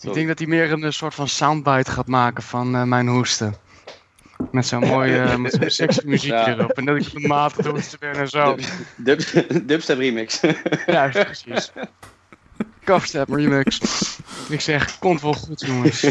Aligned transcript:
Ik 0.00 0.14
denk 0.14 0.28
dat 0.28 0.38
hij 0.38 0.46
meer 0.48 0.72
een, 0.72 0.92
soort 0.92 1.14
van 1.14 1.28
soundbite 1.28 1.90
gaat 1.90 2.06
maken 2.06 2.42
van 2.42 2.74
uh, 2.74 2.82
mijn 2.82 3.08
hoesten. 3.08 3.54
Met 4.50 4.66
zo'n 4.66 4.86
mooie, 4.86 5.16
uh, 5.16 5.36
met 5.44 5.52
zo'n 5.52 5.70
sexy 5.70 6.00
muziekje 6.04 6.36
ja. 6.36 6.48
erop. 6.48 6.70
En 6.70 6.84
dat 6.84 6.96
ik 6.96 7.12
de 7.12 7.28
maat 7.28 7.66
hoesten 7.66 7.98
ben 7.98 8.14
en 8.14 8.28
zo. 8.28 8.56
Dub, 8.96 9.18
dub, 9.32 9.68
dubstep 9.68 9.98
remix. 9.98 10.40
ja, 10.86 11.08
precies. 11.08 11.72
Kafstep 12.84 13.28
remix. 13.28 13.80
Ik 14.48 14.60
zeg, 14.60 14.98
komt 14.98 15.20
wel 15.20 15.32
goed 15.32 15.60
jongens. 15.60 16.02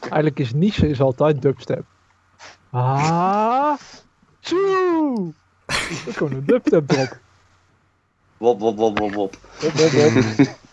Eigenlijk 0.00 0.38
is 0.38 0.52
niche 0.52 0.88
is 0.88 1.00
altijd 1.00 1.42
dubstep. 1.42 1.84
Ah, 2.70 3.74
tjoe! 4.40 5.32
Dat 5.66 5.76
is 6.06 6.16
gewoon 6.16 6.32
een 6.32 6.46
dubstep 6.46 6.88
drop. 6.88 7.18
Wop, 8.36 8.60
wop, 8.60 8.76
wop, 8.76 8.98
wop, 8.98 9.14
wop. 9.14 9.36
Wop, 9.60 9.72
wop, 9.72 10.12
wop. 10.12 10.46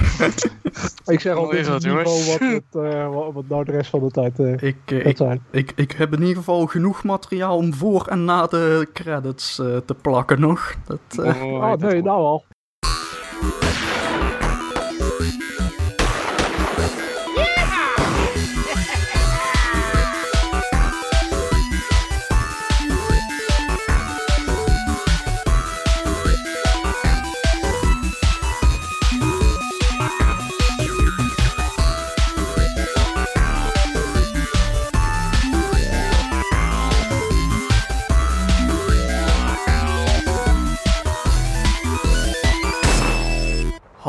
ik 1.14 1.20
zeg 1.20 1.36
al, 1.36 1.46
dit 1.46 1.66
is 1.66 1.84
niveau 1.84 2.24
wat, 2.24 2.38
het, 2.38 2.62
uh, 2.72 3.08
wat, 3.14 3.32
wat 3.32 3.48
nou 3.48 3.64
de 3.64 3.72
rest 3.72 3.90
van 3.90 4.00
de 4.00 4.10
tijd 4.10 4.38
uh, 4.38 4.62
ik, 4.62 4.76
uh, 4.92 5.06
ik, 5.06 5.16
zijn. 5.16 5.42
Ik, 5.50 5.72
ik 5.76 5.92
heb 5.92 6.12
in 6.12 6.20
ieder 6.20 6.36
geval 6.36 6.66
genoeg 6.66 7.04
materiaal 7.04 7.56
om 7.56 7.74
voor 7.74 8.06
en 8.06 8.24
na 8.24 8.46
de 8.46 8.88
credits 8.92 9.54
te 9.56 9.94
plakken 10.02 10.40
nog. 10.40 10.74
Dat, 10.86 11.26
oh, 11.26 11.52
oh 11.52 11.72
nee, 11.72 12.02
nou 12.02 12.18
al. 12.18 12.44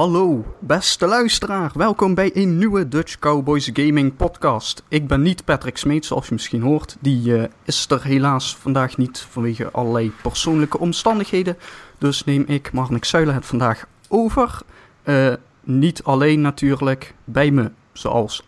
Hallo, 0.02 0.55
beste 0.59 1.07
luisteraar. 1.07 1.71
Welkom 1.73 2.13
bij 2.13 2.31
een 2.33 2.57
nieuwe 2.57 2.88
Dutch 2.88 3.19
Cowboys 3.19 3.69
Gaming 3.73 4.16
podcast. 4.16 4.83
Ik 4.88 5.07
ben 5.07 5.21
niet 5.21 5.45
Patrick 5.45 5.77
Smeet, 5.77 6.05
zoals 6.05 6.27
je 6.27 6.33
misschien 6.33 6.61
hoort. 6.61 6.97
Die 6.99 7.30
uh, 7.30 7.44
is 7.63 7.89
er 7.89 8.03
helaas 8.03 8.55
vandaag 8.55 8.97
niet 8.97 9.19
vanwege 9.19 9.72
allerlei 9.72 10.11
persoonlijke 10.22 10.79
omstandigheden. 10.79 11.57
Dus 11.97 12.23
neem 12.23 12.44
ik, 12.47 12.72
Marnik 12.72 13.05
Zuilen, 13.05 13.33
het 13.33 13.45
vandaag 13.45 13.85
over. 14.07 14.59
Uh, 15.03 15.33
niet 15.63 16.03
alleen 16.03 16.41
natuurlijk, 16.41 17.13
bij 17.23 17.52
me 17.52 17.72
zoals 17.94 18.44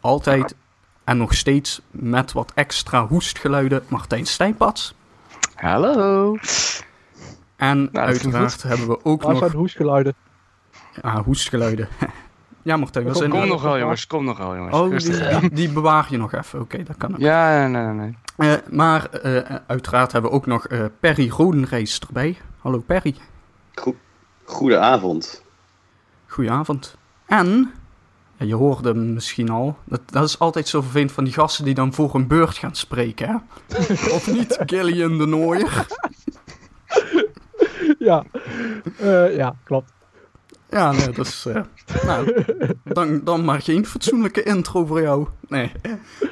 altijd 0.00 0.54
en 1.04 1.16
nog 1.16 1.34
steeds 1.34 1.80
met 1.90 2.32
wat 2.32 2.52
extra 2.54 3.06
hoestgeluiden 3.06 3.82
Martijn 3.88 4.26
Stijnpats. 4.26 4.94
Hallo. 5.54 6.36
En 7.56 7.88
nou, 7.92 8.06
uiteraard 8.06 8.62
hebben 8.62 8.88
we 8.88 9.04
ook 9.04 9.22
Waar 9.22 9.30
nog... 9.30 9.38
zijn 9.38 9.50
de 9.50 9.56
hoestgeluiden? 9.56 10.14
Ah, 11.00 11.24
hoestgeluiden. 11.24 11.88
ja, 12.62 12.76
Martijn. 12.76 13.04
Kom, 13.04 13.14
zijn... 13.14 13.30
kom 13.30 13.48
nog 13.48 13.62
wel, 13.62 13.78
jongens. 13.78 14.06
Kom 14.06 14.24
nog 14.24 14.38
wel, 14.38 14.56
jongens. 14.56 14.76
Oh, 14.76 14.90
die, 14.90 15.40
die, 15.40 15.50
die, 15.50 15.72
bewaar 15.72 16.06
je 16.10 16.16
nog 16.16 16.32
even. 16.32 16.60
Oké, 16.60 16.82
dat 16.82 16.96
kan 16.96 17.12
ook. 17.12 17.20
Ja, 17.20 17.66
nee, 17.66 17.82
nee, 17.82 17.92
nee. 17.92 18.16
Uh, 18.36 18.54
maar 18.70 19.08
uh, 19.24 19.40
uiteraard 19.66 20.12
hebben 20.12 20.30
we 20.30 20.36
ook 20.36 20.46
nog 20.46 20.70
uh, 20.70 20.84
Perry 21.00 21.28
Rodenreis 21.28 22.00
erbij. 22.00 22.36
Hallo 22.58 22.78
Perry. 22.78 23.14
Go 23.74 23.96
Goedenavond. 24.44 25.44
Goedenavond. 26.26 26.96
En, 27.26 27.72
ja, 28.36 28.46
je 28.46 28.54
hoorde 28.54 28.88
hem 28.88 29.12
misschien 29.12 29.50
al, 29.50 29.76
dat, 29.84 30.00
dat 30.06 30.24
is 30.24 30.38
altijd 30.38 30.68
zo 30.68 30.80
vervelend 30.80 31.12
van 31.12 31.24
die 31.24 31.32
gasten 31.32 31.64
die 31.64 31.74
dan 31.74 31.92
voor 31.92 32.14
een 32.14 32.26
beurt 32.26 32.56
gaan 32.56 32.74
spreken, 32.74 33.28
hè? 33.28 33.34
of 34.16 34.32
niet, 34.32 34.58
Gillian 34.66 35.18
de 35.18 35.26
Nooier? 35.26 35.86
ja. 37.98 38.24
ja, 39.30 39.56
klopt. 39.64 39.92
Ja, 40.70 40.92
nee, 40.92 41.10
dat 41.10 41.26
is. 41.26 41.46
Uh, 41.46 41.62
nou, 42.04 42.44
dan, 42.84 43.24
dan 43.24 43.44
maar 43.44 43.62
geen 43.62 43.86
fatsoenlijke 43.86 44.42
intro 44.42 44.86
voor 44.86 45.02
jou. 45.02 45.26
Nee. 45.48 45.72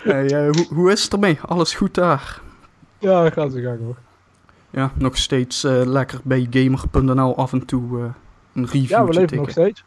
uh, 0.05 0.51
hoe, 0.51 0.67
hoe 0.69 0.93
is 0.93 1.03
het 1.03 1.13
ermee? 1.13 1.39
Alles 1.47 1.75
goed 1.75 1.95
daar? 1.95 2.41
Ja, 2.99 3.23
dat 3.23 3.33
gaat 3.33 3.53
zo 3.53 3.61
gang 3.61 3.81
nog. 3.81 3.97
Ja, 4.71 4.93
nog 4.95 5.17
steeds 5.17 5.65
uh, 5.65 5.83
lekker 5.85 6.21
bij 6.25 6.47
gamer.nl 6.51 7.37
af 7.37 7.53
en 7.53 7.65
toe 7.67 8.13
een 8.53 8.67
review. 8.67 8.89
Ja, 8.89 9.05
we 9.05 9.13
leven 9.13 9.27
tikken. 9.27 9.37
nog 9.37 9.51
steeds. 9.51 9.85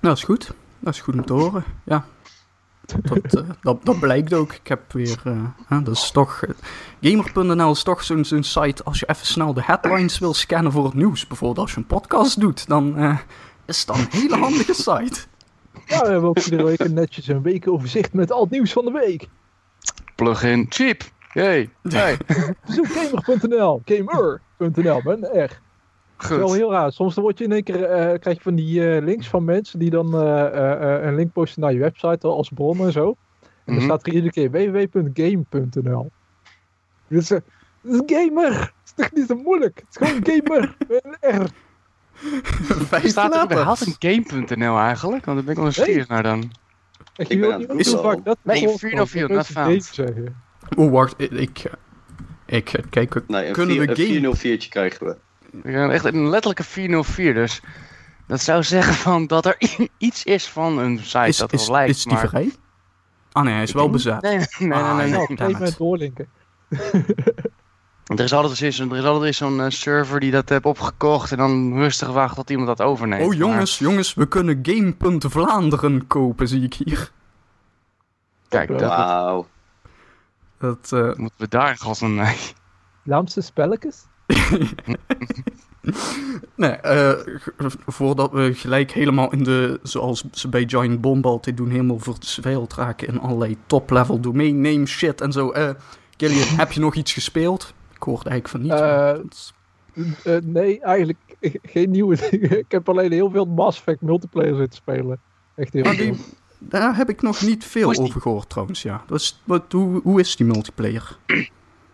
Dat 0.00 0.16
is 0.16 0.22
goed. 0.22 0.52
Dat 0.78 0.94
is 0.94 1.00
goed 1.00 1.14
om 1.14 1.24
te 1.24 1.32
horen. 1.32 1.64
Ja. 1.84 2.04
Dat, 3.02 3.34
uh, 3.34 3.50
dat, 3.60 3.84
dat, 3.84 4.00
blijkt 4.00 4.34
ook. 4.34 4.52
Ik 4.52 4.68
heb 4.68 4.92
weer. 4.92 5.22
Uh, 5.26 5.84
dat 5.84 5.96
is 5.96 6.10
toch. 6.10 6.42
Uh, 6.42 6.50
Gamer.nl 7.00 7.70
is 7.70 7.82
toch 7.82 8.04
zo'n 8.04 8.24
zo'n 8.24 8.42
site. 8.42 8.84
Als 8.84 9.00
je 9.00 9.08
even 9.08 9.26
snel 9.26 9.54
de 9.54 9.62
headlines 9.62 10.18
wil 10.18 10.34
scannen 10.34 10.72
voor 10.72 10.84
het 10.84 10.94
nieuws. 10.94 11.26
Bijvoorbeeld 11.26 11.58
als 11.58 11.70
je 11.70 11.76
een 11.76 11.86
podcast 11.86 12.40
doet. 12.40 12.68
Dan 12.68 13.18
is 13.66 13.84
dat 13.84 13.96
een 13.96 14.06
hele 14.10 14.36
handige 14.36 14.74
site. 14.74 15.20
Ja, 15.86 16.00
we 16.02 16.10
hebben 16.10 16.28
ook 16.28 16.38
iedere 16.38 16.64
week 16.64 16.80
een 16.80 16.94
netjes 16.94 17.28
een 17.28 17.42
weekoverzicht 17.42 18.12
met 18.12 18.32
al 18.32 18.40
het 18.40 18.50
nieuws 18.50 18.72
van 18.72 18.84
de 18.84 18.90
week. 18.90 19.28
Plugin 20.14 20.66
cheap. 20.68 21.02
Yay. 21.32 21.70
Hey. 21.82 22.16
Bezoek 22.66 22.86
gamer.nl. 22.86 23.82
Gamer.nl. 23.84 25.02
Ben 25.02 25.32
echt. 25.32 25.60
Goed. 26.24 26.36
Wel 26.36 26.52
heel 26.52 26.70
raar. 26.70 26.92
Soms 26.92 27.14
dan 27.14 27.24
word 27.24 27.38
je 27.38 27.44
in 27.44 27.52
één 27.52 27.62
keer, 27.62 27.80
uh, 27.80 28.18
krijg 28.18 28.36
je 28.36 28.42
van 28.42 28.54
die 28.54 28.80
uh, 28.80 29.04
links 29.04 29.28
van 29.28 29.44
mensen 29.44 29.78
die 29.78 29.90
dan 29.90 30.14
uh, 30.14 31.02
een 31.02 31.14
link 31.14 31.32
posten 31.32 31.62
naar 31.62 31.72
je 31.72 31.78
website 31.78 32.26
als 32.26 32.50
bron 32.54 32.78
en 32.78 32.92
zo. 32.92 33.06
En 33.06 33.12
mm 33.12 33.48
-hmm. 33.64 33.74
dan 33.74 33.82
staat 33.82 34.06
er 34.06 34.12
iedere 34.12 34.32
keer 34.32 34.50
www.game.nl. 34.50 36.10
Dus 37.08 37.28
dat 37.28 37.42
is 37.82 38.02
gamer. 38.06 38.52
Het 38.52 38.72
is 38.84 38.92
toch 38.94 39.12
niet 39.12 39.26
zo 39.26 39.34
moeilijk. 39.34 39.82
Het 39.88 40.00
is 40.00 40.08
gewoon 40.08 40.26
gamer. 40.30 40.76
Echt. 41.20 41.52
Staat 43.10 43.34
er 43.34 43.44
überhaupt 43.44 43.86
een 43.86 43.96
game.nl 43.98 44.78
eigenlijk? 44.78 45.24
Want 45.24 45.36
daar 45.36 45.46
ben 45.46 45.54
ik 45.54 45.54
wel 45.54 45.64
nieuwsgierig 45.64 46.08
naar 46.08 46.22
dan. 46.22 46.52
Ik 47.16 47.38
wil 47.38 47.58
niet 47.58 47.70
is 47.70 47.94
vaak 47.94 48.24
dat 48.24 48.38
Nee, 48.42 48.68
404, 48.68 49.30
not 49.30 49.46
found. 49.46 49.84
zeggen. 49.84 50.36
Oeh, 50.76 50.92
wacht. 50.92 51.14
Ik, 51.18 51.70
ik 52.46 52.80
kijk, 52.90 53.28
nee, 53.28 53.46
een 53.46 53.52
kunnen 53.52 53.78
we 53.78 53.96
game... 53.96 54.36
404'tje 54.36 54.68
krijgen 54.68 55.06
we. 55.06 55.16
Ja, 55.64 55.90
echt 55.90 56.04
een 56.04 56.28
letterlijke 56.28 56.64
404, 56.64 57.34
dus 57.34 57.60
dat 58.26 58.40
zou 58.40 58.62
zeggen 58.62 58.94
van 58.94 59.26
dat 59.26 59.46
er 59.46 59.56
iets 59.98 60.24
is 60.24 60.48
van 60.48 60.78
een 60.78 60.98
site 60.98 61.26
is, 61.26 61.36
dat 61.36 61.52
is, 61.52 61.66
wel 61.66 61.76
lijkt. 61.76 61.90
Is 61.96 62.04
die 62.04 62.12
maar... 62.12 62.28
vrij? 62.28 62.52
Ah 63.32 63.44
nee, 63.44 63.54
hij 63.54 63.62
is 63.62 63.72
wel 63.72 63.90
bezet. 63.90 64.22
Nee, 64.22 64.36
nee, 64.36 64.46
nee. 64.58 64.72
Ah, 64.72 64.96
nee, 64.96 65.10
nee, 65.10 65.48
it. 65.48 65.58
met 65.58 65.76
doorlinken. 65.78 66.28
Er 68.16 68.20
is 68.20 68.32
altijd, 68.32 68.60
eens- 68.60 68.78
er 68.78 68.96
is 68.96 69.04
altijd 69.04 69.22
weer 69.22 69.34
zo'n 69.34 69.60
eh, 69.60 69.68
server 69.68 70.20
die 70.20 70.30
dat 70.30 70.48
heeft 70.48 70.64
opgekocht 70.64 71.32
en 71.32 71.38
dan 71.38 71.74
rustig 71.74 72.08
wacht 72.08 72.34
tot 72.34 72.50
iemand 72.50 72.68
dat 72.68 72.80
overneemt. 72.80 73.26
Oh 73.26 73.34
jongens, 73.34 73.78
jongens, 73.78 74.14
we 74.14 74.28
kunnen 74.28 74.58
Game.Vlaanderen 74.62 76.06
kopen, 76.06 76.48
zie 76.48 76.62
ik 76.62 76.74
hier. 76.74 77.10
Kijk, 78.48 78.68
dat, 78.68 78.80
Wauw. 78.80 79.46
Dat, 80.58 80.92
eh, 80.92 81.14
moeten 81.14 81.38
we 81.38 81.48
daar 81.48 81.76
godsnaam 81.76 82.14
mee. 82.14 82.36
Vlaamse 83.04 83.40
spelletjes? 83.40 84.06
nee, 86.54 86.70
eh, 86.70 87.10
g- 87.58 87.74
voordat 87.86 88.32
we 88.32 88.54
gelijk 88.54 88.90
helemaal 88.90 89.32
in 89.32 89.42
de, 89.44 89.80
zoals 89.82 90.24
ze 90.32 90.48
bij 90.48 90.64
Giant 90.68 91.00
Bomb 91.00 91.26
altijd 91.26 91.56
doen, 91.56 91.70
helemaal 91.70 91.98
verzweild 91.98 92.74
raken 92.74 93.08
in 93.08 93.20
allerlei 93.20 93.56
top-level 93.66 94.20
domain 94.20 94.60
name 94.60 94.86
shit 94.86 95.20
en 95.20 95.32
zo. 95.32 95.50
Eh 95.50 95.70
Gillian, 96.16 96.48
heb 96.62 96.72
je 96.72 96.80
nog 96.80 96.94
iets 96.94 97.12
gespeeld? 97.12 97.74
Ik 97.94 98.02
hoorde 98.02 98.28
eigenlijk 98.30 98.48
van 98.48 98.62
niet. 98.62 98.80
Eh, 98.82 99.14
Uh, 100.24 100.36
nee, 100.44 100.80
eigenlijk 100.80 101.18
geen 101.62 101.90
nieuwe 101.90 102.16
dingen. 102.30 102.58
Ik 102.64 102.64
heb 102.70 102.88
alleen 102.88 103.12
heel 103.12 103.30
veel 103.30 103.44
Mass 103.44 103.78
Effect 103.78 104.00
multiplayer 104.00 104.56
zitten 104.56 104.76
spelen. 104.78 105.20
Echt 105.56 105.72
heel 105.72 105.84
veel. 105.84 106.14
daar 106.58 106.96
heb 106.96 107.08
ik 107.08 107.22
nog 107.22 107.40
niet 107.42 107.64
veel 107.64 107.88
over 108.04 108.20
gehoord 108.20 108.48
trouwens, 108.48 108.82
ja. 108.82 109.04
Is, 109.12 109.40
wat, 109.44 109.64
hoe, 109.72 110.00
hoe 110.02 110.20
is 110.20 110.36
die 110.36 110.46
multiplayer? 110.46 111.18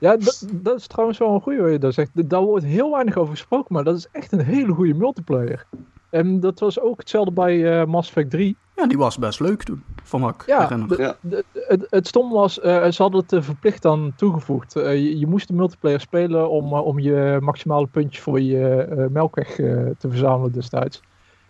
Ja, 0.06 0.16
dat, 0.16 0.46
dat 0.52 0.78
is 0.78 0.86
trouwens 0.86 1.18
wel 1.18 1.34
een 1.34 1.40
goede 1.40 1.62
wat 1.62 1.70
je 1.72 1.78
daar 1.78 1.92
zegt. 1.92 2.10
Daar 2.30 2.42
wordt 2.42 2.64
heel 2.64 2.90
weinig 2.90 3.16
over 3.16 3.30
gesproken, 3.32 3.74
maar 3.74 3.84
dat 3.84 3.96
is 3.96 4.08
echt 4.12 4.32
een 4.32 4.40
hele 4.40 4.72
goede 4.72 4.94
multiplayer. 4.94 5.66
En 6.10 6.40
dat 6.40 6.60
was 6.60 6.80
ook 6.80 6.98
hetzelfde 6.98 7.32
bij 7.32 7.80
eh, 7.80 7.86
Mass 7.86 8.08
Effect 8.08 8.30
3. 8.30 8.56
Ja, 8.76 8.86
die 8.86 8.98
was 8.98 9.18
best 9.18 9.40
leuk 9.40 9.62
toen, 9.62 9.82
van 10.02 10.20
wat 10.20 10.34
ik 10.34 10.46
Ja, 10.46 11.16
het, 11.52 11.86
het 11.90 12.06
stom 12.06 12.30
was, 12.30 12.60
eh, 12.60 12.90
ze 12.90 13.02
hadden 13.02 13.20
het 13.20 13.32
er 13.32 13.42
verplicht 13.44 13.84
aan 13.84 14.12
toegevoegd. 14.16 14.76
Eh, 14.76 14.94
je, 14.94 15.18
je 15.18 15.26
moest 15.26 15.48
de 15.48 15.54
multiplayer 15.54 16.00
spelen 16.00 16.50
om, 16.50 16.72
eh, 16.72 16.84
om 16.86 16.98
je 16.98 17.38
maximale 17.40 17.86
puntje 17.86 18.22
voor 18.22 18.40
je 18.40 18.68
eh, 18.82 19.06
melkweg 19.10 19.58
eh, 19.58 19.66
te 19.98 20.08
verzamelen 20.08 20.52
destijds. 20.52 21.00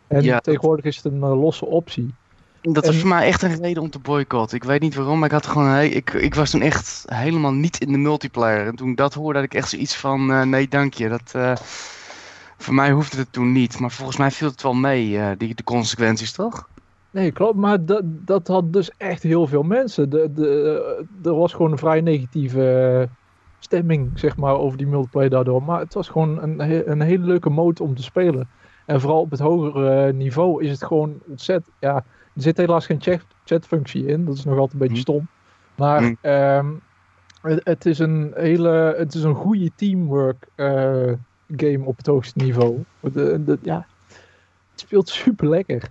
En 0.06 0.22
Ja, 0.22 0.32
dat- 0.32 0.44
tegenwoordig 0.44 0.84
is 0.84 0.96
het 0.96 1.04
een 1.12 1.22
eh, 1.22 1.40
losse 1.40 1.66
optie. 1.66 2.14
Dat 2.60 2.86
was 2.86 2.96
voor 2.96 3.08
mij 3.08 3.26
echt 3.26 3.42
een 3.42 3.60
reden 3.60 3.82
om 3.82 3.90
te 3.90 3.98
boycotten. 3.98 4.56
Ik 4.56 4.64
weet 4.64 4.80
niet 4.80 4.94
waarom, 4.94 5.18
maar 5.18 5.28
ik 5.28 5.34
had 5.34 5.46
gewoon. 5.46 5.78
Ik, 5.78 6.12
ik 6.12 6.34
was 6.34 6.50
toen 6.50 6.60
echt 6.60 7.04
helemaal 7.06 7.52
niet 7.52 7.80
in 7.80 7.92
de 7.92 7.98
multiplayer. 7.98 8.66
En 8.66 8.76
toen 8.76 8.90
ik 8.90 8.96
dat 8.96 9.14
hoorde, 9.14 9.38
had 9.38 9.48
ik 9.48 9.54
echt 9.54 9.68
zoiets 9.68 9.96
van: 9.96 10.30
eh, 10.30 10.42
nee, 10.42 10.68
dank 10.68 10.94
je. 10.94 11.08
Dat, 11.08 11.32
eh, 11.34 11.52
Voor 12.56 12.74
mij 12.74 12.90
hoefde 12.90 13.16
het 13.16 13.32
toen 13.32 13.52
niet, 13.52 13.78
maar 13.78 13.90
volgens 13.90 14.16
mij 14.16 14.30
viel 14.30 14.48
het 14.48 14.62
wel 14.62 14.74
mee, 14.74 15.18
eh, 15.18 15.30
die, 15.38 15.54
de 15.54 15.64
consequenties, 15.64 16.32
toch? 16.32 16.68
Nee, 17.10 17.32
klopt. 17.32 17.56
Maar 17.56 17.84
dat, 17.84 18.02
dat 18.04 18.46
had 18.46 18.72
dus 18.72 18.90
echt 18.96 19.22
heel 19.22 19.46
veel 19.46 19.62
mensen. 19.62 20.10
De, 20.10 20.32
de, 20.32 21.06
er 21.22 21.34
was 21.34 21.52
gewoon 21.52 21.72
een 21.72 21.78
vrij 21.78 22.00
negatieve 22.00 23.08
stemming, 23.58 24.10
zeg 24.14 24.36
maar, 24.36 24.54
over 24.54 24.78
die 24.78 24.86
multiplayer 24.86 25.30
daardoor. 25.30 25.62
Maar 25.62 25.80
het 25.80 25.94
was 25.94 26.08
gewoon 26.08 26.42
een, 26.42 26.90
een 26.90 27.00
hele 27.00 27.24
leuke 27.24 27.50
mode 27.50 27.82
om 27.82 27.94
te 27.94 28.02
spelen. 28.02 28.48
En 28.86 29.00
vooral 29.00 29.20
op 29.20 29.30
het 29.30 29.40
hogere 29.40 30.12
niveau 30.12 30.64
is 30.64 30.70
het 30.70 30.84
gewoon 30.84 31.14
ontzettend... 31.28 31.74
Ja, 31.80 32.04
er 32.36 32.42
zit 32.42 32.56
helaas 32.56 32.86
geen 32.86 33.00
chat, 33.00 33.20
chatfunctie 33.44 34.06
in. 34.06 34.24
Dat 34.24 34.34
is 34.36 34.44
nog 34.44 34.58
altijd 34.58 34.72
een 34.72 34.78
beetje 34.78 34.94
Hm. 34.94 35.00
stom. 35.02 35.28
Maar 35.74 36.02
Hm. 36.02 36.14
ehm, 36.20 36.66
het, 37.40 37.60
het 37.64 37.86
is 37.86 37.98
een 37.98 38.32
hele... 38.34 38.94
Het 38.98 39.14
is 39.14 39.22
een 39.22 39.34
goede 39.34 39.70
teamwork 39.76 40.46
eh, 40.54 41.12
game 41.56 41.84
op 41.84 41.96
het 41.96 42.06
hoogste 42.06 42.38
niveau. 42.44 42.84
De, 43.00 43.44
de, 43.44 43.58
ja, 43.62 43.86
het 44.70 44.80
speelt 44.80 45.08
super 45.08 45.48
lekker. 45.48 45.82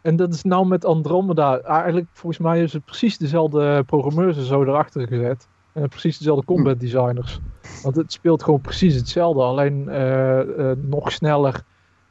En 0.00 0.16
dat 0.16 0.34
is 0.34 0.42
nou 0.42 0.66
met 0.66 0.84
Andromeda. 0.84 1.58
Eigenlijk, 1.60 2.06
volgens 2.12 2.42
mij 2.42 2.62
is 2.62 2.72
het 2.72 2.84
precies 2.84 3.18
dezelfde 3.18 3.82
programmeurs 3.84 4.36
en 4.36 4.42
zo 4.44 4.62
erachter 4.62 5.06
gezet. 5.06 5.48
En 5.72 5.88
precies 5.88 6.18
dezelfde 6.18 6.44
combat 6.44 6.80
designers. 6.80 7.40
Want 7.82 7.96
het 7.96 8.12
speelt 8.12 8.42
gewoon 8.42 8.60
precies 8.60 8.94
hetzelfde. 8.94 9.42
Alleen 9.42 9.88
eh, 9.88 10.70
eh, 10.70 10.76
nog 10.80 11.12
sneller 11.12 11.62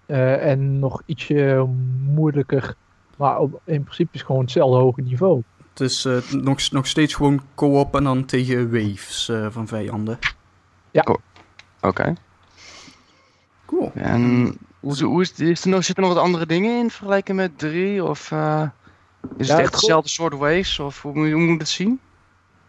en 0.06 0.80
nog 0.80 1.02
ietsje 1.06 1.66
moeilijker. 2.06 2.76
Maar 3.18 3.40
op, 3.40 3.62
in 3.66 3.84
principe 3.84 4.10
is 4.14 4.20
het 4.20 4.28
gewoon 4.28 4.42
hetzelfde 4.42 4.78
hoge 4.78 5.02
niveau. 5.02 5.42
Het 5.70 5.80
is 5.82 6.06
eh, 6.06 6.18
nog, 6.32 6.72
nog 6.72 6.88
steeds 6.88 7.14
gewoon 7.14 7.42
co-op 7.56 7.96
en 7.96 8.04
dan 8.04 8.26
tegen 8.26 8.72
waves 8.72 9.30
eh, 9.30 9.48
van 9.50 9.68
vijanden. 9.68 10.20
Oké. 11.82 12.14
Cool. 13.66 13.92
En 13.94 14.54
hoe, 14.80 14.92
is- 14.92 15.02
hoe 15.02 15.22
is, 15.22 15.32
is 15.40 15.64
er 15.64 15.70
nog, 15.70 15.84
zitten 15.84 16.04
er 16.04 16.10
nog 16.10 16.18
wat 16.18 16.28
andere 16.28 16.46
dingen 16.46 16.80
in 16.80 16.90
vergelijken 16.90 17.36
met 17.36 17.58
3? 17.58 18.04
Of 18.04 18.32
eh, 18.32 18.64
is 19.38 19.48
Ja, 19.48 19.54
het 19.54 19.64
echt 19.64 19.74
hetzelfde 19.74 20.10
soort 20.10 20.34
waves? 20.34 20.80
Of 20.80 21.02
hoe, 21.02 21.14
moet 21.14 21.28
je- 21.28 21.34
hoe 21.34 21.42
moet 21.42 21.52
je 21.54 21.58
het 21.58 21.68
zien? 21.68 22.00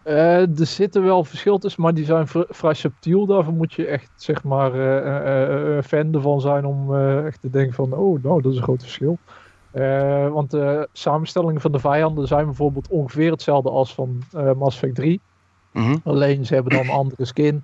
Eh, 0.02 0.58
er 0.60 0.66
zitten 0.66 1.02
wel 1.04 1.24
verschil 1.24 1.58
tussen, 1.58 1.82
maar 1.82 1.94
die 1.94 2.04
zijn 2.04 2.26
vr- 2.28 2.40
vrij 2.48 2.74
subtiel. 2.74 3.26
Daarvoor 3.26 3.52
moet 3.52 3.72
je 3.72 3.86
echt, 3.86 4.10
zeg 4.16 4.44
maar, 4.44 4.74
eh, 4.74 4.98
eh, 5.06 5.76
eh, 5.78 5.84
fan 5.84 6.14
ervan 6.14 6.40
zijn 6.40 6.64
om 6.64 6.94
eh, 6.94 7.26
echt 7.26 7.40
te 7.40 7.50
denken 7.50 7.74
van, 7.74 7.92
oh, 7.92 8.22
nou, 8.22 8.42
dat 8.42 8.52
is 8.52 8.58
een 8.58 8.64
groot 8.64 8.82
verschil. 8.82 9.18
Eh, 9.70 10.28
want 10.28 10.50
de 10.50 10.88
samenstellingen 10.92 11.60
van 11.60 11.72
de 11.72 11.78
vijanden 11.78 12.26
zijn 12.26 12.44
bijvoorbeeld 12.44 12.88
ongeveer 12.88 13.30
hetzelfde 13.30 13.70
als 13.70 13.94
van 13.94 14.22
eh 14.32 14.52
Mass 14.52 14.76
Effect 14.76 14.94
3. 14.94 15.20
Mhm. 15.72 15.96
Alleen 16.04 16.44
ze 16.46 16.54
hebben 16.54 16.72
dan 16.72 16.84
een 16.84 16.90
andere 16.90 17.24
skin. 17.24 17.62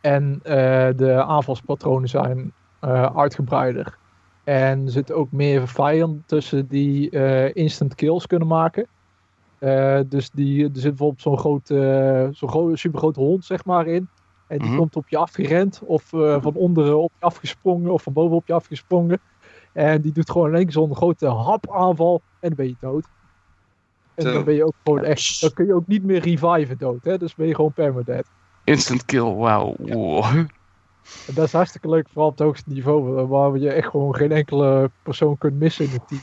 En 0.00 0.40
eh, 0.42 0.88
de 0.96 1.24
aanvalspatronen 1.24 2.08
zijn 2.08 2.52
eh, 2.80 3.16
uitgebreider. 3.16 3.98
En 4.44 4.84
er 4.84 4.90
zitten 4.90 5.16
ook 5.16 5.32
meer 5.32 5.68
vijanden 5.68 6.22
tussen 6.26 6.66
die 6.66 7.10
eh, 7.10 7.54
instant 7.54 7.94
kills 7.94 8.26
kunnen 8.26 8.48
maken. 8.48 8.86
Eh, 9.58 10.00
dus 10.06 10.30
die, 10.30 10.64
er 10.64 10.70
zit 10.72 10.82
bijvoorbeeld 10.96 11.20
zo'n 11.22 11.38
groot, 11.38 11.70
eh, 11.70 12.26
zo'n 12.30 12.48
gro 12.48 12.74
supergrote 12.74 13.20
hond 13.20 13.44
zeg 13.44 13.64
maar 13.64 13.86
in. 13.86 14.08
En 14.46 14.58
die 14.58 14.68
Mhm. 14.68 14.78
komt 14.78 14.96
op 14.96 15.08
je 15.08 15.16
afgerend. 15.16 15.82
Of 15.84 16.12
eh, 16.12 16.36
van 16.42 16.54
onderen 16.54 16.98
op 17.02 17.12
je 17.18 17.24
afgesprongen. 17.24 17.90
Of 17.92 18.02
van 18.02 18.12
boven 18.12 18.36
op 18.36 18.46
je 18.46 18.52
afgesprongen. 18.52 19.20
En 19.78 20.00
die 20.00 20.12
doet 20.12 20.30
gewoon 20.30 20.52
keer 20.52 20.72
zo'n 20.72 20.96
grote 20.96 21.26
hapaanval. 21.26 22.22
En 22.40 22.48
dan 22.48 22.56
ben 22.56 22.66
je 22.66 22.76
dood. 22.80 23.06
En 24.14 24.24
dan 24.24 24.44
ben 24.44 24.54
je 24.54 24.64
ook 24.64 24.74
gewoon 24.82 25.04
echt. 25.04 25.40
Dan 25.40 25.52
kun 25.52 25.66
je 25.66 25.74
ook 25.74 25.86
niet 25.86 26.02
meer 26.02 26.20
reviven 26.20 26.78
dood. 26.78 27.04
Hè? 27.04 27.18
Dus 27.18 27.34
ben 27.34 27.46
je 27.46 27.54
gewoon 27.54 27.72
permadead. 27.72 28.24
Instant 28.64 29.04
kill, 29.04 29.34
wauw. 29.34 29.74
Wow. 29.78 30.24
En 30.24 30.48
dat 31.34 31.46
is 31.46 31.52
hartstikke 31.52 31.88
leuk, 31.88 32.08
vooral 32.08 32.28
op 32.28 32.38
het 32.38 32.46
hoogste 32.46 32.70
niveau, 32.72 33.12
wa- 33.12 33.26
waar 33.26 33.58
je 33.58 33.70
echt 33.70 33.88
gewoon 33.88 34.14
geen 34.14 34.32
enkele 34.32 34.90
persoon 35.02 35.38
kunt 35.38 35.58
missen 35.58 35.84
in 35.84 35.90
het 35.90 36.08
team. 36.08 36.20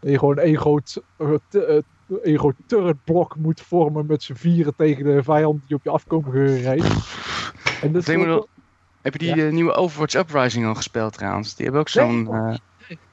Dat 0.00 0.10
je 0.10 0.18
gewoon 0.18 0.38
één 0.38 0.58
groot, 0.58 1.02
eh, 1.16 1.34
t- 1.48 1.54
eh, 1.54 1.78
één 2.22 2.38
groot 2.38 2.54
turretblok 2.66 3.36
moet 3.36 3.60
vormen 3.60 4.06
met 4.06 4.22
z'n 4.22 4.34
vieren 4.34 4.76
tegen 4.76 5.04
de 5.04 5.22
vijand 5.22 5.66
die 5.66 5.76
op 5.76 5.84
je 5.84 5.90
afkomen 5.90 6.30
gereden. 6.32 6.90
En 7.82 7.92
dat 7.92 8.08
is 8.08 8.14
ook 8.16 8.48
Heb 9.00 9.12
je 9.12 9.18
die 9.18 9.46
eh, 9.46 9.52
nieuwe 9.52 9.72
Overwatch 9.72 10.14
Uprising 10.14 10.66
al 10.66 10.74
gespeeld 10.74 11.12
trouwens? 11.12 11.54
Die 11.54 11.64
hebben 11.64 11.80
ook 11.82 11.88
zo'n... 11.88 12.34
eh, 12.34 12.54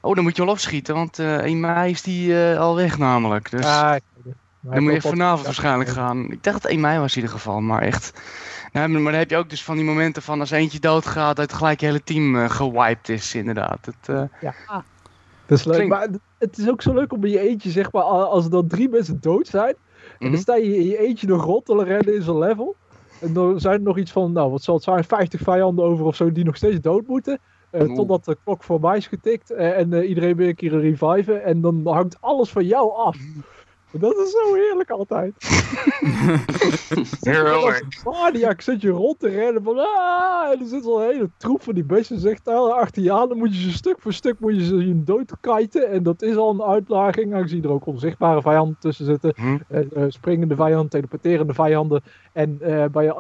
Oh, 0.02 0.16
dan 0.16 0.24
moet 0.24 0.36
je 0.36 0.44
wel 0.44 0.52
opschieten, 0.52 0.96
want 0.96 1.20
eh 1.20 1.38
1 1.38 1.60
mei 1.60 1.92
is 1.92 2.02
die 2.02 2.52
eh, 2.52 2.60
al 2.60 2.76
weg 2.76 2.98
namelijk. 2.98 3.52
Dus 3.52 3.66
Ah, 3.66 3.96
ik 3.96 4.02
weet 4.16 4.24
het. 4.26 4.34
Maar 4.60 4.76
dan 4.76 4.84
moet 4.84 4.94
je 4.94 5.02
vanavond 5.02 5.46
waarschijnlijk 5.46 5.90
gaan. 5.90 6.32
Ik 6.32 6.44
dacht 6.44 6.62
dat 6.62 6.72
1 6.72 6.80
mei 6.80 7.00
was 7.00 7.16
in 7.16 7.22
ieder 7.22 7.36
geval, 7.38 7.62
maar 7.62 7.82
echt... 7.82 8.22
Nou, 8.74 8.88
maar 8.90 9.02
dan 9.12 9.20
heb 9.20 9.30
je 9.30 9.38
ook 9.38 9.50
dus 9.50 9.64
van 9.64 9.76
die 9.76 9.86
momenten 9.86 10.22
van 10.22 10.40
als 10.40 10.52
eentje 10.52 10.80
doodgaat, 10.80 11.36
dat 11.36 11.54
gelijk 11.54 11.80
je 11.80 11.86
hele 11.86 12.04
team 12.04 12.36
eh, 12.36 12.50
gewiped 12.50 13.10
is 13.10 13.36
inderdaad. 13.36 13.86
Het, 13.86 14.10
eh, 14.10 14.24
Ja, 14.42 14.84
dat 15.46 15.58
is 15.58 15.64
leuk. 15.66 15.88
Maar 15.88 16.02
het- 16.02 16.20
het 16.40 16.58
is 16.58 16.70
ook 16.70 16.82
zo 16.82 16.94
leuk 16.94 17.14
om 17.14 17.24
in 17.24 17.32
je 17.32 17.40
eentje, 17.40 17.72
zeg 17.72 17.92
maar, 17.92 18.04
als 18.04 18.46
er 18.46 18.52
dan 18.52 18.68
drie 18.68 18.90
mensen 18.90 19.18
dood 19.22 19.48
zijn. 19.48 19.76
En 19.76 20.16
mhm. 20.20 20.32
dan 20.32 20.42
sta 20.42 20.56
je 20.56 20.76
in 20.78 20.86
je 20.86 20.98
eentje 21.00 21.28
nog 21.28 21.44
rond 21.44 21.66
te 21.66 21.84
rennen 21.84 22.16
in 22.16 22.22
zo'n 22.22 22.40
level. 22.40 22.76
En 23.22 23.34
dan 23.34 23.60
zijn 23.60 23.74
er 23.74 23.82
nog 23.82 23.98
iets 23.98 24.12
van, 24.12 24.32
nou 24.32 24.52
wat 24.52 24.64
zal 24.64 24.76
het 24.76 24.84
zijn, 24.84 25.04
50 25.04 25.42
vijanden 25.42 25.86
over 25.86 26.06
of 26.06 26.16
zo 26.16 26.32
die 26.32 26.44
nog 26.46 26.56
steeds 26.56 26.80
dood 26.82 27.08
moeten. 27.08 27.40
Eh, 27.70 27.94
totdat 27.94 28.26
de 28.26 28.38
klok 28.44 28.64
voorbij 28.64 28.98
is 28.98 29.08
getikt 29.08 29.52
eh, 29.52 29.78
en 29.78 29.94
eh, 29.94 30.10
iedereen 30.10 30.36
weer 30.36 30.48
een 30.48 30.56
keer 30.56 30.74
een 30.74 30.82
reviven. 30.82 31.44
En 31.44 31.62
dan 31.62 31.82
hangt 31.88 32.18
alles 32.22 32.50
van 32.50 32.66
jou 32.66 32.94
af. 32.94 33.18
Dat 34.00 34.18
is 34.18 34.32
zo 34.32 34.54
heerlijk 34.54 34.90
altijd. 34.90 35.34
Heerlijk. 37.22 38.02
Maniac 38.04 38.62
zit 38.62 38.82
je 38.82 38.90
rond 38.90 39.20
te 39.20 39.28
rennen 39.28 39.64
van 39.64 39.78
ah, 39.78 40.52
en 40.52 40.60
er 40.60 40.68
zit 40.68 40.84
zo'n 40.84 41.02
hele 41.02 41.30
troep 41.38 41.62
van 41.64 41.74
die 41.74 41.84
beesten 41.84 42.20
zegt 42.20 42.46
daar 42.46 42.58
achter 42.58 43.04
je 43.04 43.12
aan. 43.12 43.30
Dan 43.30 43.38
moet 43.38 43.56
je 43.56 43.62
ze 43.62 43.72
stuk 43.72 43.96
voor 44.00 44.14
stuk 44.14 44.40
moet 44.40 44.56
je 44.56 44.66
ze 44.66 44.80
zien 44.80 45.04
doodkijten. 45.06 45.90
En 45.90 46.04
dat 46.04 46.22
is 46.22 46.36
al 46.36 46.50
een 46.50 46.64
uitdaging, 46.64 47.34
aangezien 47.34 47.64
er 47.64 47.72
ook 47.72 47.86
onzichtbare 47.86 48.42
vijanden 48.42 48.78
tussen 48.80 49.06
zitten. 49.06 49.34
Eh, 49.68 50.06
springende 50.08 50.56
vijanden, 50.56 50.90
teleporterende 50.90 51.54
vijanden. 51.54 52.04
En 52.34 52.58
bij 52.92 53.14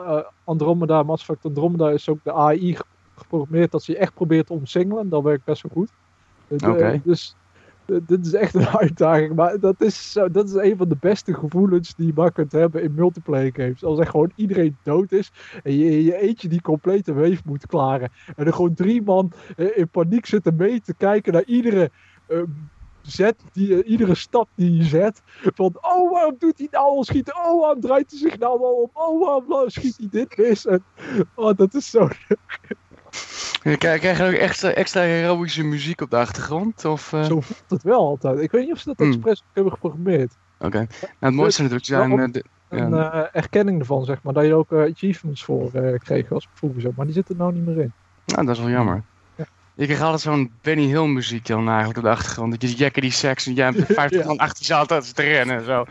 Andromeda, 0.43 1.03
Mass 1.03 1.21
Effect 1.21 1.45
Andromeda 1.45 1.89
is 1.89 2.09
ook 2.09 2.23
de 2.23 2.33
AI 2.33 2.77
geprogrammeerd 3.15 3.71
dat 3.71 3.83
ze 3.83 3.91
je 3.91 3.97
echt 3.97 4.13
probeert 4.13 4.47
te 4.47 4.53
omsingelen. 4.53 5.09
Dat 5.09 5.23
werkt 5.23 5.45
best 5.45 5.61
wel 5.61 5.71
goed. 5.71 5.91
Eh, 6.47 6.69
Oké. 6.69 7.01
Dus 7.03 7.35
dit 7.85 8.25
is 8.25 8.33
echt 8.33 8.55
een 8.55 8.67
uitdaging. 8.85 9.35
Maar 9.35 9.59
dat 9.59 9.81
is, 9.81 10.19
dat 10.31 10.47
is 10.47 10.53
een 10.53 10.77
van 10.77 10.89
de 10.89 10.97
beste 10.99 11.33
gevoelens 11.33 11.95
die 11.95 12.07
je 12.07 12.13
maar 12.15 12.31
kunt 12.31 12.51
hebben 12.51 12.83
in 12.83 12.93
multiplayer 12.93 13.51
games. 13.53 13.83
Als 13.83 13.99
echt 13.99 14.09
gewoon 14.09 14.31
iedereen 14.35 14.77
dood 14.83 15.11
is 15.11 15.31
en 15.63 15.77
je 15.77 16.03
je 16.03 16.17
eentje 16.17 16.47
die 16.47 16.61
complete 16.61 17.13
wave 17.13 17.41
moet 17.45 17.67
klaren. 17.67 18.09
En 18.35 18.45
er 18.45 18.53
gewoon 18.53 18.73
drie 18.73 19.01
man 19.01 19.31
eh, 19.55 19.77
in 19.77 19.89
paniek 19.89 20.25
zitten 20.25 20.55
mee 20.55 20.81
te 20.81 20.93
kijken 20.93 21.33
naar 21.33 21.43
iedere... 21.45 21.91
eh, 22.27 22.41
zet 23.01 23.35
die, 23.53 23.81
eh, 23.83 23.89
iedere 23.89 24.15
stap 24.15 24.49
die 24.55 24.75
je 24.75 24.83
zet. 24.83 25.21
Van, 25.25 25.77
oh, 25.81 26.11
waarom 26.11 26.35
doet 26.39 26.57
hij 26.57 26.67
nou 26.71 26.85
al 26.85 27.03
schieten? 27.03 27.35
Oh, 27.35 27.59
waarom 27.59 27.81
draait 27.81 28.09
hij 28.09 28.19
zich 28.19 28.37
nou 28.39 28.59
al 28.59 28.73
om? 28.73 28.89
Oh, 28.93 29.47
waarom 29.47 29.69
schiet 29.69 29.97
hij 29.97 30.07
dit 30.11 30.37
mis? 30.37 30.65
En, 30.65 30.83
oh, 31.35 31.57
dat 31.57 31.73
is 31.73 31.89
zo... 31.89 32.09
Je 32.67 32.75
krijg 33.77 33.99
krijg 33.99 34.17
je 34.17 34.23
ook 34.23 34.31
extra, 34.31 34.69
extra 34.69 35.01
heroïsche 35.01 35.63
muziek 35.63 36.01
op 36.01 36.09
de 36.09 36.15
achtergrond? 36.17 36.85
Of, 36.85 37.13
eh, 37.13 37.23
Zo 37.23 37.41
voelt 37.41 37.63
het 37.67 37.83
wel 37.83 37.99
altijd. 37.99 38.39
Ik 38.39 38.51
weet 38.51 38.63
niet 38.65 38.73
of 38.73 38.79
ze 38.79 38.85
dat 38.87 38.97
Hmm. 38.97 39.07
expres 39.07 39.43
hebben 39.53 39.73
geprogrammeerd. 39.73 40.33
Oké. 40.59 40.77
Nou, 40.77 40.87
het 41.19 41.33
mooiste 41.33 41.61
natuurlijk 41.61 41.87
zijn... 41.87 42.19
Eh, 42.19 42.31
de- 42.31 42.43
Een 42.69 42.89
Ja. 42.89 43.13
eh, 43.13 43.41
erkenning 43.41 43.79
ervan, 43.79 44.05
zeg 44.05 44.23
maar. 44.23 44.33
Dat 44.33 44.45
je 44.45 44.53
ook 44.53 44.71
eh, 44.71 44.79
achievements 44.91 45.43
voor 45.43 45.69
eh, 45.73 45.99
kreeg 45.99 46.31
als 46.31 46.47
vroeger 46.53 46.81
zo. 46.81 46.91
Maar 46.95 47.05
die 47.05 47.13
zitten 47.13 47.35
er 47.35 47.41
nou 47.41 47.53
niet 47.53 47.65
meer 47.65 47.77
in. 47.79 47.91
Nou, 48.25 48.45
dat 48.45 48.55
is 48.55 48.61
wel 48.61 48.71
jammer. 48.71 49.03
Ja. 49.35 49.45
Je 49.73 49.85
kreeg 49.85 50.01
altijd 50.01 50.21
zo'n 50.21 50.51
Benny 50.61 50.85
Hill 50.85 51.05
muziek 51.07 51.45
dan 51.45 51.67
eigenlijk 51.67 51.97
op 51.97 52.03
de 52.03 52.09
achtergrond. 52.09 52.51
Dat 52.51 52.61
je 52.71 52.77
Jackety 52.77 53.09
Sax 53.09 53.45
en 53.47 53.53
jij 53.53 53.65
hebt 53.65 53.93
50 53.93 54.21
Ja. 54.21 54.27
man 54.27 54.37
achter 54.37 54.57
je 54.59 54.65
zat 54.87 55.15
te 55.15 55.21
rennen 55.23 55.55
en 55.57 55.65
zo. 55.65 55.85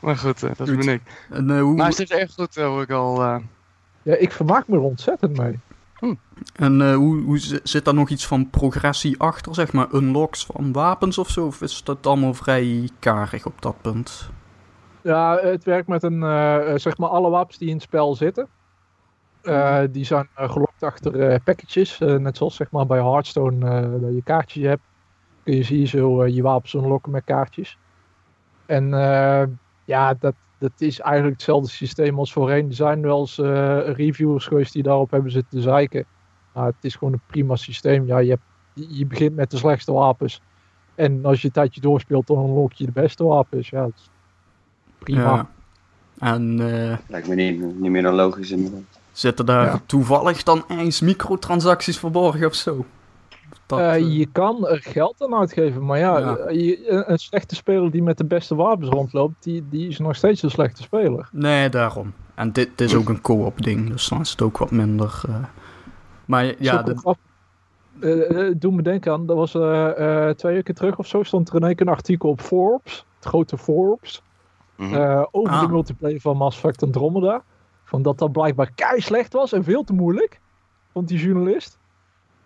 maar 0.00 0.16
goed, 0.16 0.42
eh, 0.42 0.50
dat 0.56 0.66
ben 0.76 0.88
ik. 0.88 1.00
En 1.30 1.50
eh, 1.50 1.60
hoe, 1.60 1.74
Maar 1.74 1.88
het 1.88 1.98
is 1.98 2.10
erg 2.10 2.34
goed, 2.34 2.56
eh, 2.56 2.64
hoor 2.66 2.82
ik 2.82 2.90
al. 2.90 3.40
Ja, 4.02 4.14
ik 4.16 4.32
vermaak 4.32 4.68
me 4.68 4.76
er 4.76 4.82
ontzettend 4.82 5.36
mee. 5.38 5.58
en, 6.54 6.80
eh, 6.80 6.94
hoe, 6.94 7.22
hoe 7.22 7.38
zi- 7.38 7.58
zit 7.62 7.84
daar 7.84 7.94
nog 7.94 8.08
iets 8.08 8.26
van 8.26 8.50
progressie 8.50 9.20
achter, 9.20 9.54
zeg 9.54 9.72
maar, 9.72 9.86
unlocks 9.94 10.46
van 10.46 10.72
wapens 10.72 11.18
of 11.18 11.28
zo? 11.28 11.46
Of 11.46 11.60
is 11.62 11.84
dat 11.84 12.06
allemaal 12.06 12.34
vrij 12.34 12.88
karig 12.98 13.46
op 13.46 13.62
dat 13.62 13.80
punt? 13.80 14.30
Ja, 15.02 15.38
het 15.42 15.64
werkt 15.64 15.88
met 15.88 16.02
een, 16.02 16.22
eh, 16.22 16.72
eh, 16.72 16.78
zeg 16.78 16.98
maar, 16.98 17.08
alle 17.08 17.30
wapens 17.30 17.58
die 17.58 17.68
in 17.68 17.74
het 17.74 17.82
spel 17.82 18.14
zitten. 18.14 18.48
eh, 19.42 19.80
die 19.90 20.04
zijn 20.04 20.28
gelokt 20.34 20.82
achter 20.82 21.40
packages. 21.40 21.98
net 21.98 22.36
zoals 22.36 22.56
zeg 22.56 22.70
maar 22.70 22.86
bij 22.86 22.98
Hearthstone 23.00 23.58
dat 24.00 24.14
je 24.14 24.22
kaartjes 24.24 24.64
hebt. 24.64 24.82
Kun 25.42 25.54
je 25.56 25.64
hier 25.64 25.86
zo 25.86 26.26
je 26.26 26.42
wapens 26.42 26.74
unlocken 26.74 27.12
met 27.12 27.24
kaartjes. 27.24 27.78
En 28.66 28.88
ja, 29.84 30.14
dat, 30.14 30.34
dat 30.60 30.72
is 30.78 31.00
eigenlijk 31.00 31.34
hetzelfde 31.34 31.70
systeem 31.70 32.18
als 32.18 32.32
voorheen. 32.32 32.68
Er 32.68 32.74
zijn 32.74 33.02
wel 33.02 33.20
eens 33.20 33.38
eh, 33.38 33.78
reviewers 33.92 34.46
geweest 34.46 34.72
die 34.72 34.82
daarop 34.82 35.10
hebben 35.10 35.30
zitten 35.30 35.50
te 35.58 35.62
zeiken. 35.62 36.04
Maar 36.52 36.66
het 36.66 36.74
is 36.80 36.94
gewoon 36.94 37.12
een 37.12 37.20
prima 37.26 37.56
systeem. 37.56 38.06
Ja, 38.06 38.18
je, 38.18 38.30
hebt, 38.30 38.42
je 38.96 39.06
begint 39.06 39.34
met 39.36 39.50
de 39.50 39.56
slechtste 39.56 39.92
wapens. 39.92 40.40
En 40.94 41.24
als 41.24 41.40
je 41.40 41.46
een 41.46 41.52
tijdje 41.52 41.80
doorspeelt, 41.80 42.26
dan 42.26 42.38
unlock 42.44 42.72
je 42.72 42.84
de 42.84 42.92
beste 42.92 43.24
wapens. 43.24 43.68
Ja, 43.68 43.82
dat 43.82 43.92
is 43.96 44.10
prima. 44.98 45.22
Ja. 45.34 45.48
En 46.18 46.60
eh, 46.90 46.96
Lijkt 47.06 47.28
me 47.28 47.34
niet, 47.34 47.80
niet 47.80 47.90
meer 47.90 48.02
dan 48.02 48.14
logisch 48.14 48.50
inderdaad. 48.50 49.00
Zitten 49.12 49.46
daar 49.46 49.66
Ja. 49.66 49.80
toevallig 49.86 50.42
dan 50.42 50.64
eens 50.68 51.00
microtransacties 51.00 51.98
verborgen 51.98 52.46
of 52.46 52.54
zo? 52.54 52.84
Dat, 53.70 53.78
Eh, 53.78 53.94
eh, 53.94 54.12
je 54.18 54.26
kan 54.32 54.66
er 54.68 54.78
geld 54.82 55.22
aan 55.22 55.34
uitgeven, 55.34 55.84
maar 55.84 55.98
ja, 55.98 56.18
Ja. 56.18 56.36
eh, 56.36 56.60
je- 56.66 56.90
een, 56.90 57.10
een 57.12 57.18
slechte 57.18 57.54
speler 57.54 57.90
die 57.90 58.02
met 58.02 58.18
de 58.18 58.24
beste 58.24 58.54
wapens 58.54 58.88
rondloopt, 58.88 59.42
die, 59.42 59.64
die 59.70 59.88
is 59.88 59.98
nog 59.98 60.16
steeds 60.16 60.42
een 60.42 60.50
slechte 60.50 60.82
speler. 60.82 61.28
Nee, 61.32 61.68
daarom. 61.68 62.12
En 62.34 62.52
dit, 62.52 62.68
dit 62.78 62.88
is 62.88 62.94
ook 62.94 63.08
een 63.08 63.20
co-op 63.20 63.62
ding, 63.62 63.90
dus 63.90 64.08
dan 64.08 64.20
is 64.20 64.30
het 64.30 64.42
ook 64.42 64.58
wat 64.58 64.70
minder... 64.70 65.22
eh. 65.28 65.34
Maar 66.24 66.54
ja, 66.58 66.82
doe 68.56 68.72
me 68.72 68.82
denken 68.82 69.12
aan, 69.12 69.26
dat 69.26 69.36
was 69.36 69.54
eh, 69.54 70.28
eh, 70.28 70.34
twee 70.34 70.54
weken 70.54 70.74
terug 70.74 70.98
of 70.98 71.06
zo, 71.06 71.22
stond 71.22 71.48
er 71.48 71.54
in 71.54 71.62
één 71.66 71.74
keer 71.76 71.86
een 71.86 71.92
artikel 71.92 72.28
op 72.28 72.40
Forbes, 72.40 73.04
het 73.16 73.24
grote 73.24 73.58
Forbes, 73.58 74.22
Mhm. 74.76 74.94
eh, 74.94 75.24
over 75.30 75.52
Ah. 75.54 75.60
de 75.60 75.68
multiplayer 75.68 76.20
van 76.20 76.36
Mass 76.36 76.56
Effect 76.56 76.82
Andromeda. 76.82 77.42
Van 77.84 78.02
dat 78.02 78.18
dat 78.18 78.32
blijkbaar 78.32 78.70
kei 78.74 79.00
slecht 79.00 79.32
was 79.32 79.52
en 79.52 79.64
veel 79.64 79.84
te 79.84 79.92
moeilijk, 79.92 80.40
vond 80.92 81.08
die 81.08 81.18
journalist. 81.18 81.78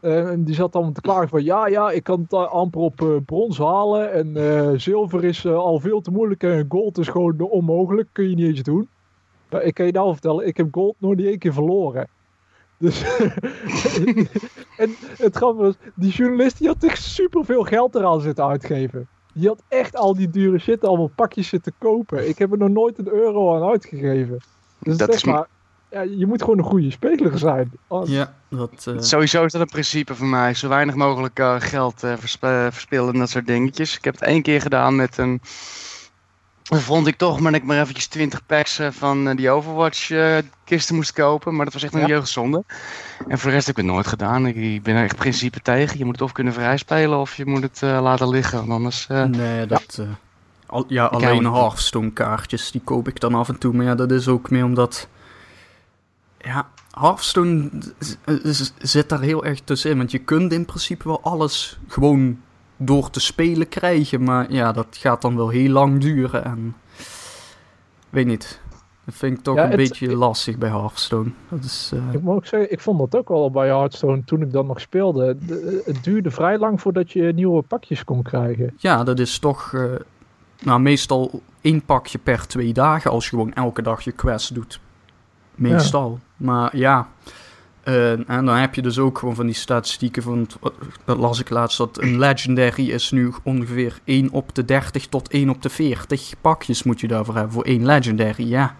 Eh, 0.05 0.31
en 0.31 0.45
die 0.45 0.55
zat 0.55 0.73
dan 0.73 0.93
te 0.93 1.01
klagen 1.01 1.29
van 1.29 1.45
ja, 1.45 1.67
ja, 1.67 1.91
ik 1.91 2.03
kan 2.03 2.21
het 2.21 2.33
amper 2.33 2.81
op 2.81 3.01
eh, 3.01 3.17
brons 3.25 3.59
halen 3.59 4.13
en 4.13 4.37
eh, 4.37 4.71
zilver 4.77 5.25
is 5.25 5.47
al 5.47 5.81
veel 5.81 6.01
te 6.01 6.11
moeilijk 6.11 6.43
en 6.43 6.67
gold 6.69 6.99
is 6.99 7.09
gewoon 7.09 7.41
onmogelijk, 7.41 8.09
kun 8.13 8.29
je 8.29 8.35
niet 8.35 8.47
eens 8.47 8.63
doen. 8.63 8.89
Maar 9.51 9.63
ik 9.63 9.75
kan 9.75 9.87
je 9.87 9.93
nou 9.93 10.13
vertellen, 10.13 10.47
ik 10.47 10.57
heb 10.57 10.69
gold 10.71 10.95
nog 10.99 11.15
niet 11.15 11.27
één 11.27 11.39
keer 11.39 11.53
verloren. 11.53 12.09
Dus 12.79 13.03
en 14.83 14.95
het 15.17 15.37
grappige 15.37 15.65
was, 15.65 15.75
die 15.95 16.13
journalist 16.13 16.59
die 16.59 16.69
had 16.69 16.85
echt 16.85 17.03
superveel 17.03 17.63
geld 17.63 17.95
eraan 17.95 18.21
zitten 18.21 18.47
uitgeven. 18.47 19.09
Die 19.35 19.49
had 19.49 19.63
echt 19.69 19.97
al 19.97 20.15
die 20.15 20.31
dure 20.31 20.59
shit, 20.59 20.85
allemaal 20.85 21.11
pakjes 21.15 21.49
zitten 21.49 21.73
kopen. 21.79 22.29
Ik 22.29 22.39
heb 22.39 22.53
er 22.53 22.59
nog 22.59 22.69
nooit 22.69 22.99
een 22.99 23.09
euro 23.09 23.55
aan 23.55 23.69
uitgegeven. 23.71 24.39
Dus 24.79 24.97
Dat 24.97 25.15
is 25.15 25.25
maar, 25.25 25.49
ja, 25.95 26.01
je 26.03 26.27
moet 26.27 26.43
gewoon 26.43 26.59
een 26.59 26.65
goede 26.65 26.91
speler 26.91 27.39
zijn. 27.39 27.71
Als- 27.89 28.09
ja, 28.09 28.35
dat... 28.49 28.87
eh, 28.87 28.95
Sowieso 28.99 29.45
is 29.45 29.53
dat 29.53 29.61
een 29.61 29.67
principe 29.67 30.15
voor 30.15 30.27
mij. 30.27 30.55
Zo 30.55 30.69
weinig 30.69 30.95
mogelijk 30.95 31.39
eh, 31.39 31.55
geld 31.59 32.03
eh, 32.03 32.13
versp- 32.19 32.45
eh, 32.45 32.67
verspillen 32.71 33.13
en 33.13 33.19
dat 33.19 33.31
soort 33.31 33.47
dingetjes. 33.47 33.97
Ik 33.97 34.05
heb 34.05 34.15
het 34.15 34.23
één 34.23 34.43
keer 34.43 34.61
gedaan 34.61 34.97
met 34.97 35.19
een... 35.19 35.41
Dan 36.65 36.81
vond 36.81 37.07
ik 37.07 37.17
toch 37.17 37.41
maar 37.41 37.53
dat 37.53 37.61
ik 37.61 37.67
maar 37.67 37.81
eventjes 37.81 38.07
20 38.07 38.47
packs 38.47 38.81
van 38.91 39.35
die 39.37 39.51
Overwatch 39.51 40.11
eh, 40.11 40.37
kisten 40.65 40.95
moest 40.95 41.13
kopen. 41.13 41.55
Maar 41.57 41.65
dat 41.65 41.75
was 41.75 41.83
echt 41.83 41.95
een 41.95 42.01
Ja. 42.01 42.07
jeugdzonde. 42.07 42.65
En 43.29 43.39
voor 43.39 43.49
de 43.51 43.55
rest 43.55 43.67
heb 43.67 43.77
ik 43.79 43.85
het 43.85 43.93
nooit 43.93 44.07
gedaan. 44.07 44.47
Ik, 44.47 44.57
ik 44.57 44.83
ben 44.83 44.95
er 44.97 45.05
echt 45.05 45.17
principe 45.17 45.61
tegen. 45.61 45.99
Je 45.99 46.05
moet 46.05 46.15
het 46.15 46.23
of 46.23 46.33
kunnen 46.33 46.53
vrijspelen 46.53 47.19
of 47.19 47.35
je 47.37 47.47
moet 47.47 47.63
het 47.63 47.83
eh, 47.83 47.99
laten 48.03 48.29
liggen. 48.29 48.59
Want 48.59 48.71
anders... 48.71 49.07
eh, 49.09 49.25
Nee, 49.25 49.67
dat... 49.67 49.97
eh, 50.01 50.07
al, 50.67 50.85
ja, 50.89 51.09
hou 51.11 51.15
alleen 51.25 51.43
niet. 51.43 51.53
Hearthstone 51.53 52.11
kaartjes, 52.13 52.71
die 52.71 52.81
koop 52.85 53.09
ik 53.09 53.21
dan 53.21 53.35
af 53.35 53.49
en 53.49 53.59
toe. 53.59 53.73
Maar 53.75 53.85
ja, 53.85 53.95
dat 53.95 54.11
is 54.11 54.29
ook 54.29 54.51
meer 54.51 54.65
omdat... 54.65 55.09
Ja, 56.45 56.69
Hearthstone 56.91 57.71
zit 58.79 59.09
daar 59.09 59.21
heel 59.21 59.45
erg 59.45 59.61
tussenin. 59.61 59.97
Want 59.99 60.11
je 60.11 60.19
kunt 60.19 60.53
in 60.53 60.65
principe 60.65 61.09
wel 61.09 61.21
alles 61.23 61.79
gewoon 61.89 62.41
door 62.77 63.11
te 63.11 63.21
spelen 63.21 63.69
krijgen. 63.69 64.23
Maar 64.25 64.53
ja, 64.53 64.73
dat 64.73 64.87
gaat 64.91 65.23
dan 65.23 65.37
wel 65.37 65.49
heel 65.49 65.71
lang 65.71 66.01
duren. 66.01 66.45
En... 66.45 66.75
Weet 68.11 68.27
niet. 68.27 68.61
Dat 69.05 69.15
vind 69.15 69.39
ik 69.39 69.45
toch 69.45 69.57
Ja, 69.57 69.71
een 69.71 69.77
beetje 69.77 70.17
lastig 70.17 70.59
bij 70.59 70.69
Hearthstone. 70.69 71.31
Dat 71.49 71.65
is... 71.65 71.91
eh, 71.95 72.15
Ik 72.15 72.23
moet 72.23 72.35
ook 72.35 72.47
zeggen, 72.47 72.73
ik 72.73 72.81
vond 72.81 72.99
dat 72.99 73.17
ook 73.17 73.29
wel 73.29 73.51
bij 73.51 73.67
Hearthstone 73.69 74.25
toen 74.25 74.43
ik 74.43 74.53
dan 74.53 74.67
nog 74.67 74.81
speelde. 74.81 75.37
De- 75.47 75.83
het 75.85 76.05
duurde 76.05 76.31
vrij 76.31 76.59
lang 76.59 76.81
voordat 76.81 77.13
je 77.13 77.33
nieuwe 77.35 77.63
pakjes 77.63 78.05
kon 78.05 78.23
krijgen. 78.23 78.75
Ja, 78.77 79.05
dat 79.05 79.19
is 79.19 79.39
toch 79.39 79.73
eh, 79.75 79.85
nou, 80.63 80.81
meestal 80.81 81.41
één 81.61 81.85
pakje 81.85 82.19
per 82.19 82.47
twee 82.47 82.73
dagen 82.73 83.11
als 83.11 83.25
je 83.25 83.31
gewoon 83.31 83.53
elke 83.53 83.83
dag 83.83 84.01
je 84.01 84.13
quest 84.13 84.55
doet. 84.55 84.81
Meestal. 85.55 86.19
Maar 86.37 86.77
ja, 86.77 87.09
eh, 87.83 88.11
en 88.11 88.45
dan 88.45 88.57
heb 88.57 88.75
je 88.75 88.83
dus 88.83 88.99
ook 88.99 89.19
gewoon 89.19 89.35
van 89.35 89.47
die 89.47 89.55
statistieken 89.55 90.23
van, 90.23 90.47
dat 91.05 91.19
las 91.19 91.41
ik 91.41 91.51
laatst, 91.51 91.79
dat 91.79 92.01
een 92.03 92.19
legendary 92.19 92.91
is 92.91 93.11
nu 93.11 93.33
ongeveer 93.43 93.99
1 94.05 94.31
op 94.31 94.55
de 94.55 94.65
30 94.65 95.07
tot 95.07 95.29
1 95.29 95.49
op 95.51 95.63
de 95.63 95.69
40 95.69 96.35
pakjes 96.41 96.83
moet 96.83 97.01
je 97.01 97.07
daarvoor 97.09 97.35
hebben 97.35 97.53
voor 97.53 97.65
één 97.65 97.87
legendary, 97.87 98.49
ja. 98.49 98.75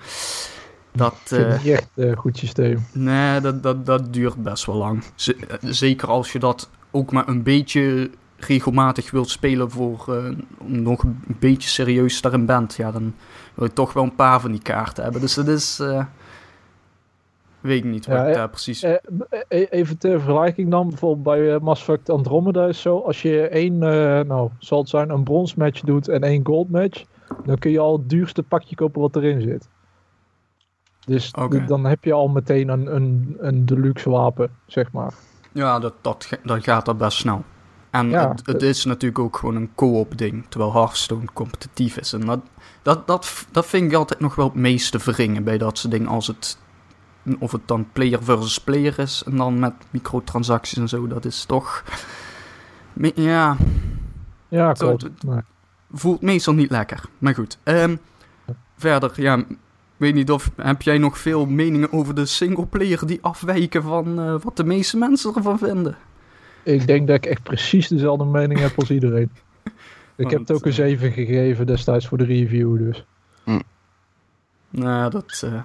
Dat, 0.93 1.17
eh, 1.29 1.39
het 1.39 1.63
niet 1.65 1.73
echt 1.73 1.89
een 1.95 2.17
goed 2.17 2.39
systeem. 2.39 2.87
Nee, 2.93 3.41
dat, 3.41 3.63
dat, 3.63 3.87
dat 3.87 4.13
duurt 4.13 4.43
best 4.43 4.67
wel 4.67 4.77
lang. 4.77 5.03
Z- 5.15 5.29
eh, 5.29 5.57
zeker 5.61 6.09
als 6.09 6.33
je 6.33 6.39
dat 6.39 6.71
ook 6.91 7.13
maar 7.13 7.29
een 7.29 7.43
beetje 7.43 8.11
regelmatig 8.37 9.11
wilt 9.11 9.31
spelen 9.31 9.71
voor 9.71 10.05
eh, 10.09 10.31
om 10.59 10.83
nog 10.83 11.03
een 11.03 11.19
beetje 11.27 11.69
serieus 11.69 12.21
daarin 12.21 12.47
bent. 12.47 12.75
Ja, 12.75 12.91
dan 12.93 13.15
wil 13.55 13.67
je 13.67 13.73
toch 13.73 13.93
wel 13.93 14.03
een 14.03 14.15
paar 14.15 14.41
van 14.41 14.51
die 14.51 14.63
kaarten 14.63 15.03
hebben. 15.03 15.21
Dus 15.21 15.35
dat 15.35 15.49
is... 15.49 15.81
eh, 17.65 17.71
weet 17.71 17.85
ik 17.85 17.91
niet 17.91 18.07
wat 18.07 18.17
Ja, 18.17 18.23
ik 18.23 18.29
eh, 18.29 18.35
daar 18.35 18.49
precies... 18.49 18.83
Eh, 18.83 18.93
e- 19.49 19.67
even 19.71 19.99
ter 19.99 20.21
vergelijking 20.21 20.71
dan, 20.71 20.89
bijvoorbeeld 20.89 21.23
bij 21.23 21.55
eh, 21.55 21.61
Mass 21.61 21.81
Effect 21.81 22.11
Andromeda 22.11 22.67
is 22.67 22.81
zo, 22.81 22.99
als 22.99 23.23
je 23.23 23.49
één, 23.49 23.83
eh, 23.83 24.21
nou, 24.21 24.51
zal 24.59 24.79
het 24.79 24.89
zijn, 24.89 25.11
een 25.11 25.25
brons 25.25 25.55
match 25.55 25.81
doet 25.81 26.09
en 26.09 26.23
één 26.23 26.47
gold 26.47 26.71
match, 26.71 27.05
dan 27.45 27.59
kun 27.59 27.71
je 27.71 27.79
al 27.79 27.99
het 27.99 28.09
duurste 28.09 28.43
pakje 28.43 28.75
kopen 28.75 29.01
wat 29.01 29.17
erin 29.17 29.41
zit. 29.41 29.69
Dus 31.07 31.33
dan 31.67 31.85
heb 31.85 32.05
je 32.05 32.13
al 32.13 32.29
meteen 32.29 32.69
een, 32.69 32.95
een, 32.95 33.37
een 33.39 33.67
deluxe 33.67 34.11
wapen, 34.11 34.51
zeg 34.67 34.93
maar. 34.93 35.15
Ja, 35.53 35.79
dat, 35.79 35.95
dat, 36.01 36.29
dan 36.43 36.63
gaat 36.63 36.85
dat 36.85 36.99
best 36.99 37.19
snel. 37.19 37.45
En 37.91 38.11
Ja, 38.11 38.29
het, 38.29 38.47
het 38.47 38.63
is 38.63 38.85
natuurlijk 38.85 39.19
ook 39.19 39.37
gewoon 39.37 39.57
een 39.57 39.71
co-op 39.75 40.19
ding, 40.19 40.47
terwijl 40.49 40.73
Hearthstone 40.73 41.25
competitief 41.33 41.97
is. 41.97 42.13
En 42.13 42.21
dat, 42.21 42.41
dat, 42.83 43.07
dat, 43.07 43.47
dat 43.51 43.67
vind 43.67 43.91
ik 43.91 43.99
altijd 43.99 44.21
nog 44.21 44.35
wel 44.35 44.47
het 44.47 44.55
meeste 44.55 44.99
verringen 44.99 45.45
bij 45.45 45.59
dat 45.59 45.79
soort 45.79 45.93
dingen. 45.93 46.09
Als 46.09 46.27
het, 46.27 46.59
of 47.39 47.53
het 47.53 47.61
dan 47.65 47.87
player 47.93 48.23
versus 48.23 48.61
player 48.61 48.99
is 48.99 49.23
en 49.27 49.37
dan 49.37 49.59
met 49.59 49.73
microtransacties 49.91 50.79
en 50.79 50.89
zo, 50.89 51.07
dat 51.07 51.25
is 51.25 51.45
toch... 51.45 51.85
Ja, 53.15 53.57
Ja, 54.49 54.73
klopt. 54.73 55.09
voelt 55.93 56.23
meestal 56.23 56.55
niet 56.55 56.71
lekker. 56.71 57.05
Maar 57.19 57.35
goed. 57.35 57.59
Ehm, 57.63 57.97
verder, 58.77 59.13
ja, 59.17 59.37
ik 59.37 59.57
weet 59.97 60.15
niet 60.15 60.31
of... 60.31 60.51
Heb 60.57 60.83
jij 60.83 60.99
nog 60.99 61.19
veel 61.19 61.47
meningen 61.47 61.93
over 61.93 62.15
de 62.15 62.27
singleplayer 62.27 63.07
die 63.07 63.19
afwijken 63.23 63.83
van 63.83 64.19
eh, 64.19 64.35
wat 64.43 64.57
de 64.57 64.65
meeste 64.65 64.97
mensen 64.97 65.35
ervan 65.35 65.59
vinden? 65.59 65.97
Ik 66.63 66.87
denk 66.87 67.07
dat 67.07 67.17
ik 67.17 67.27
echt 67.27 67.43
precies 67.43 67.89
dezelfde 67.89 68.25
mening 68.25 68.61
heb 68.61 68.79
als 68.79 68.91
iedereen. 68.91 69.31
Ik 70.17 70.31
heb 70.31 70.41
het 70.41 70.53
ook 70.53 70.67
een 70.67 70.73
7 70.73 71.13
gegeven 71.13 71.67
destijds 71.67 72.07
voor 72.07 72.19
de 72.19 72.25
review, 72.25 72.79
dus. 72.79 73.05
Nou, 74.71 75.11
dat, 75.11 75.43
eh, 75.45 75.63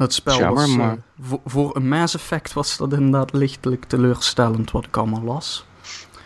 dat 0.00 0.12
spel 0.12 0.38
Jammer, 0.38 0.54
was... 0.62 0.70
eh, 0.70 0.76
maar- 0.76 0.98
voor, 1.20 1.40
voor 1.44 1.76
een 1.76 1.88
Mass 1.88 2.14
Effect 2.14 2.52
was 2.52 2.76
dat 2.76 2.92
inderdaad 2.92 3.32
lichtelijk 3.32 3.84
teleurstellend 3.84 4.70
wat 4.70 4.84
ik 4.84 4.96
allemaal 4.96 5.22
las. 5.22 5.66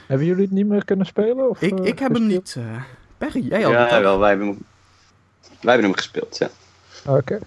Hebben 0.07 0.26
jullie 0.26 0.43
het 0.43 0.50
niet 0.52 0.66
meer 0.66 0.85
kunnen 0.85 1.07
spelen? 1.07 1.50
Of, 1.50 1.62
Ik, 1.62 1.78
eh, 1.78 1.85
ik 1.87 1.99
heb 1.99 2.12
hem 2.14 2.26
niet... 2.26 2.54
eh 2.59 2.64
Perry, 3.19 3.47
jij 3.49 3.62
had 3.62 3.73
Ja, 3.73 3.81
het 3.81 3.88
toch? 3.90 3.99
wel, 4.00 4.19
wij 4.19 4.28
hebben 4.28 4.47
hem, 4.47 4.59
wij 5.61 5.73
hebben 5.73 5.85
hem 5.90 5.95
gespeeld, 5.99 6.37
ja. 6.38 6.49
Oké. 7.07 7.38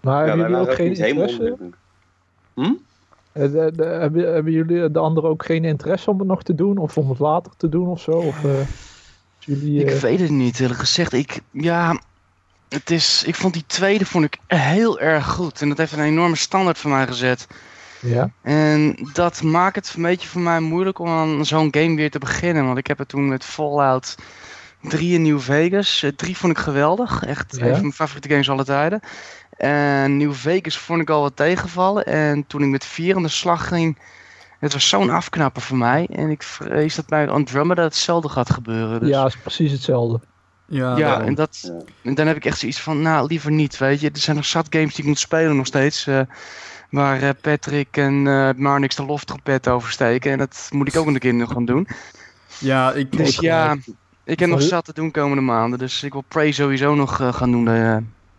Maar 0.00 0.20
ja 0.26 0.28
hebben 0.28 0.50
jullie 0.50 0.68
ook 0.68 0.74
geen 0.74 0.94
interesse? 0.94 1.56
de. 2.54 2.78
Eh, 3.32 3.42
de- 3.52 3.72
de- 3.76 3.84
hebben, 3.84 4.32
hebben 4.34 4.52
jullie 4.52 4.90
de 4.90 4.98
anderen 4.98 5.30
ook 5.30 5.44
geen 5.44 5.64
interesse 5.64 6.10
om 6.10 6.18
het 6.18 6.28
nog 6.28 6.42
te 6.42 6.54
doen? 6.54 6.78
Of 6.78 6.98
om 6.98 7.08
het 7.08 7.18
later 7.18 7.52
te 7.56 7.68
doen 7.68 7.86
of 7.88 8.00
zo? 8.00 8.10
Of, 8.10 8.44
eh, 8.44 8.50
jullie, 9.38 9.80
Ik 9.84 9.90
eh, 9.90 9.98
weet 10.00 10.20
het 10.20 10.30
niet, 10.30 10.60
eerlijk 10.60 10.78
gezegd. 10.80 11.12
Ik, 11.12 11.40
ja, 11.50 12.00
het 12.72 12.90
is, 12.90 13.22
ik 13.26 13.34
vond 13.34 13.52
die 13.52 13.64
tweede 13.66 14.06
vond 14.06 14.24
ik 14.24 14.38
heel 14.46 15.00
erg 15.00 15.26
goed. 15.26 15.60
En 15.60 15.68
dat 15.68 15.78
heeft 15.78 15.92
een 15.92 16.00
enorme 16.04 16.36
standaard 16.36 16.78
voor 16.78 16.90
mij 16.90 17.06
gezet. 17.06 17.46
ja. 18.00 18.30
En 18.42 18.96
dat 19.12 19.42
maakt 19.42 19.76
het 19.76 19.92
een 19.96 20.02
beetje 20.02 20.28
voor 20.28 20.40
mij 20.40 20.60
moeilijk 20.60 20.98
om 20.98 21.08
aan 21.08 21.46
zo'n 21.46 21.68
game 21.70 21.96
weer 21.96 22.10
te 22.10 22.18
beginnen. 22.18 22.64
Want 22.66 22.78
ik 22.78 22.86
heb 22.86 22.98
het 22.98 23.08
toen 23.08 23.28
met 23.28 23.44
Fallout 23.44 24.14
3 24.82 25.14
in 25.14 25.22
New 25.22 25.40
Vegas. 25.40 26.02
Eh, 26.02 26.10
3 26.10 26.36
vond 26.36 26.52
ik 26.52 26.58
geweldig. 26.58 27.22
Echt 27.24 27.56
Ja. 27.56 27.64
een 27.64 27.70
van 27.72 27.80
mijn 27.80 27.92
favoriete 27.92 28.28
games 28.28 28.50
aller 28.50 28.64
tijden. 28.64 29.00
En 29.56 30.16
New 30.16 30.32
Vegas 30.32 30.78
vond 30.78 31.00
ik 31.00 31.10
al 31.10 31.20
wat 31.22 31.36
tegenvallen. 31.36 32.04
En 32.06 32.46
toen 32.46 32.62
ik 32.62 32.68
met 32.68 32.84
4 32.84 33.16
aan 33.16 33.22
de 33.22 33.28
slag 33.28 33.68
ging... 33.68 33.98
Het 34.60 34.72
was 34.72 34.88
zo'n 34.88 35.10
afknapper 35.10 35.62
voor 35.62 35.76
mij. 35.76 36.06
En 36.12 36.30
ik 36.30 36.42
vrees 36.42 36.94
dat 36.94 37.06
bij 37.06 37.28
Andromeda 37.28 37.82
hetzelfde 37.82 38.28
gaat 38.28 38.50
gebeuren. 38.50 39.00
Dus. 39.00 39.08
ja, 39.08 39.26
is 39.26 39.36
precies 39.36 39.72
hetzelfde. 39.72 40.20
Ja, 40.72 40.96
Ja, 40.96 41.20
en, 41.20 41.34
dat, 41.34 41.72
en 42.02 42.14
dan 42.14 42.26
heb 42.26 42.36
ik 42.36 42.44
echt 42.44 42.58
zoiets 42.58 42.80
van, 42.80 43.02
nou, 43.02 43.26
liever 43.26 43.50
niet, 43.50 43.78
weet 43.78 44.00
je. 44.00 44.10
Er 44.10 44.18
zijn 44.18 44.36
nog 44.36 44.44
zat 44.44 44.66
games 44.70 44.90
die 44.94 45.00
ik 45.04 45.08
moet 45.10 45.18
spelen 45.18 45.56
nog 45.56 45.66
steeds. 45.66 46.06
eh, 46.06 46.20
waar 46.90 47.22
eh, 47.22 47.28
Patrick 47.40 47.96
en 47.96 48.26
eh 48.26 48.50
Marnix 48.56 48.94
de 48.96 49.04
loftrompet 49.04 49.68
over 49.68 49.90
steken. 49.92 50.32
En 50.32 50.38
dat 50.38 50.68
moet 50.70 50.88
ik 50.88 50.96
ook 50.96 51.06
een 51.06 51.18
keer 51.18 51.34
nog 51.34 51.52
gaan 51.52 51.64
doen. 51.64 51.86
ja, 52.58 52.92
ik... 52.92 53.12
Dus 53.12 53.34
ik- 53.34 53.40
ja, 53.40 53.76
ik 54.24 54.38
heb 54.38 54.48
nog 54.48 54.58
zat 54.68 54.84
te 54.84 54.92
doen 54.92 55.10
komende 55.10 55.42
maanden. 55.42 55.78
Dus 55.78 56.02
ik 56.02 56.12
wil 56.12 56.24
Prey 56.28 56.52
sowieso 56.52 56.94
nog 56.94 57.20
eh, 57.20 57.32
gaan 57.34 57.50
doen. 57.50 57.66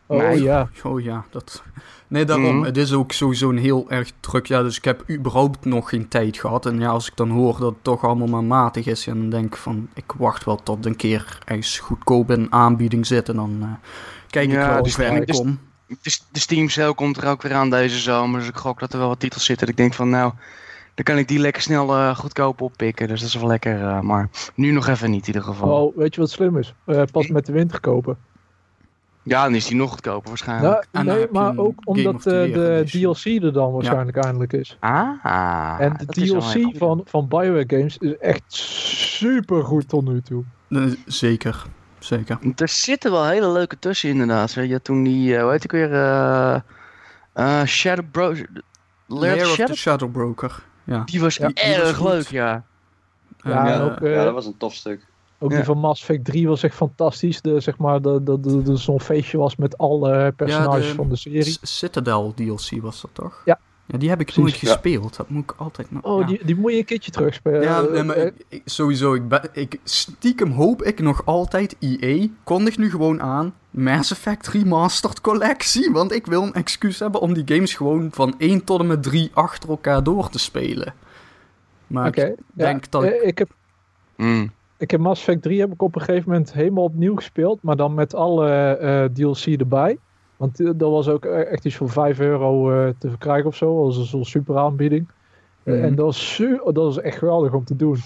Oh 0.05 0.17
Nee. 0.17 0.41
ja. 0.43 0.69
Oh 0.83 1.01
ja, 1.01 1.23
dat... 1.29 1.63
Nee, 2.07 2.25
daarom. 2.25 2.55
Mhm. 2.55 2.65
Het 2.65 2.77
is 2.77 2.93
ook 2.93 3.11
sowieso 3.11 3.49
een 3.49 3.57
heel 3.57 3.89
erg 3.89 4.11
druk. 4.19 4.45
Ja, 4.45 4.61
dus 4.63 4.77
ik 4.77 4.83
heb 4.85 5.09
überhaupt 5.09 5.65
nog 5.65 5.89
geen 5.89 6.07
tijd 6.07 6.37
gehad. 6.37 6.65
En 6.65 6.79
ja, 6.79 6.89
als 6.89 7.07
ik 7.07 7.15
dan 7.15 7.29
hoor 7.29 7.59
dat 7.59 7.71
het 7.73 7.83
toch 7.83 8.03
allemaal 8.03 8.27
maar 8.27 8.43
matig 8.43 8.85
is... 8.85 9.05
ja, 9.05 9.13
dan 9.13 9.29
denk 9.29 9.45
ik 9.45 9.55
van, 9.55 9.87
ik 9.93 10.11
wacht 10.17 10.43
wel 10.43 10.55
tot 10.63 10.85
een 10.85 10.95
keer 10.95 11.37
ergens 11.45 11.79
goedkoop 11.79 12.31
in 12.31 12.47
aanbieding 12.51 13.05
zit. 13.05 13.29
En 13.29 13.35
dan 13.35 13.57
eh, 13.61 13.67
kijk 14.29 14.49
ik 14.51 14.57
wel 14.57 14.83
dus- 14.83 14.95
ver 14.95 15.13
ik 15.13 15.27
kom. 15.27 15.59
het 15.87 15.97
is- 16.01 16.25
de 16.31 16.39
Steam 16.39 16.69
sale 16.69 16.93
komt 16.93 17.17
er 17.17 17.27
ook 17.29 17.41
weer 17.41 17.53
aan 17.53 17.69
deze 17.69 17.99
zomer. 17.99 18.39
Dus 18.39 18.49
ik 18.49 18.55
gok 18.55 18.79
dat 18.79 18.93
er 18.93 18.99
wel 18.99 19.07
wat 19.07 19.19
titels 19.19 19.45
zitten. 19.45 19.65
Dat 19.65 19.75
ik 19.75 19.81
denk 19.81 19.93
van 19.93 20.09
nou, 20.09 20.31
dan 20.93 21.03
kan 21.05 21.17
ik 21.17 21.27
die 21.27 21.39
lekker 21.39 21.61
snel 21.61 21.93
eh, 21.95 22.15
goedkoop 22.15 22.61
oppikken. 22.61 23.07
Dus 23.07 23.19
dat 23.19 23.29
is 23.29 23.35
wel 23.35 23.47
lekker. 23.47 23.81
eh, 23.87 23.99
maar 23.99 24.29
nu 24.55 24.71
nog 24.71 24.87
even 24.87 25.11
niet 25.11 25.27
in 25.27 25.33
ieder 25.33 25.43
geval. 25.43 25.85
Oh, 25.85 25.97
weet 25.97 26.15
je 26.15 26.21
wat 26.21 26.29
slim 26.29 26.57
is? 26.57 26.73
Eh, 26.85 27.01
pas 27.11 27.27
met 27.27 27.45
de 27.45 27.51
winter 27.51 27.79
kopen. 27.79 28.17
Ja, 29.23 29.43
dan 29.43 29.55
is 29.55 29.65
die 29.65 29.75
nog 29.75 29.91
goedkoper 29.91 30.27
waarschijnlijk. 30.29 30.71
Nou, 30.71 30.83
En 30.91 31.05
dan 31.05 31.05
nee, 31.05 31.19
heb 31.19 31.33
je 31.33 31.39
maar 31.39 31.57
ook 31.57 31.79
omdat 31.83 32.15
eh, 32.15 32.23
de. 32.23 32.83
DLC 32.85 33.43
er 33.43 33.53
dan 33.53 33.71
waarschijnlijk 33.71 34.17
eindelijk 34.17 34.53
is. 34.53 34.77
Ah. 34.79 35.79
en 35.79 35.93
de 35.97 36.05
DLC 36.05 36.77
van, 36.77 37.01
van 37.05 37.27
Bioware 37.27 37.63
Games 37.67 37.97
is 37.97 38.17
echt 38.17 38.43
super 38.53 39.63
goed 39.63 39.87
tot 39.87 40.07
nu 40.07 40.21
toe. 40.21 40.43
Eh, 40.69 40.83
zeker, 41.05 41.63
zeker. 41.99 42.39
Er 42.55 42.69
zitten 42.69 43.11
wel 43.11 43.27
hele 43.27 43.51
leuke 43.51 43.79
tussen 43.79 44.09
inderdaad. 44.09 44.53
Je, 44.53 44.81
toen 44.81 45.03
die, 45.03 45.35
eh, 45.35 45.41
hoe 45.41 45.51
heet 45.51 45.63
ik 45.63 45.71
weer, 45.71 45.93
eh 45.93 46.59
eh, 47.33 47.63
Shadow 47.65 48.05
Bro... 48.11 48.31
Lair 48.31 49.35
Lair 49.35 49.45
of 49.45 49.53
Shadow? 49.53 49.73
the 49.73 49.77
Shadow 49.77 50.11
Broker. 50.11 50.63
Ja. 50.83 51.03
Die 51.05 51.21
was 51.21 51.35
Ja, 51.35 51.47
die 51.47 51.63
was 51.77 51.87
erg 51.87 52.03
leuk, 52.03 52.27
ja. 52.27 52.63
Ja, 53.43 53.81
ook, 53.81 53.99
ja, 53.99 54.23
dat 54.23 54.33
was 54.33 54.45
een 54.45 54.57
tof 54.57 54.73
stuk. 54.73 55.05
Ook 55.43 55.49
Ja. 55.51 55.55
die 55.55 55.65
van 55.65 55.77
Mass 55.77 56.01
Effect 56.01 56.25
3 56.25 56.47
was 56.47 56.63
echt 56.63 56.75
fantastisch. 56.75 57.41
De, 57.41 57.59
zeg 57.59 57.77
maar, 57.77 58.01
de, 58.01 58.23
de, 58.23 58.39
de, 58.39 58.61
de- 58.61 58.75
zo'n 58.77 59.01
feestje 59.01 59.37
was 59.37 59.55
met 59.55 59.77
alle 59.77 60.31
personages 60.35 60.87
de- 60.87 60.93
van 60.95 61.09
de 61.09 61.15
serie. 61.15 61.57
Citadel 61.61 62.33
DLC 62.35 62.81
was 62.81 63.01
dat 63.01 63.09
toch? 63.13 63.41
Ja. 63.45 63.59
Ja, 63.85 63.97
die 63.97 64.09
heb 64.09 64.19
ik 64.19 64.25
Precies. 64.25 64.43
nooit 64.43 64.59
Ja. 64.59 64.67
gespeeld. 64.71 65.15
Dat 65.15 65.29
moet 65.29 65.43
ik 65.43 65.53
altijd 65.57 65.91
nog... 65.91 66.03
Oh, 66.03 66.19
ja. 66.19 66.25
die, 66.27 66.45
die 66.45 66.55
moet 66.55 66.71
je 66.71 66.77
een 66.77 66.85
keertje 66.85 67.11
terugspelen. 67.11 67.61
Ja, 67.61 67.81
Eh, 67.81 67.91
nee, 67.91 68.03
maar 68.03 68.15
eh, 68.15 68.25
ik, 68.25 68.45
ik- 68.49 68.61
sowieso, 68.65 69.13
ik, 69.13 69.27
ben, 69.27 69.49
ik 69.53 69.79
stiekem 69.83 70.51
hoop 70.51 70.83
ik 70.83 70.99
nog 70.99 71.25
altijd 71.25 71.75
EA 71.79 72.27
kondigt 72.43 72.77
nu 72.77 72.89
gewoon 72.89 73.21
aan 73.21 73.53
Mass 73.69 74.11
Effect 74.11 74.47
Remastered 74.47 75.21
collectie, 75.21 75.91
want 75.91 76.11
ik 76.11 76.25
wil 76.25 76.43
een 76.43 76.53
excuus 76.53 76.99
hebben 76.99 77.21
om 77.21 77.33
die 77.33 77.55
games 77.55 77.73
gewoon 77.73 78.09
van 78.11 78.35
1 78.37 78.63
tot 78.63 78.79
en 78.79 78.87
met 78.87 79.03
3 79.03 79.31
achter 79.33 79.69
elkaar 79.69 80.03
door 80.03 80.29
te 80.29 80.39
spelen. 80.39 80.93
Maar 81.87 82.07
Oké. 82.07 82.21
ik 82.25 82.35
denk 82.53 82.83
ja, 82.83 82.89
dat... 82.89 83.03
eh, 83.03 83.27
ik, 83.27 83.37
heb, 83.37 83.49
Mm. 84.15 84.51
Ik 84.83 84.91
heb 84.91 84.99
Mass 84.99 85.19
Effect 85.21 85.41
3 85.41 85.59
heb 85.59 85.71
ik 85.73 85.81
op 85.81 85.95
een 85.95 86.01
gegeven 86.01 86.29
moment 86.29 86.53
helemaal 86.53 86.83
opnieuw 86.83 87.15
gespeeld. 87.15 87.59
Maar 87.61 87.75
dan 87.75 87.93
met 87.93 88.15
alle 88.15 88.49
eh, 88.51 89.03
DLC 89.05 89.59
erbij. 89.59 89.97
Want 90.37 90.59
eh, 90.59 90.69
dat 90.75 90.91
was 90.91 91.07
ook 91.07 91.25
eh, 91.25 91.51
echt 91.51 91.65
iets 91.65 91.75
voor 91.75 91.89
5 91.89 92.19
euro 92.19 92.71
eh, 92.71 92.89
te 92.97 93.09
verkrijgen 93.09 93.45
of 93.47 93.55
zo. 93.55 93.75
Dat 93.75 93.85
was 93.85 93.97
een 93.97 94.05
soort 94.05 94.25
super 94.27 94.57
aanbieding. 94.57 95.07
Mhm. 95.63 95.77
En 95.83 95.95
dat 95.95 96.05
was, 96.05 96.33
su- 96.35 96.59
dat 96.63 96.75
was 96.75 96.99
echt 97.01 97.17
geweldig 97.17 97.53
om 97.53 97.63
te 97.63 97.75
doen. 97.75 97.97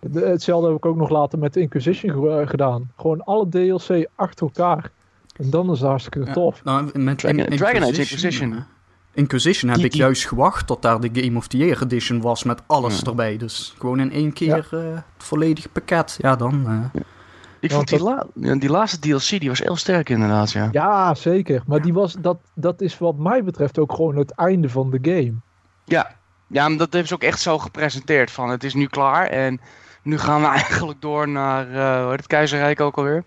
De- 0.00 0.20
hetzelfde 0.26 0.66
heb 0.68 0.76
ik 0.76 0.86
ook 0.86 0.96
nog 0.96 1.10
later 1.10 1.38
met 1.38 1.56
Inquisition 1.56 2.12
ge- 2.12 2.46
gedaan. 2.46 2.90
Gewoon 2.96 3.24
alle 3.24 3.48
DLC 3.48 4.08
achter 4.14 4.46
elkaar. 4.46 4.90
En 5.36 5.50
dan 5.50 5.70
is 5.70 5.78
het 5.80 5.88
hartstikke 5.88 6.26
Ja, 6.26 6.32
tof. 6.32 6.64
nou, 6.64 6.98
met 6.98 7.18
Dragon- 7.18 7.38
In- 7.44 7.56
Dragon 7.56 7.82
Age 7.82 8.00
Inquisition, 8.00 8.64
Inquisition. 9.14 9.68
heb 9.70 9.76
Die- 9.78 9.86
ik 9.86 9.92
die- 9.92 10.00
juist 10.00 10.26
gewacht 10.26 10.66
tot 10.66 10.82
daar 10.82 11.00
de 11.00 11.10
Game 11.22 11.36
of 11.38 11.46
the 11.46 11.56
Year 11.56 11.82
edition 11.82 12.20
was 12.20 12.44
met 12.44 12.62
alles 12.66 13.00
Ja. 13.00 13.06
erbij. 13.06 13.36
Dus 13.36 13.74
gewoon 13.78 14.00
in 14.00 14.12
één 14.12 14.32
keer 14.32 14.68
eh, 14.70 14.80
het 14.94 15.24
volledige 15.24 15.68
pakket. 15.68 16.16
Ja, 16.20 16.36
dan... 16.36 16.64
eh, 16.94 17.00
Ik 17.60 17.70
Ja, 17.70 17.76
vond 17.76 17.88
die, 17.88 18.02
la- 18.02 18.26
ja, 18.34 18.54
die 18.54 18.68
laatste 18.70 18.98
DLC, 18.98 19.40
die 19.40 19.48
was 19.48 19.58
heel 19.58 19.76
sterk 19.76 20.08
inderdaad, 20.08 20.52
ja. 20.52 20.68
Ja, 20.72 21.14
zeker. 21.14 21.62
Maar 21.66 21.82
die 21.82 21.92
was, 21.92 22.12
dat, 22.20 22.38
dat 22.54 22.80
is 22.80 22.98
wat 22.98 23.16
mij 23.16 23.44
betreft 23.44 23.78
ook 23.78 23.92
gewoon 23.92 24.16
het 24.16 24.30
einde 24.30 24.68
van 24.68 24.90
de 24.90 24.98
game. 25.02 25.32
Ja, 25.84 26.10
ja 26.46 26.68
maar 26.68 26.78
dat 26.78 26.88
hebben 26.92 27.08
ze 27.08 27.14
ook 27.14 27.22
echt 27.22 27.40
zo 27.40 27.58
gepresenteerd. 27.58 28.30
Van 28.30 28.48
het 28.50 28.64
is 28.64 28.74
nu 28.74 28.86
klaar 28.86 29.26
en 29.26 29.60
nu 30.02 30.18
gaan 30.18 30.40
we 30.40 30.46
eigenlijk 30.58 31.00
door 31.00 31.28
naar 31.28 31.70
eh, 31.72 32.10
het 32.10 32.26
keizerrijk 32.26 32.80
ook 32.80 32.96
alweer. 32.96 33.24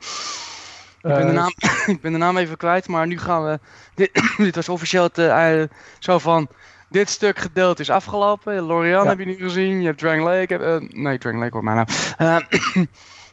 Ik 1.02 1.14
ben, 1.14 1.22
de 1.22 1.28
Eh, 1.28 1.34
naam, 1.34 1.54
ik 1.96 2.02
ben 2.02 2.12
de 2.12 2.18
naam 2.18 2.38
even 2.38 2.58
kwijt, 2.58 2.88
maar 2.88 3.08
nu 3.08 3.18
gaan 3.20 3.44
we. 3.46 3.60
Dit, 3.96 4.22
dit 4.38 4.56
was 4.56 4.70
officieel 4.70 5.04
het, 5.04 5.18
eh, 5.18 5.62
zo 6.00 6.20
van. 6.20 6.48
Dit 6.90 7.10
stuk 7.10 7.38
gedeelte 7.38 7.82
is 7.82 7.90
afgelopen. 7.90 8.60
Lorian 8.62 9.04
Ja. 9.04 9.10
heb 9.10 9.20
je 9.20 9.26
nu 9.26 9.36
gezien. 9.36 9.80
Je 9.80 9.86
hebt 9.86 10.00
Dragon 10.00 10.24
Lake. 10.24 10.54
heb- 10.54 10.62
eh, 10.62 10.90
nee, 10.90 11.18
Dragon 11.18 11.40
Lake 11.40 11.54
hoor 11.54 11.64
maar 11.64 11.76
nou. 11.76 11.88
Eh, 12.18 12.38
je 12.74 12.88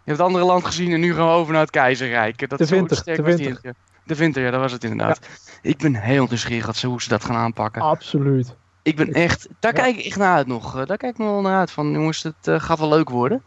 hebt 0.04 0.18
het 0.18 0.20
andere 0.20 0.44
land 0.44 0.64
gezien 0.64 0.92
en 0.92 1.00
nu 1.00 1.14
gaan 1.14 1.26
we 1.26 1.32
over 1.32 1.52
naar 1.52 1.62
het 1.62 1.70
keizerrijk. 1.70 2.48
Dat 2.48 2.58
De 2.58 2.66
winter, 2.66 2.96
sterk 2.96 3.16
de 3.16 3.22
die 3.22 3.46
winter. 3.46 3.74
De 4.04 4.14
winter, 4.14 4.42
ja, 4.42 4.50
dat 4.50 4.60
was 4.60 4.72
het 4.72 4.84
inderdaad. 4.84 5.18
Ik 5.62 5.76
ben 5.78 5.94
heel 5.94 6.26
nieuwsgierig 6.28 6.82
hoe 6.82 7.02
ze 7.02 7.08
dat 7.08 7.24
gaan 7.24 7.36
aanpakken. 7.36 7.82
Absoluut. 7.82 8.56
Ik 8.82 8.96
ben 8.96 9.12
echt, 9.12 9.48
daar 9.60 9.76
Ja. 9.76 9.82
kijk 9.82 9.96
ik 9.96 10.04
echt 10.04 10.16
naar 10.16 10.36
uit 10.36 10.46
nog. 10.46 10.72
Daar 10.86 10.96
kijk 10.96 11.12
ik 11.12 11.18
nog 11.18 11.30
wel 11.30 11.40
naar 11.40 11.58
uit. 11.58 11.70
Van 11.70 11.92
jongens, 11.92 12.22
het 12.22 12.62
gaat 12.62 12.78
wel 12.78 12.88
leuk 12.88 13.08
worden. 13.10 13.42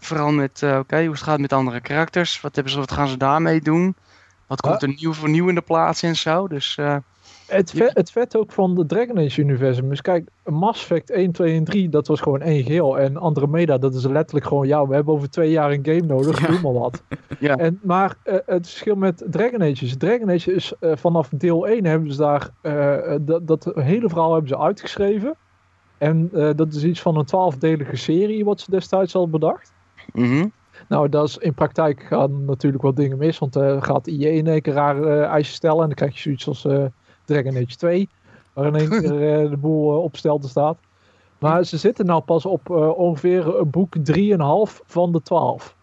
Vooral 0.00 0.32
met, 0.32 0.62
eh, 0.62 0.78
oké, 0.78 1.00
hoe 1.02 1.10
het 1.10 1.22
gaat 1.22 1.38
met 1.40 1.52
andere 1.52 1.80
karakters. 1.80 2.40
Wat, 2.40 2.54
hebben 2.54 2.72
ze, 2.72 2.78
wat 2.78 2.92
gaan 2.92 3.08
ze 3.08 3.16
daarmee 3.16 3.60
doen? 3.60 3.94
Wat 4.46 4.60
komt 4.60 4.82
er 4.82 4.94
nieuw 5.00 5.12
voor 5.12 5.28
nieuw 5.28 5.48
in 5.48 5.54
de 5.54 5.60
plaats 5.60 6.02
en 6.02 6.16
zo. 6.16 6.48
Dus 6.48 6.76
eh, 6.78 6.96
Het, 7.46 7.70
vet, 7.70 7.90
het 7.94 8.10
vet 8.10 8.36
ook 8.36 8.52
van 8.52 8.74
de 8.74 8.86
Dragon 8.86 9.18
Age 9.18 9.40
universum 9.40 9.92
is, 9.92 10.00
kijk, 10.00 10.28
Mass 10.44 10.80
Effect 10.80 11.10
1, 11.10 11.32
2 11.32 11.56
en 11.56 11.64
3, 11.64 11.88
dat 11.88 12.06
was 12.06 12.20
gewoon 12.20 12.40
één 12.40 12.64
geheel. 12.64 12.98
En 12.98 13.16
Andromeda, 13.16 13.78
dat 13.78 13.94
is 13.94 14.06
letterlijk 14.06 14.46
gewoon, 14.46 14.66
ja, 14.66 14.86
we 14.86 14.94
hebben 14.94 15.14
over 15.14 15.30
twee 15.30 15.50
jaar 15.50 15.70
een 15.70 15.84
game 15.84 16.00
nodig, 16.06 16.40
Ja. 16.40 16.46
doe 16.46 16.60
maar 16.60 16.72
wat. 16.72 17.02
Ja. 17.38 17.56
En, 17.56 17.80
maar 17.82 18.14
eh, 18.22 18.34
het 18.46 18.68
verschil 18.68 18.94
met 18.96 19.24
Dragon 19.30 19.62
Age 19.62 19.84
is, 19.84 19.96
Dragon 19.96 20.30
Age 20.30 20.54
is 20.54 20.72
eh, 20.80 20.92
vanaf 20.96 21.28
deel 21.28 21.66
1 21.66 21.84
hebben 21.84 22.12
ze 22.12 22.18
daar, 22.18 22.50
dat, 23.20 23.46
dat 23.46 23.72
hele 23.74 24.08
verhaal 24.08 24.32
hebben 24.32 24.48
ze 24.48 24.58
uitgeschreven. 24.58 25.36
En 26.00 26.30
eh, 26.32 26.50
dat 26.56 26.74
is 26.74 26.84
iets 26.84 27.00
van 27.00 27.16
een 27.16 27.24
twaalfdelige 27.24 27.96
serie, 27.96 28.44
wat 28.44 28.60
ze 28.60 28.70
destijds 28.70 29.14
al 29.14 29.28
bedacht. 29.28 29.72
Mhm. 30.12 30.46
Nou, 30.88 31.08
dat 31.08 31.28
is 31.28 31.36
in 31.36 31.54
praktijk 31.54 32.02
gaan 32.08 32.44
natuurlijk 32.44 32.82
wat 32.82 32.96
dingen 32.96 33.18
mis. 33.18 33.38
Want 33.38 33.56
eh 33.56 33.82
gaat 33.82 34.06
IE 34.06 34.32
in 34.32 34.46
één 34.46 34.62
keer 34.62 34.72
raar 34.72 35.02
eh, 35.02 35.28
eisen 35.28 35.54
stellen. 35.54 35.80
En 35.80 35.86
dan 35.86 35.94
krijg 35.94 36.14
je 36.14 36.20
zoiets 36.20 36.48
als 36.48 36.64
eh, 36.64 36.84
Dragon 37.24 37.56
Age 37.56 37.76
2. 37.76 38.08
Waar 38.52 38.66
in 38.66 38.74
één 38.76 38.88
keer 39.00 39.50
de 39.50 39.56
boel 39.56 40.02
op 40.02 40.16
stelte 40.16 40.48
staat. 40.48 40.78
Maar 41.38 41.64
ze 41.64 41.76
zitten 41.76 42.06
nou 42.06 42.20
pas 42.22 42.46
op 42.46 42.70
ongeveer 42.96 43.58
een 43.58 43.70
boek 43.70 43.96
3,5 43.96 44.02
van 44.86 45.12
de 45.12 45.22
12. 45.22 45.74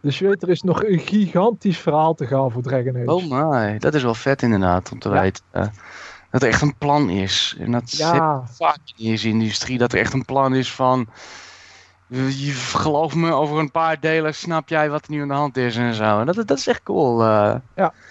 Dus 0.00 0.18
je 0.18 0.26
weet, 0.26 0.42
er 0.42 0.48
is 0.48 0.62
nog 0.62 0.84
een 0.84 0.98
gigantisch 0.98 1.78
verhaal 1.78 2.14
te 2.14 2.26
gaan 2.26 2.50
voor 2.50 2.62
Dragon 2.62 2.96
Age. 2.96 3.10
Oh 3.14 3.50
my, 3.50 3.78
dat 3.78 3.94
is 3.94 4.02
wel 4.02 4.14
vet 4.14 4.42
inderdaad 4.42 4.92
om 4.92 4.98
te 4.98 5.08
Ja. 5.08 5.20
weten. 5.20 5.42
dat 6.30 6.42
er 6.42 6.48
echt 6.48 6.62
een 6.62 6.76
plan 6.78 7.10
is. 7.10 7.56
En 7.58 7.72
dat 7.72 7.90
zit 7.90 7.98
ja, 7.98 8.42
vaak 8.46 8.78
in 8.96 9.10
deze 9.10 9.28
industrie. 9.28 9.78
Dat 9.78 9.92
er 9.92 9.98
echt 9.98 10.12
een 10.12 10.24
plan 10.24 10.54
is 10.54 10.72
van... 10.72 11.06
Je, 12.10 12.52
geloof 12.52 13.14
me, 13.14 13.32
over 13.32 13.58
een 13.58 13.70
paar 13.70 14.00
delen 14.00 14.34
snap 14.34 14.68
jij 14.68 14.90
wat 14.90 15.04
er 15.04 15.10
nu 15.10 15.20
aan 15.22 15.28
de 15.28 15.34
hand 15.34 15.56
is 15.56 15.76
en 15.76 15.94
zo. 15.94 16.20
En 16.20 16.26
dat, 16.26 16.34
dat 16.34 16.58
is 16.58 16.66
echt 16.66 16.82
cool. 16.82 17.22
eh. 17.22 17.54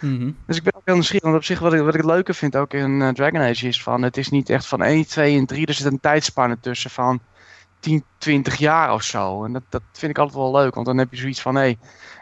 mhm. 0.01 0.31
Dus 0.45 0.57
ik 0.57 0.63
ben 0.63 0.75
ook 0.75 0.81
heel 0.85 0.93
nieuwsgierig. 0.93 1.23
Want 1.23 1.35
op 1.35 1.43
zich, 1.43 1.59
wat 1.59 1.73
ik, 1.73 1.79
wat 1.79 1.93
ik 1.93 2.01
het 2.01 2.09
leuke 2.09 2.33
vind 2.33 2.55
ook 2.55 2.73
in 2.73 3.01
eh, 3.01 3.09
Dragon 3.09 3.41
Age 3.41 3.67
is 3.67 3.83
van... 3.83 4.01
Het 4.01 4.17
is 4.17 4.29
niet 4.29 4.49
echt 4.49 4.65
van 4.65 4.83
1, 4.83 5.07
2 5.07 5.37
en 5.37 5.45
3. 5.45 5.65
Er 5.65 5.73
zit 5.73 5.85
een 5.85 5.99
tijdspanne 5.99 6.57
tussen 6.59 6.89
van 6.89 7.19
10, 7.79 8.03
20 8.17 8.55
jaar 8.55 8.93
of 8.93 9.03
zo. 9.03 9.43
En 9.45 9.53
dat, 9.53 9.63
dat 9.69 9.81
vind 9.91 10.11
ik 10.11 10.17
altijd 10.17 10.37
wel 10.37 10.51
leuk. 10.51 10.73
Want 10.73 10.85
dan 10.85 10.97
heb 10.97 11.11
je 11.11 11.17
zoiets 11.17 11.41
van... 11.41 11.55
Hé, 11.55 11.77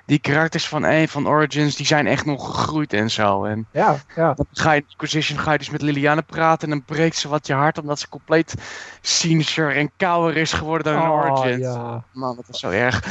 die 0.06 0.20
karakters 0.20 0.68
van, 0.68 0.86
één 0.86 1.08
van 1.08 1.28
Origins, 1.28 1.76
die 1.76 1.86
zijn 1.86 2.08
echt 2.08 2.26
nog 2.26 2.46
gegroeid 2.56 2.94
en 2.94 3.12
zo. 3.12 3.44
En 3.44 3.68
ja, 3.72 3.96
ja. 4.16 4.34
dan 4.34 4.46
ga 4.52 4.72
je 4.72 4.80
in 4.82 4.86
Inquisition 4.90 5.40
ga 5.40 5.52
je 5.52 5.58
dus 5.58 5.70
met 5.70 5.82
Liliana 5.82 6.22
praten... 6.22 6.70
en 6.72 6.78
dan 6.78 6.86
breekt 6.86 7.16
ze 7.16 7.28
wat 7.28 7.48
je 7.48 7.54
hart... 7.54 7.78
omdat 7.78 8.00
ze 8.00 8.10
compleet 8.10 8.54
cynischer 9.02 9.76
en 9.76 9.92
kouder 9.98 10.38
is 10.38 10.54
geworden 10.54 10.94
dan 10.94 11.04
in 11.04 11.10
Oh, 11.10 11.16
Origins. 11.16 11.64
ja. 11.64 12.04
Man, 12.14 12.36
dat 12.36 12.46
is 12.50 12.60
zo 12.60 12.70
erg. 12.70 13.04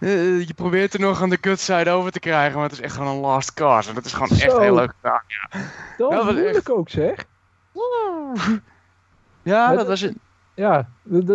Eh, 0.00 0.46
je 0.46 0.54
probeert 0.54 0.94
er 0.94 1.00
nog 1.00 1.22
aan 1.22 1.30
de 1.30 1.36
kutside 1.36 1.90
over 1.90 2.12
te 2.12 2.20
krijgen, 2.20 2.54
maar 2.54 2.62
het 2.68 2.72
is 2.72 2.80
echt 2.80 2.94
gewoon 2.94 3.14
een 3.14 3.20
lost 3.20 3.54
cause. 3.54 3.88
En 3.88 3.94
dat 3.94 4.04
is 4.04 4.12
gewoon 4.12 4.28
echt 4.28 4.50
Zo. 4.50 4.60
heel 4.60 4.74
leuk 4.74 4.92
gedaan. 5.00 5.22
Dat 5.98 6.10
Ja, 6.10 6.16
was 6.16 6.24
wat 6.24 6.34
moeilijk 6.34 6.70
ook, 6.70 6.88
zeg. 6.90 7.24
Ja, 9.42 9.66
Maar 9.66 9.76
dat 9.76 9.86
was 9.86 10.00
het. 10.00 10.14
Ja, 10.54 10.88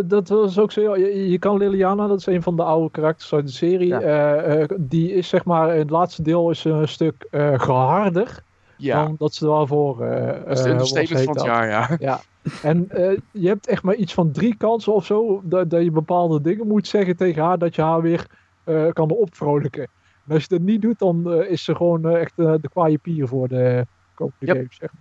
dat 0.06 0.30
was 0.30 0.60
ook 0.60 0.72
zo. 0.72 0.98
Je, 0.98 1.30
je 1.30 1.40
kan 1.40 1.58
Liliana, 1.58 2.08
dat 2.08 2.20
is 2.20 2.26
een 2.26 2.44
van 2.44 2.56
de 2.56 2.64
oude 2.64 2.92
karakters 2.92 3.34
uit 3.34 3.46
de 3.46 3.52
serie. 3.52 3.88
Ja. 3.88 4.02
eh, 4.02 4.62
eh, 4.62 4.70
die 4.78 5.14
is 5.14 5.28
zeg 5.30 5.46
maar, 5.46 5.74
in 5.74 5.80
het 5.80 5.90
laatste 5.90 6.22
deel 6.22 6.50
is 6.50 6.64
een 6.64 6.88
stuk 6.88 7.28
eh 7.32 7.60
geharder 7.60 8.44
Ja, 8.78 9.04
dan 9.04 9.16
dat 9.18 9.34
ze 9.34 9.46
daarvoor 9.46 10.02
eh 10.06 10.46
dat 10.46 10.58
is 10.58 10.64
eh, 10.66 10.72
understatement 10.72 11.24
van 11.24 11.34
het 11.36 11.46
jaar, 11.46 11.70
ja. 11.70 11.96
Ja. 12.00 12.20
En 12.64 12.88
je 13.32 13.48
hebt 13.48 13.68
echt 13.68 13.84
maar 13.84 13.96
iets 13.96 14.14
van 14.14 14.32
drie 14.32 14.56
kansen 14.58 14.94
of 14.94 15.06
zo 15.06 15.42
dat, 15.44 15.70
dat 15.70 15.84
je 15.84 15.92
bepaalde 15.92 16.42
dingen 16.42 16.68
moet 16.68 16.88
zeggen 16.88 17.16
tegen 17.16 17.44
haar 17.44 17.58
dat 17.58 17.76
je 17.76 17.82
haar 17.82 18.02
weer 18.02 18.28
kan 18.94 19.10
opvrolijken. 19.10 19.88
En 20.28 20.34
als 20.34 20.42
je 20.44 20.50
dat 20.50 20.62
niet 20.62 20.82
doet, 20.82 21.00
dan 21.00 21.34
is 21.34 21.64
ze 21.64 21.76
gewoon 21.76 22.10
echt 22.10 22.36
de 22.36 22.70
kwaaie 22.72 22.98
pier 22.98 23.28
voor 23.28 23.48
de 23.48 23.86
komende 24.14 24.46
Yep. 24.46 24.56
games. 24.56 24.76
Zeg. 24.76 24.92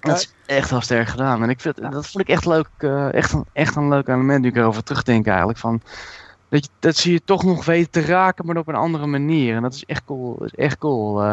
Dat 0.00 0.16
is 0.18 0.34
echt 0.46 0.70
heel 0.70 0.80
sterk 0.80 1.08
gedaan. 1.08 1.42
En 1.42 1.50
ik 1.50 1.60
vind, 1.60 1.76
dat 1.92 2.06
vond 2.06 2.24
ik 2.24 2.28
echt 2.28 2.46
leuk. 2.46 2.68
eh, 2.78 3.12
echt, 3.14 3.32
een, 3.32 3.44
echt 3.52 3.76
een 3.76 3.88
leuk 3.88 4.08
element 4.08 4.42
nu 4.42 4.48
ik 4.48 4.56
erover 4.56 4.82
terugdenk 4.82 5.26
eigenlijk. 5.26 5.58
Van, 5.58 5.80
dat, 6.48 6.64
je, 6.64 6.70
dat 6.78 6.96
ze 6.96 7.12
je 7.12 7.24
toch 7.24 7.42
nog 7.44 7.64
weten 7.64 7.90
te 7.90 8.00
raken, 8.00 8.46
maar 8.46 8.56
op 8.56 8.68
een 8.68 8.74
andere 8.74 9.06
manier. 9.06 9.56
En 9.56 9.62
dat 9.62 9.74
is 9.74 9.84
echt 9.84 10.04
cool. 10.04 10.36
Dat 10.38 10.46
is 10.46 10.54
echt 10.54 10.78
cool. 10.78 11.22
eh. 11.22 11.32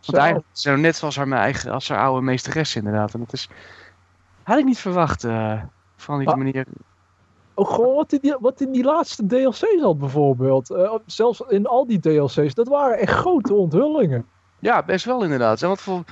Zo. 0.00 0.12
Want 0.12 0.24
eigenlijk 0.24 0.46
ze 0.56 0.70
net 0.70 0.96
zoals 0.96 1.16
haar, 1.16 1.28
mijn 1.28 1.40
eigen, 1.42 1.70
als 1.70 1.88
haar 1.88 1.98
oude 1.98 2.20
meesteres 2.22 2.76
inderdaad. 2.76 3.14
En 3.14 3.20
dat 3.20 3.32
is, 3.32 3.48
had 4.42 4.58
ik 4.58 4.64
niet 4.64 4.78
verwacht 4.78 5.24
eh, 5.24 5.62
van 5.96 6.18
die 6.18 6.28
Ah. 6.28 6.36
manier. 6.36 6.66
Ook 7.54 7.70
gewoon 7.70 7.94
wat 7.94 8.12
in, 8.12 8.18
die, 8.22 8.36
wat 8.40 8.60
in 8.60 8.72
die 8.72 8.84
laatste 8.84 9.26
DLC's 9.26 9.80
had 9.80 9.98
bijvoorbeeld. 9.98 10.76
Zelfs 11.06 11.42
in 11.48 11.66
al 11.66 11.86
die 11.86 12.00
DLC's, 12.00 12.54
dat 12.54 12.68
waren 12.68 12.98
echt 12.98 13.12
grote 13.12 13.54
onthullingen. 13.54 14.26
Ja, 14.58 14.82
best 14.82 15.04
wel 15.04 15.22
inderdaad. 15.22 15.62
En 15.62 15.68
wat 15.68 15.80
voor, 15.80 16.02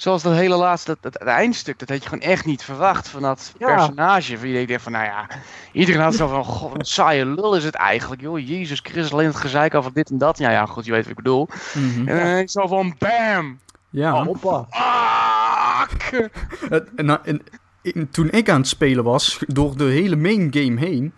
zoals 0.00 0.22
dat 0.22 0.32
hele 0.34 0.56
laatste, 0.56 0.96
dat, 1.00 1.12
dat, 1.12 1.22
eindstuk, 1.22 1.78
dat 1.78 1.88
had 1.88 2.02
je 2.02 2.08
gewoon 2.08 2.24
echt 2.30 2.44
niet 2.44 2.62
verwacht 2.64 3.08
van 3.08 3.22
dat 3.22 3.52
Ja. 3.58 3.74
personage. 3.74 4.38
Van 4.38 4.48
je 4.48 4.66
denkt 4.66 4.82
van, 4.82 4.92
nou 4.92 5.04
ja, 5.04 5.26
iedereen 5.72 6.00
had 6.00 6.14
zo 6.14 6.28
van, 6.28 6.44
god, 6.54 6.70
wat 6.70 6.78
een 6.78 6.84
saaie 6.84 7.26
lul 7.26 7.56
is 7.56 7.64
het 7.64 7.74
eigenlijk, 7.74 8.20
joh. 8.20 8.38
Jezus 8.38 8.80
Christus, 8.82 9.12
alleen 9.12 9.26
het 9.26 9.36
gezeik 9.36 9.74
over 9.74 9.92
dit 9.92 10.10
en 10.10 10.18
dat. 10.18 10.38
Ja, 10.38 10.50
ja, 10.50 10.66
goed, 10.66 10.84
je 10.84 10.90
weet 10.92 11.00
wat 11.02 11.10
ik 11.10 11.16
bedoel. 11.16 11.48
Mhm. 11.74 12.08
En 12.08 12.16
dan 12.24 12.36
ik 12.36 12.50
zo 12.50 12.66
van, 12.66 12.94
bam! 12.98 13.58
Ja. 13.90 14.24
Hoppa. 14.24 14.66
Fuck! 14.70 16.30
Het- 16.70 16.88
en, 16.96 17.24
en- 17.24 17.42
toen 18.10 18.30
ik 18.30 18.48
aan 18.50 18.58
het 18.60 18.68
spelen 18.68 19.04
was, 19.04 19.38
door 19.46 19.76
de 19.76 19.84
hele 19.84 20.16
main 20.16 20.48
game 20.50 20.78
heen, 20.80 21.12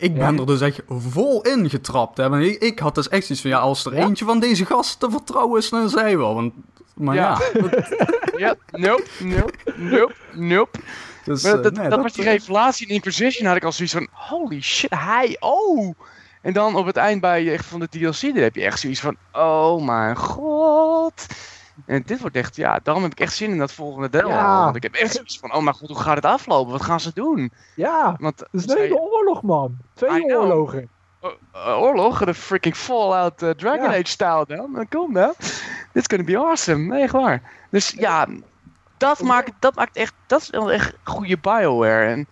ik 0.00 0.14
ben 0.14 0.34
Ja. 0.34 0.40
er 0.40 0.46
dus 0.46 0.60
echt 0.60 0.80
vol 0.88 1.42
in 1.42 1.70
getrapt. 1.70 2.16
Hè. 2.16 2.28
Maar 2.28 2.42
ik, 2.42 2.62
ik 2.62 2.78
had 2.78 2.94
dus 2.94 3.08
echt 3.08 3.26
zoiets 3.26 3.42
van, 3.42 3.50
ja, 3.50 3.58
als 3.58 3.84
er 3.84 3.94
Ja? 3.94 4.04
eentje 4.06 4.24
van 4.24 4.40
deze 4.40 4.66
gasten 4.66 4.98
te 4.98 5.16
vertrouwen 5.16 5.58
is, 5.60 5.68
dan 5.68 5.88
zij 5.88 6.18
wel. 6.18 6.34
Want, 6.34 6.52
maar 6.94 7.14
ja, 7.14 7.40
Ja. 8.36 8.54
Nope, 8.70 9.04
nope, 9.18 9.52
nope, 9.76 10.14
nope. 10.32 10.78
dus, 11.24 11.44
eh, 11.44 11.62
dat, 11.62 11.72
nee, 11.72 11.88
dat, 11.88 12.02
was 12.02 12.12
die 12.12 12.24
revelatie 12.24 12.86
in 12.88 12.94
Inquisition, 12.94 13.46
had 13.46 13.56
ik 13.56 13.64
al 13.64 13.72
zoiets 13.72 13.94
van, 13.94 14.08
holy 14.12 14.60
shit, 14.62 14.94
hij, 14.94 15.36
oh! 15.40 15.94
En 16.42 16.52
dan 16.52 16.76
op 16.76 16.86
het 16.86 16.96
eind 16.96 17.20
bij 17.20 17.52
echt 17.52 17.66
van 17.66 17.80
de 17.80 17.88
DLC, 17.88 18.20
dan 18.20 18.42
heb 18.42 18.54
je 18.54 18.62
echt 18.64 18.80
zoiets 18.80 19.00
van, 19.00 19.16
oh 19.32 19.84
mijn 19.84 20.16
god. 20.16 21.26
En 21.86 22.02
dit 22.06 22.20
wordt 22.20 22.36
echt, 22.36 22.56
ja, 22.56 22.80
daarom 22.82 23.02
heb 23.02 23.12
ik 23.12 23.20
echt 23.20 23.32
zin 23.34 23.50
in 23.50 23.58
dat 23.58 23.72
volgende 23.72 24.08
deel. 24.08 24.28
Ja. 24.28 24.64
Want 24.64 24.76
ik 24.76 24.82
heb 24.82 24.94
echt 24.94 25.12
zoiets 25.14 25.38
van, 25.38 25.54
oh 25.54 25.62
mijn 25.62 25.76
god, 25.76 25.88
hoe 25.88 25.98
gaat 26.00 26.16
het 26.16 26.24
aflopen? 26.24 26.72
Wat 26.72 26.82
gaan 26.82 27.00
ze 27.00 27.10
doen? 27.14 27.52
Ja, 27.74 28.16
Want 28.18 28.38
het 28.40 28.48
is 28.52 28.62
een 28.62 28.68
zij- 28.68 28.80
hele 28.80 29.00
oorlog, 29.00 29.42
man. 29.42 29.76
Twee 29.94 30.24
oorlogen. 30.24 30.88
Eh, 31.52 31.78
oorlog, 31.80 32.24
de 32.24 32.34
freaking 32.34 32.76
Fallout 32.76 33.42
eh, 33.42 33.50
Dragon 33.50 33.82
Ja. 33.82 33.88
Age 33.98 34.06
style 34.06 34.44
dan. 34.46 34.72
Dan 34.72 34.88
Kom 34.88 35.12
nou. 35.12 35.32
Dit 35.92 36.02
is 36.10 36.16
gonna 36.16 36.24
be 36.24 36.38
awesome. 36.38 36.84
Nee, 36.94 37.02
echt 37.02 37.12
waar. 37.12 37.42
Dus 37.70 37.90
ja, 37.90 38.26
dat 38.96 39.20
maakt, 39.22 39.50
dat 39.58 39.74
maakt 39.74 39.96
echt, 39.96 40.14
dat 40.26 40.40
is 40.40 40.50
wel 40.50 40.72
echt 40.72 40.94
goede 41.02 41.38
Bioware. 41.38 42.04
En 42.06 42.26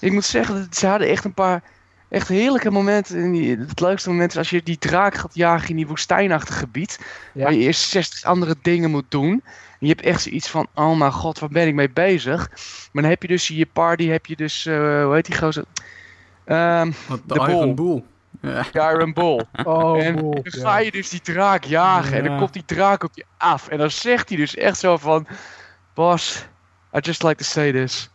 ik 0.00 0.12
moet 0.12 0.24
zeggen, 0.24 0.54
dat 0.54 0.76
ze 0.76 0.86
hadden 0.86 1.08
echt 1.08 1.24
een 1.24 1.34
paar 1.34 1.62
echt 2.08 2.28
heerlijke 2.28 2.70
momenten. 2.70 3.34
Het 3.58 3.80
leukste 3.80 4.08
moment 4.08 4.30
is 4.30 4.38
als 4.38 4.50
je 4.50 4.62
die 4.62 4.78
draak 4.78 5.14
gaat 5.14 5.34
jagen 5.34 5.68
in 5.68 5.76
die 5.76 5.86
woestijnachtig 5.86 6.58
gebied. 6.58 7.00
Ja. 7.34 7.42
Waar 7.42 7.52
je 7.52 7.58
eerst 7.58 7.90
60 7.90 8.24
andere 8.24 8.54
dingen 8.62 8.90
moet 8.90 9.04
doen. 9.08 9.42
En 9.80 9.86
je 9.86 9.88
hebt 9.88 10.02
echt 10.02 10.22
zoiets 10.22 10.48
van, 10.48 10.66
oh 10.74 10.98
mijn 10.98 11.12
god, 11.12 11.38
waar 11.38 11.48
ben 11.48 11.66
ik 11.66 11.74
mee 11.74 11.90
bezig? 11.90 12.48
Maar 12.92 13.02
dan 13.02 13.10
heb 13.10 13.22
je 13.22 13.28
dus 13.28 13.50
in 13.50 13.56
je 13.56 13.68
party, 13.72 14.06
heb 14.06 14.26
je 14.26 14.36
dus, 14.36 14.66
eh, 14.66 15.04
hoe 15.04 15.14
heet 15.14 15.26
die 15.26 15.36
gozer? 15.36 15.64
Ehm 16.44 16.90
Wat 17.06 17.20
de, 17.26 17.34
de 17.34 17.40
Iron 17.40 17.74
bol. 17.74 18.02
Bull. 18.40 18.62
Ja. 18.72 18.90
Iron 18.92 19.12
Bull. 19.12 19.44
Oh, 19.64 20.04
En 20.04 20.16
dan 20.16 20.42
ga 20.42 20.78
je 20.78 20.90
dus 20.90 21.08
die 21.08 21.20
draak 21.20 21.64
jagen 21.64 22.16
en 22.18 22.24
dan 22.24 22.38
komt 22.38 22.52
die 22.52 22.64
draak 22.64 23.02
op 23.02 23.10
je 23.14 23.24
af. 23.36 23.68
En 23.68 23.78
dan 23.78 23.90
zegt 23.90 24.28
hij 24.28 24.38
dus 24.38 24.54
echt 24.54 24.78
zo 24.78 24.96
van... 24.96 25.26
Boss, 25.94 26.46
I 26.94 26.98
just 27.00 27.22
like 27.22 27.36
to 27.36 27.44
say 27.44 27.72
this. 27.72 28.10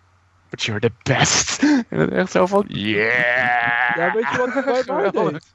But 0.54 0.64
you're 0.64 0.80
the 0.80 0.92
best. 1.04 1.62
En 1.90 1.98
dan 1.98 2.10
echt 2.10 2.32
zo 2.32 2.46
van... 2.46 2.64
Yeah! 2.68 3.96
Ja, 3.96 4.12
weet 4.14 4.26
je 4.32 4.38
wat 4.38 4.54
hij 4.54 4.84
bij 4.86 5.12
mij 5.12 5.32
deed? 5.32 5.54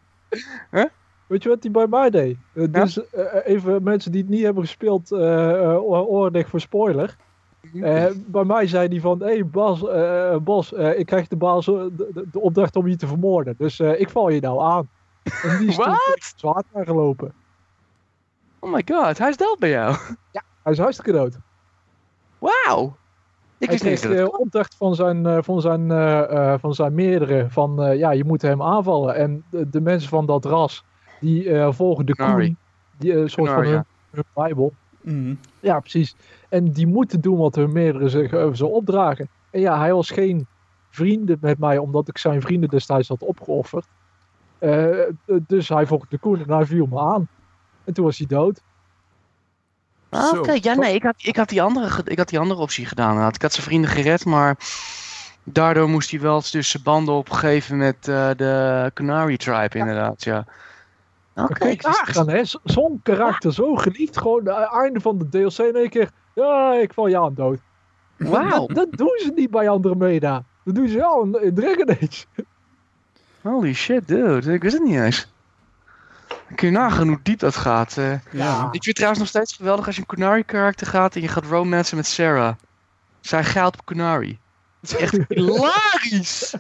Huh? 0.70 0.84
Weet 1.26 1.42
je 1.42 1.48
wat 1.48 1.62
hij 1.62 1.70
bij 1.70 1.87
mij 1.87 2.11
deed? 2.11 2.37
Eh, 2.54 2.62
Ja? 2.62 2.66
Dus 2.82 3.11
eh, 3.11 3.24
even 3.44 3.82
mensen 3.82 4.12
die 4.12 4.20
het 4.20 4.30
niet 4.30 4.42
hebben 4.42 4.62
gespeeld, 4.62 5.12
oor- 5.12 6.06
oordig 6.06 6.48
voor 6.48 6.61
spoiler. 6.61 7.16
Eh, 7.82 8.06
bij 8.26 8.44
mij 8.44 8.66
zei 8.66 8.88
hij 8.88 9.00
van, 9.00 9.18
hé 9.20 9.26
hey, 9.26 9.46
Bas, 9.46 9.88
eh, 9.88 10.37
Bas 10.37 10.72
eh, 10.74 10.98
ik 10.98 11.06
krijg 11.06 11.28
de, 11.28 11.37
baas, 11.37 11.64
de, 11.64 11.92
de- 12.30 12.40
opdracht 12.40 12.76
om 12.76 12.88
je 12.88 12.96
te 12.96 13.06
vermoorden. 13.06 13.54
Dus 13.58 13.80
eh, 13.80 14.00
ik 14.00 14.11
val 14.11 14.28
je 14.28 14.40
nou 14.40 14.62
aan. 14.62 14.88
En 15.42 15.58
die 15.58 15.68
is 15.68 15.74
zwaard 16.37 16.64
aangelopen. 16.72 17.32
Oh 18.58 18.72
my 18.72 18.82
god, 18.92 19.18
hij 19.18 19.28
is 19.28 19.37
dood 19.37 19.58
bij 19.58 19.70
jou. 19.70 19.96
Hij 20.62 20.72
is 20.72 20.78
hartstikke 20.78 21.12
dood. 21.12 21.38
Wauw. 22.38 22.96
Ik 23.59 23.68
Hij 23.68 23.90
niet 23.90 24.01
kreeg 24.01 24.16
de 24.16 24.38
opdracht 24.38 24.75
van 24.75 24.94
zijn, 24.94 25.27
eh, 25.27 25.38
van 25.42 25.61
zijn, 25.61 25.90
eh, 25.90 26.53
eh, 26.53 26.61
van 26.61 26.75
zijn 26.75 26.94
meerdere 26.94 27.47
van, 27.51 27.83
eh, 27.83 27.99
ja, 27.99 28.11
je 28.11 28.25
moet 28.25 28.42
hem 28.42 28.62
aanvallen. 28.62 29.14
En 29.14 29.44
de, 29.51 29.68
de 29.71 29.81
mensen 29.81 30.09
van 30.09 30.27
dat 30.27 30.44
ras, 30.44 30.85
die 31.21 31.51
eh, 31.51 31.73
volgen 31.73 32.07
de 32.07 32.14
Kunari. 32.14 32.47
koen, 32.47 32.57
die 32.99 33.12
eh, 33.14 33.27
soort 33.27 33.51
van 33.51 33.64
hun, 33.64 33.85
hun 34.11 34.25
bijbel. 34.35 34.73
Mhm. 35.01 35.35
Ja, 35.61 35.81
precies. 35.81 36.16
En 36.49 36.73
die 36.73 36.87
moeten 36.87 37.21
doen 37.21 37.38
wat 37.38 37.55
hun 37.55 37.73
meerdere 37.73 38.09
zich 38.09 38.33
eh, 38.33 38.53
ze 38.53 38.66
opdragen. 38.66 39.29
En 39.51 39.61
ja, 39.61 39.79
hij 39.79 39.92
was 39.92 40.11
geen 40.11 40.47
vrienden 40.90 41.38
met 41.40 41.59
mij, 41.59 41.79
omdat 41.79 42.09
ik 42.09 42.18
zijn 42.18 42.40
vrienden 42.40 42.68
destijds 42.68 43.09
had 43.09 43.23
opgeofferd. 43.23 43.87
Dus 45.47 45.68
hij 45.68 45.87
volgde 45.87 46.07
de 46.11 46.18
koen 46.18 46.38
en 46.38 46.51
hij 46.55 46.66
viel 46.66 46.87
me 46.87 46.99
aan. 46.99 47.29
En 47.85 47.92
toen 47.94 48.05
was 48.05 48.18
hij 48.18 48.27
dood. 48.27 48.62
Ah, 50.11 50.38
Oké, 50.38 50.57
ja 50.61 50.75
nee, 50.75 50.94
ik 50.94 51.03
had, 51.03 51.14
ik, 51.18 51.37
had 51.37 51.49
die 51.49 51.62
andere, 51.62 52.01
ik 52.05 52.18
had 52.18 52.29
die 52.29 52.38
andere 52.38 52.61
optie 52.61 52.87
gedaan. 52.87 53.29
Ik 53.35 53.42
had 53.42 53.53
zijn 53.53 53.66
vrienden 53.66 53.90
gered, 53.90 54.25
maar 54.25 54.57
daardoor 55.44 55.88
moest 55.88 56.11
hij 56.11 56.21
wel 56.21 56.42
dus 56.51 56.71
zijn 56.71 56.83
banden 56.83 57.14
opgeven 57.14 57.77
met 57.77 58.09
eh, 58.09 58.31
de 58.37 58.90
Canary 58.94 59.37
Tribe 59.37 59.79
inderdaad, 59.79 60.25
ja. 60.25 60.44
Oké. 61.35 61.75
Z- 62.44 62.57
Zo'n 62.64 63.01
karakter, 63.03 63.53
zo 63.53 63.75
geliefd. 63.75 64.18
Gewoon 64.18 64.49
het 64.49 64.73
einde 64.73 65.01
van 65.01 65.18
de 65.18 65.29
DLC 65.29 65.59
in 65.59 65.75
één 65.77 65.88
keer. 65.90 66.11
Ja, 66.35 66.73
ik 66.75 66.92
val 66.92 67.07
je 67.07 67.18
aan 67.18 67.35
dood. 67.35 67.59
Wauw, 68.16 68.66
Dat, 68.66 68.77
dat 68.77 68.92
doen 68.92 69.18
ze 69.23 69.33
niet 69.35 69.51
bij 69.51 69.68
Andromeda. 69.68 70.44
Dat 70.64 70.75
doen 70.75 70.88
ze 70.88 70.97
wel 70.97 71.23
in, 71.23 71.42
in 71.42 71.55
Dragon 71.55 71.90
Age. 71.90 72.25
holy 73.42 73.73
shit 73.75 74.09
dude, 74.09 74.53
ik 74.53 74.62
wist 74.62 74.75
het 74.79 74.85
niet 74.85 75.01
eens. 75.01 75.33
Kun 76.54 76.66
je 76.68 76.78
nagaan 76.78 77.08
hoe 77.08 77.20
diep 77.22 77.38
dat 77.38 77.56
gaat. 77.56 77.96
eh. 77.96 78.11
Ja. 78.30 78.58
Ik 78.62 78.70
vind 78.70 78.84
het 78.84 78.94
trouwens 78.94 79.20
nog 79.20 79.28
steeds 79.28 79.56
geweldig 79.56 79.87
als 79.87 79.94
je 79.94 80.00
een 80.00 80.06
Kunari 80.06 80.44
karakter 80.44 80.87
gaat 80.87 81.14
en 81.14 81.20
je 81.20 81.28
gaat 81.28 81.44
romancen 81.44 81.96
met 81.96 82.06
Sarah. 82.06 82.54
Zij 83.20 83.44
gaat 83.44 83.74
op 83.78 83.84
Kunari. 83.87 84.38
Dat 84.80 84.90
is 84.90 84.96
echt 84.96 85.16
hilarisch! 85.28 86.54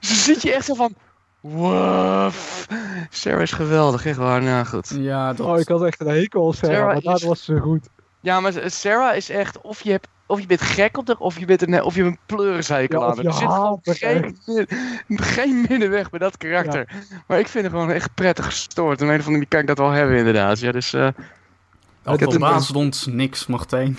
Dus 0.00 0.08
dan 0.08 0.16
zit 0.16 0.42
je 0.42 0.52
echt 0.54 0.64
zo 0.64 0.74
van... 0.74 0.94
Wof. 1.40 2.66
Sarah 3.10 3.40
is 3.42 3.52
geweldig, 3.52 4.06
echt 4.06 4.16
waar. 4.16 4.42
Nou 4.42 4.66
goed. 4.66 4.88
Ja, 4.94 5.32
dat... 5.32 5.46
Oh, 5.46 5.58
ik 5.58 5.68
had 5.68 5.82
echt 5.84 6.00
een 6.00 6.06
hekel 6.06 6.46
aan 6.46 6.54
Sarah, 6.54 6.74
Sarah 6.76 6.92
maar 6.92 7.02
daar 7.02 7.14
is- 7.14 7.22
was 7.22 7.44
ze 7.44 7.58
goed. 7.60 7.88
Ja, 8.26 8.40
maar 8.40 8.52
Sarah 8.66 9.16
is 9.16 9.30
echt... 9.30 9.60
Of 9.60 9.82
je, 9.82 9.90
hebt, 9.90 10.08
of 10.26 10.40
je 10.40 10.46
bent 10.46 10.60
gek 10.60 10.96
op 10.98 11.06
haar, 11.06 11.16
of 11.16 11.38
je 11.38 11.44
bent 11.46 11.62
een, 11.62 11.82
of 11.82 11.94
je 11.94 12.02
een 12.02 12.18
pleurenzekel 12.26 13.00
Ja, 13.00 13.06
aan 13.06 13.24
Er 13.24 13.32
zit 13.32 13.48
gewoon 13.48 13.80
geen, 13.82 14.36
geen 15.34 15.66
middenweg 15.68 16.10
bij 16.10 16.18
dat 16.18 16.36
karakter. 16.36 16.88
Maar 17.26 17.38
ik 17.38 17.48
vind 17.48 17.64
het 17.64 17.72
gewoon 17.72 17.90
echt 17.90 18.14
prettig 18.14 18.44
gestoord. 18.44 19.00
Om 19.02 19.08
een 19.08 19.12
of 19.14 19.26
andere 19.26 19.30
manier 19.30 19.48
kan 19.48 19.60
ik 19.60 19.66
dat 19.66 19.78
wel 19.78 19.90
hebben 19.90 20.16
inderdaad. 20.16 20.60
Ja, 20.60 20.72
dus... 20.72 20.92
eh 20.92 21.00
dat 22.02 22.14
ik 22.14 22.20
heb 22.20 22.30
het- 22.30 22.74
ons 22.74 23.06
niks, 23.06 23.46
Martijn. 23.46 23.98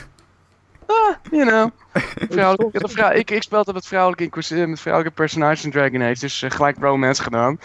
You 1.31 1.47
know. 1.47 1.69
Vrouwelijk, 2.29 2.75
ik, 2.75 2.89
vrou- 2.89 3.13
ik, 3.13 3.31
ik 3.31 3.43
speelde 3.43 3.73
met 3.73 3.87
vrouwelijke, 3.87 4.65
met 4.67 4.79
vrouwelijke 4.79 5.15
personages 5.15 5.63
in 5.63 5.71
Dragon 5.71 6.01
Age, 6.01 6.19
dus 6.19 6.41
eh, 6.41 6.51
gelijk 6.51 6.77
romance 6.79 7.23
gedaan. 7.23 7.59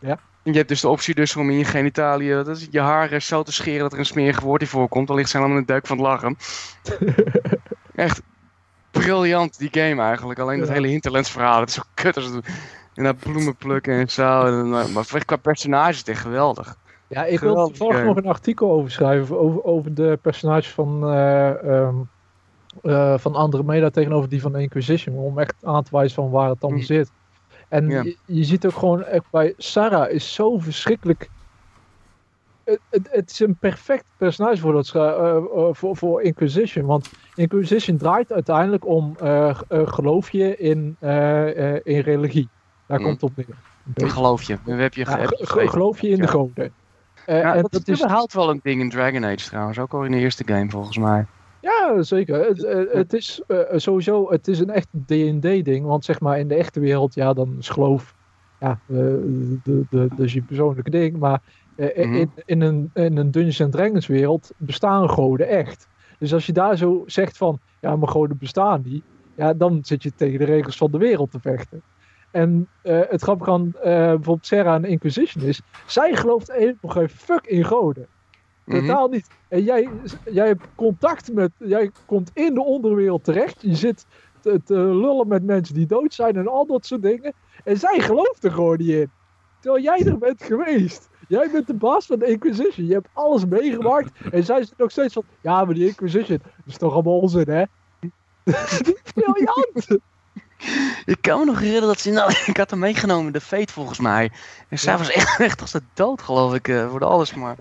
Ja. 0.00 0.18
Je 0.44 0.52
hebt 0.52 0.68
dus 0.68 0.80
de 0.80 0.88
optie 0.88 1.14
dus 1.14 1.36
om 1.36 1.50
in 1.50 1.58
je 1.58 1.64
genitalie, 1.64 2.30
dat 2.32 2.48
is, 2.48 2.68
je 2.70 2.80
haren 2.80 3.22
zo 3.22 3.42
te 3.42 3.52
scheren 3.52 3.80
dat 3.80 3.92
er 3.92 3.98
een 3.98 4.06
smerig 4.06 4.40
woord 4.40 4.60
in 4.60 4.66
voorkomt. 4.66 5.06
Dan 5.06 5.16
ligt 5.16 5.30
ze 5.30 5.36
helemaal 5.36 5.56
in 5.58 5.64
de 5.64 5.72
duik 5.72 5.86
van 5.86 5.96
het 5.98 6.06
lachen. 6.06 6.36
Echt 7.94 8.22
briljant 8.90 9.58
die 9.58 9.68
game 9.72 10.02
eigenlijk. 10.02 10.38
Alleen 10.38 10.58
dat 10.58 10.68
Ja. 10.68 10.74
hele 10.74 10.86
hinterlands 10.86 11.30
verhaal, 11.30 11.58
dat 11.58 11.68
is 11.68 11.74
zo 11.74 11.82
kut 11.94 12.16
als 12.16 12.24
het. 12.24 12.46
En 12.94 13.04
dat 13.04 13.18
bloemen 13.18 13.56
plukken 13.56 13.94
en 13.94 14.10
zo. 14.10 14.44
En, 14.46 14.68
maar 14.70 14.90
maar 14.90 15.24
qua 15.24 15.36
personages 15.36 15.96
is 16.02 16.06
het 16.06 16.18
geweldig. 16.18 16.76
Ja, 17.08 17.24
ik 17.24 17.40
wil 17.40 17.66
toevallig 17.66 18.04
nog 18.04 18.16
een 18.16 18.26
artikel 18.26 18.70
over 18.70 18.90
schrijven. 18.90 19.38
Over, 19.38 19.64
over 19.64 19.94
de 19.94 20.18
personages 20.22 20.70
van, 20.70 21.04
eh 21.04 21.64
ehm 21.64 21.94
eh, 22.82 23.18
van 23.18 23.34
Andromeda 23.34 23.90
tegenover 23.90 24.28
die 24.28 24.40
van 24.40 24.56
Inquisition. 24.56 25.16
Om 25.16 25.38
echt 25.38 25.54
aan 25.62 25.82
te 25.82 25.90
wijzen 25.92 26.14
van 26.14 26.30
waar 26.30 26.48
het 26.48 26.62
allemaal 26.62 26.80
Mm. 26.80 26.86
zit. 26.86 27.10
En 27.72 27.88
Ja. 27.88 28.02
je, 28.02 28.18
je 28.24 28.44
ziet 28.44 28.66
ook 28.66 28.72
gewoon 28.72 29.04
echt 29.04 29.24
bij 29.30 29.54
Sarah 29.56 30.10
is 30.10 30.34
zo 30.34 30.58
verschrikkelijk. 30.58 31.28
Het, 32.64 32.80
het, 32.88 33.08
het 33.10 33.30
is 33.30 33.40
een 33.40 33.56
perfect 33.58 34.04
personage 34.16 34.60
voor, 34.60 34.72
dat, 34.72 34.94
eh, 34.94 35.36
eh, 35.36 35.68
voor, 35.70 35.96
voor 35.96 36.22
Inquisition. 36.22 36.86
Want 36.86 37.08
Inquisition 37.34 37.96
draait 37.96 38.32
uiteindelijk 38.32 38.86
om 38.86 39.16
eh, 39.20 39.60
eh, 39.68 39.86
geloof 39.86 40.30
je 40.30 40.56
in, 40.56 40.96
eh, 40.98 41.74
eh, 41.74 41.80
in 41.82 42.00
religie. 42.00 42.50
Daar 42.86 42.98
Mm. 42.98 43.04
komt 43.04 43.20
het 43.20 43.30
op 43.30 43.36
neer. 43.36 43.64
Een. 43.94 44.10
Geloof 44.10 44.42
je. 44.42 44.58
We 44.64 44.72
heb 44.72 44.94
je 44.94 45.04
Ja, 45.04 45.26
ge- 45.26 45.68
geloof 45.68 46.00
je 46.00 46.08
in 46.08 46.20
de 46.20 46.28
goden. 46.28 46.74
Eh, 47.24 47.40
Ja, 47.40 47.54
en 47.54 47.62
dat, 47.62 47.72
dat 47.72 47.88
is 47.88 47.94
is 47.94 48.00
überhaupt 48.00 48.32
wel 48.32 48.50
een 48.50 48.60
ding 48.62 48.80
in 48.80 48.90
Dragon 48.90 49.24
Age 49.24 49.48
trouwens. 49.48 49.78
Ook 49.78 49.94
al 49.94 50.04
in 50.04 50.10
de 50.12 50.18
eerste 50.18 50.42
game 50.46 50.70
volgens 50.70 50.98
mij. 50.98 51.26
Ja, 51.62 52.02
zeker. 52.02 52.44
Het, 52.46 52.64
eh, 52.64 52.82
het 52.92 53.12
is 53.12 53.42
eh, 53.46 53.58
sowieso 53.76 54.30
het 54.30 54.48
is 54.48 54.58
een 54.58 54.70
echt 54.70 54.88
D&D-ding. 55.06 55.86
Want 55.86 56.04
zeg 56.04 56.20
maar 56.20 56.38
in 56.38 56.48
de 56.48 56.54
echte 56.54 56.80
wereld, 56.80 57.14
ja, 57.14 57.32
dan 57.32 57.56
is 57.58 57.68
geloof... 57.68 58.14
Ja, 58.60 58.70
eh, 58.88 58.96
de, 58.96 59.60
de, 59.62 60.08
dat 60.08 60.18
is 60.18 60.32
je 60.32 60.42
persoonlijke 60.42 60.90
ding. 60.90 61.18
Maar 61.18 61.42
eh, 61.76 62.04
Mhm. 62.06 62.14
in, 62.14 62.32
in, 62.44 62.60
een, 62.60 62.90
in 62.94 63.16
een 63.16 63.30
Dungeons 63.30 63.60
and 63.62 63.72
Dragons 63.72 64.06
wereld 64.06 64.52
bestaan 64.56 65.10
goden 65.10 65.48
echt. 65.48 65.88
Dus 66.18 66.32
als 66.34 66.46
je 66.46 66.52
daar 66.52 66.76
zo 66.76 67.02
zegt 67.06 67.36
van... 67.36 67.60
Ja, 67.80 67.96
maar 67.96 68.08
goden 68.08 68.38
bestaan 68.38 68.82
niet. 68.84 69.04
Ja, 69.36 69.54
dan 69.54 69.78
zit 69.84 70.02
je 70.02 70.14
tegen 70.14 70.38
de 70.38 70.44
regels 70.44 70.76
van 70.76 70.90
de 70.90 70.98
wereld 70.98 71.30
te 71.30 71.40
vechten. 71.40 71.82
En 72.30 72.68
eh, 72.82 73.00
het 73.08 73.22
grappige 73.22 73.50
aan 73.50 73.72
eh, 73.74 73.92
bijvoorbeeld 73.92 74.46
Sarah 74.46 74.74
en 74.74 74.84
Inquisition 74.84 75.44
is... 75.44 75.60
Zij 75.86 76.14
gelooft 76.16 76.50
even 76.50 76.78
nog 76.80 76.92
geen 76.92 77.08
fuck 77.08 77.46
in 77.46 77.64
goden. 77.64 78.06
Mhm. 78.64 78.80
Totaal 78.80 79.08
niet. 79.08 79.28
En 79.48 79.62
jij, 79.62 79.88
jij 80.24 80.46
hebt 80.46 80.66
contact 80.74 81.32
met, 81.32 81.50
jij 81.58 81.90
komt 82.06 82.30
in 82.34 82.54
de 82.54 82.62
onderwereld 82.62 83.24
terecht. 83.24 83.62
Je 83.62 83.74
zit 83.74 84.06
te, 84.40 84.74
lullen 84.74 85.28
met 85.28 85.44
mensen 85.44 85.74
die 85.74 85.86
dood 85.86 86.14
zijn 86.14 86.36
en 86.36 86.48
al 86.48 86.66
dat 86.66 86.86
soort 86.86 87.02
dingen. 87.02 87.32
En 87.64 87.76
zij 87.76 88.00
gelooft 88.00 88.44
er 88.44 88.52
gewoon 88.52 88.78
niet 88.78 88.88
in. 88.88 89.10
Terwijl 89.60 89.82
jij 89.82 90.06
er 90.06 90.18
bent 90.18 90.42
geweest. 90.42 91.08
Jij 91.28 91.50
bent 91.52 91.66
de 91.66 91.74
baas 91.74 92.06
van 92.06 92.18
de 92.18 92.26
Inquisition. 92.26 92.86
Je 92.86 92.92
hebt 92.92 93.08
alles 93.12 93.46
meegemaakt. 93.46 94.10
En 94.30 94.44
zij 94.44 94.64
zit 94.64 94.78
nog 94.78 94.90
steeds 94.90 95.14
van, 95.14 95.24
ja, 95.40 95.64
maar 95.64 95.74
die 95.74 95.86
Inquisition, 95.86 96.38
dat 96.42 96.66
is 96.66 96.76
toch 96.76 96.92
allemaal 96.92 97.18
onzin, 97.18 97.48
hè? 97.48 97.62
Briljant! 99.14 100.00
Ik 101.04 101.16
kan 101.20 101.38
me 101.38 101.44
nog 101.44 101.56
herinneren 101.58 101.88
dat 101.88 102.00
ze... 102.00 102.10
Nou, 102.10 102.34
ik 102.46 102.56
had 102.56 102.70
hem 102.70 102.78
meegenomen, 102.78 103.32
de 103.32 103.40
Fate 103.40 103.72
volgens 103.72 103.98
mij. 103.98 104.30
En 104.68 104.78
zij 104.78 104.92
Ja. 104.92 104.98
was 104.98 105.10
echt, 105.10 105.40
echt 105.40 105.60
als 105.60 105.70
de 105.72 105.82
dood, 105.94 106.22
geloof 106.22 106.54
ik, 106.54 106.68
eh, 106.68 106.90
voor 106.90 106.98
de 106.98 107.04
alles. 107.04 107.34
Maar 107.34 107.56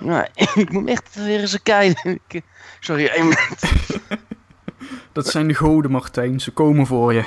nou, 0.00 0.26
ik 0.54 0.72
moet 0.72 0.88
echt 0.88 1.14
weer 1.14 1.40
eens 1.40 1.62
kijken. 1.62 2.20
Eh, 2.28 2.40
Sorry, 2.80 3.06
één 3.06 3.22
minuut. 3.22 3.62
Dat 5.12 5.26
zijn 5.26 5.48
de 5.48 5.54
goden, 5.54 5.90
Martijn. 5.90 6.40
Ze 6.40 6.50
komen 6.50 6.86
voor 6.86 7.12
je. 7.12 7.24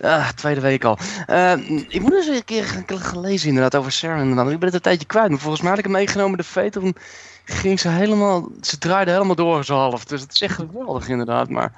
Ah, 0.00 0.28
tweede 0.28 0.60
week 0.60 0.84
al. 0.84 0.98
Eh, 1.26 1.52
ik 1.88 2.00
moet 2.00 2.12
eens 2.12 2.26
een 2.26 2.44
keer 2.44 2.64
gaan 2.64 3.00
gelezen 3.00 3.48
inderdaad 3.48 3.76
over 3.76 3.92
Sarah 3.92 4.20
inderdaad. 4.20 4.50
Ik 4.50 4.58
ben 4.58 4.64
het 4.66 4.74
een 4.74 4.80
tijdje 4.80 5.06
kwijt, 5.06 5.28
maar 5.30 5.38
volgens 5.38 5.60
mij 5.60 5.70
had 5.70 5.78
ik 5.78 5.84
hem 5.84 5.92
meegenomen 5.94 6.36
de 6.38 6.44
Fate. 6.44 6.70
Toen 6.80 6.96
ging 7.44 7.80
ze 7.80 7.88
helemaal... 7.88 8.48
Ze 8.60 8.78
draaide 8.78 9.10
helemaal 9.10 9.34
door 9.34 9.64
zo 9.64 9.74
half. 9.76 10.04
Dus 10.04 10.20
het 10.20 10.32
is 10.34 10.40
echt 10.42 10.54
geweldig 10.54 11.08
inderdaad, 11.08 11.48
maar... 11.48 11.72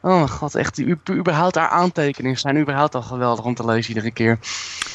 Oh 0.00 0.14
mijn 0.14 0.28
god, 0.30 0.54
echt, 0.54 0.78
u- 0.78 0.98
überhaupt 1.10 1.54
haar 1.54 1.68
aantekeningen 1.68 2.38
zijn 2.38 2.58
überhaupt 2.58 2.94
al 2.94 3.02
geweldig 3.02 3.44
om 3.44 3.54
te 3.54 3.64
lezen 3.64 3.88
iedere 3.94 4.10
keer. 4.12 4.38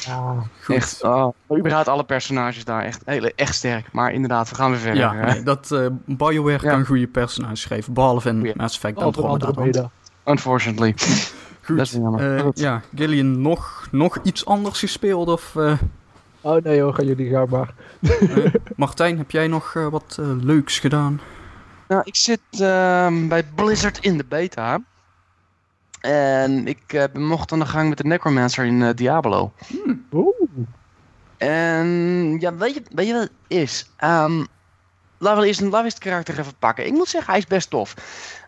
Ja, 0.06 0.34
Goed. 0.62 0.76
Echt, 0.76 1.02
oh, 1.02 1.34
überhaupt 1.58 1.88
alle 1.88 2.04
personages 2.04 2.64
daar, 2.64 2.82
echt, 2.84 3.02
hele, 3.04 3.32
echt 3.36 3.54
sterk. 3.54 3.92
Maar 3.92 4.12
inderdaad, 4.12 4.48
we 4.48 4.54
gaan 4.54 4.70
weer 4.70 4.80
verder. 4.80 5.00
Ja, 5.00 5.12
nee, 5.12 5.42
dat 5.42 5.70
eh 5.70 5.86
BioWare 6.06 6.64
Ja. 6.66 6.70
kan 6.70 6.84
goede 6.86 7.06
personages 7.06 7.60
schrijven. 7.60 7.92
Behalve 7.92 8.28
in 8.28 8.38
Goeie. 8.38 8.52
Mass 8.56 8.74
Effect 8.76 8.96
onder 9.02 9.24
Andromeda. 9.26 9.90
unfortunately. 10.24 10.94
Goed. 11.64 11.76
Dat 11.76 11.86
is 11.86 11.92
jammer. 11.92 12.36
Eh, 12.36 12.42
Goed. 12.42 12.58
ja, 12.58 12.82
Gillian, 12.94 13.40
nog, 13.42 13.88
nog 13.90 14.18
iets 14.22 14.44
anders 14.46 14.78
gespeeld? 14.78 15.28
Of, 15.28 15.56
eh, 15.56 15.72
Oh 16.42 16.62
nee 16.64 16.80
hoor, 16.80 16.94
gaan 16.94 17.06
jullie 17.06 17.30
gaan 17.30 17.48
maar. 17.48 17.74
eh, 18.00 18.54
Martijn, 18.76 19.18
heb 19.18 19.30
jij 19.30 19.46
nog 19.46 19.74
eh, 19.74 19.86
wat 19.88 20.16
eh, 20.20 20.26
leuks 20.40 20.78
gedaan? 20.78 21.20
Nou, 21.88 22.02
ik 22.04 22.16
zit 22.16 22.40
ehm, 22.50 23.28
bij 23.28 23.44
Blizzard 23.54 23.98
in 23.98 24.16
de 24.16 24.24
beta. 24.24 24.80
En 26.00 26.66
ik 26.66 26.92
eh, 26.92 27.04
mocht 27.14 27.52
aan 27.52 27.58
de 27.58 27.66
gang 27.66 27.88
met 27.88 27.98
de 27.98 28.04
Necromancer 28.04 28.64
in 28.64 28.92
Diablo. 28.92 29.52
Oeh. 30.12 30.34
En 31.36 31.86
ja, 32.40 32.54
weet 32.54 32.74
je, 32.74 32.82
weet 32.94 33.06
je 33.06 33.12
wat 33.12 33.22
het 33.22 33.32
is? 33.46 33.90
Ehm, 33.96 34.44
laten 35.18 35.40
we 35.40 35.46
eerst 35.46 35.60
een 35.60 35.66
laten 35.66 35.78
we 35.78 35.84
eerst 35.84 35.96
het 35.98 36.06
karakter 36.08 36.38
even 36.38 36.54
pakken. 36.58 36.86
Ik 36.86 36.92
moet 36.92 37.08
zeggen, 37.08 37.30
hij 37.30 37.40
is 37.40 37.46
best 37.46 37.70
tof. 37.70 37.94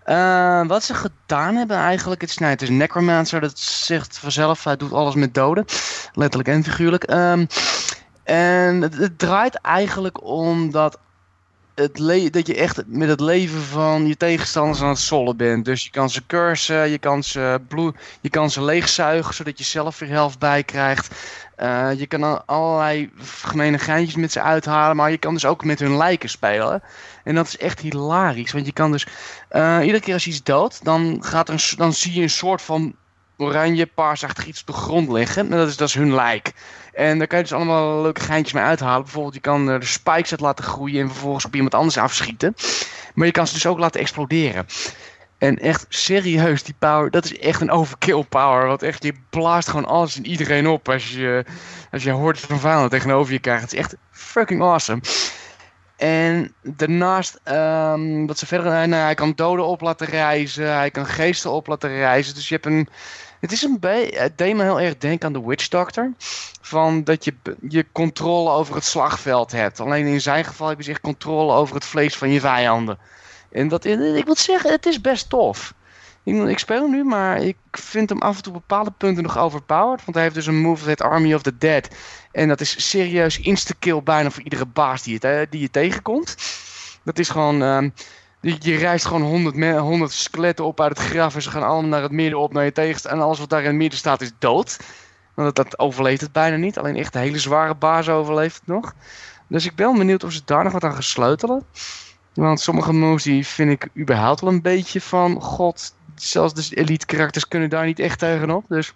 Eh, 0.04 0.66
wat 0.66 0.84
ze 0.84 0.94
gedaan 0.94 1.54
hebben 1.54 1.76
eigenlijk, 1.76 2.20
het 2.20 2.30
is, 2.30 2.38
nou, 2.38 2.56
een 2.58 2.76
necromancer, 2.76 3.40
dat 3.40 3.58
zegt 3.58 4.18
vanzelf, 4.18 4.64
hij 4.64 4.76
doet 4.76 4.92
alles 4.92 5.14
met 5.14 5.34
doden. 5.34 5.64
Letterlijk 6.12 6.48
en 6.48 6.64
figuurlijk. 6.64 7.04
Ehm, 7.04 7.46
en 8.22 8.80
het, 8.80 8.96
het 8.96 9.18
draait 9.18 9.54
eigenlijk 9.54 10.24
om 10.24 10.70
dat, 10.70 10.98
het 11.74 11.96
dat 12.32 12.46
je 12.46 12.54
echt 12.54 12.82
met 12.86 13.08
het 13.08 13.20
leven 13.20 13.60
van 13.60 14.06
je 14.06 14.16
tegenstanders 14.16 14.82
aan 14.82 14.88
het 14.88 14.98
sollen 14.98 15.36
bent. 15.36 15.64
Dus 15.64 15.84
je 15.84 15.90
kan 15.90 16.10
ze 16.10 16.26
cursen, 16.26 16.90
je 16.90 16.98
kan 16.98 17.22
ze, 17.22 17.60
je 18.20 18.30
kan 18.30 18.50
ze 18.50 18.62
leegzuigen, 18.62 19.34
zodat 19.34 19.58
je 19.58 19.64
zelf 19.64 19.98
weer 19.98 20.08
helft 20.08 20.38
bij 20.38 20.62
krijgt. 20.62 21.14
Eh, 21.56 21.90
je 21.96 22.06
kan 22.06 22.22
al- 22.22 22.42
allerlei 22.46 23.10
gemene 23.18 23.78
geintjes 23.78 24.16
met 24.16 24.32
ze 24.32 24.40
uithalen, 24.40 24.96
maar 24.96 25.10
je 25.10 25.18
kan 25.18 25.34
dus 25.34 25.44
ook 25.44 25.64
met 25.64 25.78
hun 25.78 25.96
lijken 25.96 26.28
spelen. 26.28 26.82
En 27.24 27.34
dat 27.34 27.46
is 27.46 27.56
echt 27.56 27.80
hilarisch, 27.80 28.52
want 28.52 28.66
je 28.66 28.72
kan 28.72 28.92
dus... 28.92 29.06
eh, 29.54 29.78
iedere 29.80 30.00
keer 30.00 30.14
als 30.14 30.24
je 30.24 30.30
iets 30.30 30.42
doodt, 30.42 30.84
dan, 30.84 31.18
gaat 31.20 31.48
er 31.48 31.72
dan 31.76 31.92
zie 31.92 32.12
je 32.12 32.22
een 32.22 32.30
soort 32.30 32.62
van 32.62 32.94
oranje, 33.36 33.86
paarsachtig 33.86 34.46
iets 34.46 34.60
op 34.60 34.66
de 34.66 34.72
grond 34.72 35.08
liggen. 35.08 35.50
En 35.52 35.58
dat 35.58 35.68
is, 35.68 35.76
dat 35.76 35.88
is 35.88 35.94
hun 35.94 36.14
lijk. 36.14 36.52
En 36.92 37.18
daar 37.18 37.26
kan 37.26 37.38
je 37.38 37.44
dus 37.44 37.52
allemaal 37.52 38.02
leuke 38.02 38.20
geintjes 38.20 38.52
mee 38.52 38.62
uithalen. 38.62 39.02
Bijvoorbeeld, 39.02 39.34
je 39.34 39.40
kan 39.40 39.68
er 39.68 39.80
de 39.80 39.86
spikes 39.86 40.30
uit 40.30 40.40
laten 40.40 40.64
groeien 40.64 41.00
en 41.00 41.10
vervolgens 41.10 41.44
op 41.44 41.54
iemand 41.54 41.74
anders 41.74 41.96
afschieten. 41.96 42.54
Maar 43.14 43.26
je 43.26 43.32
kan 43.32 43.46
ze 43.46 43.54
dus 43.54 43.66
ook 43.66 43.78
laten 43.78 44.00
exploderen. 44.00 44.66
En 45.38 45.58
echt 45.58 45.86
serieus, 45.88 46.62
die 46.62 46.74
power, 46.78 47.10
dat 47.10 47.24
is 47.24 47.38
echt 47.38 47.60
een 47.60 47.70
overkill 47.70 48.24
power. 48.28 48.66
Want 48.66 48.82
echt, 48.82 49.02
je 49.02 49.14
blaast 49.30 49.68
gewoon 49.68 49.86
alles 49.86 50.16
en 50.16 50.26
iedereen 50.26 50.66
op 50.66 50.88
als 50.88 51.10
je, 51.10 51.44
als 51.92 52.02
je 52.02 52.10
hoort 52.10 52.40
van 52.40 52.60
vijanden 52.60 52.90
tegenover 52.90 53.32
je 53.32 53.38
krijgt. 53.38 53.62
Het 53.62 53.72
is 53.72 53.78
echt 53.78 53.96
fucking 54.10 54.62
awesome. 54.62 55.00
En 55.96 56.54
daarnaast, 56.62 57.40
wat 58.26 58.38
ze 58.38 58.46
verder, 58.46 58.88
nou, 58.88 59.02
hij 59.02 59.14
kan 59.14 59.32
doden 59.34 59.66
op 59.66 59.80
laten 59.80 60.06
reizen, 60.06 60.74
hij 60.74 60.90
kan 60.90 61.06
geesten 61.06 61.50
op 61.50 61.66
laten 61.66 61.90
reizen. 61.90 62.34
Dus 62.34 62.48
je 62.48 62.54
hebt 62.54 62.66
een, 62.66 62.88
het 63.40 63.52
is 63.52 63.62
een 63.62 63.78
het 64.10 64.38
deed 64.38 64.56
me 64.56 64.62
heel 64.62 64.80
erg 64.80 64.98
denken 64.98 65.26
aan 65.26 65.32
de 65.32 65.46
Witch 65.46 65.68
Doctor. 65.68 66.12
Van 66.60 67.04
dat 67.04 67.24
je 67.24 67.34
je 67.68 67.86
controle 67.92 68.50
over 68.50 68.74
het 68.74 68.84
slagveld 68.84 69.52
hebt. 69.52 69.80
Alleen 69.80 70.06
in 70.06 70.20
zijn 70.20 70.44
geval 70.44 70.68
heb 70.68 70.80
je 70.80 70.90
echt 70.90 71.00
controle 71.00 71.52
over 71.52 71.74
het 71.74 71.84
vlees 71.84 72.16
van 72.16 72.30
je 72.30 72.40
vijanden. 72.40 72.98
En 73.52 73.68
dat, 73.68 73.84
ik 73.84 74.26
moet 74.26 74.38
zeggen, 74.38 74.70
het 74.70 74.86
is 74.86 75.00
best 75.00 75.28
tof. 75.28 75.74
Ik, 76.24 76.48
ik 76.48 76.58
speel 76.58 76.88
nu, 76.88 77.04
maar 77.04 77.42
ik 77.42 77.56
vind 77.70 78.08
hem 78.08 78.20
af 78.20 78.36
en 78.36 78.42
toe 78.42 78.54
op 78.54 78.60
bepaalde 78.66 78.90
punten 78.90 79.22
nog 79.22 79.38
overpowered. 79.38 80.04
Want 80.04 80.14
hij 80.14 80.22
heeft 80.22 80.34
dus 80.34 80.46
een 80.46 80.60
move 80.60 80.86
dat 80.86 81.02
Army 81.02 81.34
of 81.34 81.42
the 81.42 81.58
Dead. 81.58 81.88
En 82.32 82.48
dat 82.48 82.60
is 82.60 82.88
serieus 82.88 83.40
insta-kill 83.40 84.02
bijna 84.02 84.30
voor 84.30 84.42
iedere 84.42 84.66
baas 84.66 85.02
die 85.02 85.18
je, 85.20 85.46
die 85.50 85.60
je 85.60 85.70
tegenkomt. 85.70 86.36
Dat 87.02 87.18
is 87.18 87.28
gewoon... 87.28 87.62
ehm, 87.62 87.88
je, 88.40 88.76
reist 88.76 89.04
gewoon 89.04 89.22
100, 89.22 89.56
me- 89.56 89.78
100 89.78 90.12
skeletten 90.12 90.64
op 90.64 90.80
uit 90.80 90.98
het 90.98 91.06
graf 91.06 91.34
en 91.34 91.42
ze 91.42 91.50
gaan 91.50 91.62
allemaal 91.62 91.90
naar 91.90 92.02
het 92.02 92.12
midden 92.12 92.38
op 92.38 92.52
naar 92.52 92.64
je 92.64 92.72
tegenstander. 92.72 93.20
En 93.20 93.26
alles 93.26 93.38
wat 93.38 93.50
daar 93.50 93.60
in 93.60 93.66
het 93.66 93.76
midden 93.76 93.98
staat 93.98 94.20
is 94.20 94.32
dood. 94.38 94.78
Want 95.34 95.54
dat, 95.54 95.66
dat 95.66 95.78
overleeft 95.78 96.20
het 96.20 96.32
bijna 96.32 96.56
niet. 96.56 96.78
Alleen 96.78 96.96
echt 96.96 97.12
de 97.12 97.18
hele 97.18 97.38
zware 97.38 97.74
baas 97.74 98.08
overleeft 98.08 98.56
het 98.56 98.66
nog. 98.66 98.94
Dus 99.48 99.66
ik 99.66 99.74
ben 99.74 99.98
benieuwd 99.98 100.24
of 100.24 100.32
ze 100.32 100.42
daar 100.44 100.64
nog 100.64 100.72
wat 100.72 100.84
aan 100.84 100.92
gaan 100.92 101.02
sleutelen. 101.02 101.64
Want 102.34 102.60
sommige 102.60 102.92
moves 102.92 103.22
die 103.22 103.46
vind 103.46 103.70
ik 103.70 103.88
überhaupt 103.98 104.40
wel 104.40 104.52
een 104.52 104.62
beetje 104.62 105.00
van... 105.00 105.40
God, 105.40 105.94
zelfs 106.14 106.54
de 106.54 106.76
elite 106.76 107.06
karakters 107.06 107.48
kunnen 107.48 107.70
daar 107.70 107.86
niet 107.86 107.98
echt 107.98 108.18
tegenop. 108.18 108.64
Dus... 108.68 108.92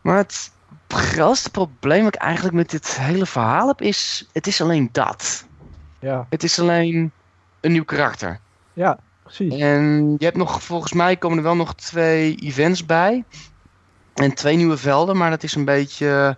Maar 0.00 0.16
het 0.16 0.50
grootste 0.88 1.50
probleem 1.50 2.04
wat 2.04 2.14
ik 2.14 2.20
eigenlijk 2.20 2.54
met 2.54 2.70
dit 2.70 2.96
hele 2.96 3.26
verhaal 3.26 3.68
heb 3.68 3.80
is... 3.80 4.28
Het 4.32 4.46
is 4.46 4.60
alleen 4.60 4.88
dat. 4.92 5.46
Ja, 5.98 6.26
Het 6.28 6.42
is 6.42 6.58
alleen 6.58 7.12
een 7.60 7.72
nieuw 7.72 7.84
karakter. 7.84 8.40
ja, 8.72 8.98
precies. 9.22 9.60
En 9.60 10.14
je 10.18 10.24
hebt 10.24 10.36
nog, 10.36 10.62
volgens 10.62 10.92
mij 10.92 11.16
komen 11.16 11.36
er 11.38 11.44
wel 11.44 11.56
nog 11.56 11.74
twee 11.74 12.34
events 12.34 12.86
bij. 12.86 13.24
En 14.14 14.34
twee 14.34 14.56
nieuwe 14.56 14.76
velden, 14.76 15.16
maar 15.16 15.30
dat 15.30 15.42
is 15.42 15.54
een 15.54 15.64
beetje 15.64 16.36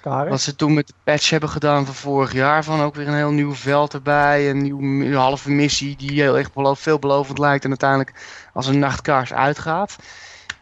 Karin. 0.00 0.30
wat 0.30 0.40
ze 0.40 0.56
toen 0.56 0.74
met 0.74 0.86
de 0.86 0.92
patch 1.04 1.30
hebben 1.30 1.48
gedaan 1.48 1.84
van 1.86 1.94
vorig 1.94 2.32
jaar. 2.32 2.64
Van 2.64 2.80
ook 2.80 2.94
weer 2.94 3.08
een 3.08 3.14
heel 3.14 3.30
nieuw 3.30 3.54
veld 3.54 3.94
erbij. 3.94 4.50
Een 4.50 4.62
nieuwe 4.62 5.16
halve 5.16 5.50
missie 5.50 5.96
die 5.96 6.20
heel 6.22 6.38
erg 6.38 6.52
belo- 6.52 6.74
veelbelovend 6.74 7.38
lijkt. 7.38 7.62
En 7.64 7.68
uiteindelijk 7.70 8.12
als 8.52 8.66
een 8.66 8.78
nachtkaars 8.78 9.32
uitgaat. 9.32 9.96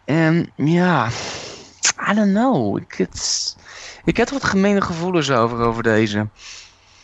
En 0.04 0.50
ja, 0.54 1.08
I 2.10 2.14
don't 2.14 2.32
know. 2.32 2.76
Ik, 2.76 2.94
het, 2.96 3.56
ik 4.04 4.16
heb 4.16 4.26
er 4.26 4.32
wat 4.32 4.44
gemene 4.44 4.80
gevoelens 4.80 5.30
over, 5.30 5.58
over 5.58 5.82
deze. 5.82 6.26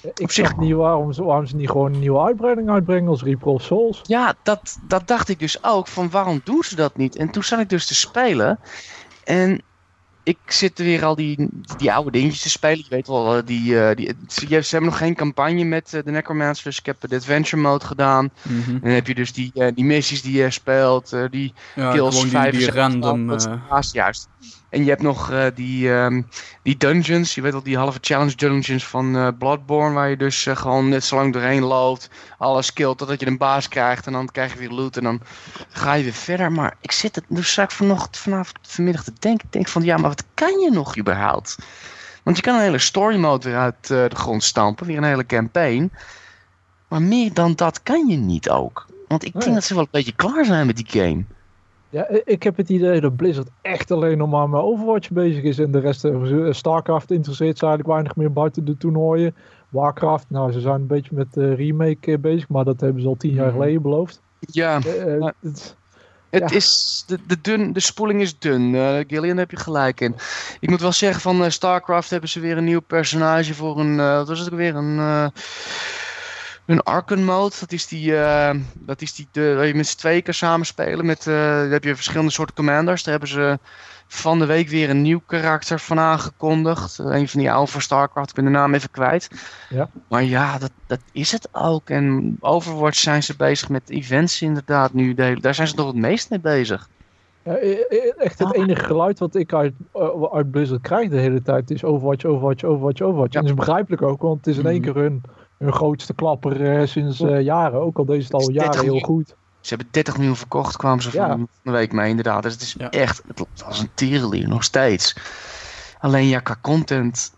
Ik 0.02 0.20
op 0.20 0.30
zich- 0.30 0.46
snap 0.46 0.60
niet 0.60 0.74
waarom 0.74 1.12
ze, 1.12 1.24
waarom 1.24 1.46
ze 1.46 1.56
niet 1.56 1.70
gewoon 1.70 1.92
een 1.92 1.98
nieuwe 2.00 2.20
uitbreiding 2.24 2.68
uitbrengen 2.70 3.08
als 3.08 3.22
Reaper 3.22 3.46
of 3.46 3.62
Souls. 3.62 4.00
Ja, 4.02 4.34
dat, 4.42 4.78
dat 4.82 5.06
dacht 5.06 5.28
ik 5.28 5.38
dus 5.38 5.64
ook. 5.64 5.86
Van 5.88 6.10
waarom 6.10 6.40
doen 6.44 6.62
ze 6.62 6.76
dat 6.76 6.96
niet? 6.96 7.16
En 7.16 7.30
toen 7.30 7.42
zat 7.44 7.58
ik 7.58 7.68
dus 7.68 7.86
te 7.86 7.94
spelen. 7.94 8.58
En 9.24 9.62
ik 10.24 10.38
zit 10.46 10.78
er 10.78 10.84
weer 10.84 11.04
al 11.04 11.14
die, 11.14 11.48
die 11.76 11.92
oude 11.92 12.10
dingetjes 12.10 12.42
te 12.42 12.50
spelen. 12.50 12.78
Je 12.78 12.84
weet 12.88 13.06
wel, 13.06 13.36
eh, 13.36 13.46
die, 13.46 13.80
eh, 13.80 13.96
die, 13.96 14.14
ze, 14.28 14.46
hebben 14.46 14.90
nog 14.90 14.98
geen 14.98 15.14
campagne 15.14 15.64
met 15.64 15.94
eh, 15.94 16.02
de 16.04 16.10
Necromancer. 16.10 16.64
Dus 16.64 16.78
ik 16.78 16.86
heb 16.86 16.96
de 17.00 17.16
Adventure 17.16 17.62
Mode 17.62 17.84
gedaan. 17.84 18.30
Mhm. 18.42 18.70
En 18.70 18.80
dan 18.80 18.90
heb 18.90 19.06
je 19.06 19.14
dus 19.14 19.32
die, 19.32 19.52
die 19.74 19.84
missies 19.84 20.22
die 20.22 20.42
je 20.42 20.50
speelt. 20.50 21.16
die 21.30 21.54
Ja, 21.74 21.92
kills 21.92 22.20
die, 22.20 22.30
5 22.30 22.56
die 22.56 22.70
random... 22.70 23.30
Haast 23.68 23.92
juist. 23.92 24.28
En 24.74 24.84
je 24.84 24.88
hebt 24.88 25.02
nog 25.02 25.30
eh, 25.30 25.46
die, 25.54 25.92
ehm, 25.92 26.22
die 26.62 26.76
dungeons. 26.76 27.34
Je 27.34 27.40
weet 27.40 27.52
wel, 27.52 27.62
die 27.62 27.76
halve 27.76 27.98
challenge 28.00 28.36
dungeons 28.36 28.86
van 28.86 29.16
eh, 29.16 29.28
Bloodborne. 29.38 29.94
Waar 29.94 30.10
je 30.10 30.16
dus 30.16 30.46
eh, 30.46 30.56
gewoon 30.56 30.88
net 30.88 31.04
zo 31.04 31.16
lang 31.16 31.32
doorheen 31.32 31.62
loopt. 31.62 32.10
Alles 32.38 32.72
killt 32.72 32.98
totdat 32.98 33.20
je 33.20 33.26
een 33.26 33.38
baas 33.38 33.68
krijgt. 33.68 34.06
En 34.06 34.12
dan 34.12 34.28
krijg 34.30 34.52
je 34.52 34.58
weer 34.58 34.70
loot. 34.70 34.96
En 34.96 35.02
dan 35.02 35.20
ga 35.68 35.92
je 35.92 36.04
weer 36.04 36.12
verder. 36.12 36.52
Maar 36.52 36.76
ik 36.80 36.92
zit 36.92 37.14
het 37.14 37.24
dus 37.28 37.50
straks 37.50 37.74
vanochtend, 37.74 38.16
vanavond, 38.16 38.58
vanmiddag 38.62 39.04
te 39.04 39.12
denken. 39.18 39.46
Ik 39.46 39.52
denk 39.52 39.68
van, 39.68 39.82
ja, 39.82 39.96
maar 39.96 40.08
wat 40.08 40.24
kan 40.34 40.60
je 40.60 40.70
nog 40.70 40.98
überhaupt? 40.98 41.58
Want 42.22 42.36
je 42.36 42.42
kan 42.42 42.54
een 42.54 42.60
hele 42.60 42.78
story 42.78 43.16
mode 43.16 43.48
weer 43.48 43.58
uit 43.58 43.86
de 43.86 44.10
grond 44.14 44.44
stampen. 44.44 44.86
Weer 44.86 44.96
een 44.96 45.04
hele 45.04 45.26
campaign. 45.26 45.92
Maar 46.88 47.02
meer 47.02 47.34
dan 47.34 47.54
dat 47.54 47.82
kan 47.82 48.06
je 48.08 48.16
niet 48.16 48.50
ook. 48.50 48.86
Want 49.08 49.24
ik 49.24 49.40
denk 49.40 49.54
dat 49.54 49.64
ze 49.64 49.74
wel 49.74 49.82
een 49.82 49.88
beetje 49.90 50.14
klaar 50.14 50.44
zijn 50.44 50.66
met 50.66 50.76
die 50.76 50.88
game. 50.88 51.24
Ja, 51.94 52.08
ik 52.24 52.42
heb 52.42 52.56
het 52.56 52.68
idee 52.68 53.00
dat 53.00 53.16
Blizzard 53.16 53.48
echt 53.62 53.90
alleen 53.90 54.18
nog 54.18 54.30
maar 54.30 54.48
met 54.48 54.60
Overwatch 54.60 55.10
bezig 55.10 55.42
is. 55.42 55.58
En 55.58 55.70
de 55.70 55.78
rest, 55.78 56.04
eh, 56.04 56.46
Starcraft 56.50 57.10
interesseert 57.10 57.58
ze 57.58 57.64
eigenlijk 57.66 57.94
weinig 57.94 58.16
meer 58.16 58.32
buiten 58.32 58.64
de 58.64 58.76
toernooien. 58.76 59.34
Warcraft, 59.68 60.26
nou, 60.28 60.52
ze 60.52 60.60
zijn 60.60 60.74
een 60.74 60.86
beetje 60.86 61.14
met 61.14 61.32
de 61.32 61.54
remake 61.54 62.12
eh, 62.12 62.18
bezig, 62.18 62.48
maar 62.48 62.64
dat 62.64 62.80
hebben 62.80 63.02
ze 63.02 63.08
al 63.08 63.16
tien 63.16 63.32
jaar 63.34 63.46
Mhm. 63.46 63.54
geleden 63.56 63.82
beloofd. 63.82 64.20
Ja, 64.38 64.78
Eh, 64.84 65.14
eh, 65.16 65.28
het- 65.40 65.76
het 66.30 66.50
Ja. 66.50 66.56
is, 66.56 67.04
de, 67.06 67.18
de, 67.26 67.40
dun, 67.40 67.72
de 67.72 67.80
spoeling 67.80 68.20
is 68.20 68.38
dun. 68.38 68.74
Eh 68.74 68.96
Gillian, 69.06 69.28
daar 69.36 69.36
heb 69.46 69.50
je 69.50 69.56
gelijk 69.56 70.00
in. 70.00 70.14
Ik 70.60 70.70
moet 70.70 70.80
wel 70.80 70.92
zeggen, 70.92 71.20
van 71.20 71.44
eh, 71.44 71.50
StarCraft 71.50 72.10
hebben 72.10 72.28
ze 72.28 72.40
weer 72.40 72.56
een 72.56 72.64
nieuw 72.64 72.80
personage 72.80 73.54
voor 73.54 73.80
een, 73.80 74.00
eh 74.00 74.16
wat 74.16 74.28
was 74.28 74.38
het 74.38 74.52
ook 74.52 74.58
weer, 74.58 74.74
een, 74.74 74.98
eh 74.98 75.26
een 76.66 76.82
Arken 76.82 77.24
mode. 77.24 77.54
Dat 77.60 77.72
is 77.72 77.86
die, 77.86 78.16
eh, 78.16 78.54
dat 78.74 79.02
is 79.02 79.14
die 79.14 79.28
de, 79.32 79.54
waar 79.54 79.66
je 79.66 79.74
met 79.74 79.86
z'n 79.86 79.98
tweeën 79.98 80.22
kan 80.22 80.34
samenspelen. 80.34 81.06
Met, 81.06 81.24
daar 81.24 81.68
heb 81.70 81.84
je 81.84 81.94
verschillende 81.94 82.32
soorten 82.32 82.54
commanders. 82.54 83.02
Daar 83.02 83.12
hebben 83.12 83.30
ze 83.32 83.58
van 84.06 84.38
de 84.38 84.46
week 84.46 84.68
weer 84.68 84.90
een 84.90 85.02
nieuw 85.02 85.20
karakter 85.26 85.80
van 85.80 85.98
aangekondigd. 85.98 86.98
Een 86.98 87.28
van 87.28 87.40
die 87.40 87.50
oude 87.52 87.70
van 87.70 87.80
StarCraft, 87.80 88.28
ik 88.28 88.34
ben 88.34 88.44
de 88.44 88.50
naam 88.50 88.74
even 88.74 88.90
kwijt. 88.90 89.30
Ja. 89.68 89.88
Maar 90.08 90.22
ja, 90.24 90.58
dat, 90.58 90.70
dat 90.86 91.00
is 91.12 91.32
het 91.32 91.48
ook. 91.52 91.90
En 91.90 92.36
Overwatch 92.40 92.98
zijn 92.98 93.22
ze 93.22 93.36
bezig 93.36 93.68
met 93.68 93.90
events 93.90 94.42
inderdaad 94.42 94.92
nu. 94.92 95.14
De 95.14 95.36
daar 95.40 95.54
zijn 95.54 95.68
ze 95.68 95.74
toch 95.74 95.86
het 95.86 95.96
meest 95.96 96.30
mee 96.30 96.40
bezig. 96.40 96.88
Ja, 97.42 97.54
eh, 97.56 97.70
eh, 97.70 98.12
echt 98.16 98.38
het 98.38 98.48
Ah. 98.54 98.62
enige 98.62 98.84
geluid 98.84 99.18
wat 99.18 99.34
ik 99.34 99.52
uit, 99.52 99.72
eh, 99.92 100.22
uit 100.32 100.50
Blizzard 100.50 100.80
krijg 100.80 101.08
de 101.10 101.18
hele 101.18 101.42
tijd 101.42 101.70
is 101.70 101.84
Overwatch, 101.84 102.24
Overwatch, 102.24 102.64
Overwatch, 102.64 103.00
Overwatch. 103.00 103.32
Ja. 103.32 103.38
En 103.40 103.46
dat 103.46 103.54
is 103.54 103.64
begrijpelijk 103.64 104.02
ook, 104.02 104.22
want 104.22 104.36
het 104.36 104.46
is 104.46 104.58
in 104.58 104.66
één 104.66 104.80
Mhm. 104.80 104.92
keer 104.92 105.02
hun, 105.02 105.22
hun 105.58 105.72
grootste 105.72 106.14
klapper 106.14 106.78
eh, 106.80 106.86
sinds 106.86 107.20
eh, 107.20 107.40
jaren. 107.40 107.80
Ook 107.80 107.98
al 107.98 108.04
deze 108.04 108.22
het 108.22 108.32
al 108.32 108.40
Het 108.40 108.48
is 108.48 108.54
30 108.54 108.72
jaren 108.74 108.84
heel 108.90 109.00
miljoen. 109.00 109.16
goed. 109.26 109.34
Ze 109.60 109.68
hebben 109.74 109.88
30 109.92 110.16
miljoen 110.16 110.36
verkocht, 110.36 110.76
kwamen 110.76 111.02
ze 111.02 111.10
Ja. 111.12 111.28
van 111.28 111.48
een 111.64 111.72
week 111.72 111.92
mee 111.92 112.08
inderdaad. 112.08 112.42
Dus 112.42 112.52
het 112.52 112.62
is 112.62 112.74
Ja. 112.78 112.90
echt, 112.90 113.22
het 113.26 113.46
was 113.66 113.78
een 113.80 113.90
tierenlier 113.94 114.48
nog 114.48 114.64
steeds. 114.64 115.16
Alleen 115.98 116.28
ja, 116.28 116.38
qua 116.40 116.56
content 116.60 117.32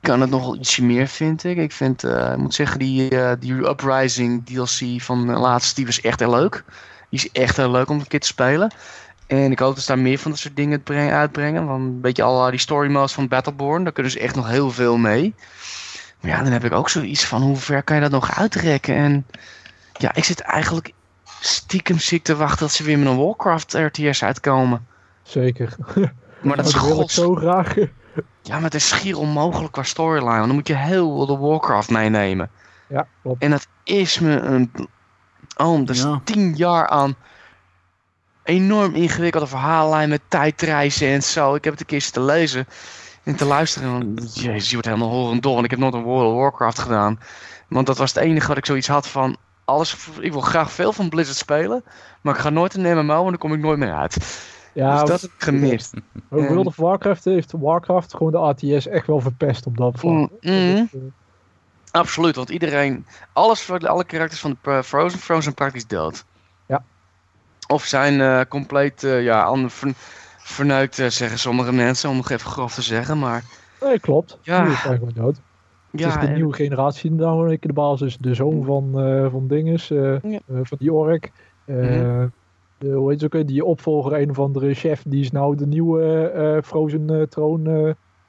kan 0.00 0.20
het 0.20 0.30
nog 0.30 0.56
ietsje 0.56 0.84
meer, 0.84 1.06
vind 1.06 1.44
ik. 1.44 1.56
Ik 1.56 1.72
vind, 1.72 2.04
eh, 2.04 2.30
ik 2.32 2.36
moet 2.38 2.54
zeggen, 2.54 2.78
die, 2.78 3.08
eh, 3.20 3.32
die 3.40 3.52
Uprising 3.68 4.46
DLC 4.46 5.00
van 5.02 5.30
uh, 5.30 5.40
laatst, 5.40 5.76
die 5.76 5.86
was 5.86 6.00
echt 6.00 6.20
heel 6.20 6.30
leuk. 6.30 6.64
Die 7.10 7.18
is 7.18 7.30
echt 7.30 7.56
heel 7.56 7.70
leuk 7.70 7.88
om 7.90 7.98
een 7.98 8.06
keer 8.06 8.20
te 8.20 8.26
spelen. 8.26 8.72
En 9.26 9.50
ik 9.50 9.58
hoop 9.58 9.74
dat 9.74 9.82
ze 9.84 9.88
daar 9.94 10.02
meer 10.02 10.18
van 10.18 10.30
dat 10.30 10.40
soort 10.40 10.56
dingen 10.56 10.82
bre- 10.82 11.10
uitbrengen. 11.10 11.66
Want 11.66 11.80
een 11.84 12.00
beetje 12.00 12.22
al 12.22 12.50
die 12.50 12.58
story 12.60 12.90
modes 12.90 13.12
van 13.12 13.28
Battleborn, 13.28 13.82
daar 13.84 13.92
kunnen 13.92 14.12
ze 14.12 14.18
echt 14.20 14.34
nog 14.34 14.48
heel 14.48 14.70
veel 14.70 14.96
mee. 14.96 15.34
Maar 16.20 16.30
ja, 16.30 16.42
dan 16.42 16.52
heb 16.52 16.64
ik 16.64 16.72
ook 16.72 16.88
zoiets 16.88 17.24
van, 17.26 17.42
hoe 17.42 17.56
ver 17.56 17.82
kan 17.82 17.96
je 17.96 18.02
dat 18.02 18.10
nog 18.10 18.38
uitrekken? 18.38 18.94
En 18.94 19.26
ja, 19.92 20.14
ik 20.14 20.24
zit 20.24 20.40
eigenlijk 20.40 20.92
stiekem 21.40 21.98
ziek 21.98 22.24
te 22.24 22.36
wachten 22.36 22.58
dat 22.58 22.72
ze 22.72 22.82
weer 22.84 22.98
met 22.98 23.08
een 23.08 23.16
Warcraft 23.16 23.72
RTS 23.74 24.22
uitkomen. 24.22 24.86
Zeker. 25.22 25.76
Maar 26.42 26.56
dat 26.56 26.66
is 26.66 26.72
dat 26.72 26.82
wil 26.82 27.00
ik 27.00 27.10
zo 27.10 27.34
graag. 27.34 27.74
Ja, 28.42 28.54
maar 28.54 28.62
het 28.62 28.74
is 28.74 28.88
schier 28.88 29.18
onmogelijk 29.18 29.72
qua 29.72 29.82
storyline. 29.82 30.34
Want 30.34 30.46
dan 30.46 30.54
moet 30.54 30.68
je 30.68 30.76
heel 30.76 31.26
de 31.26 31.36
Warcraft 31.36 31.90
meenemen. 31.90 32.50
Ja, 32.88 33.06
klopt. 33.22 33.42
En 33.42 33.50
dat 33.50 33.66
is 33.84 34.18
me 34.18 34.38
een... 34.40 34.72
Oh, 35.56 35.78
dat 35.86 35.96
is 35.96 36.02
Ja. 36.02 36.20
tien 36.24 36.54
jaar 36.56 36.88
aan 36.88 37.16
enorm 38.44 38.94
ingewikkelde 38.94 39.46
verhaallijn 39.46 40.08
met 40.08 40.20
tijdreizen 40.28 41.08
en 41.08 41.22
zo. 41.22 41.54
Ik 41.54 41.64
heb 41.64 41.72
het 41.72 41.82
een 41.82 41.88
keer 41.88 42.02
zitten 42.02 42.24
lezen 42.24 42.66
te 43.36 43.44
luisteren. 43.44 44.00
En, 44.00 44.14
jezus, 44.14 44.66
je 44.66 44.72
wordt 44.72 44.88
helemaal 44.88 45.10
horend 45.10 45.42
dol. 45.42 45.58
En 45.58 45.64
ik 45.64 45.70
heb 45.70 45.78
nooit 45.78 45.94
een 45.94 46.02
World 46.02 46.32
of 46.32 46.40
Warcraft 46.40 46.78
gedaan. 46.78 47.20
Want 47.68 47.86
dat 47.86 47.98
was 47.98 48.14
het 48.14 48.22
enige 48.22 48.48
wat 48.48 48.56
ik 48.56 48.66
zoiets 48.66 48.88
had 48.88 49.08
van... 49.08 49.36
Alles, 49.64 50.08
ik 50.20 50.32
wil 50.32 50.40
graag 50.40 50.72
veel 50.72 50.92
van 50.92 51.08
Blizzard 51.08 51.38
spelen. 51.38 51.84
Maar 52.20 52.34
ik 52.34 52.40
ga 52.40 52.50
nooit 52.50 52.74
een 52.74 52.98
MMO, 52.98 53.14
want 53.14 53.28
dan 53.28 53.38
kom 53.38 53.52
ik 53.52 53.60
nooit 53.60 53.78
meer 53.78 53.94
uit. 53.94 54.16
Ja, 54.72 55.00
dus 55.00 55.08
dat 55.08 55.20
heb 55.20 55.30
ik 55.30 55.42
gemist. 55.42 55.92
World 56.28 56.66
of 56.66 56.76
Warcraft 56.76 57.24
heeft 57.24 57.52
Warcraft 57.52 58.14
gewoon 58.14 58.32
de 58.32 58.66
RTS 58.68 58.86
echt 58.86 59.06
wel 59.06 59.20
verpest 59.20 59.66
op 59.66 59.76
dat 59.76 59.98
vlak. 59.98 60.12
Mm, 60.12 60.30
mm. 60.40 60.88
Is, 60.92 60.92
eh, 60.92 61.00
Absoluut, 61.90 62.36
want 62.36 62.50
iedereen... 62.50 63.06
Alles 63.32 63.62
voor 63.62 63.88
alle 63.88 64.04
karakters 64.04 64.40
van 64.40 64.58
de 64.62 64.84
Frozen 64.84 65.18
Frozen 65.18 65.42
zijn 65.42 65.54
praktisch 65.54 65.86
dood. 65.86 66.24
Ja. 66.66 66.84
Of 67.66 67.84
zijn 67.84 68.20
eh, 68.20 68.40
compleet 68.48 69.04
eh, 69.04 69.22
ja, 69.22 69.42
verneukt, 70.48 70.98
eh, 70.98 71.06
zeggen 71.06 71.38
sommige 71.38 71.72
mensen. 71.72 72.10
Om 72.10 72.16
nog 72.16 72.30
even 72.30 72.50
grof 72.50 72.74
te 72.74 72.82
zeggen, 72.82 73.18
maar... 73.18 73.44
Nee, 73.80 74.00
klopt. 74.00 74.38
Ja. 74.42 74.64
Die 74.64 74.74
gewoon 74.74 75.10
dood. 75.14 75.40
Ja, 75.90 76.04
het 76.06 76.14
is 76.14 76.20
de 76.20 76.26
en- 76.26 76.34
nieuwe 76.34 76.52
generatie 76.54 77.10
nou 77.12 77.48
keer 77.48 77.58
de 77.70 77.72
baas 77.72 78.00
is. 78.00 78.16
De 78.16 78.34
zoon 78.34 78.64
van, 78.64 79.00
eh 79.00 79.30
van 79.30 79.46
Dinges, 79.48 79.90
eh, 79.90 80.20
Ja. 80.22 80.40
van 80.62 80.78
die 80.78 80.92
ork. 80.92 81.32
Mhm. 81.66 82.28
de, 82.78 82.88
hoe 82.92 83.10
heet 83.10 83.20
ze 83.20 83.30
ook, 83.32 83.46
die 83.46 83.64
opvolger, 83.64 84.20
een 84.20 84.30
of 84.30 84.38
andere 84.38 84.74
chef, 84.74 85.02
die 85.06 85.20
is 85.20 85.30
nou 85.30 85.56
de 85.56 85.66
nieuwe 85.66 86.60
Frozen 86.64 87.28
troon 87.28 87.62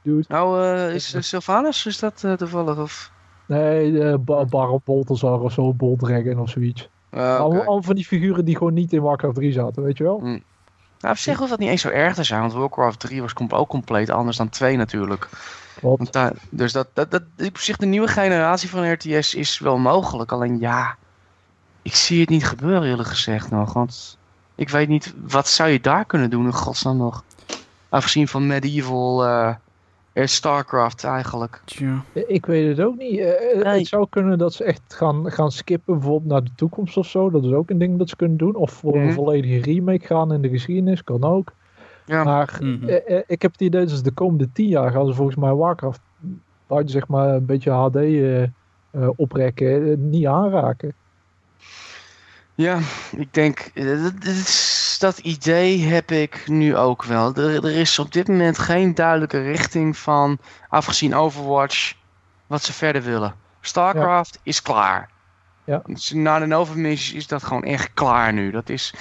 dude. 0.03 0.25
Nou, 0.27 0.63
is 0.91 1.15
uh, 1.15 1.21
Sylvanus, 1.21 1.86
is 1.86 1.99
dat 1.99 2.25
toevallig? 2.38 2.77
Of... 2.79 3.12
Nee, 3.47 4.17
ba 4.17 4.45
Baron 4.45 4.82
Boltazar 4.84 5.39
of 5.41 5.51
zo, 5.51 5.73
Boldragon 5.73 6.39
of 6.39 6.49
zoiets. 6.49 6.89
Ah, 7.10 7.19
oké. 7.19 7.27
Allemaal 7.29 7.62
allemaal 7.62 7.82
van 7.82 7.95
die 7.95 8.05
figuren 8.05 8.45
die 8.45 8.58
gewoon 8.58 8.73
niet 8.73 8.93
in 8.93 9.01
Warcraft 9.01 9.36
3 9.36 9.51
zaten, 9.51 9.84
weet 9.84 9.97
je 9.97 10.03
wel? 10.03 10.39
Nou, 10.99 11.13
op 11.13 11.19
zich 11.19 11.38
hoeft 11.38 11.49
dat 11.49 11.59
niet 11.59 11.69
eens 11.69 11.81
zo 11.81 11.89
erg 11.89 12.15
te 12.15 12.23
zijn, 12.23 12.41
want 12.41 12.53
Warcraft 12.53 12.99
3 12.99 13.21
was 13.21 13.31
ook 13.49 13.69
compleet 13.69 14.09
anders 14.09 14.38
dan 14.38 14.49
2 14.49 14.77
natuurlijk. 14.77 15.29
Klopt. 15.75 16.19
Dus 16.49 16.71
dat, 16.71 16.88
dat, 16.93 17.12
dat, 17.12 17.23
op 17.38 17.57
zich 17.57 17.77
de 17.77 17.85
nieuwe 17.85 18.07
generatie 18.07 18.69
van 18.69 18.91
RTS 18.91 19.35
is 19.35 19.59
wel 19.59 19.77
mogelijk. 19.77 20.31
Alleen 20.31 20.59
ja, 20.59 20.95
ik 21.81 21.95
zie 21.95 22.19
het 22.19 22.29
niet 22.29 22.45
gebeuren 22.45 22.89
eerlijk 22.89 23.09
gezegd 23.09 23.51
nog. 23.51 23.73
Want 23.73 24.17
ik 24.55 24.69
weet 24.69 24.88
niet, 24.88 25.13
wat 25.27 25.47
zou 25.47 25.69
je 25.69 25.79
daar 25.79 26.05
kunnen 26.05 26.29
doen 26.29 26.45
in 26.45 26.53
godsnaam 26.53 26.97
nog? 26.97 27.23
Afgezien 27.89 28.27
van 28.27 28.47
Medieval, 28.47 29.25
eh 29.25 29.55
eh, 30.21 30.25
Starcraft 30.27 31.03
eigenlijk. 31.03 31.62
Tja. 31.65 32.03
Ik 32.27 32.45
weet 32.45 32.77
het 32.77 32.86
ook 32.86 32.97
niet. 32.97 33.19
Eh, 33.19 33.63
Nee. 33.63 33.77
Het 33.77 33.88
zou 33.88 34.08
kunnen 34.10 34.38
dat 34.38 34.53
ze 34.53 34.63
echt 34.63 34.82
gaan, 34.88 35.32
gaan 35.32 35.51
skippen, 35.51 35.93
bijvoorbeeld 35.93 36.32
naar 36.32 36.43
de 36.43 36.55
toekomst 36.55 36.97
of 36.97 37.08
zo. 37.08 37.29
Dat 37.29 37.43
is 37.43 37.51
ook 37.51 37.69
een 37.69 37.77
ding 37.77 37.97
dat 37.97 38.10
ze 38.10 38.15
kunnen 38.15 38.38
doen. 38.38 38.55
Of 38.55 38.71
voor 38.71 38.95
Mhm. 38.97 39.05
een 39.08 39.13
volledige 39.13 39.62
remake 39.71 40.05
gaan 40.05 40.34
in 40.34 40.41
de 40.41 40.49
geschiedenis, 40.49 41.03
kan 41.03 41.23
ook. 41.23 41.51
Ja. 42.05 42.23
Maar 42.23 42.58
Mhm. 42.62 42.88
eh, 42.89 43.17
eh, 43.17 43.23
ik 43.27 43.41
heb 43.41 43.51
het 43.51 43.62
idee 43.62 43.86
dat 43.86 43.89
ze 43.97 44.03
de 44.03 44.12
komende 44.12 44.49
tien 44.53 44.67
jaar 44.67 44.91
gaan 44.91 45.05
ze 45.08 45.13
volgens 45.13 45.38
mij 45.38 45.53
Warcraft 45.53 45.99
buiten 46.67 46.91
zeg 46.91 47.08
maar 47.08 47.29
een 47.29 47.45
beetje 47.45 47.71
HD 47.71 47.95
eh, 47.95 48.43
eh, 48.43 48.49
oprekken, 49.15 49.91
eh, 49.91 49.97
niet 49.97 50.25
aanraken. 50.27 50.93
Ja, 52.55 52.79
ik 53.17 53.34
denk, 53.34 53.71
eh, 53.73 53.86
dat, 54.03 54.13
dat 54.99 55.17
idee 55.17 55.85
heb 55.85 56.12
ik 56.12 56.47
nu 56.47 56.77
ook 56.77 57.03
wel. 57.03 57.35
Er, 57.35 57.65
er 57.65 57.75
is 57.75 57.99
op 57.99 58.12
dit 58.12 58.27
moment 58.27 58.57
geen 58.57 58.95
duidelijke 58.95 59.41
richting 59.41 59.97
van, 59.97 60.38
afgezien 60.69 61.15
Overwatch, 61.15 61.93
wat 62.47 62.63
ze 62.63 62.73
verder 62.73 63.01
willen. 63.01 63.35
StarCraft 63.62 64.39
is 64.43 64.62
klaar. 64.62 65.09
Ja. 65.63 65.81
Dus 65.85 66.12
Na 66.12 66.39
de 66.39 66.45
Nova 66.45 66.73
Missions 66.73 67.17
is 67.17 67.27
dat 67.27 67.43
gewoon 67.43 67.63
echt 67.63 67.93
klaar 67.93 68.33
nu. 68.33 68.51
Dat 68.51 68.69
is, 68.69 68.93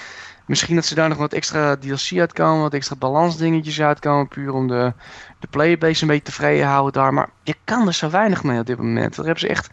misschien 0.46 0.74
dat 0.74 0.84
ze 0.84 0.94
daar 0.94 1.08
nog 1.08 1.18
wat 1.18 1.32
extra 1.32 1.76
DLC 1.76 2.18
uitkomen, 2.18 2.62
wat 2.62 2.74
extra 2.74 2.96
balansdingetjes 2.96 3.80
uitkomen, 3.80 4.28
puur 4.28 4.52
om 4.52 4.68
de, 4.68 4.92
de 5.38 5.46
playerbase 5.46 6.02
een 6.02 6.08
beetje 6.08 6.24
tevreden 6.24 6.62
te 6.62 6.68
houden 6.68 6.92
daar. 6.92 7.14
Maar 7.14 7.28
je 7.42 7.54
kan 7.64 7.86
er 7.86 7.94
zo 7.94 8.10
weinig 8.10 8.42
mee 8.42 8.60
op 8.60 8.66
dit 8.66 8.78
moment. 8.78 9.16
Daar 9.16 9.24
hebben 9.24 9.42
ze 9.42 9.48
echt 9.48 9.70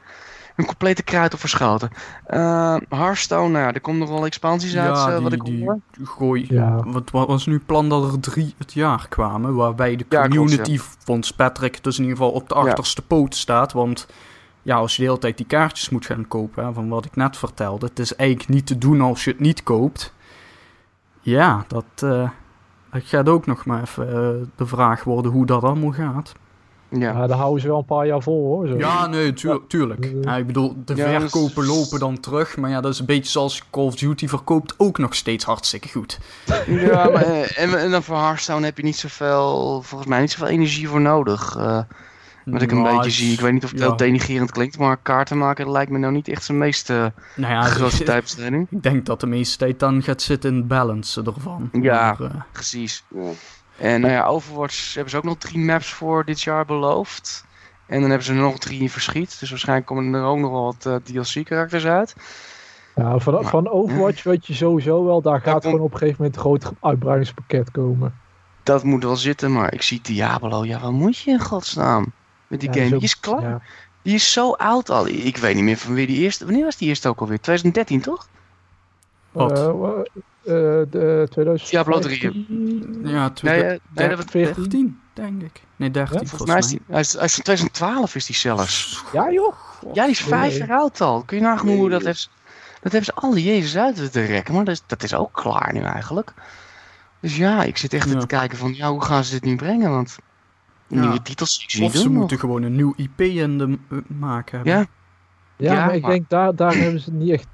een 0.55 0.65
complete 0.65 1.03
kruid 1.03 1.33
op 1.33 1.39
verschoten. 1.39 1.89
Eh, 2.25 2.75
Hearthstone, 2.89 3.49
nou 3.49 3.65
ja, 3.65 3.73
er 3.73 3.81
komt 3.81 3.97
nog 3.99 4.09
wel 4.09 4.25
expansies 4.25 4.75
uit, 4.77 4.95
Ja, 4.95 5.07
eh, 5.15 5.21
wat 5.21 5.31
die, 5.31 5.39
ik 5.39 5.45
die 5.45 5.63
hoor. 5.65 5.79
gooi... 6.03 6.45
Ja. 6.49 6.83
Wat 6.85 7.11
wat 7.11 7.27
was 7.27 7.45
nu 7.45 7.53
het 7.53 7.65
plan 7.65 7.89
dat 7.89 8.11
er 8.13 8.19
drie 8.19 8.53
het 8.57 8.73
jaar 8.73 9.05
kwamen? 9.09 9.55
Waarbij 9.55 9.95
de 9.95 10.05
Ja, 10.09 10.21
klopt, 10.27 10.35
community 10.35 10.79
volgens 11.05 11.31
Patrick 11.33 11.83
dus 11.83 11.97
in 11.97 12.03
ieder 12.03 12.17
geval 12.17 12.33
op 12.33 12.49
de 12.49 12.55
Ja. 12.55 12.61
achterste 12.61 13.01
poot 13.01 13.35
staat. 13.35 13.73
Want 13.73 14.07
ja, 14.61 14.75
als 14.75 14.95
je 14.95 15.01
de 15.01 15.07
hele 15.07 15.19
tijd 15.19 15.37
die 15.37 15.45
kaartjes 15.45 15.89
moet 15.89 16.05
gaan 16.05 16.27
kopen, 16.27 16.65
hè, 16.65 16.73
van 16.73 16.89
wat 16.89 17.05
ik 17.05 17.15
net 17.15 17.37
vertelde. 17.37 17.85
Het 17.85 17.99
is 17.99 18.15
eigenlijk 18.15 18.49
niet 18.49 18.65
te 18.67 18.77
doen 18.77 19.01
als 19.01 19.23
je 19.23 19.31
het 19.31 19.39
niet 19.39 19.63
koopt. 19.63 20.13
Ja, 21.21 21.65
dat, 21.67 21.85
eh, 21.95 22.29
dat 22.91 23.01
gaat 23.05 23.29
ook 23.29 23.45
nog 23.45 23.65
maar 23.65 23.81
even 23.81 24.51
de 24.55 24.65
vraag 24.65 25.03
worden 25.03 25.31
hoe 25.31 25.45
dat 25.45 25.63
allemaal 25.63 25.91
gaat. 25.91 26.33
Ja. 26.99 27.11
Ja, 27.11 27.27
daar 27.27 27.37
houden 27.37 27.61
ze 27.61 27.67
wel 27.67 27.77
een 27.77 27.85
paar 27.85 28.05
jaar 28.07 28.21
vol 28.21 28.45
hoor. 28.45 28.67
Zo. 28.67 28.77
Ja, 28.77 29.07
nee, 29.07 29.33
tuur- 29.33 29.59
tuurlijk. 29.67 30.11
Ja. 30.21 30.35
Ik 30.35 30.47
bedoel, 30.47 30.75
de 30.85 30.95
Ja, 30.95 31.11
dat 31.11 31.21
is- 31.23 31.31
verkopen 31.31 31.65
lopen 31.65 31.99
dan 31.99 32.19
terug. 32.19 32.57
Maar 32.57 32.69
ja, 32.69 32.81
dat 32.81 32.93
is 32.93 32.99
een 32.99 33.05
beetje 33.05 33.31
zoals 33.31 33.61
Call 33.71 33.83
of 33.85 33.95
Duty 33.95 34.27
verkoopt 34.27 34.73
ook 34.77 34.97
nog 34.97 35.15
steeds 35.15 35.45
hartstikke 35.45 35.89
goed. 35.89 36.19
Ja, 36.67 37.09
maar, 37.09 37.13
eh, 37.23 37.59
en, 37.63 37.79
en 37.79 37.91
dan 37.91 38.03
voor 38.03 38.17
Hearthstone 38.17 38.65
heb 38.65 38.77
je 38.77 38.83
niet 38.83 38.97
zoveel, 38.97 39.81
volgens 39.81 40.09
mij 40.09 40.19
niet 40.21 40.31
zoveel 40.31 40.47
energie 40.47 40.87
voor 40.87 41.01
nodig. 41.01 41.55
eh, 41.57 41.79
wat 42.45 42.61
ik 42.61 42.71
een 42.71 42.81
Nou, 42.81 42.95
beetje 42.95 43.11
zie. 43.11 43.33
Ik 43.33 43.39
weet 43.39 43.53
niet 43.53 43.63
of 43.63 43.69
het 43.71 43.79
ja. 43.79 43.85
heel 43.85 43.95
denigerend 43.95 44.51
klinkt, 44.51 44.77
maar 44.77 44.97
kaarten 44.97 45.37
maken 45.37 45.71
lijkt 45.71 45.91
me 45.91 45.97
nou 45.97 46.13
niet 46.13 46.27
echt 46.27 46.43
zijn 46.43 46.57
meest 46.57 46.89
eh, 46.89 47.05
Nou 47.35 47.53
ja, 47.53 47.61
grote 47.77 47.95
ik, 47.99 48.05
tijdbesteding. 48.11 48.67
ik 48.71 48.83
denk 48.83 49.05
dat 49.05 49.19
de 49.19 49.27
meeste 49.27 49.57
tijd 49.57 49.79
dan 49.79 50.03
gaat 50.03 50.21
zitten 50.21 50.49
in 50.49 50.55
het 50.55 50.67
balancen 50.67 51.25
ervan. 51.25 51.69
Ja. 51.81 52.15
Maar, 52.19 52.29
eh, 52.31 52.35
Precies. 52.51 53.03
Ja. 53.15 53.21
En 53.77 54.01
nou 54.01 54.13
ja, 54.13 54.25
Overwatch 54.25 54.93
hebben 54.93 55.11
ze 55.11 55.17
ook 55.17 55.23
nog 55.23 55.37
drie 55.37 55.59
maps 55.59 55.93
voor 55.93 56.25
dit 56.25 56.41
jaar 56.41 56.65
beloofd. 56.65 57.45
En 57.85 57.99
dan 57.99 58.09
hebben 58.09 58.27
ze 58.27 58.33
er 58.33 58.39
nog 58.39 58.57
drie 58.59 58.81
in 58.81 58.89
verschiet. 58.89 59.39
Dus 59.39 59.49
waarschijnlijk 59.49 59.87
komen 59.87 60.13
er 60.13 60.23
ook 60.23 60.37
nog 60.37 60.51
wel 60.51 60.63
wat 60.63 60.85
eh, 60.85 60.95
DLC-karakters 60.95 61.85
uit. 61.85 62.15
Ja, 62.95 63.17
van, 63.19 63.33
Maar- 63.33 63.43
van 63.43 63.69
Overwatch 63.69 64.23
weet 64.23 64.45
je 64.47 64.53
sowieso 64.53 65.05
wel, 65.05 65.21
daar 65.21 65.41
gaat 65.41 65.63
gewoon 65.63 65.79
op 65.79 65.91
een 65.91 65.97
gegeven 65.97 66.15
moment 66.17 66.35
een 66.35 66.41
groot 66.41 66.71
uitbreidingspakket 66.81 67.71
komen. 67.71 68.15
Dat 68.63 68.83
moet 68.83 69.03
wel 69.03 69.15
zitten, 69.15 69.51
maar 69.51 69.73
ik 69.73 69.81
zie 69.81 69.99
Diablo. 70.01 70.65
Ja, 70.65 70.79
wat 70.79 70.91
moet 70.91 71.17
je 71.17 71.31
in 71.31 71.39
godsnaam? 71.39 72.05
Met 72.47 72.59
die 72.59 72.69
Ja, 72.69 72.75
game, 72.75 72.87
zo- 72.87 72.95
die 72.95 73.03
is 73.03 73.19
klaar. 73.19 73.41
Ja. 73.41 73.61
Die 74.01 74.13
is 74.15 74.31
zo 74.31 74.51
oud 74.51 74.89
al. 74.89 75.07
Ik 75.07 75.37
weet 75.37 75.55
niet 75.55 75.63
meer 75.63 75.77
van 75.77 75.93
wie 75.93 76.07
die 76.07 76.17
eerste... 76.19 76.45
Wanneer 76.45 76.63
was 76.63 76.77
die 76.77 76.87
eerste 76.87 77.09
ook 77.09 77.19
alweer? 77.19 77.39
2013, 77.41 78.01
toch? 78.01 78.27
Wat? 79.31 79.59
Wa- 79.59 79.89
eh, 79.91 80.01
de 80.45 81.27
2015. 81.29 81.69
Diablo 81.69 81.99
3. 81.99 82.45
Ja, 83.03 83.31
Nee, 83.41 83.63
eh, 83.63 83.79
nee, 83.93 84.09
dat 84.09 84.17
was 84.17 84.25
14, 84.29 84.99
denk 85.13 85.41
ik. 85.41 85.61
Nee, 85.75 85.91
13 85.91 86.19
Ja, 86.19 86.25
volgens, 86.25 86.49
mij 86.49 86.59
is 86.59 86.67
die, 86.67 86.81
hij, 86.87 86.99
is, 86.99 87.13
hij 87.13 87.23
is 87.23 87.33
van 87.33 87.43
2012 87.43 88.15
is 88.15 88.25
die 88.25 88.35
zelfs. 88.35 89.03
Ja 89.13 89.31
joh. 89.31 89.53
Ja, 89.93 90.03
die 90.03 90.11
is 90.11 90.21
vijf 90.21 90.57
Nee. 90.57 90.67
jaar 90.67 90.77
oud 90.77 91.01
al. 91.01 91.23
Kun 91.23 91.37
je 91.37 91.43
nagaan 91.43 91.67
hoe 91.67 91.77
Nee. 91.77 91.89
dat 91.89 92.03
heeft... 92.03 92.29
Dat 92.81 92.91
hebben 92.91 93.13
ze 93.13 93.21
alle 93.21 93.43
Jezus 93.43 93.77
uit 93.77 94.11
te 94.11 94.21
rekken, 94.25 94.53
maar 94.53 94.63
dat 94.65 94.73
is, 94.73 94.81
dat 94.87 95.03
is 95.03 95.13
ook 95.13 95.33
klaar 95.33 95.73
nu 95.73 95.81
eigenlijk. 95.81 96.33
Dus 97.19 97.37
ja, 97.37 97.63
ik 97.63 97.77
zit 97.77 97.93
echt 97.93 98.09
Ja. 98.09 98.19
te 98.19 98.27
kijken 98.27 98.57
van, 98.57 98.73
ja, 98.75 98.89
hoe 98.89 99.03
gaan 99.03 99.23
ze 99.23 99.31
dit 99.33 99.43
nu 99.43 99.55
brengen? 99.55 99.89
Want 99.91 100.17
Ja. 100.87 100.99
nieuwe 100.99 101.21
titels 101.21 101.63
zie 101.67 101.83
Of 101.83 101.91
ze 101.95 102.03
doen 102.03 102.13
moeten 102.13 102.39
gewoon 102.39 102.63
een 102.63 102.75
nieuw 102.75 102.93
IP 102.97 103.21
in 103.21 103.57
de 103.57 103.77
eh, 103.89 103.97
maken 104.07 104.55
hebben. 104.55 104.73
Ja, 104.73 104.85
Ja, 105.57 105.73
Ja, 105.73 105.85
maar 105.85 105.95
ik 105.95 106.01
maar- 106.01 106.11
denk 106.11 106.29
daar, 106.29 106.55
daar 106.55 106.75
hebben 106.75 106.99
ze 106.99 107.11
niet 107.11 107.29
echt 107.31 107.47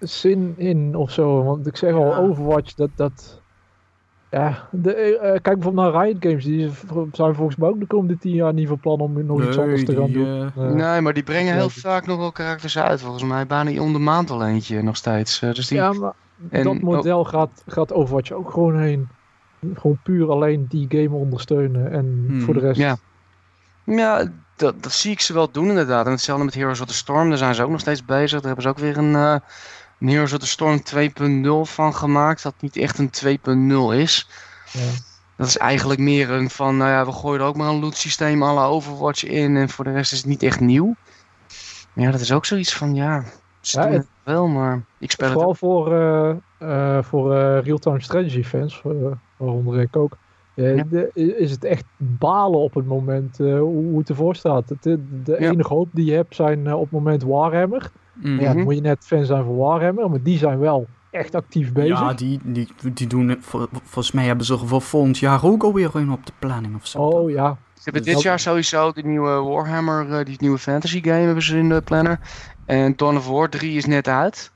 zin 0.00 0.54
in 0.56 0.94
of 0.94 1.10
zo. 1.10 1.42
Want 1.44 1.66
ik 1.66 1.76
zeg 1.76 1.92
al. 1.94 2.14
Overwatch, 2.16 2.74
dat. 2.74 2.90
dat 2.94 3.42
ja, 4.30 4.68
de, 4.72 4.92
eh, 4.94 5.30
kijk 5.30 5.42
bijvoorbeeld 5.58 5.92
naar 5.92 6.02
Riot 6.04 6.16
Games. 6.20 6.44
Die 6.44 6.70
zijn 7.12 7.34
volgens 7.34 7.56
mij 7.56 7.68
ook 7.68 7.80
de 7.80 7.86
komende 7.86 8.18
tien 8.18 8.34
jaar 8.34 8.52
niet 8.52 8.68
van 8.68 8.78
plan 8.80 9.00
om 9.00 9.26
nog 9.26 9.42
iets 9.46 9.58
anders 9.58 9.84
te 9.84 9.96
gaan 9.96 10.04
die, 10.04 10.14
doen. 10.14 10.26
eh, 10.56 10.66
Eh, 10.68 10.72
nee, 10.74 11.00
maar 11.00 11.12
die 11.14 11.22
brengen 11.22 11.54
heel 11.54 11.68
vaak 11.68 12.06
nog 12.06 12.18
wel 12.18 12.32
karakters 12.32 12.78
uit, 12.78 13.00
volgens 13.00 13.24
mij. 13.24 13.46
Bijna 13.46 13.80
om 13.82 13.92
de 13.92 13.98
maand 13.98 14.30
al 14.30 14.44
eentje 14.46 14.82
nog 14.82 14.96
steeds. 14.96 15.42
Eh, 15.42 15.52
dus 15.52 15.68
die, 15.68 15.78
ja, 15.78 15.92
maar 15.92 16.12
en- 16.50 16.64
dat 16.64 16.80
model 16.80 17.24
gaat, 17.24 17.62
gaat 17.66 17.92
Overwatch 17.92 18.32
ook 18.32 18.50
gewoon 18.50 18.80
heen. 18.80 19.08
Gewoon 19.74 19.98
puur 20.02 20.30
alleen 20.30 20.66
die 20.68 20.86
game 20.88 21.16
ondersteunen. 21.16 21.90
En 21.90 22.24
Hmm. 22.26 22.40
voor 22.40 22.54
de 22.54 22.60
rest. 22.60 22.80
Ja. 22.80 22.96
Ja, 23.96 24.24
dat, 24.56 24.82
dat 24.82 24.92
zie 24.92 25.10
ik 25.12 25.20
ze 25.20 25.32
wel 25.32 25.50
doen 25.50 25.68
inderdaad. 25.68 26.06
En 26.06 26.10
hetzelfde 26.12 26.44
met 26.44 26.54
Heroes 26.54 26.80
of 26.80 26.86
the 26.86 26.94
Storm, 26.94 27.28
daar 27.28 27.38
zijn 27.38 27.54
ze 27.54 27.62
ook 27.62 27.70
nog 27.70 27.80
steeds 27.80 28.04
bezig. 28.04 28.40
Daar 28.40 28.46
hebben 28.46 28.62
ze 28.62 28.68
ook 28.68 28.78
weer 28.78 28.96
een, 28.96 29.14
eh, 29.14 29.36
een 30.00 30.08
Heroes 30.08 30.32
of 30.32 30.38
the 30.38 30.46
Storm 30.46 30.82
2.0 30.82 31.64
van 31.66 31.94
gemaakt. 31.94 32.42
Dat 32.42 32.54
niet 32.60 32.76
echt 32.76 32.98
een 32.98 33.10
2.0 33.10 33.92
is. 33.94 34.28
Ja. 34.72 34.80
Dat 35.36 35.46
is 35.46 35.56
eigenlijk 35.56 36.00
meer 36.00 36.30
een 36.30 36.50
van, 36.50 36.76
nou 36.76 36.90
ja, 36.90 37.04
we 37.06 37.12
gooien 37.12 37.40
er 37.40 37.46
ook 37.46 37.56
maar 37.56 37.68
een 37.68 37.80
loot 37.80 37.96
systeem 37.96 38.42
alle 38.42 38.66
Overwatch 38.66 39.24
in. 39.24 39.56
En 39.56 39.68
voor 39.68 39.84
de 39.84 39.92
rest 39.92 40.12
is 40.12 40.18
het 40.18 40.26
niet 40.26 40.42
echt 40.42 40.60
nieuw. 40.60 40.94
Maar 41.92 42.04
ja, 42.04 42.10
dat 42.10 42.20
is 42.20 42.32
ook 42.32 42.44
zoiets 42.46 42.74
van, 42.76 42.94
ja, 42.94 43.24
ze 43.60 43.80
Ja, 43.80 43.88
het- 43.88 44.06
wel, 44.22 44.46
maar 44.46 44.82
ik 44.98 45.10
speel 45.10 45.26
het 45.26 45.34
Vooral 45.36 45.54
voor, 45.54 45.92
eh, 46.58 46.98
voor 47.02 47.32
real-time 47.60 48.00
strategy 48.02 48.42
fans, 48.42 48.82
waaronder 49.36 49.80
ik 49.80 49.96
ook, 49.96 50.16
Ja. 50.62 50.84
de- 50.90 51.10
is 51.38 51.50
het 51.50 51.64
echt 51.64 51.84
balen 51.96 52.60
op 52.60 52.74
het 52.74 52.86
moment 52.86 53.40
eh, 53.40 53.58
hoe 53.58 53.98
het 53.98 54.08
ervoor 54.08 54.36
staat. 54.36 54.68
Het, 54.68 54.82
de 54.82 55.22
de 55.24 55.36
Ja. 55.40 55.50
enige 55.50 55.74
hoop 55.74 55.88
die 55.92 56.04
je 56.04 56.12
hebt 56.14 56.34
zijn 56.34 56.66
eh, 56.66 56.74
op 56.74 56.80
het 56.82 56.90
moment 56.90 57.22
Warhammer. 57.22 57.90
mhm. 58.14 58.40
Ja, 58.40 58.52
dan 58.54 58.62
moet 58.62 58.74
je 58.74 58.80
net 58.80 59.04
fan 59.06 59.24
zijn 59.24 59.44
van 59.44 59.56
Warhammer, 59.56 60.10
maar 60.10 60.22
die 60.22 60.38
zijn 60.38 60.58
wel 60.58 60.86
echt 61.10 61.34
actief 61.34 61.72
bezig. 61.72 61.98
Ja, 62.00 62.12
die, 62.14 62.38
die, 62.44 62.68
die 62.94 63.06
doen 63.06 63.36
vol- 63.40 63.66
Volgens 63.72 64.12
mij 64.12 64.24
hebben 64.26 64.46
ze 64.46 64.58
voor 64.58 64.82
volgend 64.82 65.18
jaar 65.18 65.44
ook 65.44 65.62
alweer 65.62 65.90
een 65.94 66.12
op 66.12 66.26
de 66.26 66.32
planning 66.38 66.74
of 66.76 66.86
zo. 66.86 66.98
oh 66.98 67.30
ja, 67.30 67.56
Ze 67.74 67.80
hebben 67.84 68.02
dit 68.02 68.22
jaar 68.22 68.38
sowieso 68.40 68.92
de 68.92 69.02
nieuwe 69.02 69.30
Warhammer, 69.42 70.12
eh, 70.18 70.24
die 70.24 70.36
nieuwe 70.40 70.58
fantasy 70.58 71.02
game 71.02 71.16
hebben 71.24 71.42
ze 71.44 71.58
in 71.58 71.68
de 71.68 71.80
planner. 71.82 72.20
En 72.66 72.92
Dawn 72.96 73.16
of 73.16 73.28
War 73.28 73.48
3 73.48 73.76
is 73.76 73.84
net 73.86 74.08
uit. 74.08 74.52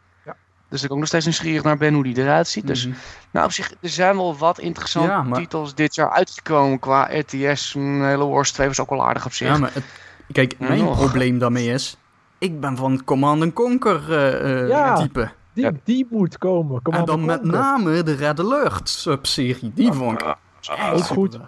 Dus 0.73 0.83
ik 0.85 0.93
ook 0.93 0.99
nog 0.99 1.07
steeds 1.07 1.25
nieuwsgierig 1.25 1.63
naar 1.63 1.77
ben 1.77 1.95
hoe 1.95 2.03
die 2.03 2.19
eruit 2.19 2.49
ziet. 2.49 2.67
Dus 2.67 2.87
Mhm. 2.87 2.97
nou, 3.31 3.47
op 3.47 3.53
zich, 3.53 3.73
er 3.81 3.89
zijn 3.89 4.17
wel 4.17 4.37
wat 4.37 4.59
interessante 4.59 5.09
Ja, 5.09 5.23
maar- 5.23 5.39
titels 5.41 5.75
dit 5.75 5.95
jaar 5.95 6.11
uitgekomen 6.11 6.79
qua 6.79 7.09
RTS. 7.11 7.75
Een 7.75 8.05
hele 8.05 8.27
Wars 8.27 8.53
2 8.53 8.67
was 8.69 8.81
ook 8.81 8.91
wel 8.91 9.07
aardig 9.07 9.25
op 9.27 9.33
zich. 9.33 9.49
Ja, 9.49 9.59
maar 9.59 9.71
het- 9.73 9.85
kijk, 10.33 10.55
Ja, 10.59 10.69
mijn 10.69 10.85
nog. 10.85 10.97
probleem 10.99 11.39
daarmee 11.39 11.69
is. 11.73 11.97
Ik 12.39 12.61
ben 12.61 12.77
van 12.77 13.05
Command 13.05 13.53
Conquer 13.53 14.03
eh, 14.13 14.61
eh, 14.63 14.69
Ja. 14.69 14.95
type. 14.95 15.31
die, 15.55 15.71
die 15.85 16.07
moet 16.11 16.39
komen. 16.39 16.77
En 16.77 16.83
Command 16.83 17.07
dan 17.07 17.25
met 17.25 17.45
name 17.45 18.03
de 18.03 18.15
Red 18.15 18.41
Alert 18.41 18.89
subserie. 18.89 19.73
Die 19.75 19.93
vond 19.93 20.21
ik 20.21 20.27
echt 20.61 20.93
ook 20.93 21.05
goed. 21.05 21.39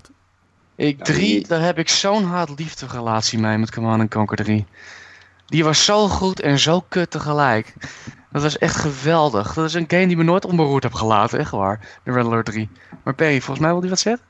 Ik 0.77 0.99
Ja, 0.99 1.05
3, 1.05 1.19
die- 1.19 1.47
daar 1.49 1.61
heb 1.61 1.79
ik 1.79 1.89
zo'n 1.89 2.25
haat-liefde 2.25 2.87
relatie 2.87 3.39
mee 3.39 3.59
met 3.59 3.71
Command 3.75 4.11
Conquer 4.11 4.37
3. 4.37 4.67
Die 5.47 5.65
was 5.65 5.85
zo 5.85 6.09
goed 6.09 6.41
en 6.41 6.59
zo 6.59 6.85
kut 6.89 7.11
tegelijk. 7.11 7.75
Dat 8.33 8.43
was 8.43 8.59
echt 8.59 8.77
geweldig. 8.77 9.55
Dat 9.55 9.65
is 9.65 9.75
een 9.75 9.85
game 9.89 10.07
die 10.07 10.17
me 10.17 10.23
nooit 10.23 10.45
onberoerd 10.45 10.83
heb 10.83 10.93
gelaten, 10.93 11.39
echt 11.39 11.51
waar. 11.51 12.01
De 12.05 12.13
Red 12.13 12.25
Alert 12.25 12.47
3. 12.47 12.69
Maar 13.05 13.15
Perry, 13.15 13.39
volgens 13.41 13.59
mij 13.59 13.71
wil 13.71 13.81
die 13.81 13.91
wat 13.91 13.99
zeggen? 13.99 14.27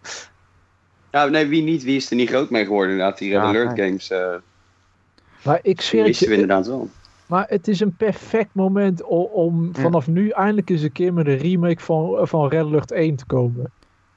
Ja, 1.11 1.25
nee, 1.25 1.47
wie 1.47 1.63
niet? 1.63 1.83
Wie 1.83 1.97
is 1.97 2.11
er 2.11 2.17
niet 2.17 2.29
groot 2.29 2.51
mee 2.51 2.65
geworden 2.65 2.91
inderdaad? 2.93 3.19
Die 3.19 3.31
Red 3.31 3.41
Ja, 3.41 3.47
Alert 3.49 3.77
nee. 3.77 3.87
games, 3.87 4.11
eh 4.11 4.35
Maar 5.43 5.59
ik 5.63 5.81
zweer 5.81 6.05
het 6.05 6.19
je, 6.19 6.33
inderdaad 6.33 6.67
wel. 6.67 6.91
Maar 7.27 7.47
het 7.49 7.69
is 7.69 7.81
een 7.81 7.97
perfect 7.97 8.51
moment 8.53 9.03
om, 9.03 9.25
om 9.25 9.71
Ja. 9.73 9.81
vanaf 9.83 10.07
nu 10.07 10.29
eindelijk 10.29 10.71
eens 10.71 10.83
een 10.83 10.93
keer 10.93 11.13
met 11.13 11.27
een 11.27 11.37
remake 11.39 11.83
van, 11.83 12.29
van 12.29 12.49
Red 12.49 12.65
Alert 12.65 12.93
1 12.93 13.17
te 13.17 13.27
komen. 13.27 13.73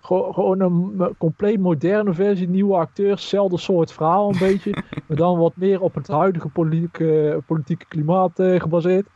Gewoon, 0.07 0.59
een 0.59 1.15
compleet 1.17 1.59
moderne 1.59 2.13
versie, 2.13 2.49
nieuwe 2.49 2.75
acteurs, 2.75 3.21
hetzelfde 3.21 3.57
soort 3.57 3.91
verhaal 3.91 4.29
een 4.29 4.39
beetje. 4.39 4.71
Maar 5.07 5.17
dan 5.17 5.37
wat 5.37 5.53
meer 5.55 5.81
op 5.81 5.95
het 5.95 6.07
huidige 6.07 6.47
politieke, 6.47 7.39
politieke 7.45 7.85
klimaat 7.87 8.39
eh, 8.39 8.59
gebaseerd. 8.61 9.07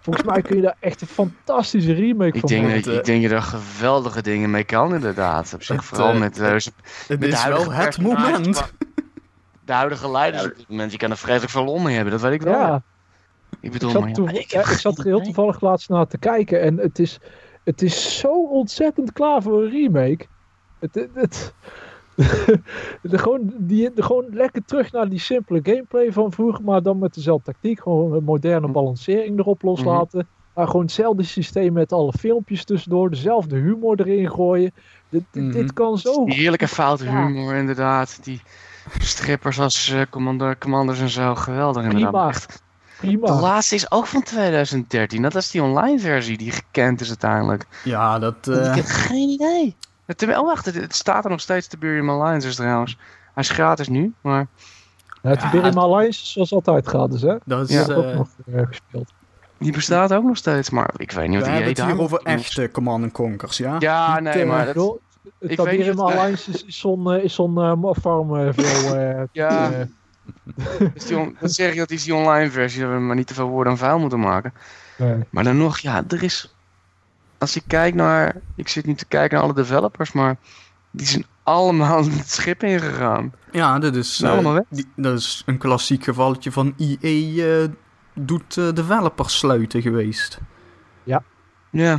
Volgens 0.00 0.24
mij 0.26 0.42
kun 0.42 0.56
je 0.56 0.62
daar 0.62 0.76
echt 0.80 1.00
een 1.00 1.06
fantastische 1.06 1.92
remake 1.92 2.32
Ik 2.34 2.40
van 2.40 2.48
denk, 2.48 2.62
maken. 2.66 2.82
dat, 2.82 2.94
ik 2.94 3.04
denk 3.04 3.22
dat 3.22 3.30
je 3.30 3.36
er 3.36 3.42
geweldige 3.42 4.22
dingen 4.22 4.50
mee 4.50 4.64
kan, 4.64 4.94
inderdaad. 4.94 5.54
Op 5.54 5.62
zich, 5.62 5.76
Het, 5.76 5.84
vooral 5.84 6.12
eh, 6.12 6.18
met, 6.18 6.38
eh, 6.40 6.52
Het 6.52 6.72
met 7.08 7.20
de 7.20 7.26
is 7.26 7.34
huidige 7.34 7.68
wel 7.68 7.78
het 7.78 7.84
personages, 7.84 8.32
moment. 8.32 8.72
De 9.64 9.72
huidige 9.72 10.10
leiders 10.10 10.42
Ja. 10.42 10.48
op 10.48 10.56
dit 10.56 10.68
moment, 10.68 10.92
je 10.92 10.98
kan 10.98 11.10
er 11.10 11.16
vreselijk 11.16 11.50
veel 11.52 11.64
lol 11.64 11.78
mee 11.78 11.94
hebben, 11.94 12.12
dat 12.12 12.22
weet 12.22 12.32
ik 12.32 12.42
wel. 12.42 12.52
Ja, 12.52 12.74
Ik 12.74 12.82
ik 13.60 13.72
bedoel, 13.72 13.90
zat, 13.90 14.00
maar 14.00 14.32
ja, 14.34 14.40
ik 14.40 14.50
heb 14.50 14.64
ik 14.64 14.78
zat 14.78 14.98
er 14.98 15.04
heel 15.04 15.20
toevallig 15.20 15.60
laatst 15.60 15.88
naar 15.88 16.06
te 16.06 16.18
kijken 16.18 16.60
en 16.60 16.78
het 16.78 16.98
is, 16.98 17.18
het 17.64 17.82
is 17.82 18.18
zo 18.18 18.42
ontzettend 18.46 19.12
klaar 19.12 19.42
voor 19.42 19.62
een 19.62 19.70
remake. 19.70 20.26
Het, 20.92 20.94
het, 20.94 21.10
het- 21.14 21.54
de, 23.10 23.18
gewoon, 23.18 23.52
die, 23.58 23.92
de, 23.94 24.02
gewoon 24.02 24.24
lekker 24.30 24.64
terug 24.64 24.92
naar 24.92 25.08
die 25.08 25.18
simpele 25.18 25.60
gameplay 25.62 26.12
van 26.12 26.32
vroeger, 26.32 26.64
maar 26.64 26.82
dan 26.82 26.98
met 26.98 27.14
dezelfde 27.14 27.44
tactiek. 27.52 27.80
Gewoon 27.80 28.12
een 28.12 28.24
moderne 28.24 28.68
balancering 28.68 29.38
erop 29.38 29.62
loslaten. 29.62 30.28
Maar 30.54 30.66
gewoon 30.66 30.82
hetzelfde 30.82 31.22
systeem 31.22 31.72
met 31.72 31.92
alle 31.92 32.12
filmpjes 32.18 32.64
tussendoor, 32.64 33.10
dezelfde 33.10 33.56
humor 33.56 34.00
erin 34.00 34.30
gooien. 34.30 34.72
Dit, 35.08 35.22
dit, 35.30 35.42
Mhm. 35.42 35.52
dit 35.52 35.72
kan 35.72 35.98
zo. 35.98 36.24
Die 36.24 36.34
heerlijke 36.34 36.68
foute 36.68 37.04
Ja. 37.04 37.26
humor, 37.26 37.54
inderdaad. 37.54 38.18
Die 38.22 38.40
strippers 38.98 39.60
als 39.60 39.90
eh, 39.90 40.00
commander, 40.10 40.58
commanders 40.58 41.00
en 41.00 41.08
zo, 41.08 41.34
geweldig 41.34 41.82
inderdaad. 41.84 42.10
Prima. 42.10 42.28
Echt. 42.28 42.62
De 43.00 43.06
Prima. 43.06 43.40
laatste 43.40 43.74
is 43.74 43.90
ook 43.90 44.06
van 44.06 44.22
2013. 44.22 45.22
Dat 45.22 45.34
is 45.34 45.50
die 45.50 45.62
online 45.62 45.98
versie 45.98 46.36
die 46.38 46.50
gekend 46.50 47.00
is 47.00 47.08
uiteindelijk. 47.08 47.66
Ja, 47.84 48.18
dat... 48.18 48.36
Ik 48.48 48.54
eh, 48.54 48.74
heb 48.74 48.84
geen 48.84 49.28
idee. 49.28 49.76
Het, 50.06 50.18
terwijl, 50.18 50.40
oh, 50.40 50.46
wacht, 50.46 50.64
het, 50.64 50.74
het 50.74 50.94
staat 50.94 51.24
er 51.24 51.30
nog 51.30 51.40
steeds, 51.40 51.66
Tiberium 51.66 52.10
Alliances 52.10 52.54
trouwens. 52.54 52.98
Hij 53.34 53.42
is 53.42 53.50
gratis 53.50 53.88
nu, 53.88 54.12
maar 54.20 54.46
Het 55.22 55.40
Ja, 55.42 55.50
Tiberium 55.50 55.78
Alliance 55.78 56.22
is 56.22 56.32
zoals 56.32 56.52
altijd 56.52 56.86
gratis, 56.86 57.22
hè? 57.22 57.36
dat 57.44 57.68
is... 57.68 57.74
Ja. 57.74 57.88
Eh, 57.88 57.98
ook 57.98 58.14
nog 58.14 58.28
eh, 58.52 58.66
gespeeld. 58.66 59.12
die 59.58 59.72
bestaat 59.72 60.12
ook 60.12 60.24
nog 60.24 60.36
steeds. 60.36 60.70
Maar 60.70 60.90
ik 60.96 61.10
weet 61.12 61.28
niet 61.28 61.36
wat 61.36 61.44
die 61.44 61.52
hebben 61.54 61.68
het 61.68 61.78
heet 61.78 61.86
hier 61.86 61.96
daar. 61.96 62.04
over 62.04 62.20
echte 62.22 62.70
Command 62.72 63.12
Conkers, 63.12 63.56
ja? 63.56 63.76
Ja, 63.78 64.20
nee, 64.20 64.44
maar 64.44 64.72
dat, 64.72 64.98
Het 65.38 65.50
ik 65.50 65.60
weet 65.60 65.86
niet 65.86 65.98
Alliance 65.98 66.50
is, 66.50 66.64
is 66.64 66.78
zo'n 66.78 67.12
eh, 67.12 67.24
is 67.24 67.34
zo'n 67.34 67.58
eh, 67.60 67.90
farm 68.00 68.52
veel. 68.52 68.94
eh, 68.98 69.22
Ja. 69.32 69.70
is 70.94 71.06
die 71.06 71.36
dat 71.40 71.52
zeg 71.52 71.70
ik, 71.72 71.78
dat 71.78 71.90
is 71.90 72.04
die 72.04 72.14
online 72.14 72.50
versie, 72.50 72.80
dat 72.80 72.90
we 72.90 72.98
maar 72.98 73.16
niet 73.16 73.26
te 73.26 73.34
veel 73.34 73.48
woorden 73.48 73.72
aan 73.72 73.78
vuil 73.78 73.98
moeten 73.98 74.20
maken. 74.20 74.52
nee. 74.98 75.18
Maar 75.30 75.44
dan 75.44 75.56
nog, 75.56 75.78
ja, 75.78 76.04
er 76.08 76.22
is. 76.22 76.54
Als 77.44 77.56
ik 77.56 77.62
kijk 77.66 77.94
naar. 77.94 78.40
Ik 78.56 78.68
zit 78.68 78.86
niet 78.86 78.98
te 78.98 79.04
kijken 79.06 79.34
naar 79.36 79.44
alle 79.46 79.54
developers, 79.54 80.12
maar. 80.12 80.36
Die 80.90 81.06
zijn 81.06 81.24
allemaal 81.42 82.04
het 82.10 82.30
schip 82.30 82.62
ingegaan. 82.62 83.32
Ja, 83.52 83.78
dat 83.78 83.94
is, 83.96 84.18
weg. 84.18 84.62
die- 84.70 84.88
dat 84.96 85.18
is 85.18 85.42
een 85.46 85.58
klassiek 85.58 86.04
gevalletje 86.04 86.52
van 86.52 86.74
EA 86.78 87.44
eh, 87.62 87.68
doet 88.14 88.56
eh, 88.56 88.72
developers 88.72 89.38
sluiten 89.38 89.82
geweest. 89.82 90.38
Ja, 91.70 91.98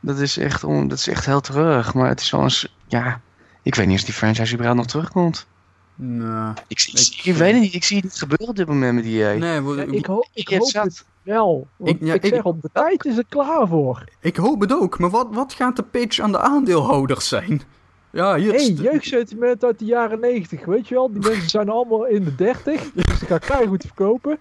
dat 0.00 0.18
is 0.18 0.36
echt, 0.38 0.64
on, 0.64 0.88
dat 0.88 0.98
is 0.98 1.08
echt 1.08 1.26
heel 1.26 1.40
terug. 1.40 1.94
Maar 1.94 2.08
het 2.08 2.20
is 2.20 2.30
wel 2.30 2.42
eens. 2.42 2.76
Ja, 2.86 3.20
ik 3.62 3.74
weet 3.74 3.86
niet 3.86 3.98
of 3.98 4.04
die 4.04 4.14
franchise 4.14 4.52
überhaupt 4.52 4.78
nog 4.80 4.88
terugkomt. 4.90 5.46
Nou, 5.94 6.54
Ik, 6.66 6.78
zie- 6.78 6.92
Ik- 7.18 7.24
ik, 7.24 7.34
weet 7.34 7.52
het 7.52 7.62
niet. 7.62 7.74
Ik 7.74 7.84
zie 7.84 7.96
het 7.96 8.04
niet 8.04 8.18
gebeuren 8.18 8.48
op 8.48 8.56
dit 8.56 8.66
moment 8.66 8.94
met 8.94 9.04
EA. 9.04 9.32
nee, 9.34 9.62
Ja, 9.62 9.82
ik, 9.82 9.90
ik, 9.92 10.06
ho 10.06 10.24
ik 10.32 10.48
hoop 10.48 10.68
zat. 10.68 10.84
het 10.84 11.04
wel. 11.24 11.66
Want 11.76 11.90
Ik- 11.90 12.00
ik, 12.00 12.06
ja, 12.06 12.14
ik- 12.14 12.24
zeg 12.26 12.44
al, 12.44 12.58
de 12.60 12.70
tijd 12.72 13.04
is 13.04 13.16
er 13.18 13.24
klaar 13.28 13.68
voor. 13.68 14.04
hoop 14.36 14.60
het 14.60 14.72
ook. 14.72 14.98
Maar 14.98 15.10
wat, 15.10 15.26
wat 15.30 15.52
gaat 15.52 15.76
de 15.76 15.82
pitch 15.82 16.18
aan 16.18 16.32
de 16.32 16.38
aandeelhouders 16.38 17.28
zijn? 17.28 17.62
Ja, 18.10 18.36
hier 18.36 18.52
hey, 18.52 18.66
jeugdsentiment 18.72 19.64
uit 19.64 19.78
de 19.78 19.84
jaren 19.84 20.20
90, 20.20 20.64
weet 20.64 20.88
je 20.88 20.94
wel? 20.94 21.10
Die 21.12 21.20
mensen 21.28 21.48
zijn 21.50 21.68
allemaal 21.68 22.06
in 22.06 22.24
de 22.24 22.34
30, 22.34 22.82
dus 22.94 23.18
ze 23.18 23.26
gaan 23.26 23.38
keihard 23.38 23.84
verkopen. 23.86 24.38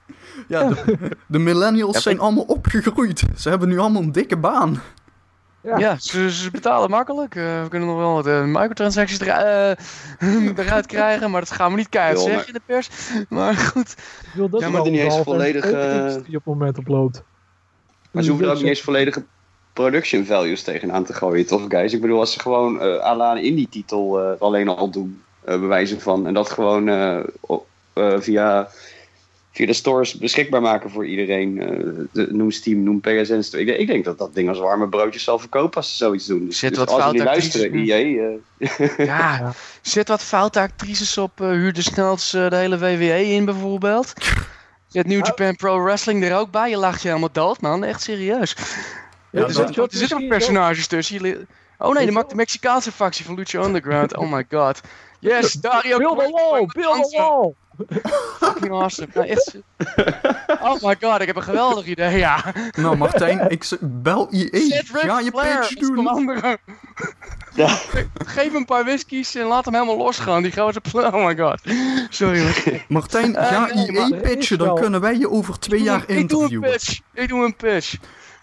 ja, 0.48 0.70
de, 0.70 0.98
de 1.28 1.40
millennials 1.40 2.02
zijn 2.04 2.20
allemaal 2.20 2.44
opgegroeid. 2.44 3.24
Ze 3.36 3.50
hebben 3.50 3.70
nu 3.70 3.78
allemaal 3.80 4.02
een 4.02 4.12
dikke 4.12 4.38
baan. 4.38 4.82
Ja. 5.64 5.78
Ja, 5.78 5.98
ze, 6.00 6.32
ze 6.32 6.52
betalen 6.52 6.90
makkelijk. 6.90 7.36
Eh, 7.36 7.62
we 7.62 7.68
kunnen 7.70 7.88
nog 7.88 7.98
wel 7.98 8.14
wat 8.14 8.28
eh, 8.28 8.44
microtransacties 8.44 9.20
er, 9.20 9.28
eh, 9.28 10.58
eruit 10.66 10.86
krijgen, 10.86 11.32
maar 11.32 11.42
dat 11.42 11.52
gaan 11.52 11.72
we 11.72 11.78
niet 11.78 11.90
keihard 11.90 12.20
zeggen 12.20 12.48
in 12.48 12.54
de 12.54 12.62
pers. 12.66 12.90
Maar 13.30 13.56
goed. 13.56 13.92
Ik 14.22 14.32
wil 14.34 14.50
dat 14.50 14.60
Ja, 14.60 14.66
maar 14.66 14.76
wel 14.76 14.84
die 14.84 14.92
niet 14.92 15.02
eens 15.02 15.24
volledig, 15.24 15.66
industrie 15.66 16.38
op 16.38 16.46
het 16.46 16.46
moment 16.46 16.78
oploopt. 16.78 17.24
Maar 18.12 18.24
ze 18.24 18.30
hoeven 18.30 18.48
er 18.48 18.54
ook 18.54 18.60
niet 18.60 18.70
eens 18.70 18.82
volledige 18.82 19.24
production 19.74 20.26
values 20.26 20.64
tegenaan 20.64 21.04
te 21.04 21.14
gooien, 21.14 21.46
toch 21.46 21.66
guys? 21.68 21.94
Ik 21.94 22.02
bedoel, 22.02 22.20
als 22.20 22.34
ze 22.34 22.40
gewoon 22.40 22.82
eh 22.82 23.04
à 23.04 23.16
la 23.16 23.32
een 23.32 23.44
indie-titel 23.44 24.20
eh, 24.20 24.42
alleen 24.42 24.68
al 24.68 24.90
doen, 24.90 25.22
eh 25.46 25.60
bewijzen 25.60 26.02
van. 26.02 26.28
En 26.28 26.34
dat 26.34 26.50
gewoon 26.50 26.90
eh, 26.90 27.20
eh, 27.94 28.20
via, 28.20 28.68
via 29.56 29.66
de 29.66 29.74
stores 29.74 30.14
beschikbaar 30.18 30.62
maken 30.62 30.90
voor 30.90 31.06
iedereen. 31.08 31.62
eh, 31.62 31.68
de- 32.12 32.28
noem 32.32 32.52
Steam, 32.52 32.84
noem 32.84 33.00
PSN. 33.02 33.34
Ik, 33.58 33.66
denk- 33.66 33.68
ik 33.80 33.88
denk 33.88 34.06
dat 34.06 34.18
dat 34.18 34.34
ding 34.34 34.50
als 34.50 34.60
warme 34.60 34.88
broodjes 34.90 35.24
zal 35.24 35.40
verkopen 35.40 35.76
als 35.78 35.90
ze 35.90 35.96
zoiets 35.96 36.26
doen. 36.26 36.46
Dus, 36.46 36.60
Zit 36.60 36.70
dus 36.70 36.78
wat 36.80 36.88
als 36.88 36.96
ze 36.98 37.02
foute 37.02 37.18
niet 37.18 37.28
luisteren, 37.28 37.66
actrices- 37.66 37.96
EA... 37.96 38.98
eh, 38.98 38.98
Ja, 39.08 39.38
Ja. 39.38 39.54
zet 39.82 40.08
wat 40.08 40.24
foute 40.24 40.60
actrices 40.60 41.18
op. 41.18 41.42
eh 41.42 41.48
huur 41.48 41.74
de 41.74 41.82
snelst 41.82 42.36
eh, 42.36 42.50
de 42.50 42.56
hele 42.56 42.78
WWE 42.80 43.26
in 43.26 43.46
bijvoorbeeld. 43.46 44.14
Zet 44.88 45.08
New 45.08 45.26
Japan 45.26 45.56
Pro 45.56 45.84
Wrestling 45.84 46.24
er 46.24 46.38
ook 46.38 46.52
bij. 46.52 46.70
Je 46.70 46.78
lacht 46.78 47.02
je 47.02 47.08
helemaal 47.08 47.32
dood, 47.32 47.62
man. 47.62 47.84
Echt 47.84 48.02
serieus. 48.02 48.56
Ja, 49.32 49.42
er, 49.42 49.54
zitten, 49.54 49.88
zitten 49.90 50.22
ook 50.22 50.28
personages 50.28 50.88
tussen. 50.88 51.16
Jullie- 51.22 51.46
Oh 51.78 51.94
nee, 51.94 52.06
de, 52.06 52.26
Mexicaanse 52.36 52.92
factie 52.92 53.26
van 53.26 53.36
Lucha 53.36 53.64
Underground. 53.64 54.16
Oh 54.18 54.32
my 54.32 54.46
god. 54.50 54.82
Yes, 55.20 55.52
Dario 55.54 55.98
Build 55.98 56.12
a 56.20 56.24
Cueto, 56.24 56.50
wall, 56.50 56.66
build 56.74 56.94
a 56.94 56.96
dansen. 56.96 57.20
wall! 57.20 57.56
Fucking 58.40 58.72
awesome. 58.72 59.08
Nou, 59.14 59.28
echt... 59.28 59.56
Oh 60.62 60.82
my 60.82 60.96
god, 61.02 61.22
ik 61.22 61.28
heb 61.28 61.36
een 61.36 61.44
geweldig 61.44 61.86
idee, 61.86 62.18
ja. 62.18 62.44
Nou, 62.72 62.98
Martijn, 62.98 63.50
ik 63.50 63.66
bel 63.82 64.28
IE. 64.32 64.82
Ga 64.84 65.20
je 65.20 65.30
Flair 65.32 65.60
pitch 65.60 65.74
doen. 65.74 65.96
commander. 65.96 66.58
Ja. 67.56 67.68
Geef 68.26 68.46
hem 68.46 68.56
een 68.56 68.66
paar 68.66 68.84
whiskies 68.84 69.36
en 69.36 69.46
laat 69.46 69.66
hem 69.66 69.74
helemaal 69.74 69.98
losgaan. 69.98 70.44
Die 70.44 70.52
gaan 70.52 70.74
ze... 70.74 70.82
Oh 70.98 71.26
my 71.26 71.38
god. 71.38 71.62
Sorry. 72.10 72.44
Martijn, 72.88 73.36
Eh, 73.36 73.48
ga 73.48 73.66
nee, 73.74 73.88
IE 73.88 73.98
er 74.14 74.22
pitchen. 74.22 74.38
is 74.38 74.66
Dan 74.66 74.76
kunnen 74.76 75.02
wij 75.02 75.18
je 75.18 75.30
over 75.30 75.60
twee 75.60 75.82
jaar 75.82 76.02
Ik 76.02 76.08
doe 76.08 76.16
een 76.16 76.22
interviewen. 76.22 76.70
pitch. 76.72 77.00
Ik 77.14 77.28
doe 77.30 77.46
een 77.46 77.56
pitch. 77.56 77.96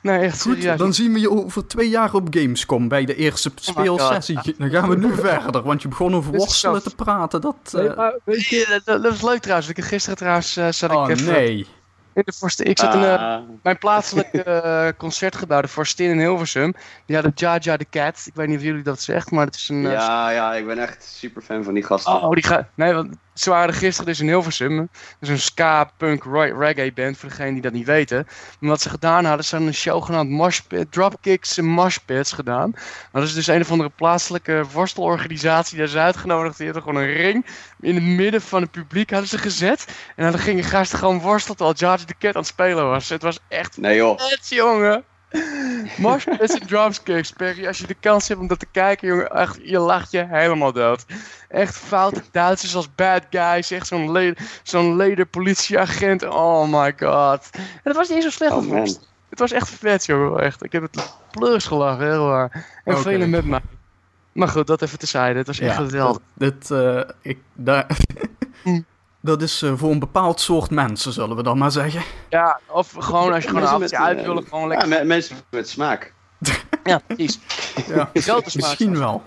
Nee, 0.03 0.19
echt 0.19 0.43
Goed, 0.43 0.57
serieus. 0.57 0.79
dan 0.79 0.95
zien 0.95 1.13
we 1.13 1.21
je 1.21 1.31
over 1.31 1.67
twee 1.67 1.89
jaar 1.89 2.15
op 2.15 2.27
Gamescom 2.31 2.89
bij 2.89 3.05
de 3.05 3.15
eerste 3.15 3.51
speelsessie. 3.55 4.39
Dan 4.59 4.71
gaan 4.71 4.89
we 4.89 4.97
nu 4.97 5.15
verder, 5.15 5.63
want 5.63 5.83
je 5.83 5.89
begon 5.89 6.15
over 6.15 6.33
worstelen 6.33 6.83
te 6.83 6.95
praten. 6.95 7.41
Dat, 7.41 7.57
Nee, 7.73 7.89
eh, 7.89 7.97
maar 7.97 8.15
weet 8.25 8.47
je, 8.47 8.67
dat, 8.85 9.03
dat 9.03 9.13
was 9.13 9.23
leuk 9.23 9.41
trouwens. 9.41 9.69
Ik, 9.69 9.85
gisteren 9.85 10.19
trouwens 10.19 10.57
eh, 10.57 10.69
zat 10.71 10.91
oh 10.91 11.09
ik 11.09 11.17
even 11.17 11.33
nee. 11.33 11.67
in 12.15 12.23
de 12.25 12.33
Forst- 12.33 12.61
Ik 12.61 12.79
zat 12.79 12.95
in 12.95 13.03
eh, 13.03 13.35
ah, 13.35 13.43
mijn 13.63 13.79
plaatselijke 13.79 14.95
concertgebouw, 14.99 15.61
de 15.61 15.69
Forstin 15.69 16.11
in 16.11 16.19
Hilversum. 16.19 16.75
Die 17.07 17.17
hadden 17.17 17.33
Jaja 17.35 17.77
the 17.77 17.87
Cat. 17.91 18.23
Ik 18.27 18.35
weet 18.35 18.49
niet 18.49 18.57
of 18.59 18.63
jullie 18.63 18.83
dat 18.83 19.01
zegt, 19.01 19.31
maar 19.31 19.47
het 19.47 19.55
is 19.55 19.69
een... 19.69 19.81
ja, 19.81 20.31
ja, 20.31 20.55
ik 20.55 20.67
ben 20.67 20.79
echt 20.79 21.05
super 21.05 21.43
fan 21.43 21.65
van 21.65 21.75
die 21.75 21.83
gasten. 21.83 22.13
Oh, 22.23 22.31
die 22.31 22.45
gaat. 22.45 22.67
Nee, 22.75 22.93
want 22.95 23.17
ze 23.41 23.51
waren 23.51 23.69
er 23.69 23.75
gisteren 23.75 24.07
dus 24.07 24.21
in 24.21 24.27
Hilversum. 24.27 24.89
Dus 25.19 25.29
een 25.29 25.39
ska, 25.39 25.91
punk, 25.97 26.25
reggae 26.59 26.93
band, 26.93 27.19
voor 27.19 27.29
degenen 27.29 27.53
die 27.53 27.63
dat 27.63 27.73
niet 27.73 27.87
weten. 27.87 28.27
Maar 28.59 28.71
wat 28.71 28.81
ze 28.81 28.89
gedaan 28.89 29.25
hadden, 29.25 29.45
ze 29.45 29.51
hadden 29.51 29.69
een 29.69 29.79
show 29.79 30.05
genaamd 30.05 30.31
Moshpit, 30.31 30.93
Dropkicks 30.93 31.59
en 31.59 31.65
Moshpits 31.65 32.33
gedaan. 32.33 32.71
Maar 32.71 33.21
dat 33.21 33.23
is 33.23 33.35
dus 33.35 33.47
een 33.47 33.61
of 33.61 33.71
andere 33.71 33.91
plaatselijke 33.97 34.65
worstelorganisatie. 34.73 35.77
Daar 35.77 35.87
is 35.87 35.97
uitgenodigd. 35.97 36.57
Die 36.57 36.67
hadden 36.67 36.83
gewoon 36.83 37.03
een 37.03 37.13
ring 37.13 37.47
in 37.81 37.95
het 37.95 38.05
midden 38.05 38.43
van 38.43 38.63
het 38.63 38.71
publiek 38.71 39.11
hadden 39.11 39.29
ze 39.29 39.39
gezet. 39.39 39.87
En 40.17 40.31
dan 40.31 40.41
gingen 40.41 40.65
gasten 40.65 40.99
gewoon 40.99 41.21
worstelen 41.21 41.57
terwijl 41.57 41.79
George 41.79 42.05
the 42.05 42.15
Cat 42.19 42.35
aan 42.35 42.41
het 42.41 42.51
spelen 42.51 42.89
was. 42.89 43.09
Het 43.09 43.23
was 43.23 43.39
echt 43.49 43.77
Nee 43.77 43.97
joh. 43.97 44.21
vet, 44.21 44.49
jongen. 44.49 45.05
Moshpits 45.99 46.59
en 46.59 46.67
drumsticks, 46.67 47.31
Perry. 47.31 47.67
Als 47.67 47.79
je 47.79 47.87
de 47.87 47.97
kans 48.01 48.29
hebt 48.29 48.41
om 48.41 48.47
dat 48.47 48.59
te 48.59 48.67
kijken, 48.71 49.09
jongen, 49.09 49.31
echt, 49.31 49.59
je 49.63 49.79
lacht 49.79 50.11
je 50.11 50.27
helemaal 50.29 50.73
dood. 50.73 51.05
Echt 51.49 51.77
foute 51.77 52.23
Duitsers 52.33 52.75
als 52.75 52.95
bad 52.95 53.23
guys. 53.31 53.71
Echt 53.71 53.87
zo'n 53.87 54.13
le 54.13 54.37
zo'n 54.63 54.97
leder 54.97 55.27
politieagent. 55.27 56.25
Oh 56.25 56.69
my 56.69 56.95
god. 56.99 57.49
En 57.53 57.61
het 57.83 57.97
was 57.97 58.09
niet 58.09 58.17
eens 58.17 58.25
zo 58.25 58.31
slecht 58.31 58.53
Oh 58.53 58.59
als 58.59 58.67
man. 58.67 58.97
Het 59.31 59.39
was 59.39 59.53
echt 59.53 59.69
vet, 59.69 60.07
jongen. 60.07 60.41
Echt. 60.41 60.65
Ik 60.65 60.73
heb 60.73 60.83
het 60.83 61.15
pleurs 61.31 61.67
gelachen, 61.67 62.11
heel 62.11 62.27
waar. 62.27 62.67
En 62.85 62.93
Oké. 62.93 63.03
velen 63.03 63.31
met 63.31 63.45
mij. 63.45 63.61
Maar 64.33 64.49
goed, 64.49 64.67
dat 64.67 64.83
even 64.83 64.99
tezijde. 64.99 65.39
Het 65.39 65.47
was 65.47 65.59
echt 65.59 65.77
Ja, 65.77 65.85
geweldig. 65.85 66.23
Dit, 66.35 66.71
eh, 66.71 67.01
ik, 67.23 67.39
daar, 67.55 67.87
Hm. 68.63 68.81
dat 69.21 69.43
is 69.43 69.63
eh, 69.63 69.73
voor 69.77 69.91
een 69.91 69.99
bepaald 69.99 70.41
soort 70.41 70.71
mensen, 70.71 71.13
zullen 71.13 71.37
we 71.37 71.43
dan 71.43 71.59
maar 71.59 71.71
zeggen. 71.71 72.03
Ja, 72.29 72.61
of 72.67 72.95
gewoon 72.99 73.33
als 73.33 73.43
je 73.43 73.49
gewoon 73.49 73.63
een 73.65 73.69
avondje 73.69 73.99
uit 73.99 74.19
eh, 74.19 74.25
wil, 74.25 74.43
gewoon 74.49 74.61
Ja, 74.63 74.67
lekker. 74.69 74.89
me- 74.89 75.05
mensen 75.05 75.37
met 75.51 75.69
smaak. 75.69 76.13
Ja, 76.85 77.01
precies. 77.07 77.39
Ja, 77.87 78.11
smaak. 78.15 78.45
misschien 78.55 78.99
wel. 78.99 79.23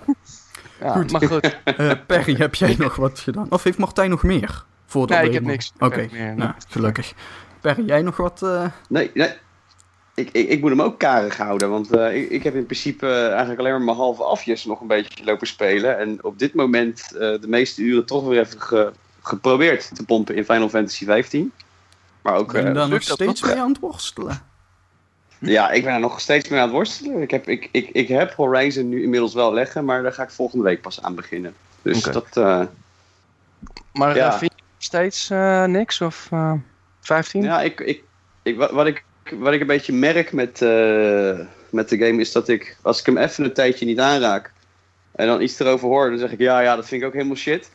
Ja, 0.80 0.91
Goed. 0.91 1.12
maar 1.12 1.22
goed. 1.28 1.58
Eh, 1.64 1.91
Perry, 2.08 2.36
heb 2.36 2.56
jij 2.56 2.76
nog 2.78 2.96
wat 2.96 3.20
gedaan? 3.20 3.46
Of 3.50 3.64
heeft 3.64 3.78
Martijn 3.78 4.10
nog 4.10 4.24
meer? 4.24 4.64
Voordat 4.86 5.18
Nee, 5.18 5.28
ik 5.28 5.34
heb 5.34 5.44
niks. 5.44 5.72
Ik 5.76 5.86
Oké, 5.86 6.08
nee. 6.12 6.32
nou, 6.36 6.52
gelukkig. 6.70 7.14
Perry, 7.62 7.86
jij 7.86 8.02
nog 8.02 8.18
wat? 8.18 8.41
eh, 8.44 8.66
Nee, 8.89 9.12
nee. 9.14 9.30
Ik, 10.16 10.30
ik, 10.32 10.50
ik 10.50 10.62
moet 10.62 10.70
hem 10.70 10.82
ook 10.82 11.00
karig 11.00 11.38
houden, 11.38 11.70
want 11.70 11.91
eh, 11.96 12.16
ik, 12.16 12.30
ik 12.30 12.44
heb 12.44 12.56
in 12.56 12.66
principe 12.66 13.08
eigenlijk 13.28 13.60
alleen 13.60 13.72
maar 13.72 13.82
mijn 13.82 13.98
halve 13.98 14.24
afjes 14.24 14.66
nog 14.66 14.82
een 14.82 14.88
beetje 14.88 15.24
lopen 15.24 15.48
spelen. 15.48 15.98
En 16.00 16.24
op 16.24 16.39
dit 16.39 16.54
moment 16.54 17.12
eh, 17.14 17.20
de 17.20 17.48
meeste 17.48 17.82
uren 17.82 18.06
toch 18.06 18.24
weer 18.28 18.39
even 18.39 18.62
ge- 18.62 18.91
geprobeerd 19.24 19.96
te 19.96 20.06
pompen 20.06 20.36
in 20.36 20.46
Final 20.46 20.70
Fantasy 20.70 21.06
15. 21.06 21.52
Maar 22.22 22.36
ook, 22.36 22.52
ben 22.52 22.62
je 22.62 22.68
eh, 22.68 22.74
daar 22.74 22.90
nog 22.90 23.02
steeds 23.02 23.42
mee 23.42 23.60
aan 23.60 23.70
het 23.70 23.80
worstelen? 23.80 24.42
ja, 25.40 25.72
ik 25.72 25.84
ben 25.84 25.94
er 25.94 26.00
nog 26.00 26.20
steeds 26.20 26.50
mee 26.50 26.60
aan 26.60 26.66
het 26.66 26.76
worstelen. 26.76 27.22
Ik 27.22 27.32
heb, 27.32 27.48
ik, 27.48 27.70
ik, 27.72 27.90
ik 27.90 28.08
heb 28.08 28.34
Horizon 28.34 28.90
nu 28.90 29.04
inmiddels 29.04 29.34
wel 29.34 29.54
leggen, 29.54 29.86
maar 29.86 30.04
daar 30.04 30.14
ga 30.14 30.24
ik 30.24 30.30
volgende 30.30 30.64
week 30.64 30.82
pas 30.82 31.02
aan 31.02 31.16
beginnen. 31.16 31.54
Dus 31.82 32.04
dat, 32.04 32.38
eh, 32.38 32.62
Maar 33.94 34.16
Ja. 34.16 34.32
eh, 34.32 34.38
vind 34.38 34.52
je 34.56 34.62
nog 34.64 34.84
steeds 34.84 35.30
eh, 35.30 35.64
niks? 35.66 36.02
Of 36.02 36.28
eh 36.32 36.54
15? 37.02 37.44
Ja, 37.44 37.62
ik, 37.62 37.80
ik, 37.80 38.04
ik, 38.44 38.58
wat, 38.58 38.72
wat 38.72 38.88
ik, 38.88 39.06
wat 39.32 39.54
ik 39.54 39.62
een 39.62 39.68
beetje 39.68 39.94
merk 39.94 40.32
met, 40.32 40.62
eh, 40.62 41.40
met 41.70 41.90
de 41.90 41.98
game 41.98 42.20
is 42.22 42.32
dat 42.32 42.48
ik, 42.48 42.78
als 42.82 43.00
ik 43.00 43.06
hem 43.06 43.18
even 43.18 43.44
een 43.44 43.54
tijdje 43.54 43.86
niet 43.86 44.00
aanraak 44.00 44.52
en 45.12 45.28
dan 45.28 45.42
iets 45.42 45.60
erover 45.60 45.88
hoor, 45.88 46.10
dan 46.10 46.20
zeg 46.20 46.32
ik 46.32 46.40
ja, 46.40 46.60
ja, 46.60 46.76
dat 46.76 46.88
vind 46.88 47.02
ik 47.02 47.08
ook 47.08 47.14
helemaal 47.14 47.36
shit. 47.36 47.72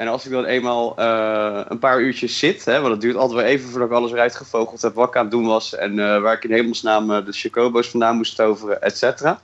En 0.00 0.08
als 0.08 0.24
ik 0.26 0.30
dan 0.32 0.44
eenmaal 0.44 0.96
eh, 0.96 1.60
een 1.68 1.78
paar 1.78 2.00
uurtjes 2.00 2.38
zit, 2.38 2.64
hè, 2.64 2.80
want 2.80 2.92
het 2.92 3.00
duurt 3.00 3.16
altijd 3.16 3.40
wel 3.40 3.48
even 3.48 3.70
voordat 3.70 3.88
ik 3.88 3.94
alles 3.94 4.10
weer 4.10 4.20
uitgevogeld 4.20 4.82
heb 4.82 4.94
wat 4.94 5.08
ik 5.08 5.16
aan 5.16 5.22
het 5.22 5.30
doen 5.30 5.46
was 5.46 5.74
en 5.74 5.98
eh, 5.98 6.20
waar 6.20 6.34
ik 6.34 6.44
in 6.44 6.52
hemelsnaam 6.52 7.10
eh, 7.10 7.24
de 7.24 7.32
Chocobo's 7.32 7.88
vandaan 7.90 8.16
moest 8.16 8.36
toveren, 8.36 8.82
et 8.82 8.98
cetera. 8.98 9.40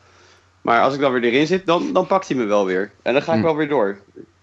Maar 0.61 0.83
als 0.83 0.95
ik 0.95 1.01
dan 1.01 1.13
weer 1.13 1.23
erin 1.23 1.47
zit, 1.47 1.67
dan, 1.67 1.93
dan 1.93 2.07
pakt 2.07 2.29
hij 2.29 2.37
me 2.37 2.45
wel 2.45 2.65
weer. 2.67 2.91
En 3.03 3.13
dan 3.13 3.23
ga 3.23 3.33
ik 3.33 3.39
Hm. 3.39 3.45
wel 3.45 3.57
weer 3.57 3.69
door. 3.69 3.99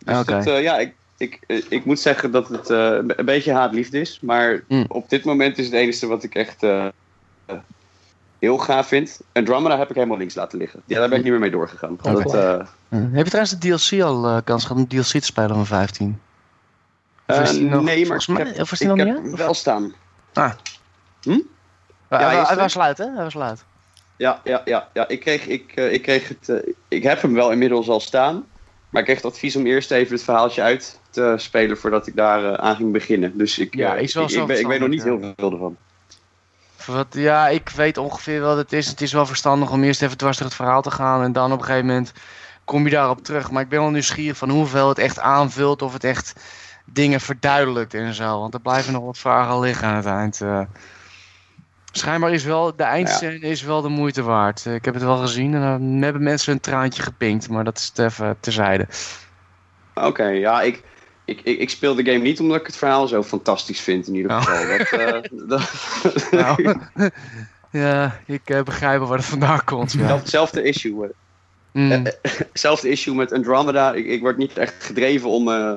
Dus 0.05 0.25
dat, 0.25 0.43
ja, 0.43 0.79
ik, 0.79 0.93
ik, 1.17 1.39
ik 1.69 1.85
moet 1.85 1.99
zeggen 1.99 2.31
dat 2.31 2.47
het 2.47 2.69
een 2.69 3.25
beetje 3.25 3.51
haat-liefde 3.53 3.99
is. 3.99 4.19
Maar 4.21 4.63
Hm. 4.67 4.83
op 4.87 5.09
dit 5.09 5.23
moment 5.23 5.57
is 5.57 5.65
het 5.65 5.73
enige 5.73 6.07
wat 6.07 6.23
ik 6.23 6.35
echt 6.35 6.63
heel 8.43 8.57
gaaf 8.57 8.87
vind. 8.87 9.21
En 9.31 9.45
Drummer 9.45 9.77
heb 9.77 9.89
ik 9.89 9.95
helemaal 9.95 10.17
links 10.17 10.35
laten 10.35 10.57
liggen. 10.59 10.81
Ja, 10.85 10.99
daar 10.99 11.09
ben 11.09 11.17
ik 11.17 11.23
niet 11.23 11.31
meer 11.31 11.41
mee 11.41 11.51
doorgegaan. 11.51 11.97
Dat, 12.01 12.33
eh, 12.33 12.59
Hm. 12.89 12.95
Heb 13.13 13.23
je 13.25 13.31
trouwens 13.31 13.51
de 13.51 13.57
DLC 13.57 14.01
al 14.01 14.27
eh, 14.27 14.37
kans 14.43 14.65
gehad 14.65 14.77
om 14.81 14.87
DLC 14.87 15.05
te 15.05 15.19
spelen 15.21 15.55
van 15.55 15.65
15? 15.65 16.19
Of 17.27 17.39
is 17.39 17.57
eh, 17.57 17.63
nog- 17.63 17.83
nee, 17.83 17.97
maar 17.97 18.05
volgens 18.05 18.27
mij- 18.27 18.41
ik 18.41 18.55
heb, 18.55 18.67
ik 18.79 18.87
nog 19.13 19.23
niet 19.23 19.35
wel 19.35 19.53
staan. 19.53 19.93
hij, 20.33 20.53
hij 22.09 22.41
is 22.41 22.47
hij 22.47 22.57
was 22.57 22.73
luid, 22.73 22.97
hè? 22.97 23.05
Hij 23.05 23.23
was 23.23 23.33
luid. 23.33 23.63
Ja, 24.17 24.41
ja, 24.43 24.61
ja, 24.65 24.87
ja. 24.93 25.07
Ik, 25.07 25.19
kreeg, 25.19 25.47
ik, 25.47 25.71
eh, 25.75 25.93
ik, 25.93 26.01
kreeg 26.01 26.27
het, 26.27 26.63
ik 26.87 27.03
heb 27.03 27.21
hem 27.21 27.33
wel 27.33 27.51
inmiddels 27.51 27.89
al 27.89 27.99
staan. 27.99 28.45
Maar 28.89 29.01
ik 29.01 29.07
kreeg 29.07 29.21
het 29.21 29.31
advies 29.31 29.55
om 29.55 29.65
eerst 29.65 29.91
even 29.91 30.13
het 30.13 30.23
verhaaltje 30.23 30.61
uit 30.61 30.99
te 31.09 31.33
spelen 31.37 31.77
voordat 31.77 32.07
ik 32.07 32.15
daar 32.15 32.57
aan 32.57 32.75
ging 32.75 32.91
beginnen. 32.91 33.37
Dus 33.37 33.59
ik, 33.59 33.75
Ja, 33.75 33.95
is 33.95 34.13
wel 34.13 34.23
ik, 34.23 34.29
ik, 34.29 34.45
ben- 34.47 34.59
ik 34.59 34.67
weet 34.67 34.79
nog 34.79 34.89
niet 34.89 35.03
heel 35.03 35.33
veel 35.35 35.51
ervan. 35.51 35.77
Wat, 36.85 37.07
ja, 37.09 37.47
ik 37.47 37.69
weet 37.69 37.97
ongeveer 37.97 38.41
wat 38.41 38.57
het 38.57 38.73
is. 38.73 38.87
Het 38.87 39.01
is 39.01 39.13
wel 39.13 39.25
verstandig 39.25 39.71
om 39.71 39.83
eerst 39.83 40.01
even 40.01 40.17
dwars 40.17 40.37
door 40.37 40.45
het 40.47 40.55
verhaal 40.55 40.81
te 40.81 40.91
gaan. 40.91 41.23
En 41.23 41.31
dan 41.31 41.51
op 41.51 41.59
een 41.59 41.65
gegeven 41.65 41.85
moment 41.87 42.11
kom 42.65 42.83
je 42.83 42.89
daarop 42.91 43.23
terug. 43.23 43.51
Maar 43.51 43.61
ik 43.61 43.69
ben 43.69 43.79
wel 43.79 43.89
nieuwsgierig 43.89 44.37
van 44.37 44.49
hoeveel 44.49 44.89
het 44.89 44.97
echt 44.97 45.19
aanvult. 45.19 45.81
Of 45.81 45.93
het 45.93 46.03
echt 46.03 46.33
dingen 46.85 47.19
verduidelijkt 47.21 47.93
en 47.93 48.13
zo. 48.13 48.39
Want 48.39 48.53
er 48.53 48.59
blijven 48.61 48.93
nog 48.93 49.03
wat 49.03 49.17
vragen 49.17 49.59
liggen 49.59 49.87
aan 49.87 49.95
het 49.95 50.05
eind. 50.05 50.41
eh. 50.41 50.59
Schijnbaar 51.91 52.31
is 52.31 52.43
wel, 52.43 52.75
de 52.75 52.83
eindscène 52.83 53.39
is 53.39 53.61
wel 53.61 53.81
de 53.81 53.89
moeite 53.89 54.21
waard. 54.23 54.65
Eh, 54.65 54.73
Ik 54.73 54.85
heb 54.85 54.93
het 54.93 55.03
wel 55.03 55.17
gezien 55.17 55.53
en 55.53 55.61
dan 55.61 56.01
hebben 56.01 56.23
mensen 56.23 56.53
een 56.53 56.59
traantje 56.59 57.03
gepinkt. 57.03 57.49
Maar 57.49 57.63
dat 57.63 57.77
is 57.77 57.91
even 58.05 58.37
terzijde. 58.39 58.87
Oké, 59.93 60.25
ja, 60.25 60.61
ik, 60.61 60.83
ik, 61.25 61.39
ik, 61.43 61.59
ik 61.59 61.69
speel 61.69 61.95
de 61.95 62.03
game 62.05 62.17
niet 62.17 62.39
omdat 62.39 62.59
ik 62.59 62.65
het 62.65 62.75
verhaal 62.75 63.07
zo 63.07 63.23
fantastisch 63.23 63.79
vind 63.79 64.07
in 64.07 64.15
ieder 64.15 64.31
Oh. 64.31 64.41
geval. 64.41 64.77
Dat, 64.77 64.87
eh, 64.99 65.21
dat, 65.49 65.71
Nou, 66.31 66.75
ja, 67.83 68.19
ik 68.25 68.41
eh, 68.49 68.61
begrijp 68.63 68.99
wel 68.99 69.07
waar 69.07 69.17
het 69.17 69.27
vandaan 69.27 69.63
komt. 69.63 69.91
Ja. 69.93 70.07
Zelf- 70.07 70.19
Hetzelfde 70.19 70.63
issue. 70.63 71.03
eh. 71.03 71.09
Mm. 71.71 72.05
Issue 72.81 73.15
met 73.15 73.31
Andromeda. 73.33 73.93
Ik, 73.93 74.05
ik 74.05 74.21
word 74.21 74.37
niet 74.37 74.57
echt 74.57 74.83
gedreven 74.83 75.29
om... 75.29 75.47
eh, 75.49 75.73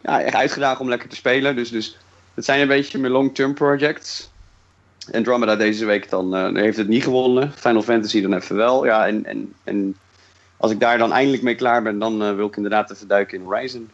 ja, 0.00 0.20
echt 0.22 0.34
uitgedaagd 0.34 0.80
om 0.80 0.88
lekker 0.88 1.08
te 1.08 1.16
spelen. 1.16 1.56
Dus, 1.56 1.70
dus 1.70 1.96
het 2.34 2.44
zijn 2.44 2.60
een 2.60 2.68
beetje 2.68 2.98
mijn 2.98 3.12
long-term 3.12 3.54
projects. 3.54 4.30
Andromeda 5.12 5.56
deze 5.56 5.84
week 5.84 6.10
dan 6.10 6.36
eh, 6.36 6.54
heeft 6.62 6.76
het 6.76 6.88
niet 6.88 7.02
gewonnen. 7.02 7.52
Final 7.56 7.82
Fantasy 7.82 8.20
dan 8.20 8.34
even 8.34 8.56
wel. 8.56 8.84
Ja, 8.84 9.06
en, 9.06 9.24
en, 9.24 9.52
en 9.64 9.96
als 10.56 10.70
ik 10.70 10.80
daar 10.80 10.98
dan 10.98 11.12
eindelijk 11.12 11.42
mee 11.42 11.54
klaar 11.54 11.82
ben, 11.82 11.98
dan 11.98 12.22
eh, 12.22 12.34
wil 12.34 12.46
ik 12.46 12.56
inderdaad 12.56 12.90
even 12.92 13.08
duiken 13.08 13.38
in 13.38 13.44
Horizon. 13.44 13.90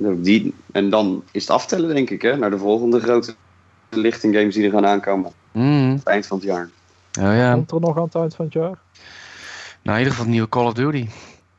Die, 0.00 0.54
en 0.72 0.90
dan 0.90 1.24
is 1.30 1.42
het 1.42 1.50
aftellen, 1.50 1.94
denk 1.94 2.10
ik, 2.10 2.22
hè, 2.22 2.36
naar 2.36 2.50
de 2.50 2.58
volgende 2.58 3.00
grote 3.00 3.34
lichting 3.90 4.34
games 4.34 4.54
die 4.54 4.64
er 4.64 4.70
gaan 4.70 4.86
aankomen. 4.86 5.32
Mm. 5.52 5.62
Aan 5.90 5.96
het 5.96 6.06
eind 6.06 6.26
van 6.26 6.36
het 6.36 6.46
jaar. 6.46 6.68
Oh 7.20 7.34
ja. 7.36 7.52
Komt 7.52 7.70
er 7.70 7.80
nog 7.80 7.96
aan 7.96 8.02
het 8.04 8.14
eind 8.14 8.34
van 8.34 8.44
het 8.44 8.54
jaar? 8.54 8.78
Nou, 9.82 9.98
in 9.98 9.98
ieder 9.98 10.10
geval 10.10 10.24
een 10.24 10.30
nieuwe 10.30 10.48
Call 10.48 10.66
of 10.66 10.72
Duty. 10.72 11.08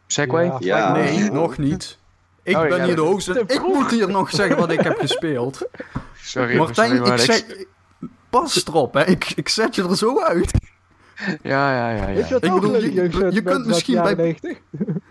Segway? 0.07 0.45
Ja. 0.45 0.57
Ja. 0.59 0.93
Nee, 0.93 1.31
nog 1.31 1.57
niet. 1.57 1.97
Ik 2.43 2.55
Oh, 2.55 2.67
ben 2.67 2.77
ja, 2.77 2.85
hier 2.85 2.95
de 2.95 3.01
hoogste. 3.01 3.43
Ik 3.47 3.61
moet 3.67 3.91
hier 3.91 4.09
nog 4.09 4.29
zeggen 4.29 4.57
wat 4.57 4.71
ik 4.71 4.79
heb 4.79 4.99
gespeeld. 4.99 5.67
Sorry, 6.23 6.57
Martijn, 6.57 6.89
sorry, 6.89 7.01
maar 7.09 7.19
ik 7.19 7.25
zeg... 7.25 7.43
Pas 8.29 8.67
erop, 8.67 8.93
hè. 8.93 9.05
Ik, 9.05 9.31
ik 9.35 9.49
zet 9.49 9.75
je 9.75 9.83
er 9.83 9.97
zo 9.97 10.21
uit. 10.21 10.51
Ja, 11.43 11.73
ja, 11.73 11.89
ja. 11.89 12.05
Weet 12.05 12.15
je 12.15 12.23
ja. 12.23 12.29
wat 12.29 12.43
Ik 12.43 12.51
ook 12.51 12.61
bedoel, 12.61 12.83
je- 12.83 13.29
je 13.37 13.41
kunt 13.41 13.65
misschien 13.65 14.01
bij- 14.01 14.13
90? 14.15 14.57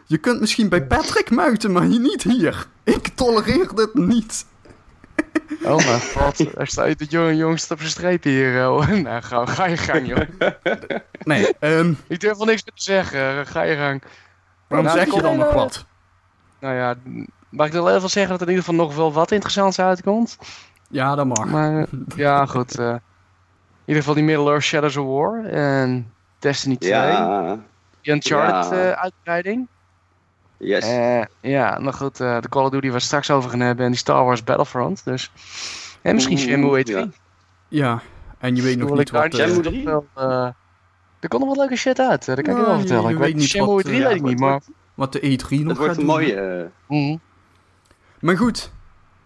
Je 0.06 0.18
kunt 0.18 0.40
misschien 0.40 0.68
bij 0.68 0.86
Patrick 0.86 1.30
muiten, 1.30 1.72
maar 1.72 1.82
hier 1.82 2.00
niet 2.00 2.22
hier. 2.22 2.66
Ik 2.84 3.08
tolereer 3.14 3.74
dit 3.74 3.94
niet. 3.94 4.46
Oh 5.64 5.76
mijn 5.76 6.00
god, 6.00 6.56
er 6.56 6.66
staat 6.66 6.98
de 6.98 7.04
jonge 7.04 7.36
jongste 7.36 7.72
op 7.72 7.78
zijn 7.78 7.90
streep 7.90 8.22
hier. 8.22 8.68
Oh. 8.70 8.88
Nou, 9.02 9.22
ga, 9.22 9.46
ga 9.46 9.66
je 9.66 9.76
gang, 9.76 10.06
joh. 10.08 10.52
Nee, 11.24 11.54
ehm, 11.58 11.92
Ik 12.06 12.20
durf 12.20 12.36
wel 12.36 12.46
niks 12.46 12.64
meer 12.64 12.74
te 12.74 12.82
zeggen. 12.82 13.46
Ga 13.46 13.62
je 13.62 13.76
gang. 13.76 14.02
waarom 14.68 14.86
Nou, 14.86 14.98
zeg 14.98 15.14
je 15.14 15.22
dan 15.22 15.36
nog 15.36 15.52
wat? 15.52 15.86
Nou 16.60 16.74
ja, 16.74 16.94
mag 17.50 17.66
ik 17.66 17.72
wel 17.72 17.94
even 17.96 18.10
zeggen 18.10 18.30
dat 18.30 18.40
er 18.40 18.46
in 18.48 18.52
ieder 18.54 18.68
geval 18.68 18.84
nog 18.86 18.96
wel 18.96 19.12
wat 19.12 19.30
interessants 19.30 19.78
uitkomt? 19.80 20.38
Ja, 20.90 21.14
dat 21.14 21.26
mag. 21.26 21.44
Maar 21.44 21.86
ja, 22.16 22.46
goed. 22.46 22.78
eh, 22.78 22.88
in 22.88 23.00
ieder 23.88 23.96
geval 24.02 24.14
die 24.14 24.24
Middle-earth 24.24 24.62
Shadows 24.62 24.96
of 24.96 25.06
War 25.06 25.44
en 25.44 26.12
Destiny 26.38 26.76
2. 26.76 26.90
Ja, 26.90 27.58
Die 28.00 28.12
Uncharted 28.12 28.70
Ja. 28.78 28.90
eh, 28.90 29.02
uitbreiding. 29.02 29.66
yes. 30.56 30.84
Eh, 30.84 31.22
ja, 31.40 31.78
nou 31.78 31.92
goed, 31.94 32.20
eh, 32.20 32.40
de 32.40 32.48
Call 32.48 32.64
of 32.64 32.70
Duty 32.70 32.86
waar 32.86 32.96
we 32.96 33.02
straks 33.02 33.30
over 33.30 33.50
gaan 33.50 33.60
hebben 33.60 33.84
en 33.84 33.90
die 33.90 34.00
Star 34.00 34.24
Wars 34.24 34.44
Battlefront. 34.44 35.04
Dus. 35.04 35.30
En 36.02 36.14
misschien 36.14 36.36
Oeh, 36.38 36.46
Shenmue 36.46 36.80
E3. 36.84 36.90
ja. 36.90 37.06
Ja, 37.68 38.00
en 38.38 38.56
je 38.56 38.62
weet 38.62 38.78
nog 38.78 38.96
niet 38.96 39.10
wat... 39.10 39.24
eh, 39.24 39.30
Shenmue 39.30 39.62
toch 39.62 39.72
3? 39.72 39.84
wel, 39.84 40.06
eh, 40.14 40.46
er 41.20 41.28
komt 41.28 41.40
nog 41.44 41.48
wat 41.48 41.58
leuke 41.58 41.76
shit 41.76 42.00
uit, 42.00 42.24
dat 42.26 42.40
kan 42.42 42.54
ik 42.54 42.60
je 42.60 42.66
wel 42.66 42.72
je- 42.72 42.78
vertellen. 42.78 43.02
je 43.04 43.10
ik 43.10 43.16
weet 43.18 43.26
weet 43.26 43.36
niet 43.36 43.48
Shenmue 43.48 43.74
wat, 43.74 43.86
E3 43.86 43.90
eh, 43.90 44.06
weet 44.06 44.16
ik 44.16 44.22
niet, 44.22 44.38
maar... 44.38 44.60
wat 44.94 45.12
de 45.12 45.20
E3 45.20 45.48
nog 45.48 45.48
Het 45.50 45.64
wordt 45.66 45.78
gaat 45.78 45.88
een 45.88 45.96
doen. 45.96 46.06
mooie... 46.06 46.70
Mhm. 46.86 47.16
Maar 48.20 48.36
goed, 48.36 48.72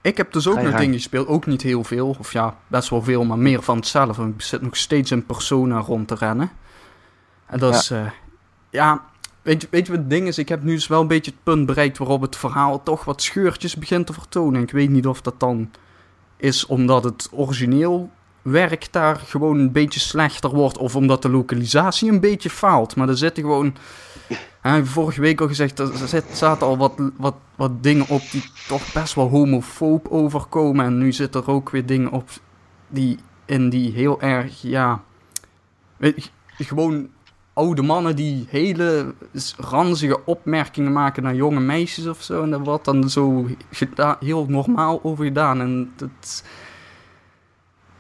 ik 0.03 0.17
heb 0.17 0.33
dus 0.33 0.49
ook 0.49 0.55
nog 0.55 0.65
gang. 0.65 0.77
dingen 0.79 0.95
gespeeld. 0.95 1.27
Ook 1.29 1.47
niet 1.47 1.63
heel 1.63 1.85
veel. 1.85 2.17
Of 2.19 2.33
ja, 2.33 2.57
best 2.67 2.89
wel 2.89 3.03
veel, 3.03 3.25
maar 3.25 3.39
meer 3.39 3.63
van 3.63 3.77
hetzelfde. 3.77 4.27
Ik 4.37 4.43
zit 4.43 4.63
nog 4.63 4.77
steeds 4.77 5.11
in 5.11 5.27
Persona 5.27 5.79
rond 5.79 6.09
te 6.09 6.15
rennen. 6.15 6.51
En 7.47 7.59
dat 7.59 7.73
Ja. 7.73 7.79
is... 7.79 7.91
eh, 7.91 8.11
ja, 8.71 9.05
weet 9.43 9.63
je, 9.63 9.69
weet 9.71 9.87
je 9.87 9.93
wat 9.93 10.01
het 10.01 10.11
ding 10.11 10.27
is? 10.27 10.39
Ik 10.39 10.49
heb 10.49 10.63
nu 10.63 10.75
dus 10.75 10.87
wel 10.87 11.01
een 11.01 11.07
beetje 11.07 11.31
het 11.31 11.43
punt 11.43 11.67
bereikt 11.67 11.99
waarop 11.99 12.21
het 12.21 12.37
verhaal 12.37 12.83
toch 12.83 13.05
wat 13.05 13.23
scheurtjes 13.23 13.77
begint 13.77 14.07
te 14.07 14.13
vertonen. 14.13 14.55
En 14.57 14.63
ik 14.63 14.71
weet 14.71 14.91
niet 14.91 15.07
of 15.07 15.21
dat 15.21 15.41
dan 15.41 15.71
is 16.37 16.67
omdat 16.67 17.05
het 17.05 17.29
origineel 17.33 18.11
werk 18.43 18.89
daar 18.93 19.17
gewoon 19.17 19.59
een 19.59 19.73
beetje 19.73 20.01
slechter 20.01 20.51
wordt. 20.51 20.79
Of 20.79 20.97
omdat 20.97 21.23
de 21.23 21.29
lokalisatie 21.31 22.11
een 22.11 22.21
beetje 22.21 22.51
faalt. 22.51 22.97
Maar 22.97 23.09
er 23.09 23.17
zitten 23.17 23.43
gewoon... 23.43 23.75
Ja, 24.63 24.85
vorige 24.85 25.21
week 25.21 25.41
al 25.41 25.47
gezegd, 25.47 25.79
er 25.79 26.25
zaten 26.33 26.67
al 26.67 26.77
wat, 26.77 26.93
wat, 27.17 27.35
wat 27.55 27.83
dingen 27.83 28.09
op 28.09 28.23
die 28.31 28.45
toch 28.69 28.93
best 28.93 29.15
wel 29.15 29.29
homofoob 29.29 30.09
overkomen. 30.09 30.85
En 30.85 30.99
nu 30.99 31.13
zitten 31.13 31.43
er 31.43 31.51
ook 31.51 31.71
weer 31.71 31.87
dingen 31.87 32.11
op 32.11 32.29
die 32.89 33.19
in 33.45 33.71
die 33.71 33.93
heel 33.93 34.21
erg, 34.21 34.63
ja... 34.63 35.03
Weet 35.97 36.31
gewoon 36.57 37.09
oude 37.53 37.83
mannen 37.83 38.17
die 38.17 38.47
hele 38.49 39.15
ranzige 39.57 40.25
opmerkingen 40.25 40.93
maken 40.93 41.23
naar 41.23 41.35
jonge 41.35 41.61
meisjes 41.61 42.07
of 42.07 42.23
zo. 42.23 42.43
En 42.43 42.51
daar 42.51 42.65
wordt 42.65 42.85
dan 42.85 43.11
zo 43.11 43.47
heel 44.21 44.47
normaal 44.49 45.01
over 45.03 45.25
gedaan. 45.25 45.61
En 45.61 45.93
dat... 45.97 46.45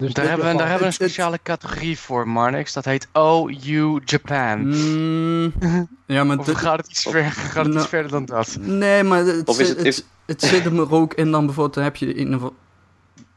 Dus 0.03 0.15
Daar 0.15 0.29
hebben, 0.29 0.47
we, 0.47 0.53
daar 0.53 0.63
hebben 0.69 0.79
we 0.81 0.87
een 0.87 0.93
speciale 0.93 1.39
categorie 1.43 1.99
voor, 1.99 2.29
Marnix. 2.29 2.73
Dat 2.73 2.85
heet 2.85 3.09
OU 3.13 4.01
Japan. 4.05 4.69
Mm, 4.69 5.53
ja, 6.07 6.25
maar 6.25 6.39
Of 6.39 6.47
dit- 6.47 6.57
gaat 6.57 6.77
het 6.79 6.87
iets, 6.91 7.03
ver, 7.03 7.25
gaat 7.53 7.55
het 7.65 7.67
Nou, 7.67 7.79
iets 7.79 7.89
verder 7.89 8.11
dan 8.11 8.25
dat? 8.25 8.57
Nee, 8.61 9.03
maar 9.03 9.19
het, 9.25 9.49
Of 9.49 9.61
is 9.61 9.67
zit- 9.67 9.77
het- 9.77 9.87
het, 9.87 9.97
is- 9.97 10.05
het 10.27 10.43
zit 10.43 10.65
hem 10.65 10.79
er 10.79 10.93
ook 10.93 11.15
in 11.15 11.31
dan 11.31 11.45
bijvoorbeeld, 11.45 11.75
dan 11.75 11.85
heb 11.85 11.97
je 11.97 12.15
in 12.15 12.33
een, 12.33 12.51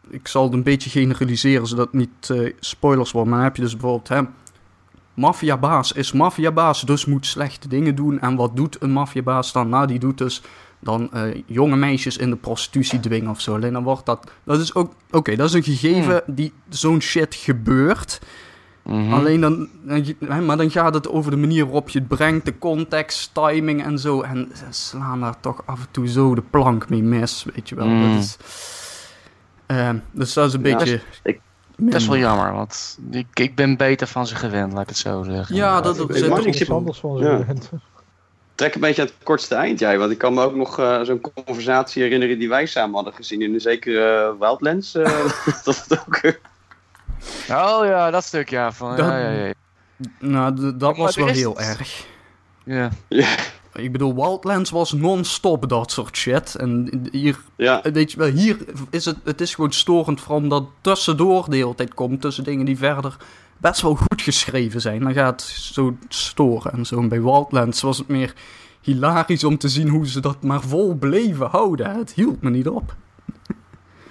ik 0.09 0.27
zal 0.27 0.43
het 0.43 0.53
een 0.53 0.63
beetje 0.63 0.89
generaliseren 0.89 1.67
zodat 1.67 1.85
het 1.85 1.95
niet 1.95 2.29
eh, 2.29 2.53
spoilers 2.59 3.11
worden, 3.11 3.29
maar 3.29 3.39
dan 3.39 3.47
heb 3.47 3.57
je 3.57 3.63
dus 3.63 3.71
bijvoorbeeld, 3.77 4.07
hè, 4.07 4.21
maffiabaas 5.13 5.91
is 5.91 6.11
maffiabaas, 6.11 6.81
dus 6.81 7.05
moet 7.05 7.25
slechte 7.25 7.67
dingen 7.67 7.95
doen. 7.95 8.19
En 8.19 8.35
wat 8.35 8.55
doet 8.55 8.81
een 8.81 8.91
maffiabaas 8.91 9.51
dan? 9.51 9.69
Nou, 9.69 9.87
die 9.87 9.99
doet 9.99 10.17
dus 10.17 10.41
dan 10.85 11.11
eh, 11.13 11.21
jonge 11.45 11.75
meisjes 11.75 12.17
in 12.17 12.29
de 12.29 12.35
prostitutie 12.35 12.99
dwingen 12.99 13.29
of 13.29 13.41
zo. 13.41 13.53
Alleen 13.55 13.73
dan 13.73 13.83
wordt 13.83 14.05
dat, 14.05 14.31
dat 14.43 14.59
is 14.59 14.75
ook, 14.75 14.93
oké, 15.11 15.35
dat 15.35 15.47
is 15.47 15.53
een 15.53 15.63
gegeven 15.63 16.23
die 16.27 16.53
zo'n 16.69 17.01
shit 17.01 17.35
gebeurt. 17.35 18.21
Mhm. 18.83 19.13
Alleen 19.13 19.41
dan, 19.41 19.67
maar 20.45 20.57
dan 20.57 20.71
gaat 20.71 20.93
het 20.93 21.09
over 21.09 21.31
de 21.31 21.37
manier 21.37 21.63
waarop 21.63 21.89
je 21.89 21.99
het 21.99 22.07
brengt, 22.07 22.45
de 22.45 22.57
context, 22.57 23.33
timing 23.33 23.83
en 23.83 23.99
zo. 23.99 24.21
En 24.21 24.51
ze 24.55 24.63
slaan 24.69 25.19
daar 25.21 25.39
toch 25.39 25.61
af 25.65 25.79
en 25.79 25.87
toe 25.91 26.07
zo 26.07 26.35
de 26.35 26.41
plank 26.49 26.89
mee 26.89 27.03
mis, 27.03 27.45
weet 27.53 27.69
je 27.69 27.75
wel. 27.75 27.87
Mm. 27.87 28.13
Dat 28.13 28.23
is, 28.23 28.37
eh, 29.65 29.89
dus 30.11 30.33
dat 30.33 30.47
is 30.47 30.53
een 30.53 30.63
Ja, 30.63 30.77
beetje... 30.77 31.01
ik- 31.23 31.39
Dat 31.77 31.93
is 32.01 32.07
wel 32.07 32.17
jammer, 32.17 32.53
want 32.53 32.99
ik, 33.11 33.27
ik 33.39 33.55
ben 33.55 33.77
beter 33.77 34.07
van 34.07 34.27
ze 34.27 34.35
gewend, 34.35 34.73
laat 34.73 34.81
ik 34.81 34.87
het 34.87 34.97
zo 34.97 35.23
zeggen. 35.23 35.55
Ja, 35.55 35.81
dat, 35.81 35.99
Ik 35.99 36.15
zit 36.15 36.21
er 36.21 36.29
niks 36.29 36.39
ook 36.39 36.45
iets 36.47 36.57
zo. 36.65 36.73
anders 36.75 36.99
van 36.99 37.17
Ja. 37.17 37.23
zo 37.23 37.37
gewend. 37.37 37.69
Trek 38.55 38.75
een 38.75 38.81
beetje 38.81 39.01
aan 39.01 39.07
het 39.07 39.15
kortste 39.23 39.55
eind, 39.55 39.79
jij. 39.79 39.97
Want 39.97 40.11
ik 40.11 40.17
kan 40.17 40.33
me 40.33 40.41
ook 40.43 40.55
nog 40.55 40.79
eh, 40.79 41.01
zo'n 41.01 41.21
conversatie 41.35 42.03
herinneren 42.03 42.39
die 42.39 42.49
wij 42.49 42.65
samen 42.65 42.95
hadden 42.95 43.13
gezien 43.13 43.41
in 43.41 43.53
een 43.53 43.61
zekere 43.61 44.33
uh, 44.33 44.39
Wildlands. 44.39 44.95
eh, 44.95 45.03
dat 45.65 45.85
het 45.87 45.99
ook... 45.99 46.15
eh, 46.15 46.31
Oh 47.49 47.85
ja, 47.85 48.11
dat 48.11 48.23
stuk 48.23 48.49
ja. 48.49 48.71
Van, 48.71 48.95
Dat- 48.95 49.05
ja, 49.05 49.17
ja, 49.17 49.45
ja. 49.45 49.53
Nou, 50.19 50.77
dat 50.77 50.97
was 50.97 51.15
wel 51.15 51.27
heel 51.27 51.59
erg. 51.59 52.05
ja. 52.63 52.89
ja, 53.09 53.27
Ik 53.73 53.91
bedoel, 53.91 54.15
Wildlands 54.15 54.69
was 54.69 54.91
non-stop 54.93 55.69
dat 55.69 55.91
soort 55.91 56.17
shit. 56.17 56.55
En 56.55 57.01
hier 57.11 57.37
ja, 57.55 57.81
Weet 57.93 58.11
je 58.11 58.17
wel, 58.17 58.27
hier 58.27 58.57
is 58.89 59.05
het, 59.05 59.17
het 59.23 59.41
is 59.41 59.55
gewoon 59.55 59.71
storend 59.73 60.21
vooral 60.21 60.37
omdat 60.41 60.63
tussendoor 60.81 61.49
de 61.49 61.55
hele 61.55 61.75
tijd 61.75 61.93
komt 61.93 62.21
tussen 62.21 62.43
dingen 62.43 62.65
die 62.65 62.77
verder 62.77 63.17
best 63.69 63.81
wel 63.81 63.95
goed 63.95 64.21
geschreven 64.21 64.81
zijn. 64.81 64.99
Dan 64.99 65.13
gaat 65.13 65.41
het 65.41 65.49
zo 65.49 65.95
storen 66.09 66.71
en 66.71 66.85
zo. 66.85 66.99
En 66.99 67.07
bij 67.09 67.21
Wildlands 67.21 67.81
was 67.81 67.97
het 67.97 68.07
meer 68.07 68.33
hilarisch 68.81 69.43
om 69.43 69.57
te 69.57 69.69
zien 69.69 69.87
hoe 69.87 70.07
ze 70.07 70.19
dat 70.19 70.41
maar 70.43 70.61
vol 70.61 70.93
bleven 70.95 71.47
houden. 71.47 71.95
Het 71.97 72.13
hield 72.13 72.41
me 72.41 72.49
niet 72.49 72.67
op. 72.67 72.95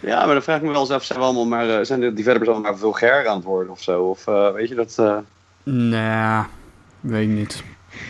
ja, 0.01 0.25
maar 0.25 0.35
dan 0.35 0.43
vraag 0.43 0.57
ik 0.57 0.63
me 0.63 0.71
wel 0.71 0.81
eens 0.81 0.91
af, 0.91 1.05
zijn, 1.05 1.19
we 1.19 1.25
allemaal 1.25 1.47
maar, 1.47 1.69
eh, 1.79 1.85
zijn 1.85 2.01
de 2.01 2.13
developers 2.13 2.49
allemaal 2.49 2.71
maar 2.71 2.79
vulgair 2.81 3.29
aan 3.29 3.37
het 3.37 3.45
worden 3.45 3.73
of 3.73 3.83
zo? 3.83 4.03
Of 4.03 4.27
eh, 4.27 4.51
weet 4.53 4.69
je 4.69 4.75
dat... 4.75 4.95
eh, 4.99 5.17
Nee, 5.63 6.43
weet 7.01 7.29
ik 7.29 7.35
niet. 7.35 7.63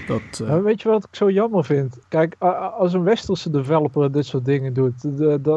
Dat, 0.06 0.40
eh, 0.40 0.48
Maar 0.48 0.62
weet 0.62 0.82
je 0.82 0.88
wat 0.88 1.04
ik 1.04 1.14
zo 1.16 1.30
jammer 1.30 1.64
vind? 1.64 1.98
Kijk, 2.08 2.34
als 2.78 2.92
een 2.92 3.02
westerse 3.02 3.50
developer 3.50 4.12
dit 4.12 4.26
soort 4.26 4.44
dingen 4.44 4.72
doet, 4.74 4.94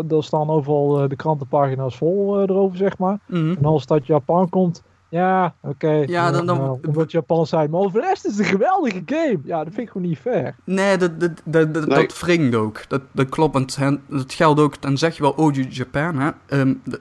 dan 0.09 0.23
staan 0.23 0.49
overal 0.49 1.07
de 1.07 1.15
krantenpagina's 1.15 1.97
vol 1.97 2.35
eh, 2.37 2.41
erover, 2.41 2.77
zeg 2.77 2.97
maar. 2.97 3.19
mhm. 3.25 3.49
En 3.57 3.65
als 3.65 3.85
dat 3.85 4.05
Japan 4.05 4.49
komt, 4.49 4.83
ja, 5.09 5.53
oké. 5.61 5.89
Ja, 5.91 6.31
dan- 6.31 6.45
dan- 6.45 6.57
nou, 6.57 6.79
omdat 6.87 7.11
Japan 7.11 7.45
zijn, 7.47 7.69
maar 7.69 7.79
over 7.79 8.01
de 8.01 8.07
rest 8.07 8.25
is 8.25 8.31
het 8.31 8.39
een 8.39 8.45
geweldige 8.45 9.01
game. 9.05 9.39
Ja, 9.43 9.57
dat 9.63 9.73
vind 9.73 9.87
ik 9.87 9.89
gewoon 9.91 10.07
niet 10.07 10.17
fair. 10.17 10.55
Nee, 10.63 10.97
dat, 10.97 11.19
dat, 11.19 11.31
dat, 11.43 11.73
dat, 11.73 11.87
Nee. 11.87 12.07
dat 12.07 12.19
wringt 12.19 12.55
ook. 12.55 12.89
Dat, 12.89 13.01
dat 13.11 13.29
klopt. 13.29 13.75
hen- 13.75 14.01
Dat 14.09 14.33
geldt 14.33 14.59
ook, 14.59 14.81
dan 14.81 14.97
zeg 14.97 15.15
je 15.15 15.21
wel 15.21 15.33
OG 15.37 15.55
Japan. 15.69 16.19
Hè? 16.19 16.29
Ehm, 16.45 16.73
d- 16.89 16.99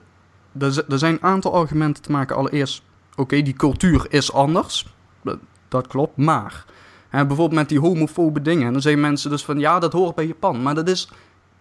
er 0.59 0.85
er 0.89 0.99
zijn 0.99 1.13
een 1.13 1.23
aantal 1.23 1.53
argumenten 1.55 2.03
te 2.03 2.11
maken. 2.13 2.37
Allereerst, 2.37 2.83
oké, 3.17 3.43
die 3.43 3.55
cultuur 3.55 4.07
is 4.09 4.33
anders. 4.33 4.95
Dat, 5.23 5.39
dat 5.69 5.87
klopt. 5.87 6.17
Maar, 6.17 6.65
hè, 7.09 7.27
bijvoorbeeld 7.27 7.61
met 7.61 7.69
die 7.69 7.81
homofobe 7.81 8.43
dingen. 8.43 8.73
Dan 8.73 8.83
zeggen 8.83 9.01
mensen 9.01 9.31
dus 9.31 9.45
van, 9.45 9.59
ja, 9.59 9.79
dat 9.79 9.93
hoort 9.93 10.15
bij 10.15 10.27
Japan. 10.27 10.63
Maar 10.63 10.75
dat 10.75 10.89
is, 10.89 11.11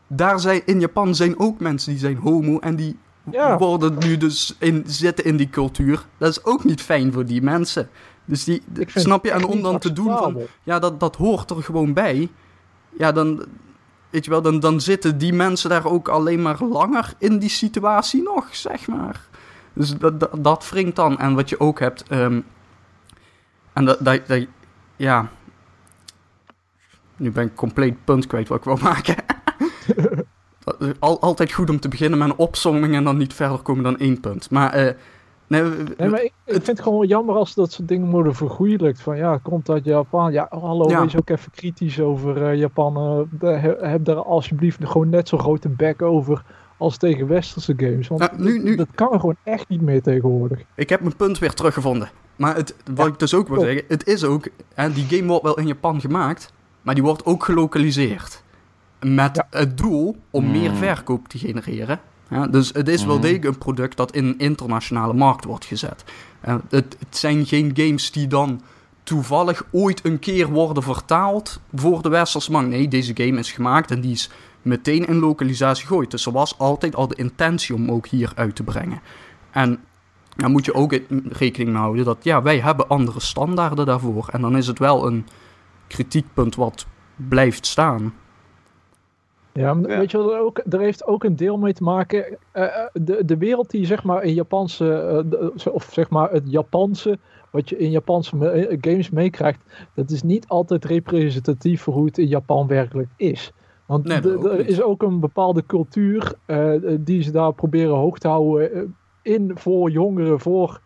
daar 0.08 0.40
zijn, 0.40 0.62
in 0.66 0.80
Japan 0.80 1.16
zijn 1.16 1.40
ook 1.40 1.60
mensen 1.60 1.92
die 1.92 2.00
zijn 2.00 2.18
homo. 2.18 2.60
En 2.60 2.76
die 2.76 2.98
Ja. 3.32 3.58
worden 3.58 3.98
nu 3.98 4.18
dus 4.18 4.56
in, 4.60 4.84
zitten 4.88 5.26
in 5.26 5.38
die 5.38 5.50
cultuur. 5.50 6.06
Dat 6.18 6.30
is 6.30 6.44
ook 6.44 6.64
niet 6.64 6.82
fijn 6.82 7.14
voor 7.14 7.26
die 7.26 7.42
mensen. 7.42 7.90
Dus 8.26 8.44
die, 8.44 8.64
snap 8.86 9.26
je? 9.26 9.32
En 9.32 9.46
om 9.46 9.62
dan 9.62 9.80
te 9.80 9.94
doen 9.94 10.18
van, 10.18 10.42
ja, 10.64 10.80
dat, 10.80 11.00
dat 11.00 11.16
hoort 11.16 11.50
er 11.50 11.64
gewoon 11.64 11.94
bij. 11.94 12.30
Ja, 12.98 13.12
dan, 13.12 13.46
weet 14.10 14.26
je 14.26 14.32
wel, 14.32 14.42
dan, 14.42 14.60
dan 14.60 14.82
zitten 14.82 15.18
die 15.18 15.34
mensen 15.34 15.70
daar 15.70 15.86
ook 15.86 16.08
alleen 16.08 16.42
maar 16.42 16.64
langer 16.64 17.14
in 17.18 17.40
die 17.40 17.50
situatie 17.50 18.24
nog, 18.24 18.56
zeg 18.56 18.88
maar. 18.88 19.28
Dus 19.74 19.98
dat, 19.98 20.20
dat, 20.20 20.44
dat 20.44 20.70
wringt 20.70 20.96
dan. 20.96 21.20
En 21.20 21.36
wat 21.36 21.50
je 21.50 21.60
ook 21.60 21.80
hebt, 21.80 22.04
ehm, 22.04 22.42
en 23.74 23.86
dat, 23.86 23.98
dat, 24.02 24.28
dat, 24.28 24.46
ja, 24.96 25.30
nu 27.16 27.32
ben 27.32 27.46
ik 27.46 27.56
compleet 27.56 28.06
punt 28.06 28.28
kwijt 28.28 28.48
wat 28.48 28.58
ik 28.58 28.64
wil 28.64 28.78
maken. 28.82 29.16
Al, 31.00 31.22
altijd 31.22 31.52
goed 31.54 31.70
om 31.70 31.80
te 31.80 31.88
beginnen 31.88 32.20
met 32.20 32.30
een 32.30 32.36
opzomming 32.38 32.94
en 32.96 33.04
dan 33.04 33.18
niet 33.18 33.34
verder 33.34 33.58
komen 33.58 33.84
dan 33.84 33.98
één 33.98 34.20
punt. 34.20 34.50
Maar, 34.50 34.74
eh, 34.74 34.94
nee, 35.48 35.62
nee, 35.98 36.10
maar 36.10 36.24
ik, 36.24 36.32
ik, 36.46 36.54
vind 36.54 36.68
het 36.68 36.82
gewoon 36.82 37.08
jammer 37.08 37.36
als 37.36 37.54
dat 37.54 37.72
soort 37.72 37.88
dingen 37.88 38.10
worden 38.10 38.36
vergoeilijkt. 38.36 39.02
Van 39.02 39.18
ja, 39.18 39.38
komt 39.38 39.70
uit 39.70 39.86
Japan. 39.86 40.32
Ja, 40.32 40.48
hallo, 40.50 40.90
Ja. 40.90 41.02
wees 41.02 41.18
ook 41.18 41.30
even 41.30 41.52
kritisch 41.52 42.00
over 42.00 42.44
eh, 42.50 42.58
Japan. 42.60 42.98
Eh, 43.42 43.62
he- 43.62 43.88
heb 43.90 44.06
daar 44.06 44.16
alsjeblieft 44.24 44.78
gewoon 44.86 45.10
net 45.10 45.28
zo 45.28 45.38
grote 45.38 45.70
bek 45.70 46.02
over 46.02 46.44
als 46.78 46.98
tegen 46.98 47.28
westerse 47.28 47.74
games. 47.78 48.08
Want 48.08 48.38
nu- 48.38 48.64
nu- 48.64 48.76
dat 48.76 48.88
kan 48.96 49.20
gewoon 49.20 49.36
echt 49.44 49.70
niet 49.70 49.82
meer 49.82 50.02
tegenwoordig. 50.02 50.60
Ik 50.76 50.90
heb 50.90 51.02
mijn 51.02 51.16
punt 51.16 51.40
weer 51.40 51.54
teruggevonden. 51.54 52.10
Maar 52.36 52.56
het, 52.56 52.76
wat 52.94 53.06
Ja, 53.06 53.12
ik 53.12 53.20
dus 53.20 53.34
ook 53.34 53.48
wil 53.48 53.60
zeggen, 53.60 53.84
het 53.88 54.08
is 54.08 54.24
ook, 54.24 54.48
hè, 54.74 54.92
die 54.92 55.06
game 55.06 55.28
wordt 55.28 55.44
wel 55.44 55.58
in 55.60 55.68
Japan 55.68 56.00
gemaakt, 56.02 56.54
maar 56.82 56.94
die 56.96 57.04
wordt 57.04 57.26
ook 57.26 57.44
gelokaliseerd. 57.44 58.44
Met 59.14 59.36
Ja. 59.36 59.48
het 59.50 59.78
doel 59.78 60.18
om 60.30 60.44
Hmm. 60.44 60.52
meer 60.52 60.76
verkoop 60.76 61.28
te 61.28 61.38
genereren. 61.38 62.00
Ja, 62.30 62.48
dus 62.48 62.72
het 62.74 62.88
is 62.88 63.04
wel 63.06 63.14
Mhm. 63.14 63.22
degelijk 63.24 63.46
een 63.46 63.58
product 63.58 63.98
dat 63.98 64.12
in 64.16 64.26
een 64.26 64.38
internationale 64.40 65.14
markt 65.14 65.46
wordt 65.46 65.66
gezet. 65.66 66.04
Het, 66.40 66.64
het 67.00 67.18
zijn 67.18 67.46
geen 67.46 67.72
games 67.74 68.12
die 68.12 68.28
dan 68.28 68.62
toevallig 69.04 69.66
ooit 69.72 70.06
een 70.06 70.20
keer 70.20 70.48
worden 70.50 70.84
vertaald 70.84 71.60
voor 71.74 72.02
de 72.02 72.10
westerse 72.10 72.52
markt. 72.52 72.70
Nee, 72.70 72.88
deze 72.88 73.12
game 73.16 73.40
is 73.40 73.52
gemaakt 73.52 73.92
en 73.92 74.02
die 74.02 74.12
is 74.12 74.30
meteen 74.62 75.08
in 75.08 75.16
lokalisatie 75.20 75.88
gegooid. 75.88 76.12
Dus 76.12 76.26
er 76.26 76.32
was 76.32 76.58
altijd 76.58 76.96
al 76.96 77.08
de 77.08 77.16
intentie 77.16 77.76
om 77.76 77.92
ook 77.92 78.08
hier 78.08 78.32
uit 78.36 78.56
te 78.56 78.64
brengen. 78.64 79.00
En 79.52 79.80
daar 80.36 80.50
moet 80.50 80.66
je 80.66 80.74
ook 80.74 80.94
in 80.94 81.26
rekening 81.30 81.70
mee 81.72 81.80
houden 81.82 82.06
dat 82.06 82.18
ja, 82.22 82.42
wij 82.42 82.60
hebben 82.60 82.88
andere 82.88 83.20
standaarden 83.20 83.86
daarvoor. 83.86 84.28
En 84.32 84.42
dan 84.42 84.58
is 84.58 84.68
het 84.68 84.80
wel 84.80 85.08
een 85.08 85.28
kritiekpunt 85.88 86.56
wat 86.56 86.86
blijft 87.16 87.66
staan. 87.66 88.14
Ja, 89.60 89.80
weet 89.80 90.12
je 90.12 90.18
wat 90.18 90.32
er 90.32 90.40
ook, 90.40 90.62
er 90.70 90.80
heeft 90.80 91.06
ook 91.06 91.24
een 91.24 91.36
deel 91.36 91.58
mee 91.58 91.74
te 91.74 91.84
maken. 91.84 92.26
eh, 92.52 92.64
eh, 92.64 92.72
de, 92.94 93.26
de 93.26 93.38
wereld 93.38 93.70
die 93.70 93.86
zeg 93.86 94.04
maar 94.04 94.24
in 94.24 94.34
Japanse, 94.34 94.94
eh, 95.64 95.74
of 95.74 95.90
zeg 95.92 96.10
maar 96.10 96.32
het 96.32 96.44
Japanse, 96.46 97.20
wat 97.52 97.70
je 97.70 97.78
in 97.78 97.92
Japanse 97.92 98.36
me- 98.36 98.78
games 98.82 99.10
meekrijgt, 99.10 99.60
dat 99.94 100.10
is 100.10 100.24
niet 100.24 100.48
altijd 100.48 100.86
representatief 100.86 101.82
voor 101.82 101.94
hoe 101.94 102.06
het 102.06 102.18
in 102.18 102.28
Japan 102.28 102.68
werkelijk 102.68 103.10
is. 103.18 103.52
Want 103.86 104.04
Nee, 104.08 104.22
er 104.50 104.68
is 104.68 104.82
ook 104.82 105.04
een 105.04 105.20
bepaalde 105.20 105.66
cultuur 105.66 106.34
die 107.00 107.22
ze 107.24 107.32
daar 107.32 107.54
proberen 107.54 107.96
hoog 107.96 108.18
te 108.18 108.28
houden 108.28 108.96
in 109.22 109.52
voor 109.56 109.90
jongeren, 109.90 110.40
voor 110.40 110.80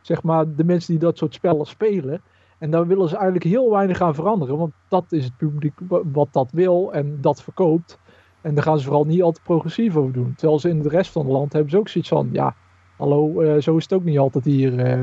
zeg 0.00 0.22
maar 0.22 0.54
de 0.56 0.64
mensen 0.64 0.90
die 0.92 1.00
dat 1.02 1.18
soort 1.18 1.34
spellen 1.34 1.66
spelen. 1.66 2.22
En 2.58 2.70
daar 2.70 2.86
willen 2.86 3.08
ze 3.08 3.14
eigenlijk 3.14 3.44
heel 3.44 3.70
weinig 3.70 4.00
aan 4.00 4.14
veranderen, 4.14 4.56
want 4.58 4.72
dat 4.88 5.04
is 5.08 5.24
het 5.24 5.36
publiek 5.36 5.78
wa- 5.88 6.02
wat 6.12 6.28
dat 6.32 6.50
wil 6.52 6.92
en 6.92 7.18
dat 7.20 7.42
verkoopt. 7.42 7.98
En 8.40 8.54
daar 8.54 8.64
gaan 8.64 8.78
ze 8.78 8.84
vooral 8.84 9.04
niet 9.04 9.22
altijd 9.22 9.44
progressief 9.44 9.96
over 9.96 10.12
doen. 10.12 10.34
Terwijl 10.36 10.58
ze 10.58 10.68
in 10.68 10.82
de 10.82 10.88
rest 10.88 11.10
van 11.10 11.22
het 11.22 11.32
land 11.32 11.52
hebben 11.52 11.70
ze 11.70 11.78
ook 11.78 11.88
zoiets 11.88 12.10
van, 12.10 12.28
ja, 12.32 12.54
hallo, 12.96 13.40
eh, 13.40 13.60
zo 13.62 13.76
is 13.76 13.82
het 13.82 13.92
ook 13.92 14.04
niet 14.04 14.18
altijd 14.18 14.44
hier. 14.44 14.78
eh. 14.78 15.02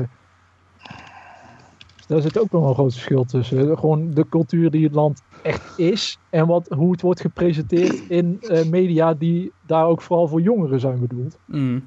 Dus 1.96 2.06
daar 2.06 2.20
zit 2.20 2.38
ook 2.38 2.52
wel 2.52 2.68
een 2.68 2.74
groot 2.74 2.92
verschil 2.92 3.24
tussen. 3.24 3.78
Gewoon 3.78 4.10
de 4.10 4.28
cultuur 4.28 4.70
die 4.70 4.84
het 4.84 4.94
land 4.94 5.22
echt 5.42 5.78
is 5.78 6.18
en 6.30 6.46
wat, 6.46 6.68
hoe 6.68 6.92
het 6.92 7.00
wordt 7.00 7.20
gepresenteerd 7.20 8.00
in 8.08 8.38
eh, 8.40 8.64
media 8.64 9.14
die 9.14 9.52
daar 9.66 9.86
ook 9.86 10.02
vooral 10.02 10.28
voor 10.28 10.40
jongeren 10.40 10.80
zijn 10.80 11.00
bedoeld. 11.00 11.38
Mm. 11.44 11.86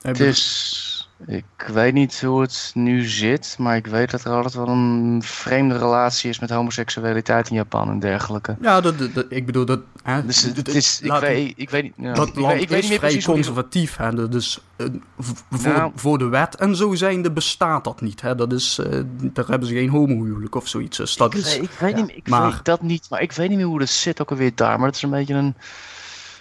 Het 0.00 0.20
is... 0.20 0.87
Ik 1.26 1.44
weet 1.72 1.92
niet 1.94 2.20
hoe 2.20 2.40
het 2.40 2.70
nu 2.74 3.04
zit, 3.04 3.56
maar 3.58 3.76
ik 3.76 3.86
weet 3.86 4.10
dat 4.10 4.24
er 4.24 4.32
altijd 4.32 4.54
wel 4.54 4.68
een 4.68 5.20
vreemde 5.24 5.78
relatie 5.78 6.30
is 6.30 6.38
met 6.38 6.50
homoseksualiteit 6.50 7.48
in 7.48 7.54
Japan 7.56 7.88
en 7.90 7.98
dergelijke. 7.98 8.56
Ja, 8.60 8.80
dat, 8.80 8.98
dat- 8.98 9.14
dat- 9.14 9.26
ik 9.28 9.46
bedoel 9.46 9.64
dat. 9.64 9.80
Hè, 10.02 10.26
Dus 10.26 10.42
het, 10.42 10.68
is, 10.68 11.00
ik, 11.00 11.12
weet, 11.12 11.52
ik 11.56 11.70
weet 11.70 11.82
niet. 11.82 11.92
Ja. 11.96 12.12
dat 12.14 12.28
ik 12.28 12.34
land 12.34 12.52
weet, 12.52 12.62
ik 12.62 12.68
weet 12.68 12.78
is 12.82 12.88
niet 12.90 12.90
meer 12.90 12.98
vrij 12.98 13.10
precies 13.10 13.26
hoe 13.26 13.34
die- 13.34 13.44
conservatief. 13.44 13.96
Hè, 13.96 14.28
dus 14.28 14.58
voor, 15.50 15.72
Nou. 15.72 15.92
voor 15.94 16.18
de 16.18 16.28
wet 16.28 16.56
en 16.56 16.76
zo 16.76 16.94
zijnde 16.94 17.30
bestaat 17.32 17.84
dat 17.84 18.00
niet. 18.00 18.20
Hè, 18.20 18.34
dat 18.34 18.52
is, 18.52 18.78
eh, 18.78 19.00
daar 19.20 19.46
hebben 19.46 19.68
ze 19.68 19.74
geen 19.74 19.88
homohuwelijk 19.88 20.54
of 20.54 20.68
zoiets. 20.68 20.96
Dus 20.96 21.16
dat 21.16 21.34
Ik 21.34 21.40
is. 21.40 21.54
weet, 21.58 21.62
ik 21.62 21.70
weet 21.78 21.96
niet, 21.96 22.10
ik 22.16 22.28
Maar- 22.28 22.50
weet 22.50 22.64
dat 22.64 22.82
niet, 22.82 23.06
maar 23.10 23.20
ik 23.22 23.32
weet 23.32 23.48
niet 23.48 23.58
meer 23.58 23.66
hoe 23.66 23.78
dat 23.78 23.88
zit 23.88 24.20
ook 24.20 24.30
alweer 24.30 24.52
daar. 24.54 24.78
Maar 24.78 24.86
het 24.86 24.96
is 24.96 25.02
een 25.02 25.10
beetje 25.10 25.34
een 25.34 25.54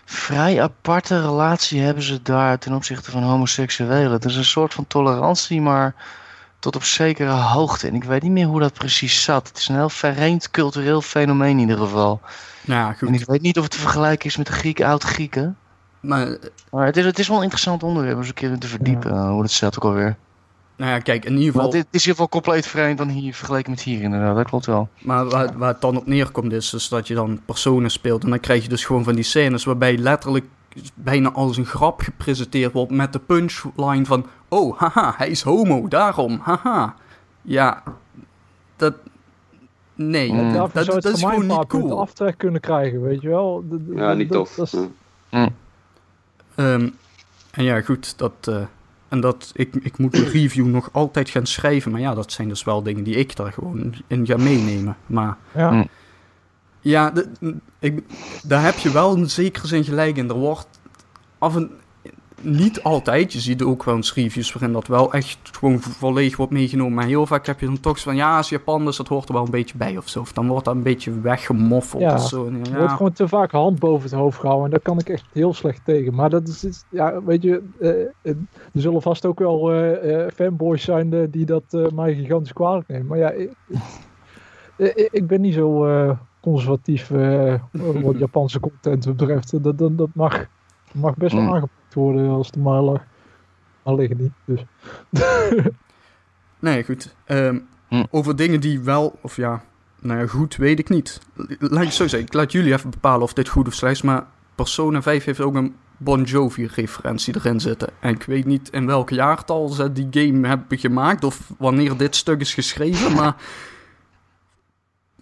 vrij 0.10 0.62
aparte 0.62 1.22
relatie 1.22 1.82
hebben 1.82 2.04
ze 2.04 2.22
daar 2.22 2.58
ten 2.58 2.74
opzichte 2.74 3.12
van 3.12 3.24
homoseksuelen. 3.24 4.12
Het 4.12 4.26
is 4.26 4.36
een 4.36 4.46
soort 4.46 4.74
van 4.74 4.88
tolerantie, 4.88 5.62
maar 5.62 5.96
tot 6.60 6.76
op 6.76 6.84
zekere 6.84 7.30
hoogte. 7.30 7.88
En 7.88 7.96
ik 7.96 8.04
weet 8.04 8.22
niet 8.22 8.32
meer 8.32 8.46
hoe 8.46 8.60
dat 8.60 8.74
precies 8.74 9.24
zat. 9.24 9.48
Het 9.48 9.58
is 9.58 9.68
een 9.68 9.76
heel 9.76 9.90
vreemd 9.90 10.52
cultureel 10.52 11.02
fenomeen 11.02 11.50
in 11.52 11.60
ieder 11.60 11.78
geval. 11.78 12.22
Nou 12.66 12.80
ja, 12.82 12.88
En 12.88 12.96
goed. 12.98 13.22
ik 13.22 13.28
weet 13.28 13.42
niet 13.42 13.58
of 13.58 13.64
het 13.64 13.72
te 13.72 13.80
vergelijken 13.80 14.26
is 14.30 14.38
met 14.38 14.46
de 14.48 14.54
Grieken, 14.54 14.86
oud-Grieken. 14.86 15.58
Maar 16.00 16.38
Maar 16.72 16.86
het 16.86 16.98
is, 16.98 17.06
het 17.06 17.20
is 17.20 17.28
wel 17.28 17.38
een 17.38 17.44
interessant 17.44 17.84
onderwerp 17.84 18.14
om 18.16 18.20
eens 18.20 18.28
een 18.30 18.34
keer 18.36 18.52
in 18.52 18.60
te 18.60 18.68
verdiepen. 18.68 19.12
eh, 19.12 19.30
hoe 19.30 19.42
dat 19.42 19.52
zit 19.52 19.76
ook 19.76 19.84
alweer. 19.84 20.16
Nou 20.78 20.92
ja, 20.92 21.00
kijk, 21.00 21.26
in 21.26 21.32
ieder 21.32 21.46
geval. 21.46 21.62
Want 21.62 21.74
dit 21.74 21.82
is 21.84 21.88
in 21.92 21.94
ieder 21.94 22.12
geval 22.12 22.30
compleet 22.30 22.68
vreemd 22.68 22.98
dan 22.98 23.10
hier 23.10 23.34
vergeleken 23.34 23.72
met 23.72 23.82
hier 23.82 24.02
inderdaad. 24.02 24.36
Dat 24.36 24.46
klopt 24.48 24.66
wel. 24.66 24.90
Maar 25.02 25.28
waar, 25.30 25.58
waar 25.58 25.72
het 25.72 25.82
dan 25.82 25.98
op 25.98 26.06
neerkomt 26.06 26.52
is, 26.52 26.74
is 26.74 26.90
dat 26.90 27.08
je 27.08 27.14
dan 27.14 27.40
personen 27.46 27.90
speelt. 27.92 28.24
En 28.24 28.30
dan 28.30 28.40
krijg 28.40 28.64
je 28.64 28.70
dus 28.70 28.86
gewoon 28.86 29.04
van 29.04 29.16
die 29.16 29.24
scènes 29.24 29.64
waarbij 29.64 29.98
letterlijk 29.98 30.46
bijna 30.94 31.32
als 31.32 31.58
een 31.58 31.66
grap 31.66 32.02
gepresenteerd 32.02 32.74
wordt 32.74 32.92
met 32.92 33.14
de 33.14 33.20
punchline 33.20 34.06
van... 34.06 34.26
Oh, 34.48 34.78
haha, 34.80 35.14
hij 35.18 35.30
is 35.30 35.42
homo, 35.42 35.88
daarom, 35.88 36.40
haha. 36.44 36.96
Ja, 37.42 37.84
dat... 38.76 38.94
Nee, 39.96 40.32
Mm. 40.32 40.54
Daarvoor 40.54 40.70
dat, 40.74 40.84
zou 40.86 40.96
het 40.96 41.04
dat 41.06 41.14
is 41.14 41.20
voor 41.20 41.30
mij 41.30 41.38
gewoon 41.38 41.52
een 41.56 41.60
niet 41.60 41.68
cool. 41.70 42.00
aftrek 42.00 42.38
kunnen 42.38 42.62
krijgen, 42.62 43.02
weet 43.02 43.22
je 43.22 43.28
wel. 43.30 43.64
Ja, 43.96 44.14
niet 44.14 44.32
tof. 44.32 44.58
is- 44.58 44.76
Ja. 45.30 45.50
Ehm, 46.56 46.90
en 47.52 47.64
ja, 47.64 47.82
goed, 47.82 48.18
dat... 48.18 48.32
eh, 48.42 48.56
en 49.10 49.20
dat, 49.22 49.52
ik, 49.56 49.76
ik 49.82 49.98
moet 49.98 50.16
een 50.18 50.30
review 50.30 50.66
nog 50.66 50.90
altijd 50.92 51.30
gaan 51.30 51.46
schrijven. 51.46 51.92
Maar 51.92 52.02
ja, 52.02 52.14
dat 52.16 52.32
zijn 52.32 52.48
dus 52.50 52.64
wel 52.64 52.84
dingen 52.84 53.04
die 53.04 53.16
ik 53.16 53.36
daar 53.36 53.52
gewoon 53.54 53.94
in 54.08 54.26
ga 54.26 54.38
meenemen. 54.38 54.98
Maar... 55.06 55.38
ja. 55.56 55.72
Mm. 55.72 55.88
Ja, 56.80 57.10
de- 57.12 57.56
ik, 57.80 58.04
daar 58.44 58.64
heb 58.64 58.78
je 58.78 58.92
wel 58.92 59.16
in 59.16 59.30
zekere 59.30 59.68
zin 59.68 59.84
gelijk 59.84 60.18
in. 60.18 60.30
Er 60.30 60.36
wordt 60.36 60.68
af 61.38 61.56
en 61.56 61.72
niet 62.42 62.84
altijd. 62.84 63.34
Je 63.34 63.40
ziet 63.40 63.62
ook 63.64 63.84
wel 63.84 63.96
eens 63.96 64.14
reviews 64.14 64.54
waarin 64.54 64.74
dat 64.74 64.88
wel 64.88 65.14
echt 65.14 65.38
gewoon 65.52 65.80
volledig 65.80 66.38
wordt 66.38 66.52
meegenomen. 66.52 66.94
Maar 66.94 67.06
heel 67.06 67.26
vaak 67.26 67.46
heb 67.46 67.60
je 67.60 67.66
dan 67.66 67.80
toch 67.80 67.98
zo 67.98 68.04
van 68.04 68.16
ja, 68.16 68.38
als 68.38 68.50
Japan 68.50 68.86
dus 68.86 68.98
dat 68.98 69.08
hoort 69.08 69.28
er 69.28 69.34
wel 69.34 69.46
een 69.46 69.52
beetje 69.52 69.78
bij 69.78 69.98
of 69.98 70.08
zo. 70.10 70.20
Of 70.20 70.34
dan 70.34 70.48
wordt 70.48 70.66
dat 70.66 70.76
een 70.76 70.84
beetje 70.84 71.20
weggemoffeld 71.22 72.02
Ja, 72.02 72.14
of 72.14 72.28
zo. 72.28 72.46
En 72.46 72.54
Er 72.54 72.58
wordt 72.60 72.72
Ja, 72.78 72.88
gewoon 72.88 73.12
te 73.14 73.28
vaak 73.28 73.52
hand 73.52 73.80
boven 73.80 74.10
het 74.10 74.20
hoofd 74.20 74.40
gehouden. 74.40 74.66
En 74.66 74.72
daar 74.72 74.80
kan 74.80 75.00
ik 75.00 75.10
echt 75.10 75.26
heel 75.34 75.54
slecht 75.54 75.82
tegen. 75.86 76.14
Maar 76.14 76.30
dat 76.30 76.48
is, 76.48 76.64
is- 76.64 76.84
ja, 76.90 77.24
weet 77.24 77.42
je, 77.44 77.64
eh, 77.80 77.90
eh, 78.02 78.08
er 78.74 78.82
zullen 78.82 79.02
vast 79.02 79.26
ook 79.26 79.40
wel 79.40 79.72
eh, 79.72 80.22
eh, 80.26 80.32
fanboys 80.36 80.84
zijn 80.84 81.30
die 81.32 81.46
dat 81.46 81.64
eh, 81.70 81.88
mij 81.94 82.16
gigantisch 82.16 82.54
kwalijk 82.54 82.88
nemen. 82.88 83.08
Maar 83.08 83.18
ja, 83.18 83.30
ik, 83.32 83.50
ik 85.12 85.28
ben 85.28 85.42
niet 85.42 85.54
zo 85.54 85.86
eh, 85.86 86.12
conservatief 86.42 87.12
eh, 87.12 87.54
wat 88.04 88.18
Japanse 88.18 88.60
content 88.60 89.06
betreft. 89.16 89.64
Dat, 89.64 89.78
dat, 89.78 89.98
dat 89.98 90.10
mag, 90.14 90.46
mag 90.94 91.16
best 91.16 91.34
wel 91.34 91.42
Mm. 91.42 91.48
aangepakt 91.54 91.76
worden 92.02 92.30
als 92.30 92.52
maar 92.52 92.82
lag. 92.82 93.02
Maar 93.84 93.96
liggen 93.96 94.18
niet. 94.18 94.32
Dus. 94.46 94.62
nee, 96.60 96.84
goed. 96.84 97.16
Ehm, 97.26 97.60
Hm. 97.88 98.04
Over 98.12 98.36
dingen 98.36 98.60
die 98.60 98.80
wel, 98.80 99.20
of 99.22 99.36
ja, 99.36 99.64
nou 100.02 100.20
ja, 100.20 100.28
goed, 100.28 100.56
weet 100.56 100.80
ik 100.80 100.90
niet. 100.90 101.20
Laat 101.60 101.84
ik 101.84 101.92
zo 101.92 102.08
zeggen, 102.08 102.28
ik 102.28 102.34
laat 102.34 102.52
jullie 102.52 102.74
even 102.74 102.90
bepalen 102.90 103.22
of 103.22 103.34
dit 103.34 103.48
goed 103.50 103.68
of 103.68 103.74
slecht 103.74 103.94
is. 103.96 104.02
Maar 104.02 104.26
Persona 104.56 105.02
5 105.02 105.24
heeft 105.26 105.40
ook 105.40 105.56
een 105.56 105.76
Bon 105.98 106.24
Jovi-referentie 106.24 107.36
erin 107.36 107.60
zitten. 107.60 107.90
En 108.00 108.14
ik 108.14 108.24
weet 108.24 108.46
niet 108.46 108.70
in 108.70 108.86
welk 108.86 109.10
jaartal 109.10 109.68
ze 109.70 109.92
die 109.92 110.08
game 110.12 110.48
hebben 110.48 110.78
gemaakt 110.78 111.24
of 111.24 111.52
wanneer 111.58 111.98
dit 111.98 112.16
stuk 112.16 112.40
is 112.42 112.54
geschreven, 112.54 113.14
maar 113.14 113.36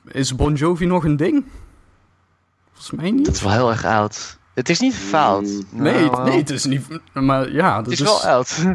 is 0.05 0.35
Bon 0.35 0.53
Jovi 0.53 0.85
nog 0.85 1.03
een 1.05 1.17
ding? 1.17 1.45
Volgens 2.71 2.91
mij 2.91 3.05
Het 3.05 3.13
niet. 3.15 3.27
is 3.27 3.41
wel 3.41 3.51
heel 3.51 3.69
erg 3.69 3.85
oud. 3.85 4.39
Het 4.55 4.69
is 4.69 4.79
niet 4.79 4.95
fout. 4.95 5.43
Mm. 5.43 5.81
Nee, 5.81 5.93
Nou, 5.93 6.15
het, 6.15 6.23
nee, 6.23 6.37
het 6.37 6.49
is 6.49 6.65
niet. 6.65 6.87
Maar 7.13 7.51
ja, 7.51 7.75
Het 7.75 7.83
dat 7.85 7.93
is 7.93 7.99
wel 7.99 8.21
oud. 8.23 8.65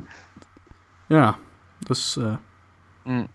Ja, 1.07 1.37
dus 1.79 2.17
eh 2.17 2.35
Mm. 3.05 3.27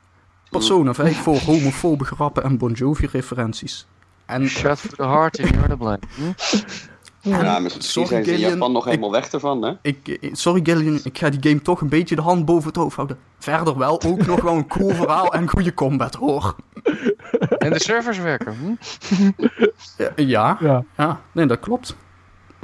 Persona 0.50 0.93
5 0.93 1.18
voor 1.22 1.38
homofobe 1.38 2.04
grappen 2.06 2.43
en 2.43 2.58
Bon 2.58 2.72
Jovi-referenties. 2.72 3.88
En 4.26 4.48
Shot 4.48 4.80
for 4.80 4.89
the 4.96 5.04
heart 5.04 5.38
in 5.38 5.48
you're 5.48 5.68
the 5.70 5.78
blame. 5.78 6.00
Hm? 6.16 7.30
Ja, 7.30 7.60
misschien 7.60 7.84
Sorry, 7.84 8.08
zijn 8.10 8.24
ze 8.26 8.32
in 8.34 8.39
Japan 8.39 8.72
nog 8.72 8.84
ik- 8.84 8.89
helemaal 8.89 9.12
weg 9.12 9.32
ervan, 9.32 9.62
hè? 9.64 9.74
Ik, 9.82 10.30
sorry 10.32 10.60
Gillian, 10.64 11.00
ik 11.04 11.18
ga 11.18 11.30
die 11.30 11.50
game 11.50 11.62
toch 11.62 11.82
een 11.82 11.89
beetje 11.89 12.16
de 12.16 12.22
hand 12.22 12.46
boven 12.46 12.68
het 12.68 12.76
hoofd 12.76 12.96
houden. 12.96 13.18
Verder 13.39 13.78
wel 13.78 14.02
ook 14.02 14.26
nog 14.26 14.41
wel 14.41 14.56
een 14.56 14.68
cool 14.68 14.89
verhaal 14.93 15.34
en 15.34 15.50
goede 15.50 15.74
combat 15.74 16.16
hoor. 16.16 16.56
En 17.58 17.70
de 17.74 17.80
servers 17.80 18.18
werken. 18.18 18.56
Hm? 18.58 19.32
Ja, 19.98 20.12
ja, 20.16 20.58
Ja. 20.60 20.84
ja, 20.98 21.22
nee 21.32 21.46
dat 21.46 21.60
klopt. 21.60 21.96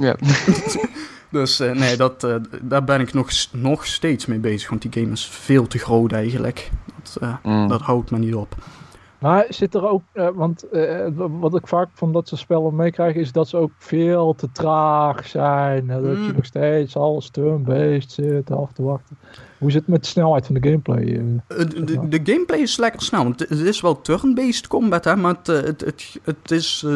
Ja. 0.02 0.16
Dus 1.32 1.60
eh, 1.60 1.72
nee, 1.72 1.96
dat, 1.96 2.24
eh, 2.24 2.34
daar 2.62 2.84
ben 2.84 3.00
ik 3.00 3.12
nog, 3.12 3.30
nog 3.52 3.86
steeds 3.86 4.26
mee 4.26 4.38
bezig, 4.38 4.68
want 4.68 4.82
die 4.82 4.92
game 4.92 5.12
is 5.12 5.26
veel 5.26 5.66
te 5.66 5.78
groot 5.78 6.12
eigenlijk. 6.12 6.70
Dat, 7.02 7.16
eh, 7.20 7.34
Mm. 7.42 7.68
dat 7.68 7.80
houdt 7.80 8.10
me 8.10 8.18
niet 8.18 8.34
op. 8.34 8.54
Maar 9.18 9.46
zit 9.48 9.74
er 9.74 9.88
ook, 9.88 10.02
uh, 10.14 10.28
want 10.34 10.64
uh, 10.72 11.06
wat 11.16 11.54
ik 11.54 11.66
vaak 11.66 11.88
van 11.94 12.12
dat 12.12 12.28
soort 12.28 12.40
spellen 12.40 12.76
meekrijg, 12.76 13.14
is 13.14 13.32
dat 13.32 13.48
ze 13.48 13.56
ook 13.56 13.70
veel 13.78 14.34
te 14.34 14.52
traag 14.52 15.26
zijn. 15.26 15.86
Dat 15.86 16.02
mm. 16.02 16.26
je 16.26 16.32
nog 16.32 16.44
steeds 16.44 16.96
alles 16.96 17.30
turn-based 17.30 18.12
zit 18.12 18.50
af 18.50 18.72
te 18.72 18.82
wachten. 18.82 19.18
Hoe 19.58 19.70
zit 19.70 19.80
het 19.80 19.90
met 19.90 20.02
de 20.02 20.08
snelheid 20.08 20.46
van 20.46 20.54
de 20.54 20.68
gameplay? 20.68 21.02
Uh, 21.02 21.38
de, 21.48 22.08
de, 22.08 22.20
gameplay 22.22 22.60
is 22.60 22.76
lekker 22.76 23.02
snel. 23.02 23.26
Het, 23.26 23.40
het 23.40 23.58
is 23.58 23.80
wel 23.80 24.00
turn-based 24.00 24.66
combat, 24.66 25.04
hè, 25.04 25.16
maar 25.16 25.34
het, 25.34 25.46
het, 25.46 25.80
het, 25.80 26.20
het 26.24 26.50
is 26.50 26.86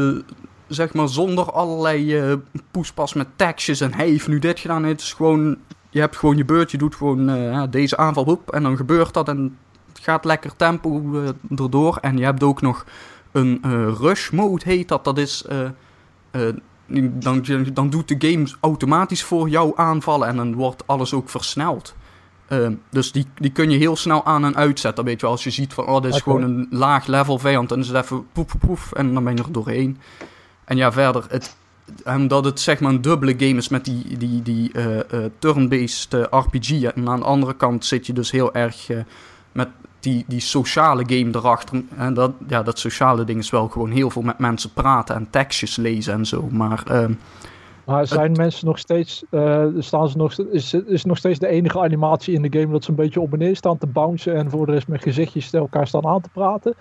zeg 0.69 0.95
maar 0.95 1.09
zonder 1.09 1.53
allerlei 1.53 2.37
poespas 2.71 3.15
met 3.15 3.29
taxes 3.37 3.81
en 3.81 3.95
hij 3.95 4.09
heeft 4.09 4.29
nu 4.29 4.39
dit 4.39 4.61
gedaan. 4.61 4.85
Het 4.85 5.01
is 5.01 5.13
gewoon, 5.13 5.57
je 5.91 6.01
hebt 6.01 6.17
gewoon 6.17 6.37
je 6.37 6.45
beurt, 6.45 6.71
je 6.71 6.79
doet 6.79 6.95
gewoon 6.95 7.71
deze 7.71 7.97
aanval 7.97 8.25
op 8.25 8.51
en 8.51 8.63
dan 8.63 8.77
gebeurt 8.77 9.15
dat 9.15 9.29
en 9.29 9.57
gaat 10.01 10.25
lekker 10.25 10.57
tempo 10.57 11.03
uh, 11.13 11.29
erdoor. 11.59 11.97
En 11.97 12.19
je 12.19 12.25
hebt 12.25 12.43
ook 12.43 12.61
nog 12.61 12.85
een 13.33 13.61
rush 13.95 14.31
mode, 14.31 14.65
heet 14.65 14.89
dat. 14.89 15.05
Dat 15.05 15.19
is. 15.19 15.45
Dan, 17.19 17.45
dan 17.73 17.91
doet 17.91 18.09
de 18.09 18.29
game 18.29 18.49
automatisch 18.61 19.23
voor 19.23 19.49
jou 19.49 19.73
aanvallen 19.77 20.29
en 20.29 20.37
dan 20.37 20.55
wordt 20.55 20.87
alles 20.87 21.15
ook 21.15 21.29
versneld. 21.29 21.95
dus 22.91 23.13
die, 23.13 23.27
die 23.35 23.51
kun 23.51 23.71
je 23.71 23.79
heel 23.79 23.97
snel 23.97 24.25
aan 24.25 24.45
en 24.45 24.57
uitzetten. 24.57 25.05
Weet 25.05 25.15
je 25.15 25.27
wel, 25.27 25.31
als 25.31 25.45
je 25.45 25.51
ziet 25.51 25.75
van, 25.75 25.87
oh, 25.87 26.03
dit 26.03 26.15
is 26.15 26.21
gewoon 26.21 26.43
een 26.43 26.67
laag 26.71 27.07
level 27.07 27.39
vijand. 27.39 27.69
Dan 27.69 27.79
is 27.79 27.89
het 27.89 28.05
even 28.05 28.27
poef, 28.33 28.47
poef, 28.47 28.61
poef 28.61 28.93
en 28.93 29.15
dan 29.15 29.25
ben 29.25 29.37
je 29.37 29.43
er 29.43 29.53
doorheen. 29.53 29.99
En 30.67 30.77
ja, 30.77 30.93
verder, 30.93 31.25
het, 31.29 31.57
en 32.05 32.29
dat 32.29 32.45
het 32.45 32.61
zeg 32.61 32.81
maar 32.81 32.93
een 32.93 33.03
dubbele 33.03 33.35
game 33.39 33.57
is 33.57 33.69
met 33.69 33.85
die, 33.85 34.17
die, 34.19 34.43
die 34.43 34.71
uh, 34.73 34.97
uh, 34.97 35.01
turn-based 35.39 36.15
RPG. 36.31 36.83
En 36.83 37.09
aan 37.09 37.19
de 37.19 37.25
andere 37.25 37.55
kant 37.55 37.85
zit 37.85 38.07
je 38.07 38.13
dus 38.13 38.31
heel 38.31 38.55
erg 38.55 38.89
met 39.53 39.69
die, 40.01 40.25
die 40.29 40.41
sociale 40.41 41.05
game 41.07 41.31
erachter. 41.33 41.83
En 41.97 42.15
dat, 42.15 42.33
ja, 42.49 42.63
dat 42.63 42.79
sociale 42.79 43.25
ding 43.25 43.39
is 43.39 43.51
wel 43.51 43.69
gewoon 43.69 43.91
heel 43.91 44.11
veel 44.11 44.23
met 44.23 44.39
mensen 44.39 44.73
praten 44.73 45.15
en 45.15 45.31
tekstjes 45.31 45.77
lezen 45.77 46.13
en 46.13 46.27
zo. 46.27 46.49
Maar, 46.51 46.83
uh, 46.91 47.07
maar 47.85 48.07
zijn 48.07 48.33
mensen 48.33 48.67
nog 48.67 48.79
steeds, 48.79 49.25
staan 49.79 50.09
ze 50.09 50.17
nog, 50.17 50.39
is, 50.39 50.75
is 50.75 51.05
nog 51.05 51.19
steeds 51.19 51.39
de 51.39 51.47
enige 51.47 51.81
animatie 51.81 52.35
in 52.35 52.43
de 52.43 52.59
game 52.61 52.73
dat 52.73 52.85
ze 52.85 52.91
een 52.91 52.97
beetje 52.97 53.21
op 53.21 53.33
en 53.33 53.39
neer 53.39 53.57
staan 53.57 53.79
te 53.79 53.87
bouncen 53.87 54.35
en 54.35 54.51
voor 54.51 54.67
de 54.67 54.73
rest 54.73 54.89
met 54.89 55.03
gezichtjes 55.03 55.53
elkaar 55.53 55.87
staan 55.87 56.07
aan 56.07 56.21
te 56.21 56.29
praten? 56.33 56.75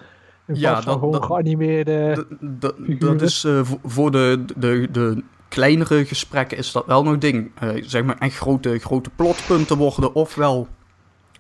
In 0.48 0.56
ja, 0.56 0.82
dat, 0.82 0.94
gewoon 0.94 1.12
dat, 1.12 1.26
geanimeerde. 1.26 2.26
Dat 3.00 3.22
is 3.22 3.44
uh, 3.44 3.62
voor 3.84 4.12
de, 4.12 4.46
de, 4.56 4.88
de 4.92 5.24
kleinere 5.48 6.06
gesprekken 6.06 6.58
is 6.58 6.72
dat 6.72 6.86
wel 6.86 7.04
nog 7.04 7.18
ding. 7.18 7.52
Uh, 7.64 7.84
zeg 7.84 8.04
maar 8.04 8.18
echt 8.18 8.38
grote, 8.38 8.80
grote 8.80 9.10
plotpunten 9.16 9.78
worden 9.78 10.16
ofwel 10.16 10.68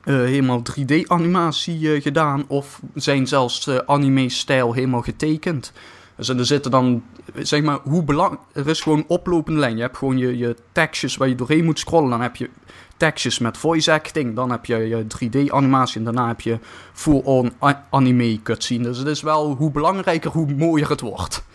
uh, 0.03 0.15
helemaal 0.15 0.61
3D-animatie 0.61 1.79
uh, 1.79 2.01
gedaan 2.01 2.45
of 2.47 2.81
zijn 2.93 3.27
zelfs 3.27 3.69
anime-stijl 3.85 4.73
helemaal 4.73 5.01
getekend. 5.01 5.73
Dus 6.15 6.29
er 6.29 6.45
zitten 6.45 6.71
dan, 6.71 7.03
zeg 7.35 7.61
maar, 7.61 7.79
hoe 7.83 8.03
belang... 8.03 8.39
Er 8.53 8.67
is 8.67 8.81
gewoon 8.81 9.03
oplopende 9.07 9.59
lijn. 9.59 9.75
Je 9.75 9.81
hebt 9.81 9.97
gewoon 9.97 10.17
je, 10.17 10.37
je 10.37 10.55
tekstjes 10.71 11.17
waar 11.17 11.27
je 11.27 11.35
doorheen 11.35 11.65
moet 11.65 11.79
scrollen. 11.79 12.09
Dan 12.09 12.21
heb 12.21 12.35
je 12.35 12.49
tekstjes 12.97 13.39
met 13.39 13.57
voice 13.57 13.91
acting. 13.91 14.35
Dan 14.35 14.51
heb 14.51 14.65
je 14.65 14.75
je 14.75 15.03
3D-animatie. 15.03 15.97
En 15.97 16.03
daarna 16.03 16.27
heb 16.27 16.41
je 16.41 16.59
full-on 16.93 17.51
anime 17.89 18.41
cutscene. 18.41 18.83
Dus 18.83 18.97
het 18.97 19.07
is 19.07 19.21
wel 19.21 19.55
hoe 19.55 19.71
belangrijker, 19.71 20.31
hoe 20.31 20.53
mooier 20.55 20.89
het 20.89 21.01
wordt. 21.01 21.45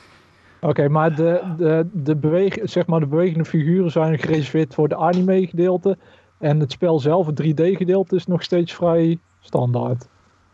Oké, 0.60 0.88
maar 0.88 1.14
de, 1.14 1.40
de, 1.56 1.88
de, 1.92 2.16
beweg, 2.16 2.58
zeg 2.62 2.86
maar 2.86 3.00
de 3.00 3.06
bewegende 3.06 3.44
figuren 3.44 3.90
zijn 3.90 4.18
gereserveerd 4.18 4.74
voor 4.74 4.88
de 4.88 4.96
anime-gedeelte. 4.96 5.98
En 6.38 6.60
het 6.60 6.72
spel 6.72 7.00
zelf, 7.00 7.26
het 7.26 7.42
3D-gedeelte, 7.42 8.16
is 8.16 8.26
nog 8.26 8.42
steeds 8.42 8.74
vrij 8.74 9.18
standaard. 9.40 10.08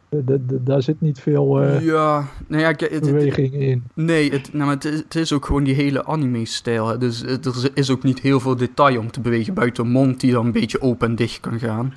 De, 0.08 0.62
daar 0.62 0.82
zit 0.82 1.00
niet 1.00 1.20
veel 1.20 1.62
uh, 1.62 1.84
ja, 1.84 2.28
nou 2.46 2.62
ja, 2.62 2.68
het, 2.68 3.00
beweging 3.00 3.52
in. 3.52 3.84
Nee, 3.94 4.32
het, 4.32 4.52
nou, 4.52 4.70
het, 4.70 4.82
het, 4.82 5.14
is 5.14 5.32
ook 5.32 5.46
gewoon 5.46 5.64
die 5.64 5.74
hele 5.74 6.04
anime-stijl. 6.04 6.98
Dus 6.98 7.22
er 7.22 7.70
is 7.74 7.90
ook 7.90 8.02
niet 8.02 8.20
heel 8.20 8.40
veel 8.40 8.56
detail 8.56 8.98
om 8.98 9.10
te 9.10 9.20
bewegen 9.20 9.54
buiten 9.54 9.84
een 9.84 9.90
mond 9.90 10.20
die 10.20 10.32
dan 10.32 10.46
een 10.46 10.52
beetje 10.52 10.80
open 10.80 11.08
en 11.08 11.16
dicht 11.16 11.40
kan 11.40 11.58
gaan. 11.58 11.94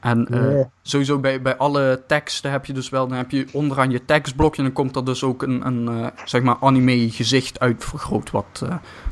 En 0.00 0.26
uh, 0.30 0.60
sowieso 0.82 1.18
bij, 1.18 1.42
bij 1.42 1.56
alle 1.56 2.02
teksten 2.06 2.50
heb 2.50 2.66
je 2.66 2.72
dus 2.72 2.88
wel, 2.88 3.08
dan 3.08 3.16
heb 3.16 3.30
je 3.30 3.46
onderaan 3.52 3.90
je 3.90 4.04
tekstblokje 4.04 4.62
dan 4.62 4.72
komt 4.72 4.96
er 4.96 5.04
dus 5.04 5.24
ook 5.24 5.42
een, 5.42 5.66
een 5.66 5.98
uh, 5.98 6.06
zeg 6.24 6.42
maar 6.42 6.56
anime 6.60 7.10
gezicht 7.10 7.60
uit 7.60 7.84
vergroot. 7.84 8.30
Wat, 8.30 8.64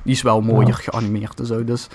die 0.02 0.12
is 0.12 0.22
wel 0.22 0.40
mooier 0.40 0.74
geanimeerd 0.74 1.40
en 1.40 1.46
zo. 1.46 1.64
Dus 1.64 1.88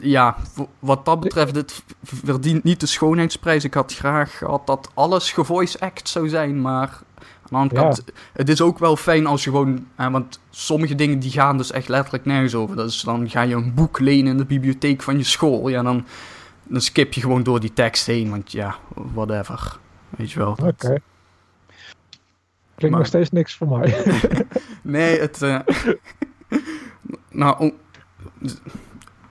ja, 0.00 0.36
wat 0.78 1.04
dat 1.04 1.20
betreft, 1.20 1.56
het 1.56 1.82
verdient 2.02 2.64
niet 2.64 2.80
de 2.80 2.86
schoonheidsprijs. 2.86 3.64
Ik 3.64 3.74
had 3.74 3.94
graag 3.94 4.38
gehad 4.38 4.66
dat 4.66 4.90
alles 4.94 5.32
gevoice 5.32 5.80
act 5.80 6.08
zou 6.08 6.28
zijn, 6.28 6.60
maar 6.60 6.88
aan 6.88 7.48
de 7.48 7.56
andere 7.56 7.80
kant, 7.80 8.04
het 8.32 8.48
is 8.48 8.60
ook 8.60 8.78
wel 8.78 8.96
fijn 8.96 9.26
als 9.26 9.44
je 9.44 9.50
gewoon, 9.50 9.86
want 9.96 10.40
sommige 10.50 10.94
dingen 10.94 11.18
die 11.18 11.30
gaan 11.30 11.56
dus 11.56 11.70
echt 11.70 11.88
letterlijk 11.88 12.24
nergens 12.24 12.54
over. 12.54 12.76
Dus 12.76 13.00
dan 13.00 13.30
ga 13.30 13.42
je 13.42 13.54
een 13.54 13.74
boek 13.74 13.98
lenen 13.98 14.30
in 14.30 14.36
de 14.36 14.44
bibliotheek 14.44 15.02
van 15.02 15.16
je 15.16 15.24
school, 15.24 15.68
ja, 15.68 15.82
dan, 15.82 16.06
dan 16.62 16.80
skip 16.80 17.12
je 17.12 17.20
gewoon 17.20 17.42
door 17.42 17.60
die 17.60 17.72
tekst 17.72 18.06
heen, 18.06 18.30
want 18.30 18.52
ja, 18.52 18.76
whatever. 18.94 19.78
Weet 20.08 20.30
je 20.30 20.38
wel. 20.38 20.50
Oké. 20.50 20.66
Okay. 20.66 21.00
Klinkt 22.74 22.96
nog 22.96 23.06
steeds 23.06 23.30
niks 23.30 23.56
voor 23.56 23.78
mij. 23.78 24.04
nee, 24.82 25.20
het... 25.20 25.42
Uh, 25.42 25.58
nou, 27.30 27.72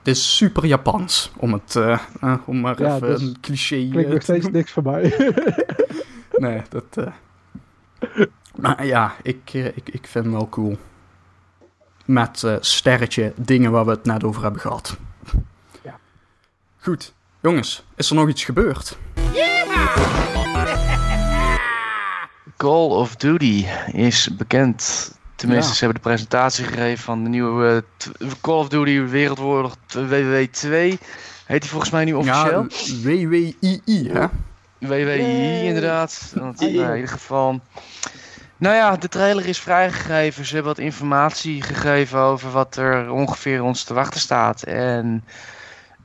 is 0.09 0.35
super 0.35 0.65
Japans, 0.65 1.31
om, 1.37 1.53
het, 1.53 1.75
uh, 1.75 1.99
uh, 2.23 2.35
om 2.45 2.59
maar 2.59 2.81
ja, 2.81 2.95
even 2.95 3.07
dus 3.07 3.21
een 3.21 3.37
cliché... 3.41 3.75
Klinkt 3.75 4.07
uh, 4.07 4.13
nog 4.13 4.21
steeds 4.21 4.49
niks 4.49 4.71
voor 4.71 4.83
mij. 4.83 5.33
nee, 6.37 6.61
dat... 6.69 7.11
maar 8.55 8.85
ja, 8.85 9.15
ik, 9.21 9.53
ik, 9.53 9.89
ik 9.89 10.07
vind 10.07 10.25
hem 10.25 10.33
wel 10.33 10.49
cool. 10.49 10.77
Met 12.05 12.47
sterretje 12.59 13.33
dingen 13.35 13.71
waar 13.71 13.85
we 13.85 13.91
het 13.91 14.05
net 14.05 14.23
over 14.23 14.41
hebben 14.41 14.61
gehad. 14.61 14.97
Ja. 15.83 15.99
Goed. 16.77 17.13
Jongens, 17.39 17.85
is 17.95 18.09
er 18.09 18.15
nog 18.15 18.29
iets 18.29 18.43
gebeurd? 18.43 18.97
Call 22.57 22.89
of 22.89 23.15
Duty 23.15 23.65
is 23.91 24.29
bekend 24.37 25.11
Tenminste, 25.39 25.73
ze 25.73 25.79
hebben 25.79 26.01
de 26.01 26.09
presentatie 26.09 26.65
gegeven 26.65 27.03
van 27.03 27.23
de 27.23 27.29
nieuwe 27.29 27.83
uh, 28.21 28.31
Call 28.41 28.55
of 28.55 28.69
Duty 28.69 29.01
Wereldoorlog 29.01 29.75
WW 29.93 30.45
2. 30.51 30.99
Heet 31.45 31.61
die 31.61 31.69
volgens 31.69 31.91
mij 31.91 32.05
nu 32.05 32.13
officieel? 32.13 32.65
Ja, 32.69 33.01
WWII, 33.03 34.09
hè? 34.13 34.25
WWII, 34.77 35.65
inderdaad. 35.65 36.31
Want, 36.35 36.59
nou, 36.59 36.71
in 36.71 36.95
ieder 36.95 37.07
geval... 37.07 37.59
Nou 38.57 38.75
ja, 38.75 38.95
de 38.95 39.07
trailer 39.07 39.45
is 39.45 39.59
vrijgegeven. 39.59 40.45
Ze 40.45 40.53
hebben 40.53 40.75
wat 40.75 40.83
informatie 40.83 41.61
gegeven 41.61 42.19
over 42.19 42.51
wat 42.51 42.75
er 42.75 43.11
ongeveer 43.11 43.63
ons 43.63 43.83
te 43.83 43.93
wachten 43.93 44.19
staat. 44.19 44.63
En 44.63 45.23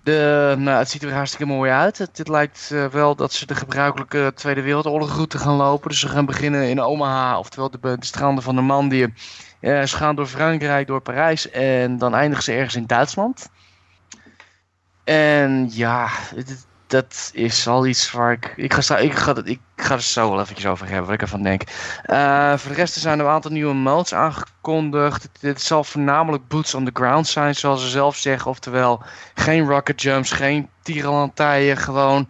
de, 0.05 0.55
nou, 0.59 0.79
het 0.79 0.91
ziet 0.91 1.03
er 1.03 1.13
hartstikke 1.13 1.47
mooi 1.47 1.71
uit. 1.71 1.99
Het 1.99 2.29
lijkt 2.29 2.71
uh, 2.73 2.87
wel 2.87 3.15
dat 3.15 3.33
ze 3.33 3.47
de 3.47 3.55
gebruikelijke 3.55 4.33
Tweede 4.35 4.63
Wereldoorlogroute 4.63 5.39
gaan 5.39 5.55
lopen. 5.55 5.89
Dus 5.89 6.01
ze 6.01 6.09
gaan 6.09 6.27
beginnen 6.27 6.69
in 6.69 6.81
Omaha, 6.81 7.39
oftewel 7.39 7.71
de, 7.71 7.79
de 7.81 7.97
stranden 8.01 8.45
van 8.45 8.55
Normandië. 8.55 9.15
Uh, 9.61 9.83
ze 9.83 9.97
gaan 9.97 10.17
door 10.17 10.27
Frankrijk, 10.27 10.87
door 10.87 11.01
Parijs 11.01 11.51
en 11.51 11.99
dan 11.99 12.15
eindigen 12.15 12.45
ze 12.45 12.53
ergens 12.53 12.77
in 12.77 12.87
Duitsland. 12.87 13.49
En 15.05 15.69
ja, 15.71 16.09
het, 16.35 16.67
dat 16.87 17.31
is 17.33 17.67
al 17.67 17.87
iets 17.87 18.11
waar 18.11 18.33
ik. 18.33 18.53
Ik 18.57 18.75
ga, 18.75 18.99
ik, 18.99 19.15
ga, 19.15 19.35
ik 19.45 19.61
ga 19.77 19.95
er 19.95 20.03
zo 20.03 20.31
wel 20.31 20.41
eventjes 20.41 20.67
over 20.67 20.87
hebben, 20.87 21.05
wat 21.05 21.15
ik 21.15 21.23
ervan 21.23 21.43
denk. 21.43 21.63
Uh, 22.07 22.57
voor 22.57 22.71
de 22.71 22.77
rest 22.77 22.95
zijn 22.95 23.19
er 23.19 23.25
een 23.25 23.31
aantal 23.31 23.51
nieuwe 23.51 23.75
modes 23.75 24.15
aangekondigd. 24.15 25.29
Dit 25.41 25.63
zal 25.63 25.85
voornamelijk 25.85 26.49
boots 26.49 26.75
on 26.75 26.85
the 26.85 26.91
ground 26.93 27.27
zijn, 27.27 27.55
zoals 27.55 27.83
ze 27.83 27.89
zelf 27.89 28.17
zeggen. 28.17 28.51
Oftewel, 28.51 29.03
geen 29.35 29.69
rocket 29.69 30.03
jumps, 30.03 30.33
geen 30.33 30.69
tierenlantijen. 30.83 31.77
Gewoon 31.77 32.29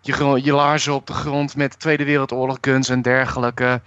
je, 0.00 0.40
je 0.42 0.52
laarzen 0.52 0.94
op 0.94 1.06
de 1.06 1.12
grond 1.12 1.56
met 1.56 1.78
Tweede 1.78 2.04
Wereldoorlog 2.04 2.58
guns 2.60 2.88
en 2.88 3.02
dergelijke. 3.02 3.80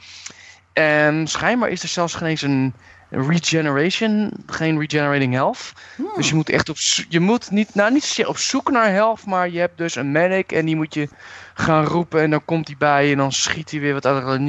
En 0.73 1.27
schijnbaar 1.27 1.69
is 1.69 1.83
er 1.83 1.89
zelfs 1.89 2.13
geen 2.13 2.27
eens 2.27 2.41
een 2.41 2.73
regeneration, 3.09 4.31
geen 4.45 4.79
regenerating 4.79 5.33
health. 5.33 5.73
Hmm. 5.95 6.11
Dus 6.15 6.29
je 6.29 6.35
moet 6.35 6.49
echt 6.49 6.69
op 6.69 6.77
je 7.09 7.19
moet 7.19 7.51
niet, 7.51 7.75
nou 7.75 7.91
niet 7.91 8.23
op 8.25 8.37
zoek 8.37 8.71
naar 8.71 8.91
health, 8.91 9.25
maar 9.25 9.49
je 9.49 9.59
hebt 9.59 9.77
dus 9.77 9.95
een 9.95 10.11
medic 10.11 10.51
en 10.51 10.65
die 10.65 10.75
moet 10.75 10.93
je 10.93 11.07
gaan 11.53 11.85
roepen 11.85 12.21
en 12.21 12.29
dan 12.29 12.45
komt 12.45 12.67
hij 12.67 12.75
bij 12.77 13.05
je 13.05 13.11
en 13.11 13.17
dan 13.17 13.31
schiet 13.31 13.71
hij 13.71 13.79
weer 13.79 13.93
wat 13.93 14.05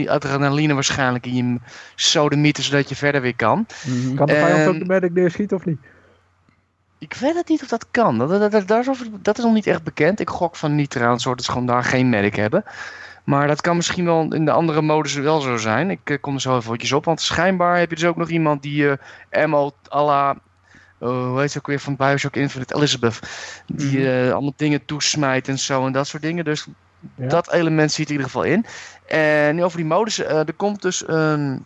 adrenaline 0.08 0.74
waarschijnlijk 0.74 1.26
in 1.26 1.34
je 1.34 1.58
sodemieten 1.94 2.62
zodat 2.62 2.88
je 2.88 2.96
verder 2.96 3.20
weer 3.20 3.36
kan. 3.36 3.66
Mm 3.86 4.14
Kan 4.14 4.26
de 4.26 4.34
vijand 4.34 4.68
ook 4.68 4.78
de 4.78 4.92
medic 4.92 5.12
neerschieten 5.12 5.56
of 5.56 5.64
niet? 5.64 5.78
Ik 6.98 7.14
weet 7.14 7.34
het 7.34 7.48
niet 7.48 7.62
of 7.62 7.68
dat 7.68 7.86
kan. 7.90 8.18
Dat, 8.18 8.28
dat, 8.28 8.50
dat, 8.50 8.68
dat, 8.68 8.86
is, 8.86 8.98
dat 9.22 9.38
is 9.38 9.44
nog 9.44 9.52
niet 9.52 9.66
echt 9.66 9.82
bekend. 9.82 10.20
Ik 10.20 10.28
gok 10.28 10.56
van 10.56 10.74
niet 10.74 10.90
trouwens, 10.90 11.24
dat 11.24 11.44
ze 11.44 11.50
gewoon 11.50 11.66
daar 11.66 11.84
geen 11.84 12.08
medic 12.08 12.36
hebben. 12.36 12.64
Maar 13.24 13.46
dat 13.46 13.60
kan 13.60 13.76
misschien 13.76 14.04
wel 14.04 14.34
in 14.34 14.44
de 14.44 14.50
andere 14.50 14.82
modus 14.82 15.14
wel 15.14 15.40
zo 15.40 15.56
zijn. 15.56 15.90
Ik 15.90 16.10
uh, 16.10 16.16
kom 16.20 16.34
er 16.34 16.40
zo 16.40 16.56
even 16.56 16.96
op. 16.96 17.04
Want 17.04 17.20
schijnbaar 17.20 17.78
heb 17.78 17.90
je 17.90 17.96
dus 17.96 18.04
ook 18.04 18.16
nog 18.16 18.28
iemand 18.28 18.62
die 18.62 18.82
uh, 18.82 18.92
ammo 19.30 19.72
à 19.92 20.04
la... 20.04 20.36
Uh, 21.02 21.08
hoe 21.08 21.40
heet 21.40 21.50
ze 21.50 21.58
ook 21.58 21.66
weer 21.66 21.80
van 21.80 21.96
Bioshock 21.96 22.36
Infinite? 22.36 22.74
Elizabeth. 22.74 23.20
Die 23.66 23.98
uh, 23.98 24.32
allemaal 24.32 24.52
dingen 24.56 24.84
toesmijt 24.84 25.48
en 25.48 25.58
zo 25.58 25.86
en 25.86 25.92
dat 25.92 26.06
soort 26.06 26.22
dingen. 26.22 26.44
Dus 26.44 26.66
Ja. 27.14 27.28
dat 27.28 27.52
element 27.52 27.92
zit 27.92 28.06
in 28.06 28.12
ieder 28.12 28.26
geval 28.26 28.42
in. 28.42 28.66
En 29.06 29.54
nu 29.54 29.64
over 29.64 29.76
die 29.76 29.86
modus, 29.86 30.18
eh, 30.18 30.38
er 30.38 30.52
komt 30.52 30.82
dus 30.82 31.08
een, 31.08 31.64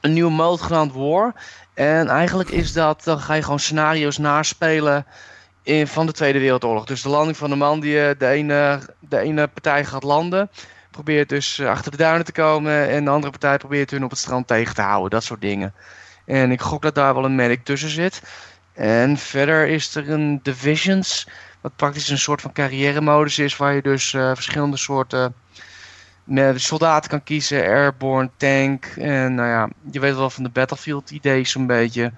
een 0.00 0.12
nieuwe 0.12 0.30
mode 0.30 0.62
genaamd 0.62 0.92
War. 0.94 1.34
En 1.74 2.08
eigenlijk 2.08 2.50
is 2.50 2.72
dat, 2.72 3.04
dan 3.04 3.20
ga 3.20 3.34
je 3.34 3.42
gewoon 3.42 3.58
scenario's 3.58 4.18
naspelen 4.18 5.06
in, 5.62 5.86
van 5.86 6.06
de 6.06 6.12
Tweede 6.12 6.38
Wereldoorlog. 6.38 6.84
Dus 6.84 7.02
de 7.02 7.08
landing 7.08 7.36
van 7.36 7.48
Normandië, 7.48 8.14
de 8.18 8.26
ene, 8.26 8.80
de 8.98 9.18
ene 9.18 9.46
partij 9.46 9.84
gaat 9.84 10.02
landen, 10.02 10.50
probeert 10.92 11.28
dus 11.28 11.58
eh, 11.58 11.68
achter 11.68 11.90
de 11.90 11.96
duinen 11.96 12.24
te 12.24 12.32
komen 12.32 12.88
en 12.88 13.04
de 13.04 13.10
andere 13.10 13.30
partij 13.30 13.56
probeert 13.56 13.90
hun 13.90 14.04
op 14.04 14.10
het 14.10 14.18
strand 14.18 14.46
tegen 14.46 14.74
te 14.74 14.82
houden, 14.82 15.10
dat 15.10 15.24
soort 15.24 15.40
dingen. 15.40 15.74
En 16.24 16.50
ik 16.50 16.60
gok 16.60 16.82
dat 16.82 16.94
daar 16.94 17.14
wel 17.14 17.24
een 17.24 17.34
medic 17.34 17.64
tussen 17.64 17.88
zit. 17.88 18.22
En 18.72 19.16
verder 19.16 19.68
is 19.68 19.94
er 19.94 20.10
een 20.10 20.40
Divisions, 20.42 21.28
wat 21.60 21.76
praktisch 21.76 22.08
een 22.08 22.18
soort 22.18 22.40
van 22.40 22.52
carrière 22.52 23.00
modus 23.00 23.38
is, 23.38 23.56
waar 23.56 23.74
je 23.74 23.82
dus 23.82 24.14
eh, 24.14 24.30
verschillende 24.34 24.76
soorten 24.76 25.34
soldaten 26.54 27.10
kan 27.10 27.22
kiezen, 27.22 27.62
airborne, 27.62 28.30
tank. 28.36 28.86
En 28.96 29.34
nou 29.34 29.48
ja, 29.48 29.68
je 29.90 30.00
weet 30.00 30.14
wel 30.14 30.30
van 30.30 30.42
de 30.42 30.48
Battlefield 30.48 31.10
idee 31.10 31.44
zo'n 31.44 31.66
beetje. 31.66 32.12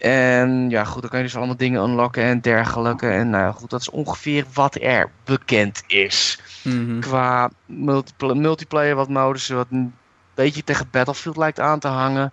En 0.00 0.70
ja, 0.70 0.84
goed, 0.84 1.00
dan 1.00 1.10
kan 1.10 1.18
je 1.18 1.24
dus 1.24 1.36
allemaal 1.36 1.56
dingen 1.56 1.82
unlocken 1.82 2.22
en 2.22 2.40
dergelijke. 2.40 3.08
En 3.08 3.30
nou 3.30 3.44
ja, 3.44 3.52
goed, 3.52 3.70
dat 3.70 3.80
is 3.80 3.90
ongeveer 3.90 4.44
wat 4.54 4.76
er 4.80 5.10
bekend 5.24 5.82
is. 5.86 6.40
Mhm. 6.64 7.00
Qua 7.00 7.50
multipl- 7.66 8.34
multiplayer, 8.34 8.94
wat 8.94 9.08
modus, 9.08 9.48
wat 9.48 9.66
een 9.70 9.94
beetje 10.34 10.64
tegen 10.64 10.88
Battlefield 10.90 11.36
lijkt 11.36 11.60
aan 11.60 11.78
te 11.78 11.88
hangen. 11.88 12.32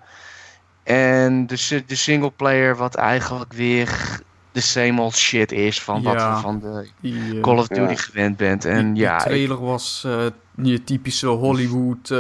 En 0.84 1.48
de, 1.48 1.84
de 1.88 1.96
singleplayer, 1.96 2.76
wat 2.76 2.96
eigenlijk 2.96 3.54
weer 3.54 4.20
de 4.52 4.62
same 4.62 5.02
old 5.02 5.16
shit 5.16 5.52
is 5.52 5.82
van 5.82 6.04
wat 6.04 6.14
Ja. 6.14 6.36
we 6.36 6.42
van 6.42 6.60
de 6.60 6.88
Die, 7.02 7.36
eh, 7.36 7.42
Call 7.42 7.58
of 7.58 7.68
Duty 7.68 7.82
Ja. 7.92 7.96
gewend 7.96 8.38
bent. 8.38 8.66
En 8.66 8.94
die 8.94 9.04
ja, 9.04 9.16
ik- 9.16 9.22
trailer 9.22 9.60
was 9.66 10.04
eh 10.06 10.26
je 10.62 10.84
typische 10.84 11.28
Hollywood, 11.28 12.10
eh, 12.12 12.18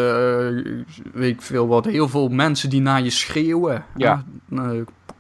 weet 1.14 1.34
ik 1.34 1.42
veel 1.42 1.68
wat. 1.68 1.86
Heel 1.86 2.10
veel 2.10 2.30
mensen 2.30 2.70
die 2.70 2.82
naar 2.82 3.02
je 3.02 3.10
schreeuwen. 3.10 3.86
Ja. 3.96 4.24
Eh, 4.56 4.70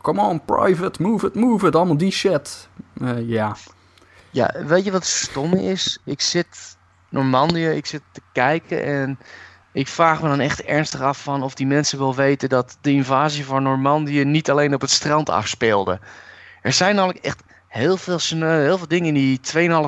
come 0.07 0.21
on, 0.21 0.45
private, 0.45 1.01
move 1.01 1.25
it, 1.25 1.35
move 1.35 1.67
it. 1.67 1.75
Allemaal 1.75 1.97
die 1.97 2.11
shit. 2.11 2.69
Eh, 3.01 3.29
ja. 3.29 3.55
Ja, 4.31 4.53
weet 4.65 4.83
je 4.83 4.91
wat 4.91 5.05
stom 5.05 5.53
is? 5.53 5.97
Ik 6.05 6.21
zit 6.21 6.77
Normandië, 7.09 7.67
ik 7.67 7.85
zit 7.85 8.01
te 8.11 8.21
kijken 8.31 8.83
en 8.83 9.19
ik 9.71 9.87
vraag 9.87 10.21
me 10.21 10.27
dan 10.27 10.39
echt 10.39 10.63
ernstig 10.63 11.01
af 11.01 11.21
van 11.21 11.43
of 11.43 11.53
die 11.53 11.67
mensen 11.67 11.99
wel 11.99 12.15
weten 12.15 12.49
dat 12.49 12.77
de 12.81 12.91
invasie 12.91 13.45
van 13.45 13.63
Normandië 13.63 14.23
niet 14.23 14.49
alleen 14.49 14.73
op 14.73 14.81
het 14.81 14.89
strand 14.89 15.29
afspeelde. 15.29 15.99
Er 16.61 16.73
zijn 16.73 16.95
namelijk 16.95 17.25
echt 17.25 17.43
heel 17.67 17.97
veel, 17.97 18.19
heel 18.39 18.77
veel 18.77 18.87
dingen 18.87 19.07
in 19.07 19.13
die 19.13 19.39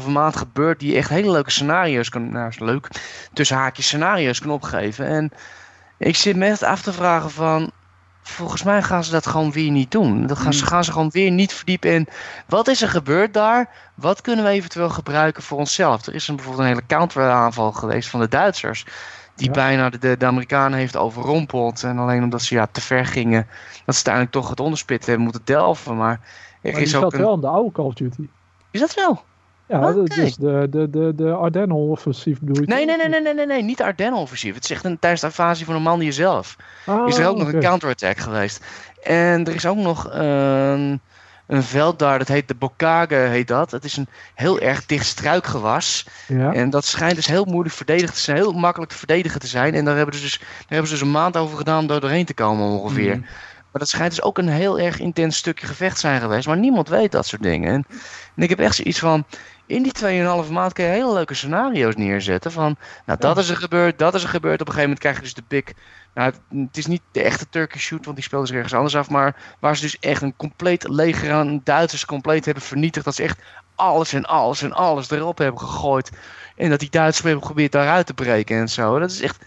2,5 0.01 0.07
maand 0.07 0.36
gebeurd 0.36 0.80
die 0.80 0.95
echt 0.95 1.09
hele 1.09 1.32
leuke 1.32 1.51
scenario's 1.51 2.09
kunnen, 2.09 2.32
nou 2.32 2.51
leuk, 2.57 2.88
tussen 3.34 3.57
haakjes 3.57 3.88
scenario's 3.88 4.39
kunnen 4.39 4.57
opgeven. 4.57 5.05
En 5.05 5.32
ik 5.97 6.15
zit 6.15 6.36
me 6.36 6.45
echt 6.45 6.63
af 6.63 6.82
te 6.82 6.93
vragen 6.93 7.32
van, 7.32 7.72
volgens 8.30 8.63
mij 8.63 8.82
gaan 8.84 9.03
ze 9.03 9.11
dat 9.11 9.27
gewoon 9.27 9.51
weer 9.51 9.71
niet 9.71 9.91
doen. 9.91 10.36
Gaan, 10.38 10.53
ze, 10.53 10.65
gaan 10.65 10.84
ze 10.84 10.91
gewoon 10.91 11.09
weer 11.09 11.32
niet 11.32 11.53
verdiepen 11.53 11.91
in 11.91 12.07
wat 12.47 12.67
is 12.67 12.82
er 12.82 12.89
gebeurd 12.89 13.34
daar? 13.34 13.69
Wat 13.95 14.21
kunnen 14.21 14.45
we 14.45 14.51
eventueel 14.51 14.89
gebruiken 14.89 15.43
voor 15.43 15.57
onszelf? 15.57 16.05
Er 16.05 16.13
is 16.13 16.27
een, 16.27 16.36
bijvoorbeeld 16.36 16.67
een 16.67 16.73
hele 16.73 16.86
counteraanval 16.88 17.71
geweest 17.71 18.09
van 18.09 18.19
de 18.19 18.27
Duitsers. 18.27 18.86
Die 19.36 19.47
Ja. 19.47 19.53
bijna 19.53 19.89
de, 19.89 20.17
de, 20.17 20.25
Amerikanen 20.25 20.80
heeft 20.80 20.97
overrompeld. 20.97 21.84
En 21.84 21.97
alleen 21.97 22.23
omdat 22.23 22.41
ze 22.41 22.55
ja, 22.55 22.67
te 22.71 22.82
ver 22.82 23.05
gingen, 23.05 23.47
dat 23.86 23.95
ze 23.95 24.05
uiteindelijk 24.05 24.34
toch 24.34 24.49
het 24.49 24.59
onderspit 24.59 25.05
hebben 25.05 25.23
moeten 25.23 25.41
delven. 25.43 25.97
Maar 25.97 26.19
er 26.61 26.71
Maar 26.71 26.82
is 26.82 26.95
ook 26.95 27.13
een... 27.13 27.19
wel 27.19 27.34
in 27.34 27.41
de 27.41 27.47
oude 27.47 27.71
Call 27.71 27.86
of 27.86 27.93
Duty. 27.93 28.27
Is 28.71 28.80
dat 28.80 28.91
zo? 28.91 29.23
Ja, 29.70 29.89
Oké. 29.89 29.93
dat 29.93 30.17
is 30.17 30.36
de, 30.36 30.67
de, 30.70 30.89
de, 30.89 31.13
de 31.15 31.32
Ardennen-offensief 31.32 32.39
bedoel 32.39 32.63
je 32.63 32.67
Nee, 32.67 32.86
nee, 32.86 32.97
nee, 32.97 33.07
nee, 33.07 33.22
nee, 33.22 33.34
nee, 33.34 33.45
nee, 33.45 33.63
niet 33.63 33.78
de 33.78 33.84
Ardennen-offensief. 33.84 34.55
Het 34.55 34.63
is 34.63 34.72
echt 34.72 34.84
een, 34.84 34.99
tijdens 34.99 35.22
de 35.22 35.28
invasie 35.28 35.65
van 35.65 35.74
Normandië 35.74 36.11
zelf. 36.11 36.55
Ah, 36.86 37.07
is 37.07 37.17
er 37.17 37.28
ook 37.28 37.38
nog 37.38 37.53
een 37.53 37.59
counterattack 37.59 38.17
geweest. 38.17 38.65
En 39.03 39.45
er 39.45 39.55
is 39.55 39.65
ook 39.65 39.78
nog 39.78 40.07
een, 40.11 41.01
een 41.47 41.63
veld 41.63 41.99
daar, 41.99 42.17
dat 42.17 42.28
heet 42.28 42.47
de 42.47 42.55
Bokage, 42.55 43.15
heet 43.15 43.47
dat. 43.47 43.72
Het 43.72 43.84
is 43.84 43.97
een 43.97 44.07
heel 44.36 44.59
erg 44.59 44.86
dicht 44.86 45.05
struikgewas. 45.05 46.07
Ja. 46.28 46.53
En 46.53 46.70
dat 46.70 46.86
schijnt 46.86 47.15
dus 47.15 47.28
heel 47.28 47.45
moeilijk 47.45 47.76
verdedigd 47.76 48.13
te 48.13 48.20
zijn, 48.20 48.38
heel 48.38 48.53
makkelijk 48.53 48.91
te 48.91 48.97
verdedigen 48.97 49.39
te 49.39 49.47
zijn. 49.47 49.74
En 49.74 49.86
daar 49.86 49.95
hebben 49.95 50.15
ze 50.15 50.22
dus, 50.22 50.38
daar 50.39 50.47
hebben 50.67 50.88
ze 50.88 50.93
dus 50.93 51.03
een 51.03 51.11
maand 51.11 51.38
over 51.38 51.57
gedaan 51.57 51.80
om 51.80 51.88
door 51.88 51.99
doorheen 51.99 52.26
te 52.26 52.34
komen 52.34 52.65
ongeveer. 52.65 53.15
Mhm. 53.15 53.26
Maar 53.72 53.82
dat 53.82 53.89
schijnt 53.89 54.09
dus 54.09 54.22
ook 54.22 54.38
een 54.38 54.49
heel 54.49 54.80
erg 54.80 54.99
intens 54.99 55.38
stukje 55.38 55.67
gevecht 55.67 55.99
zijn 55.99 56.22
geweest. 56.22 56.47
Maar 56.47 56.57
niemand 56.57 56.89
weet 56.89 57.11
dat 57.11 57.26
soort 57.26 57.43
dingen. 57.43 57.74
En, 57.74 57.86
en 58.36 58.43
ik 58.43 58.49
heb 58.49 58.59
echt 58.59 58.76
zoiets 58.76 58.99
van. 58.99 59.26
In 59.70 59.84
die 59.84 59.91
2,5 60.45 60.51
maand 60.51 60.74
kun 60.74 60.84
je 60.84 60.89
hele 60.89 61.13
leuke 61.13 61.34
scenario's 61.34 61.95
neerzetten. 61.95 62.51
Van, 62.51 62.78
nou 63.05 63.20
dat 63.20 63.38
is 63.38 63.49
er 63.49 63.55
gebeurd, 63.55 63.99
dat 63.99 64.13
is 64.13 64.24
er 64.24 64.30
gebeurd. 64.30 64.61
Op 64.61 64.67
een 64.67 64.74
gegeven 64.74 64.82
moment 64.82 64.99
krijg 64.99 65.15
je 65.15 65.22
dus 65.22 65.34
de 65.34 65.43
big... 65.47 65.63
Nou, 66.13 66.34
het, 66.49 66.78
is 66.78 66.86
niet 66.86 67.01
de 67.11 67.22
echte 67.22 67.49
Turkish 67.49 67.82
shoot, 67.82 68.03
want 68.05 68.17
die 68.17 68.26
speelt 68.26 68.47
zich 68.47 68.55
ergens 68.55 68.74
anders 68.74 68.95
af. 68.95 69.09
Maar 69.09 69.36
waar 69.59 69.76
ze 69.76 69.82
dus 69.82 69.99
echt 69.99 70.22
een 70.22 70.36
compleet 70.36 70.88
leger 70.88 71.32
aan 71.32 71.61
Duitsers 71.63 72.05
compleet 72.05 72.45
hebben 72.45 72.63
vernietigd. 72.63 73.05
Dat 73.05 73.15
ze 73.15 73.24
echt 73.24 73.41
alles 73.76 74.13
en 74.13 74.26
alles 74.26 74.61
en 74.61 74.74
alles 74.74 75.09
erop 75.09 75.38
hebben 75.38 75.61
gegooid. 75.61 76.11
En 76.55 76.70
dat 76.70 76.80
die 76.80 76.89
Duitsers 76.89 77.26
hebben 77.26 77.41
geprobeerd 77.41 77.72
daaruit 77.72 78.05
te 78.05 78.13
breken 78.13 78.57
en 78.57 78.70
zo. 78.70 78.99
Dat 78.99 79.11
is 79.11 79.22
echt... 79.22 79.45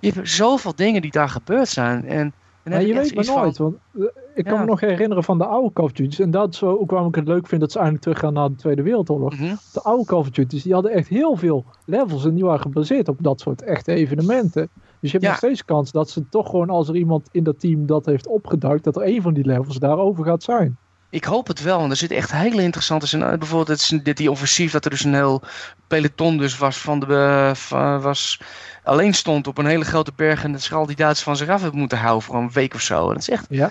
Je 0.00 0.12
hebt 0.14 0.30
zoveel 0.30 0.74
dingen 0.74 1.02
die 1.02 1.10
daar 1.10 1.28
gebeurd 1.28 1.68
zijn. 1.68 2.08
En 2.08 2.32
Maar 2.70 2.86
je 2.86 2.94
weet 2.94 3.14
maar 3.14 3.36
nooit, 3.42 3.58
want 3.58 3.76
eh, 3.98 4.02
ik 4.34 4.44
kan 4.44 4.54
Ja. 4.54 4.60
me 4.60 4.66
nog 4.66 4.80
herinneren 4.80 5.24
van 5.24 5.38
de 5.38 5.44
oude 5.44 5.72
Call 5.72 5.84
of 5.84 5.92
Duty's. 5.92 6.18
En 6.18 6.30
dat 6.30 6.52
is 6.52 6.58
zo 6.58 6.76
ook 6.76 6.90
waarom 6.90 7.08
ik 7.08 7.14
het 7.14 7.26
leuk 7.28 7.46
vind 7.46 7.60
dat 7.60 7.70
ze 7.72 7.76
eindelijk 7.76 8.04
teruggaan 8.04 8.32
naar 8.32 8.48
de 8.48 8.54
Tweede 8.54 8.82
Wereldoorlog. 8.82 9.34
Mhm. 9.38 9.54
De 9.72 9.80
oude 9.82 10.04
Call 10.04 10.18
of 10.18 10.30
Duty's, 10.30 10.62
die 10.62 10.72
hadden 10.72 10.92
echt 10.92 11.08
heel 11.08 11.36
veel 11.36 11.64
levels 11.84 12.24
en 12.24 12.34
die 12.34 12.44
waren 12.44 12.60
gebaseerd 12.60 13.08
op 13.08 13.16
dat 13.20 13.40
soort 13.40 13.62
echte 13.62 13.92
evenementen. 13.92 14.68
Dus 15.00 15.10
je 15.10 15.16
hebt 15.18 15.22
Ja. 15.22 15.28
nog 15.28 15.38
steeds 15.38 15.64
kans 15.64 15.92
dat 15.92 16.10
ze 16.10 16.28
toch 16.28 16.50
gewoon 16.50 16.70
als 16.70 16.88
er 16.88 16.96
iemand 16.96 17.28
in 17.32 17.44
dat 17.44 17.60
team 17.60 17.86
dat 17.86 18.06
heeft 18.06 18.26
opgeduikt, 18.26 18.84
dat 18.84 18.96
er 18.96 19.06
een 19.06 19.22
van 19.22 19.34
die 19.34 19.44
levels 19.46 19.78
daarover 19.78 20.24
gaat 20.24 20.42
zijn. 20.42 20.76
Ik 21.10 21.24
hoop 21.24 21.46
het 21.46 21.62
wel, 21.62 21.78
want 21.78 21.90
er 21.90 21.96
zitten 21.96 22.16
echt 22.16 22.32
hele 22.32 22.62
interessante 22.62 23.06
scenario's. 23.06 23.38
Bijvoorbeeld 23.38 24.04
dit, 24.04 24.16
die 24.16 24.30
offensief, 24.30 24.72
dat 24.72 24.84
er 24.84 24.90
dus 24.90 25.04
een 25.04 25.14
heel 25.14 25.42
peloton 25.86 26.38
dus 26.38 26.58
was 26.58 26.78
van 26.78 27.00
de... 27.00 27.52
eh, 27.70 28.02
was, 28.02 28.40
alleen 28.84 29.14
stond 29.14 29.46
op 29.46 29.58
een 29.58 29.66
hele 29.66 29.84
grote 29.84 30.12
berg 30.16 30.44
en 30.44 30.52
dat 30.52 30.62
ze 30.62 30.74
al 30.74 30.86
die 30.86 30.96
Duitsers 30.96 31.24
van 31.24 31.36
zich 31.36 31.48
af 31.48 31.62
hebben 31.62 31.80
moeten 31.80 31.98
houden 31.98 32.22
voor 32.22 32.36
een 32.36 32.52
week 32.52 32.74
of 32.74 32.80
zo. 32.80 33.06
En 33.06 33.12
dat 33.12 33.22
is 33.22 33.28
echt... 33.28 33.46
Ja. 33.48 33.70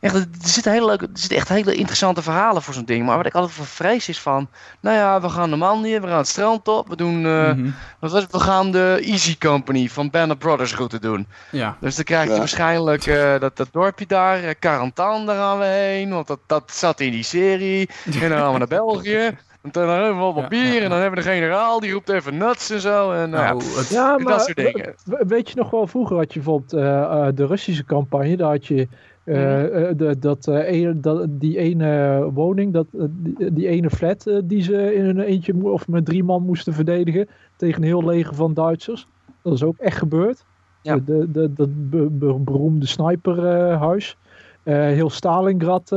Echt 0.00 0.14
er, 0.14 0.24
zitten 0.42 0.72
hele 0.72 0.86
leuke, 0.86 1.04
er 1.04 1.10
zitten 1.18 1.36
echt 1.38 1.48
hele 1.48 1.74
interessante 1.74 2.22
verhalen 2.22 2.62
voor 2.62 2.74
zo'n 2.74 2.84
ding. 2.84 3.06
Maar 3.06 3.16
wat 3.16 3.26
ik 3.26 3.34
altijd 3.34 3.52
voor 3.54 3.66
vrees 3.66 4.08
is 4.08 4.20
van... 4.20 4.48
Nou 4.80 4.96
ja, 4.96 5.20
we 5.20 5.28
gaan 5.28 5.50
de 5.50 5.56
Normandië, 5.56 6.00
we 6.00 6.06
gaan 6.06 6.16
het 6.16 6.28
strand 6.28 6.68
op. 6.68 6.88
We 6.88 6.96
doen... 6.96 7.26
eh, 7.26 7.52
Mhm. 7.52 7.70
wat 8.00 8.10
was 8.10 8.22
het? 8.22 8.32
We 8.32 8.40
gaan 8.40 8.70
de 8.70 8.98
Easy 9.04 9.38
Company 9.38 9.88
van 9.88 10.10
Band 10.10 10.38
Brothers 10.38 10.74
route 10.76 10.98
doen. 11.00 11.26
Ja. 11.50 11.76
Dus 11.80 11.94
dan 11.94 12.04
krijg 12.04 12.24
je 12.26 12.32
Ja. 12.32 12.38
waarschijnlijk 12.38 13.06
eh, 13.06 13.38
dat, 13.40 13.56
dat 13.56 13.68
dorpje 13.72 14.06
daar, 14.06 14.44
uh, 14.44 14.50
Carantan, 14.60 15.26
daar 15.26 15.36
gaan 15.36 15.58
we 15.58 15.64
heen. 15.64 16.10
Want 16.10 16.26
dat, 16.26 16.38
dat 16.46 16.62
zat 16.72 17.00
in 17.00 17.10
die 17.10 17.22
serie. 17.24 17.88
En 18.20 18.28
dan 18.28 18.38
gaan 18.38 18.52
we 18.52 18.58
naar 18.58 18.68
België. 18.84 19.36
En 19.62 19.72
dan 19.72 19.88
hebben 19.88 20.16
we 20.26 20.32
wat 20.32 20.36
Ja, 20.42 20.48
bier. 20.48 20.72
ja, 20.74 20.80
En 20.82 20.90
dan 20.90 20.98
hebben 21.00 21.18
we 21.18 21.24
de 21.24 21.30
generaal, 21.34 21.80
die 21.80 21.92
roept 21.92 22.08
even 22.08 22.36
nuts 22.36 22.70
en 22.70 22.80
zo. 22.80 23.12
En, 23.12 23.30
nou, 23.30 23.44
Nou, 23.58 23.70
ja, 23.72 23.78
het, 23.78 23.88
Ja, 23.88 24.16
dat 24.16 24.42
soort 24.44 24.56
dingen. 24.56 24.94
we- 25.04 25.24
weet 25.26 25.48
je 25.50 25.56
nog 25.56 25.70
wel, 25.70 25.86
vroeger 25.86 26.16
had 26.16 26.32
je 26.32 26.40
bijvoorbeeld 26.40 26.72
eh, 26.72 27.02
eh, 27.02 27.26
de 27.34 27.46
Russische 27.46 27.84
campagne, 27.84 28.36
daar 28.36 28.50
had 28.50 28.66
je 28.66 28.88
eh, 29.26 29.34
Mhm. 29.34 29.72
eh, 29.74 29.96
de, 29.96 30.18
dat, 30.18 30.46
ene- 30.48 31.00
dat, 31.00 31.26
die 31.30 31.58
ene 31.58 32.30
woning, 32.34 32.72
dat, 32.72 32.86
die, 33.10 33.52
die 33.52 33.68
ene 33.68 33.90
flat 33.90 34.30
die 34.44 34.62
ze 34.62 34.94
in 34.94 35.04
een 35.04 35.20
eentje 35.20 35.54
of 35.72 35.88
met 35.88 36.04
drie 36.04 36.24
man 36.24 36.42
moesten 36.42 36.72
verdedigen 36.72 37.28
tegen 37.56 37.82
een 37.82 37.88
heel 37.88 38.04
leger 38.04 38.34
van 38.34 38.54
Duitsers. 38.54 39.06
Dat 39.42 39.52
is 39.52 39.62
ook 39.62 39.76
echt 39.78 39.98
gebeurd. 39.98 40.44
Ja. 40.82 40.94
De, 40.96 41.02
de, 41.04 41.30
de- 41.32 41.52
dat 41.52 41.90
be- 41.90 42.10
be- 42.10 42.38
beroemde 42.38 42.86
sniperhuis. 42.86 44.16
Heel 44.62 45.10
Stalingrad 45.10 45.88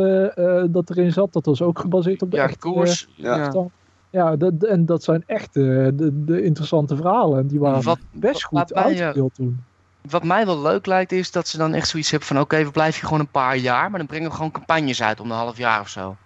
dat 0.71 0.89
erin 0.89 1.11
zat, 1.11 1.33
dat 1.33 1.45
was 1.45 1.61
ook 1.61 1.79
gebaseerd 1.79 2.21
op 2.21 2.31
de 2.31 2.37
ja, 2.37 2.43
echte, 2.43 2.57
koers. 2.59 3.07
ja. 3.15 3.35
ja. 3.37 3.65
Ja, 4.11 4.35
dat, 4.35 4.53
en 4.63 4.85
dat 4.85 5.03
zijn 5.03 5.23
echt 5.25 5.53
de, 5.53 6.11
de 6.25 6.41
interessante 6.43 6.95
verhalen. 6.95 7.39
En 7.39 7.47
die 7.47 7.59
waren 7.59 7.83
Wat, 7.83 7.99
best 8.11 8.43
goed 8.43 8.73
uitgespeeld 8.73 9.33
toen. 9.35 9.59
Wat 10.01 10.23
mij 10.23 10.45
wel 10.45 10.61
leuk 10.61 10.85
lijkt 10.85 11.11
is 11.11 11.31
dat 11.31 11.47
ze 11.47 11.57
dan 11.57 11.73
echt 11.73 11.87
zoiets 11.87 12.09
hebben 12.09 12.27
van... 12.27 12.39
Oké, 12.39 12.63
we 12.63 12.71
blijven 12.71 12.99
hier 12.99 13.03
gewoon 13.03 13.19
een 13.19 13.31
paar 13.31 13.57
jaar. 13.57 13.89
Maar 13.89 13.99
dan 13.99 14.07
brengen 14.07 14.29
we 14.29 14.35
gewoon 14.35 14.51
campagnes 14.51 15.01
uit 15.01 15.19
om 15.19 15.27
de 15.27 15.33
half 15.33 15.57
jaar 15.57 15.79
of 15.81 15.89
zo. 15.89 16.17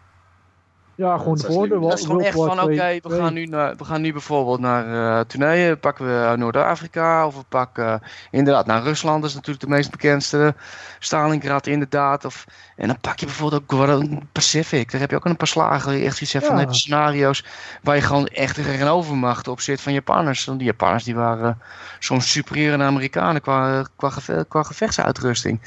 Ja, 0.95 1.17
gewoon 1.17 1.33
dat 1.33 1.45
de 1.45 1.51
slim. 1.67 1.81
Dat 1.89 1.99
is 1.99 2.05
gewoon 2.05 2.21
echt 2.21 2.35
van, 2.47 2.57
oké, 2.63 2.73
we, 3.09 3.09
gaan 3.23 3.33
nu 3.33 3.45
naar- 3.45 3.75
we 3.75 3.83
gaan 3.85 4.01
nu 4.01 4.11
bijvoorbeeld 4.11 4.59
naar 4.59 5.17
eh 5.19 5.25
Tunesië, 5.25 5.75
pakken 5.75 6.05
we 6.05 6.37
Noord-Afrika, 6.37 7.25
of 7.25 7.35
we 7.35 7.43
pakken 7.49 7.85
eh, 7.93 8.07
inderdaad 8.31 8.65
naar 8.65 8.83
Rusland, 8.83 9.21
dat 9.21 9.29
is 9.29 9.35
natuurlijk 9.35 9.63
de 9.65 9.69
meest 9.69 9.91
bekendste, 9.91 10.55
Stalingrad 10.99 11.67
inderdaad, 11.67 12.25
of, 12.25 12.45
en 12.75 12.87
dan 12.87 12.97
pak 13.01 13.19
je 13.19 13.25
bijvoorbeeld 13.25 13.61
ook 13.61 13.71
Guadalajara 13.71 14.17
Pacific, 14.31 14.91
daar 14.91 15.01
heb 15.01 15.09
je 15.09 15.15
ook 15.15 15.25
een 15.25 15.37
paar 15.37 15.47
slagen, 15.47 15.85
waar 15.89 15.97
je 15.99 16.05
echt 16.05 16.15
zoiets 16.17 16.33
hebt 16.33 16.45
van 16.45 16.57
heb 16.57 16.73
scenario's 16.73 17.45
waar 17.83 17.95
je 17.95 18.01
gewoon 18.01 18.25
echt 18.27 18.57
een 18.57 18.87
overmacht 18.87 19.47
op 19.47 19.59
zit 19.61 19.81
van 19.81 19.93
Japanners, 19.93 20.45
want 20.45 20.57
die 20.57 20.67
Japanners 20.67 21.03
die 21.03 21.15
waren 21.15 21.49
eh, 21.49 21.65
soms 21.99 22.31
superieur 22.31 22.73
aan 22.73 22.79
de 22.79 22.85
Amerikanen 22.85 23.41
qua, 23.41 23.85
qua, 23.95 24.09
geve- 24.09 24.45
qua 24.49 24.63
gevechtsuitrusting. 24.63 25.59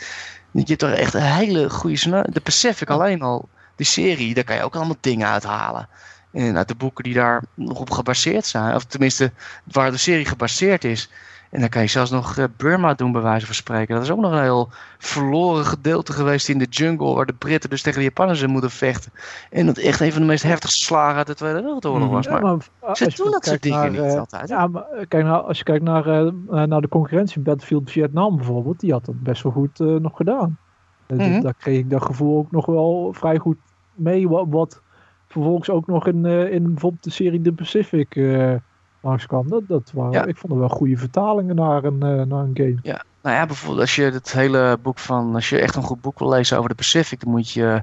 Je 0.53 0.63
hebt 0.67 0.79
toch 0.79 0.91
echt 0.91 1.15
een 1.15 1.23
hele 1.23 1.71
goede 1.71 1.97
scenario, 1.97 2.33
de 2.33 2.41
Pacific 2.41 2.91
alleen 2.91 3.23
al, 3.23 3.49
die 3.77 3.87
serie, 3.87 4.35
daar 4.35 4.45
kan 4.45 4.57
je 4.57 4.63
ook 4.63 4.75
allemaal 4.77 4.97
dingen 5.01 5.29
uithalen. 5.29 5.89
En 6.33 6.57
uit 6.57 6.69
de 6.69 6.75
boeken 6.75 7.05
die 7.05 7.15
daar 7.15 7.43
nog 7.55 7.81
op 7.81 7.91
gebaseerd 7.91 8.47
zijn. 8.47 8.75
Of 8.75 8.85
tenminste, 8.85 9.33
waar 9.73 9.91
de 9.91 9.97
serie 9.97 10.25
gebaseerd 10.25 10.85
is. 10.85 11.11
En 11.51 11.61
dan 11.61 11.69
kan 11.69 11.83
je 11.83 11.89
zelfs 11.89 12.11
nog 12.11 12.37
eh, 12.37 12.45
Burma 12.57 12.95
doen, 12.95 13.13
bij 13.13 13.23
wijze 13.23 13.47
van 13.47 13.55
spreken. 13.55 13.95
Dat 13.95 14.05
is 14.05 14.11
ook 14.11 14.21
nog 14.21 14.33
een 14.33 14.43
heel 14.43 14.71
verloren 14.99 15.65
gedeelte 15.65 16.13
geweest 16.13 16.49
in 16.49 16.59
de 16.59 16.65
jungle. 16.71 17.15
Waar 17.15 17.27
de 17.27 17.33
Britten 17.33 17.71
dus 17.71 17.83
tegen 17.83 17.99
de 17.99 18.05
Japanners 18.05 18.47
moeten 18.47 18.71
vechten. 18.71 19.13
En 19.51 19.67
dat 19.67 19.79
echt 19.79 20.01
een 20.01 20.13
van 20.13 20.21
de 20.21 20.27
meest 20.27 20.43
heftigste 20.43 20.85
slagen 20.85 21.17
uit 21.17 21.27
de 21.27 21.35
Tweede 21.35 21.61
Wereldoorlog 21.61 22.09
was. 22.11 22.25
Ja, 22.25 22.41
Maar 22.41 22.97
ze 22.97 23.13
doen 23.17 23.31
dat 23.31 23.45
soort 23.45 23.63
dingen 23.63 23.79
naar, 23.79 23.91
niet 23.91 24.01
eh, 24.01 24.19
altijd. 24.19 24.49
Ja, 24.49 24.67
maar 24.67 24.83
eh, 24.83 25.05
kijk 25.09 25.25
nou, 25.25 25.47
als 25.47 25.59
je 25.59 25.65
kijkt 25.65 25.85
naar, 25.85 26.07
eh, 26.07 26.27
eh, 26.27 26.33
naar 26.63 26.81
de 26.81 26.89
concurrentie 26.89 27.41
Battlefield 27.41 27.91
Vietnam 27.91 28.37
bijvoorbeeld, 28.37 28.81
die 28.81 28.93
had 28.93 29.05
dat 29.05 29.23
best 29.23 29.43
wel 29.43 29.53
goed 29.53 29.81
eh, 29.81 29.87
nog 29.87 30.17
gedaan. 30.17 30.59
Eh, 31.07 31.17
Mhm. 31.17 31.41
Daar 31.41 31.55
kreeg 31.55 31.79
ik 31.79 31.91
dat 31.91 32.03
gevoel 32.03 32.39
ook 32.39 32.51
nog 32.51 32.67
wel 32.67 33.13
vrij 33.17 33.39
goed 33.39 33.57
mee, 33.97 34.29
wat, 34.29 34.47
wat 34.49 34.81
vervolgens 35.29 35.71
ook 35.71 35.87
nog 35.87 36.07
in, 36.07 36.25
eh, 36.25 36.53
in 36.53 36.63
bijvoorbeeld 36.73 37.05
de 37.05 37.11
serie 37.11 37.41
The 37.41 37.53
Pacific 37.53 38.17
eh 38.17 38.55
langskwam. 39.01 39.49
Dat, 39.49 39.63
dat 39.69 39.91
waren, 39.95 40.13
Ja. 40.13 40.25
Ik 40.25 40.37
vond 40.37 40.53
er 40.53 40.59
wel 40.59 40.69
goede 40.69 40.97
vertalingen 40.97 41.57
naar 41.57 41.85
een, 41.85 42.03
eh, 42.03 42.27
naar 42.27 42.45
een 42.45 42.51
game. 42.55 43.03
Nou 43.23 43.39
ja, 43.39 43.47
bijvoorbeeld 43.47 43.81
als 43.81 43.95
je 43.95 44.03
het 44.03 44.33
hele 44.33 44.79
boek 44.83 44.99
van, 44.99 45.35
als 45.35 45.49
je 45.49 45.59
echt 45.59 45.77
een 45.77 45.83
goed 45.83 46.01
boek 46.01 46.19
wil 46.19 46.29
lezen 46.29 46.57
over 46.57 46.71
de 46.71 46.77
Pacific, 46.77 47.21
dan 47.21 47.31
moet 47.31 47.51
je, 47.51 47.83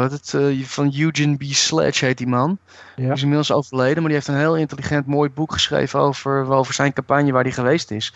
wat 0.00 0.12
het, 0.12 0.36
van 0.64 0.92
Eugene 0.98 1.36
B. 1.36 1.42
Sledge 1.42 2.04
heet 2.04 2.18
die 2.18 2.26
man. 2.26 2.58
Ja. 2.96 3.02
Die 3.02 3.12
is 3.12 3.20
inmiddels 3.22 3.52
overleden, 3.52 3.96
maar 3.96 4.04
die 4.04 4.14
heeft 4.14 4.28
een 4.28 4.36
heel 4.36 4.56
intelligent, 4.56 5.06
mooi 5.06 5.30
boek 5.30 5.52
geschreven 5.52 6.00
over, 6.00 6.50
over 6.50 6.74
zijn 6.74 6.92
campagne 6.92 7.32
waar 7.32 7.42
hij 7.42 7.52
geweest 7.52 7.90
is. 7.90 8.14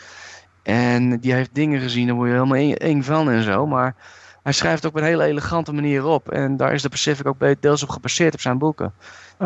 En 0.62 1.18
die 1.20 1.32
heeft 1.32 1.54
dingen 1.54 1.80
gezien, 1.80 2.06
daar 2.06 2.16
word 2.16 2.28
je 2.28 2.34
helemaal 2.34 2.74
eng 2.74 3.02
van 3.02 3.30
en 3.30 3.42
zo. 3.42 3.66
Maar 3.66 3.94
hij 4.42 4.52
schrijft 4.52 4.86
ook 4.86 4.90
op 4.90 4.98
een 4.98 5.04
hele 5.04 5.24
elegante 5.24 5.72
manier 5.72 6.04
op. 6.04 6.30
En 6.30 6.56
daar 6.56 6.72
is 6.72 6.82
de 6.82 6.88
Pacific 6.88 7.26
ook 7.26 7.36
deels 7.60 7.82
op 7.82 7.88
gebaseerd 7.88 8.34
op 8.34 8.40
zijn 8.40 8.58
boeken. 8.58 8.92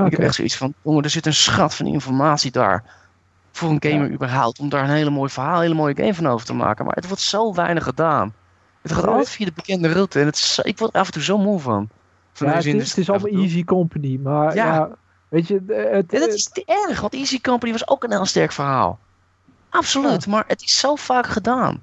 Ik 0.04 0.10
heb 0.10 0.20
echt 0.20 0.34
zoiets 0.34 0.56
van, 0.56 0.74
jongen, 0.82 1.02
er 1.04 1.10
zit 1.10 1.26
een 1.26 1.34
schat 1.34 1.74
van 1.74 1.86
informatie 1.86 2.50
daar. 2.50 2.84
Voor 3.52 3.70
een 3.70 3.82
gamer 3.90 4.10
überhaupt. 4.10 4.58
Om 4.58 4.68
daar 4.68 4.84
een 4.84 4.90
hele 4.90 5.10
mooi 5.10 5.30
verhaal, 5.30 5.54
een 5.54 5.62
hele 5.62 5.74
mooie 5.74 5.96
game 5.96 6.14
van 6.14 6.26
over 6.26 6.46
te 6.46 6.54
maken. 6.54 6.84
Maar 6.84 6.94
het 6.94 7.06
wordt 7.06 7.22
zo 7.22 7.54
weinig 7.54 7.84
gedaan. 7.84 8.34
Het 8.82 8.92
gaat 8.92 9.06
altijd 9.06 9.28
via 9.28 9.46
de 9.46 9.52
bekende 9.54 9.92
route. 9.92 10.20
En 10.20 10.26
het 10.26 10.34
is, 10.34 10.60
ik 10.62 10.78
word 10.78 10.94
er 10.94 11.00
af 11.00 11.06
en 11.06 11.12
toe 11.12 11.22
zo 11.22 11.38
moe 11.38 11.60
van. 11.60 11.88
van 12.32 12.46
Ja, 12.46 12.54
het, 12.54 12.64
is, 12.64 12.88
het 12.88 12.98
is 12.98 13.10
allemaal 13.10 13.42
easy 13.42 13.64
company, 13.64 14.18
maar 14.22 14.54
ja, 14.54 14.74
Ja. 14.74 14.90
weet 15.28 15.48
je, 15.48 15.62
eh, 15.68 15.92
het, 15.92 16.10
dat 16.10 16.28
is 16.28 16.48
te 16.48 16.64
erg, 16.88 17.00
want 17.00 17.14
Easy 17.14 17.40
Company 17.40 17.72
was 17.72 17.88
ook 17.88 18.04
een 18.04 18.10
heel 18.10 18.26
sterk 18.26 18.52
verhaal. 18.52 18.98
Absoluut, 19.70 20.26
maar 20.26 20.44
het 20.46 20.62
is 20.62 20.78
zo 20.78 20.94
vaak 20.94 21.26
gedaan. 21.26 21.80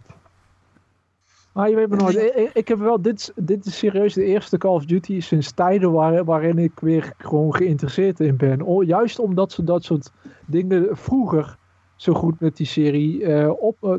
Maar 1.54 1.70
je 1.70 1.76
weet 1.76 1.90
maar 1.90 1.98
nooit. 2.02 2.50
Ik, 2.54 2.68
heb 2.68 2.80
wel, 2.80 3.02
dit, 3.02 3.20
is- 3.20 3.32
dit 3.46 3.66
is 3.66 3.78
serieus 3.78 4.14
de 4.14 4.24
eerste 4.24 4.58
Call 4.58 4.72
of 4.74 4.86
Duty 4.86 5.20
sinds 5.22 5.52
tijden 5.52 5.92
waar, 5.92 6.24
waarin 6.24 6.58
ik 6.58 6.80
weer 6.80 7.14
gewoon 7.18 7.56
geïnteresseerd 7.56 8.20
in 8.20 8.38
ben. 8.38 8.68
O- 8.68 8.84
juist 8.84 9.20
omdat 9.20 9.52
ze 9.52 9.64
dat 9.64 9.84
soort 9.84 10.12
dingen 10.46 10.88
vroeger 10.98 11.58
zo 11.96 12.14
goed 12.14 12.40
met 12.40 12.58
die 12.58 12.66
serie 12.66 13.26
eh, 13.26 13.52
op, 13.60 13.76
eh, 13.82 13.94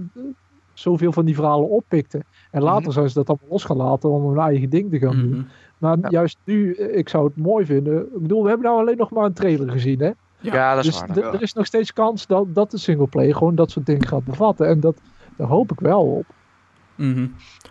zoveel 0.72 1.12
van 1.12 1.24
die 1.24 1.34
verhalen 1.34 1.68
oppikten. 1.68 2.24
En 2.50 2.62
later 2.62 2.82
Mhm. 2.82 2.90
zijn 2.92 3.08
ze 3.08 3.14
dat 3.14 3.28
allemaal 3.28 3.48
losgelaten 3.50 4.10
om 4.10 4.28
hun 4.28 4.38
eigen 4.38 4.70
ding 4.70 4.90
te 4.90 4.98
gaan 4.98 5.16
doen. 5.20 5.30
Mhm. 5.30 5.42
Maar 5.78 5.98
Ja. 6.00 6.08
juist 6.08 6.38
nu, 6.44 6.74
eh, 6.74 6.96
ik 6.98 7.08
zou 7.08 7.24
het 7.26 7.36
mooi 7.36 7.64
vinden. 7.66 8.00
Ik 8.14 8.20
bedoel, 8.22 8.42
we 8.42 8.48
hebben 8.48 8.66
nou 8.66 8.80
alleen 8.80 8.96
nog 8.96 9.10
maar 9.10 9.24
een 9.24 9.32
trailer 9.32 9.70
gezien, 9.70 10.00
hè? 10.00 10.10
Ja, 10.40 10.74
dat 10.74 10.84
is 10.84 10.90
dus 10.90 11.14
waar. 11.14 11.34
er 11.34 11.42
is 11.42 11.52
nog 11.52 11.66
steeds 11.66 11.92
kans 11.92 12.26
dat, 12.26 12.54
dat 12.54 12.70
de 12.70 12.78
singleplayer 12.78 13.34
gewoon 13.34 13.54
dat 13.54 13.70
soort 13.70 13.86
dingen 13.86 14.06
gaat 14.06 14.24
bevatten. 14.24 14.68
En 14.68 14.80
dat, 14.80 15.00
daar 15.36 15.48
hoop 15.48 15.72
ik 15.72 15.80
wel 15.80 16.02
op. 16.02 16.24
Mhm. 16.94 17.20
Ja, 17.20 17.28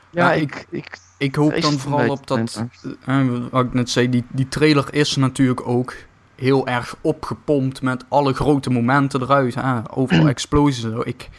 Ja, 0.09 0.33
ik, 0.33 0.65
ik, 0.69 0.97
Ik 1.17 1.35
hoop 1.35 1.61
dan 1.61 1.79
vooral 1.79 2.09
op 2.09 2.27
dat, 2.27 2.63
eh, 3.05 3.21
wat 3.51 3.65
ik 3.65 3.73
net 3.73 3.89
zei, 3.89 4.09
die, 4.09 4.23
die 4.31 4.47
trailer 4.47 4.93
is 4.93 5.15
natuurlijk 5.15 5.67
ook 5.67 5.95
heel 6.35 6.67
erg 6.67 6.95
opgepompt 7.01 7.81
met 7.81 8.05
alle 8.07 8.33
grote 8.33 8.69
momenten 8.69 9.21
eruit. 9.21 9.55
Hè? 9.55 9.95
Overal 9.95 10.27
explosies. 10.35 10.83
en 10.83 10.91
zo. 10.91 11.01
Ik, 11.05 11.29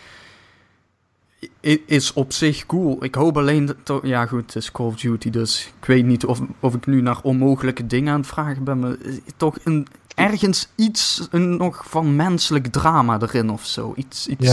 is 1.87 2.12
op 2.12 2.32
zich 2.32 2.66
cool. 2.66 3.05
Ik 3.05 3.14
hoop 3.14 3.37
alleen 3.37 3.64
dat, 3.66 3.76
to- 3.82 4.01
ja 4.03 4.26
goed, 4.26 4.41
het 4.41 4.57
is 4.57 4.72
Call 4.72 4.87
of 4.87 4.97
Duty, 4.97 5.30
dus 5.30 5.72
ik 5.80 5.85
weet 5.87 6.05
niet 6.05 6.24
of, 6.26 6.41
of 6.61 6.74
ik 6.74 6.87
nu 6.87 7.01
naar 7.01 7.18
onmogelijke 7.22 7.87
dingen 7.87 8.12
aan 8.12 8.18
het 8.20 8.28
vragen 8.28 8.64
ben, 8.64 8.78
maar 8.78 8.91
eh, 8.91 9.12
toch 9.37 9.57
een, 9.64 9.87
ergens 10.14 10.68
iets 10.74 11.28
een, 11.30 11.57
nog 11.57 11.82
van 11.89 12.16
menselijk 12.16 12.66
drama 12.66 13.18
erin 13.20 13.51
of 13.51 13.64
zo. 13.66 13.93
Iets, 13.97 14.26
iets, 14.28 14.49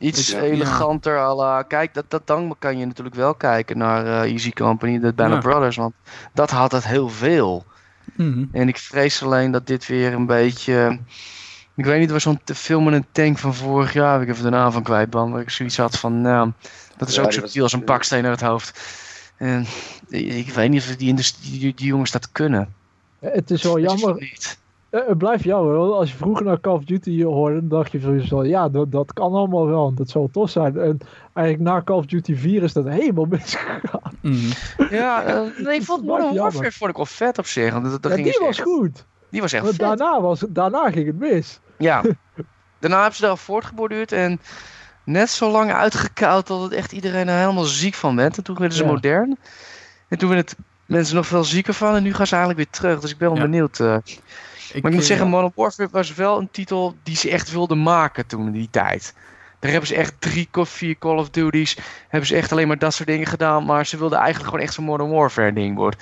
iets 0.00 0.30
Ja. 0.30 0.40
eleganter 0.40 1.18
à 1.18 1.34
la... 1.34 1.62
Kijk, 1.62 1.94
dat, 1.94 2.04
dat 2.08 2.26
dan 2.26 2.56
kan 2.58 2.78
je 2.78 2.86
natuurlijk 2.86 3.16
wel 3.16 3.34
kijken 3.34 3.78
naar 3.78 4.06
eh, 4.06 4.30
Easy 4.32 4.50
Company, 4.52 4.98
de 5.00 5.12
Ja. 5.16 5.32
of 5.36 5.40
Brothers. 5.40 5.76
Want 5.76 5.94
dat 6.34 6.50
had 6.50 6.72
het 6.72 6.84
heel 6.86 7.08
veel. 7.08 7.64
Mhm. 8.16 8.44
En 8.52 8.68
ik 8.68 8.76
vrees 8.78 9.22
alleen 9.22 9.50
dat 9.50 9.66
dit 9.66 9.86
weer 9.86 10.12
een 10.12 10.26
beetje... 10.26 10.98
Ik 11.76 11.84
weet 11.84 11.98
niet, 11.98 12.06
er 12.08 12.12
was 12.14 12.22
zo'n 12.22 12.40
te- 12.44 12.54
film 12.54 12.84
met 12.84 12.94
een 12.94 13.06
tank 13.12 13.38
van 13.38 13.54
vorig 13.54 13.92
jaar, 13.92 14.12
waar 14.12 14.22
ik 14.22 14.28
even 14.28 14.44
de 14.44 14.50
naam 14.50 14.72
van 14.72 14.82
kwijt 14.82 15.10
ben, 15.10 15.30
waar 15.30 15.40
ik 15.40 15.50
zoiets 15.50 15.76
had 15.76 15.98
van, 15.98 16.20
nou, 16.20 16.50
dat 16.96 17.08
is 17.08 17.14
Ja, 17.14 17.22
ook 17.22 17.34
was- 17.40 17.52
viel 17.52 17.62
als 17.62 17.72
een 17.72 17.84
baksteen 17.84 18.22
naar 18.22 18.30
het 18.30 18.40
hoofd. 18.40 18.80
En 19.36 19.66
ik 20.08 20.50
weet 20.52 20.70
niet 20.70 20.80
of 20.82 20.96
die, 20.96 21.08
industrie, 21.08 21.58
die, 21.58 21.74
die 21.74 21.86
jongens 21.86 22.10
dat 22.10 22.32
kunnen. 22.32 22.74
Het 23.18 23.50
is 23.50 23.62
wel 23.62 23.78
jammer. 23.80 24.32
Eh, 24.90 25.00
Het 25.06 25.18
blijft 25.18 25.44
jammer. 25.44 25.74
hoor. 25.74 25.94
Als 25.94 26.10
je 26.10 26.16
vroeger 26.16 26.44
naar 26.46 26.60
Call 26.60 26.74
of 26.74 26.84
Duty 26.84 27.22
hoorde, 27.22 27.54
dan 27.54 27.68
dacht 27.68 27.92
je 27.92 28.00
sowieso 28.00 28.36
van, 28.36 28.48
ja, 28.48 28.68
dat, 28.68 28.92
dat 28.92 29.12
kan 29.12 29.32
allemaal 29.32 29.66
wel. 29.66 29.88
en 29.88 29.94
Dat 29.94 30.10
zou 30.10 30.28
tof 30.32 30.50
zijn. 30.50 30.78
En 30.78 30.98
eigenlijk 31.34 31.68
na 31.74 31.82
Call 31.82 31.96
of 31.96 32.06
Duty 32.06 32.34
4 32.36 32.62
is 32.62 32.72
dat 32.72 32.88
helemaal 32.88 33.24
misgegaan. 33.36 34.12
Mhm. 34.20 34.50
Ja, 34.90 35.22
eh, 35.24 35.40
nee, 35.64 35.74
ik 35.76 35.82
vond 35.82 36.06
Dat 36.06 36.18
Modern. 36.18 36.36
Warfare 36.36 36.72
vond 36.72 36.90
ik 36.90 36.96
wel 36.96 37.06
vet 37.06 37.38
op 37.38 37.46
zich. 37.46 37.72
Want 37.72 37.84
dat, 37.84 38.02
dat 38.02 38.10
Ja, 38.10 38.16
ging 38.16 38.30
die 38.30 38.38
was 38.46 38.48
echt- 38.58 38.66
goed. 38.68 39.04
Die 39.30 39.40
was 39.40 39.52
echt 39.52 39.62
Want 39.62 39.74
vet. 39.76 39.86
daarna, 39.86 40.20
was, 40.20 40.44
daarna 40.48 40.90
ging 40.90 41.06
het 41.06 41.18
mis. 41.18 41.60
Ja. 41.78 42.02
Daarna 42.78 42.96
hebben 42.98 43.16
ze 43.16 43.22
daar 43.22 43.38
voortgeborduurd 43.38 44.12
en 44.12 44.40
net 45.04 45.30
zo 45.30 45.50
lang 45.50 45.72
uitgekoud 45.72 46.46
tot 46.46 46.62
het 46.62 46.72
echt 46.72 46.92
iedereen 46.92 47.28
er 47.28 47.38
helemaal 47.38 47.64
ziek 47.64 47.94
van 47.94 48.16
werd. 48.16 48.36
En 48.36 48.42
toen 48.42 48.56
werden 48.58 48.76
ze 48.76 48.84
Ja. 48.84 48.90
modern. 48.90 49.36
En 50.08 50.18
toen 50.18 50.28
werden 50.28 50.46
het 50.46 50.56
mensen 50.86 51.16
nog 51.16 51.26
veel 51.26 51.44
zieker 51.44 51.74
van 51.74 51.94
en 51.94 52.02
nu 52.02 52.14
gaan 52.14 52.26
ze 52.26 52.34
eigenlijk 52.36 52.64
weer 52.64 52.80
terug. 52.80 53.00
Dus 53.00 53.10
ik 53.10 53.18
ben 53.18 53.28
wel 53.28 53.36
Ja. 53.36 53.42
benieuwd. 53.42 53.80
eh. 53.80 53.96
Ik, 54.74 54.82
Maar 54.82 54.90
ik 54.90 54.96
moet 54.96 55.08
eh, 55.08 55.08
zeggen, 55.08 55.28
Modern 55.28 55.52
Warfare 55.54 55.88
was 55.92 56.14
wel 56.14 56.38
een 56.38 56.50
titel 56.50 56.94
die 57.02 57.16
ze 57.16 57.30
echt 57.30 57.52
wilden 57.52 57.82
maken 57.82 58.26
toen 58.26 58.46
in 58.46 58.52
die 58.52 58.68
tijd. 58.70 59.14
Daar 59.58 59.70
hebben 59.70 59.88
ze 59.88 59.94
echt 59.94 60.14
drie, 60.18 60.48
of 60.52 60.68
vier 60.68 60.98
Call 60.98 61.18
of 61.18 61.30
Duties. 61.30 61.78
Hebben 62.08 62.28
ze 62.28 62.36
echt 62.36 62.52
alleen 62.52 62.68
maar 62.68 62.78
dat 62.78 62.94
soort 62.94 63.08
dingen 63.08 63.26
gedaan. 63.26 63.64
Maar 63.64 63.86
ze 63.86 63.96
wilden 63.96 64.18
eigenlijk 64.18 64.48
gewoon 64.48 64.64
echt 64.64 64.74
zo'n 64.74 64.84
Modern 64.84 65.10
Warfare 65.10 65.52
ding 65.52 65.94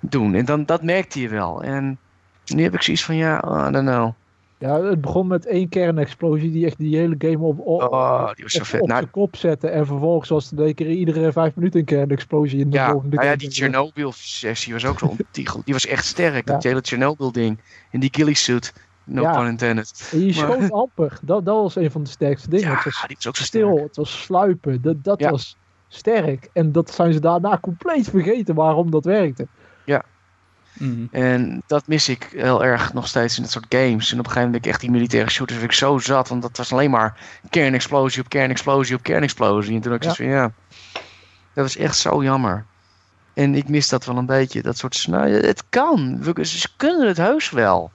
doen. 0.00 0.34
En 0.34 0.44
dan, 0.44 0.64
dat 0.64 0.82
merkte 0.82 1.20
je 1.20 1.28
wel. 1.28 1.62
En 1.62 1.98
nu 2.46 2.62
heb 2.62 2.74
ik 2.74 2.82
zoiets 2.82 3.04
van, 3.04 3.16
ja, 3.16 3.36
I 3.68 3.72
don't 3.72 3.88
know. 3.88 4.12
Ja, 4.58 4.82
het 4.82 5.00
begon 5.00 5.26
met 5.26 5.46
één 5.46 5.68
kernexplosie 5.68 6.50
die 6.50 6.66
echt 6.66 6.78
die 6.78 6.96
hele 6.96 7.14
game 7.18 7.38
op, 7.44 7.58
op, 7.60 7.82
Oh, 7.82 8.32
die 8.34 8.42
was 8.44 8.52
zo 8.52 8.62
vet. 8.64 8.80
op 8.80 8.86
Nou, 8.88 9.00
zijn 9.00 9.10
kop 9.12 9.36
zette. 9.36 9.68
En 9.68 9.86
vervolgens 9.86 10.28
was 10.28 10.50
het 10.50 10.74
keer 10.74 10.90
iedere 10.90 11.32
vijf 11.32 11.54
minuten 11.54 11.80
een 11.80 11.86
kernexplosie 11.86 12.60
in 12.60 12.70
de 12.70 12.76
Ja, 12.76 12.90
volgende 12.90 13.16
nou 13.16 13.28
ja, 13.28 13.36
die 13.36 13.50
Chernobyl-sessie 13.50 14.72
was 14.72 14.84
ook 14.84 14.98
zo 14.98 15.06
ontiegel. 15.06 15.60
Die 15.64 15.74
was 15.74 15.86
echt 15.86 16.04
sterk, 16.04 16.48
Ja. 16.48 16.52
dat 16.54 16.62
hele 16.62 16.80
Chernobyl-ding. 16.82 17.58
In 17.90 18.00
die 18.00 18.10
ghillie 18.12 18.34
suit. 18.34 18.72
No 19.04 19.22
Ja. 19.22 19.32
pun 19.38 19.46
intended. 19.46 20.08
En 20.12 20.18
je 20.18 20.24
Maar- 20.24 20.34
schoot 20.34 20.70
amper. 20.82 21.18
Dat, 21.22 21.44
dat 21.44 21.56
was 21.62 21.76
een 21.76 21.90
van 21.90 22.02
de 22.02 22.10
sterkste 22.10 22.48
dingen. 22.50 22.68
Ja, 22.68 22.74
het 22.74 22.84
was 22.84 23.04
die 23.06 23.16
was 23.16 23.26
ook 23.28 23.36
zo 23.36 23.44
stil, 23.44 23.68
sterk. 23.72 23.86
het 23.86 23.96
was 23.96 24.22
sluipen. 24.22 24.82
Dat, 24.82 25.04
dat 25.04 25.20
Ja. 25.20 25.30
was 25.30 25.56
sterk. 25.88 26.48
En 26.52 26.72
dat 26.72 26.90
zijn 26.90 27.12
ze 27.12 27.20
daarna 27.20 27.58
compleet 27.62 28.08
vergeten 28.08 28.54
waarom 28.54 28.90
dat 28.90 29.04
werkte. 29.04 29.46
Mhm. 30.78 31.04
En 31.10 31.62
dat 31.66 31.86
mis 31.86 32.08
ik 32.08 32.28
heel 32.36 32.64
erg 32.64 32.92
nog 32.92 33.06
steeds 33.08 33.36
in 33.36 33.42
dat 33.42 33.52
soort 33.52 33.66
games. 33.68 34.12
En 34.12 34.18
op 34.18 34.24
een 34.24 34.30
gegeven 34.30 34.44
moment 34.50 34.66
echt 34.66 34.80
die 34.80 34.90
militaire 34.90 35.30
shooters 35.30 35.58
vind 35.58 35.70
ik 35.70 35.76
zo 35.76 35.98
zat. 35.98 36.28
Want 36.28 36.42
dat 36.42 36.56
was 36.56 36.72
alleen 36.72 36.90
maar 36.90 37.18
kernexplosie 37.50 38.22
op 38.22 38.28
kernexplosie 38.28 38.96
op 38.96 39.02
kernexplosie. 39.02 39.74
En 39.74 39.80
toen 39.80 39.92
had 39.92 40.00
ik 40.02 40.06
Ja. 40.08 40.14
zoiets 40.14 40.34
van, 40.34 40.42
ja, 40.42 40.52
dat 41.52 41.64
was 41.64 41.76
echt 41.76 41.96
zo 41.96 42.22
jammer. 42.22 42.64
En 43.34 43.54
ik 43.54 43.68
mis 43.68 43.88
dat 43.88 44.04
wel 44.04 44.16
een 44.16 44.26
beetje. 44.26 44.62
Dat 44.62 44.76
soort, 44.78 45.06
nou, 45.08 45.28
het 45.30 45.62
kan. 45.68 46.18
We- 46.22 46.44
Ze 46.44 46.68
kunnen 46.76 47.06
het 47.08 47.16
heus 47.16 47.50
wel. 47.50 47.90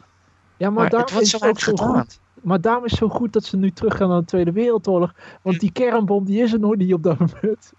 Ja, 0.57 0.69
maar, 0.69 0.81
Maar 0.81 0.89
daar 0.89 0.99
het 0.99 1.09
wordt 1.11 1.25
is 1.25 1.31
zo 1.31 1.37
het 1.37 1.45
ook 1.47 1.59
weinig 1.59 1.79
zo 1.81 1.85
gedaan. 1.87 2.01
goed. 2.03 2.19
Maar 2.41 2.61
daarom 2.61 2.85
is 2.85 2.91
het 2.91 2.99
zo 2.99 3.09
goed 3.09 3.33
dat 3.33 3.43
ze 3.43 3.57
nu 3.57 3.71
teruggaan 3.71 4.09
naar 4.09 4.19
de 4.19 4.25
Tweede 4.25 4.51
Wereldoorlog. 4.51 5.13
Want 5.41 5.59
die 5.59 5.71
kernbom 5.71 6.25
die 6.25 6.41
is 6.43 6.53
er 6.53 6.59
nog 6.59 6.75
niet 6.75 6.93
op 6.93 7.03
dat 7.03 7.17
moment. 7.19 7.71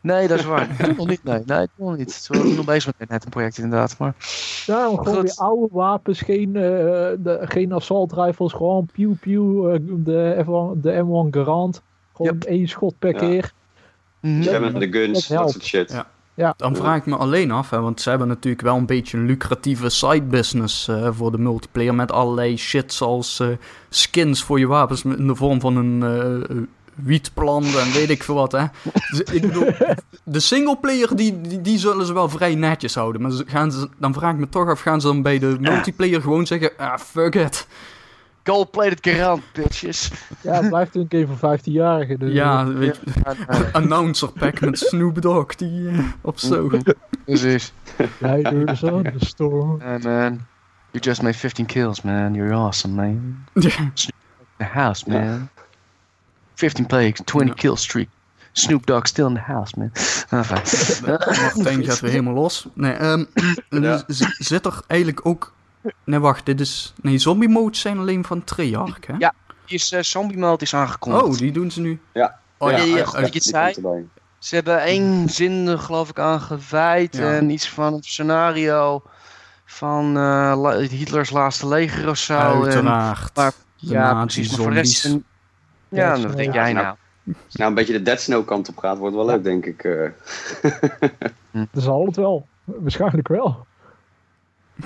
Nee, 0.00 0.28
dat 0.28 0.38
is 0.38 0.44
waar. 0.44 0.76
Toen 0.84 0.96
nog 0.96 1.06
niet, 1.06 1.24
nee. 1.24 1.42
Nee, 1.46 1.66
toen 1.76 1.86
nog 1.86 1.96
niet. 1.96 2.26
Toen 2.26 2.46
ik 2.50 2.56
nog 2.56 2.64
bezig 2.64 2.92
met 2.98 3.08
net 3.08 3.24
een 3.24 3.30
project 3.30 3.58
inderdaad. 3.58 3.98
Maar 3.98 4.14
Daarom 4.66 4.98
gewoon 4.98 5.22
weer 5.22 5.34
oude 5.36 5.68
wapens, 5.72 6.20
geen, 6.20 6.56
eh, 6.56 6.62
de, 7.18 7.38
geen 7.40 7.72
assault 7.72 8.12
rifles, 8.12 8.52
gewoon 8.52 8.88
pew 8.92 9.12
pew, 9.20 9.72
eh, 9.74 9.80
de, 9.86 10.42
F1, 10.44 10.80
de 10.80 10.92
M1 11.04 11.30
Garand. 11.34 11.82
Gewoon 12.14 12.38
één 12.40 12.68
schot 12.68 12.98
per 12.98 13.12
Ja. 13.12 13.18
keer. 13.18 13.52
mhm. 14.20 14.36
Ja, 14.36 14.42
Seven 14.42 14.80
de 14.80 14.92
guns, 14.92 15.26
dat 15.26 15.50
soort 15.50 15.64
shit. 15.64 15.90
Ja. 15.92 16.06
Ja. 16.34 16.54
Dan 16.56 16.76
vraag 16.76 16.96
ik 16.96 17.06
me 17.06 17.16
alleen 17.16 17.50
af, 17.50 17.70
hè, 17.70 17.80
want 17.80 18.00
ze 18.00 18.08
hebben 18.08 18.28
natuurlijk 18.28 18.62
wel 18.62 18.76
een 18.76 18.86
beetje 18.86 19.16
een 19.18 19.26
lucratieve 19.26 19.88
side 19.88 20.22
business 20.22 20.88
eh, 20.88 21.08
voor 21.12 21.30
de 21.30 21.38
multiplayer. 21.38 21.94
Met 21.94 22.12
allerlei 22.12 22.56
shit 22.56 22.92
zoals 22.92 23.40
eh, 23.40 23.48
skins 23.88 24.42
voor 24.42 24.58
je 24.58 24.66
wapens 24.66 25.04
in 25.04 25.26
de 25.26 25.34
vorm 25.34 25.60
van 25.60 25.76
een 25.76 26.68
wietplanten 26.96 27.80
en 27.80 27.92
weet 27.92 28.10
ik 28.10 28.22
veel 28.22 28.34
wat, 28.34 28.52
hè. 28.52 28.64
Dus 29.10 29.20
ik 29.20 29.40
bedoel, 29.40 29.68
de 30.24 30.40
singleplayer, 30.40 31.16
die, 31.16 31.40
die, 31.40 31.60
die 31.60 31.78
zullen 31.78 32.06
ze 32.06 32.12
wel 32.12 32.28
vrij 32.28 32.54
netjes 32.54 32.94
houden. 32.94 33.22
Maar 33.22 33.32
gaan 33.46 33.72
ze, 33.72 33.88
dan 33.98 34.12
vraag 34.14 34.32
ik 34.32 34.38
me 34.38 34.48
toch 34.48 34.68
af, 34.68 34.80
gaan 34.80 35.00
ze 35.00 35.06
dan 35.06 35.22
bij 35.22 35.38
de 35.38 35.56
multiplayer 35.60 36.20
gewoon 36.20 36.46
zeggen, 36.46 36.70
ah, 36.76 36.98
fuck 36.98 37.34
it. 37.34 37.66
Gold-plated 38.44 38.98
garant, 39.02 39.42
bitches. 39.52 40.10
Ja, 40.40 40.52
het 40.52 40.68
blijft 40.68 40.94
een 40.94 41.06
game 41.08 41.26
voor 41.26 41.58
15-jarigen. 41.58 42.18
Dus 42.18 42.32
Ja, 42.32 42.66
weet 42.66 43.00
je, 43.04 43.10
Ja, 43.24 43.34
nou, 43.48 43.64
announcer 43.72 44.32
pack 44.32 44.60
met 44.60 44.78
Snoop 44.78 45.22
Dogg, 45.22 45.54
die 45.54 45.88
eh, 45.88 45.98
op 46.20 46.38
zo. 46.38 46.70
Precies. 47.24 47.72
Riders 48.20 48.82
on 48.82 49.02
the 49.02 49.26
storm. 49.26 49.80
Hey 49.80 49.98
man, 49.98 50.46
you 50.90 51.04
just 51.04 51.22
made 51.22 51.34
15 51.34 51.66
kills, 51.66 52.02
man. 52.02 52.34
You're 52.34 52.54
awesome, 52.54 52.94
man. 52.94 53.44
The 54.56 54.64
house, 54.64 55.10
man. 55.10 55.48
15 56.56 56.86
plays, 56.86 57.20
20 57.24 57.48
Ja. 57.54 57.60
kill 57.60 57.76
streak. 57.76 58.08
Snoop 58.52 58.86
Dogg 58.86 59.06
still 59.06 59.26
in 59.26 59.34
the 59.34 59.40
house, 59.40 59.74
man. 59.78 59.90
Ah, 60.28 60.44
fijn. 60.44 60.62
Martijn 61.54 61.84
gaat 61.88 62.00
weer 62.00 62.10
helemaal 62.10 62.34
los. 62.34 62.66
Nee, 62.74 62.92
ehm, 62.92 63.24
Ja. 63.70 64.02
z- 64.06 64.36
zit 64.38 64.66
er 64.66 64.80
eigenlijk 64.86 65.26
ook... 65.26 65.52
Nee, 66.04 66.18
wacht, 66.18 66.46
dit 66.46 66.60
is... 66.60 66.92
Nee, 67.02 67.18
zombie 67.18 67.48
modes 67.48 67.80
zijn 67.80 67.98
alleen 67.98 68.24
van 68.24 68.44
Treyarch, 68.44 68.98
hè? 69.06 69.14
Ja. 69.18 69.34
Die 69.66 69.74
is, 69.78 69.92
eh, 69.92 70.02
zombie 70.02 70.38
mode 70.38 70.64
is 70.64 70.74
aangekondigd. 70.74 71.24
Oh, 71.24 71.36
die 71.36 71.52
doen 71.52 71.70
ze 71.70 71.80
nu? 71.80 72.00
Ja. 72.12 72.38
Oh, 72.58 72.70
ja, 72.70 72.76
ja, 72.78 73.04
dat 73.04 73.34
je 73.34 73.40
zei. 73.42 73.74
Ze 74.38 74.54
hebben 74.54 74.80
één 74.82 75.28
zin 75.28 75.66
er 75.66 75.78
geloof 75.78 76.08
ik 76.08 76.18
aan 76.18 76.40
gewijd. 76.40 77.16
Ja. 77.16 77.32
En 77.32 77.50
iets 77.50 77.68
van 77.68 77.92
het 77.92 78.04
scenario 78.04 79.02
van 79.64 80.16
eh, 80.16 80.76
Hitlers 80.88 81.30
laatste 81.30 81.68
leger 81.68 82.08
of 82.08 82.16
zo. 82.18 82.34
En, 82.38 82.62
Uiteraard. 82.62 83.30
maar- 83.36 83.52
De 83.80 83.92
ja, 83.92 84.22
precies. 84.24 84.48
Maar 84.50 84.58
voor 84.58 84.70
de 84.70 84.76
rest... 84.76 85.16
Ja, 85.96 86.10
wat 86.10 86.20
zo. 86.20 86.34
denk 86.36 86.52
jij 86.54 86.72
nou? 86.72 86.96
Als 87.26 87.54
nou 87.54 87.68
een 87.68 87.74
beetje 87.74 87.92
de 87.92 88.02
Dead 88.02 88.20
Snow 88.20 88.46
kant 88.46 88.68
op 88.68 88.78
gaat, 88.78 88.98
wordt 88.98 89.14
wel 89.14 89.26
leuk, 89.26 89.44
denk 89.44 89.64
ik. 89.66 89.84
eh. 89.84 90.10
Dat 91.72 91.82
zal 91.82 92.06
het 92.06 92.16
wel. 92.16 92.46
Waarschijnlijk 92.64 93.28
wel. 93.28 93.66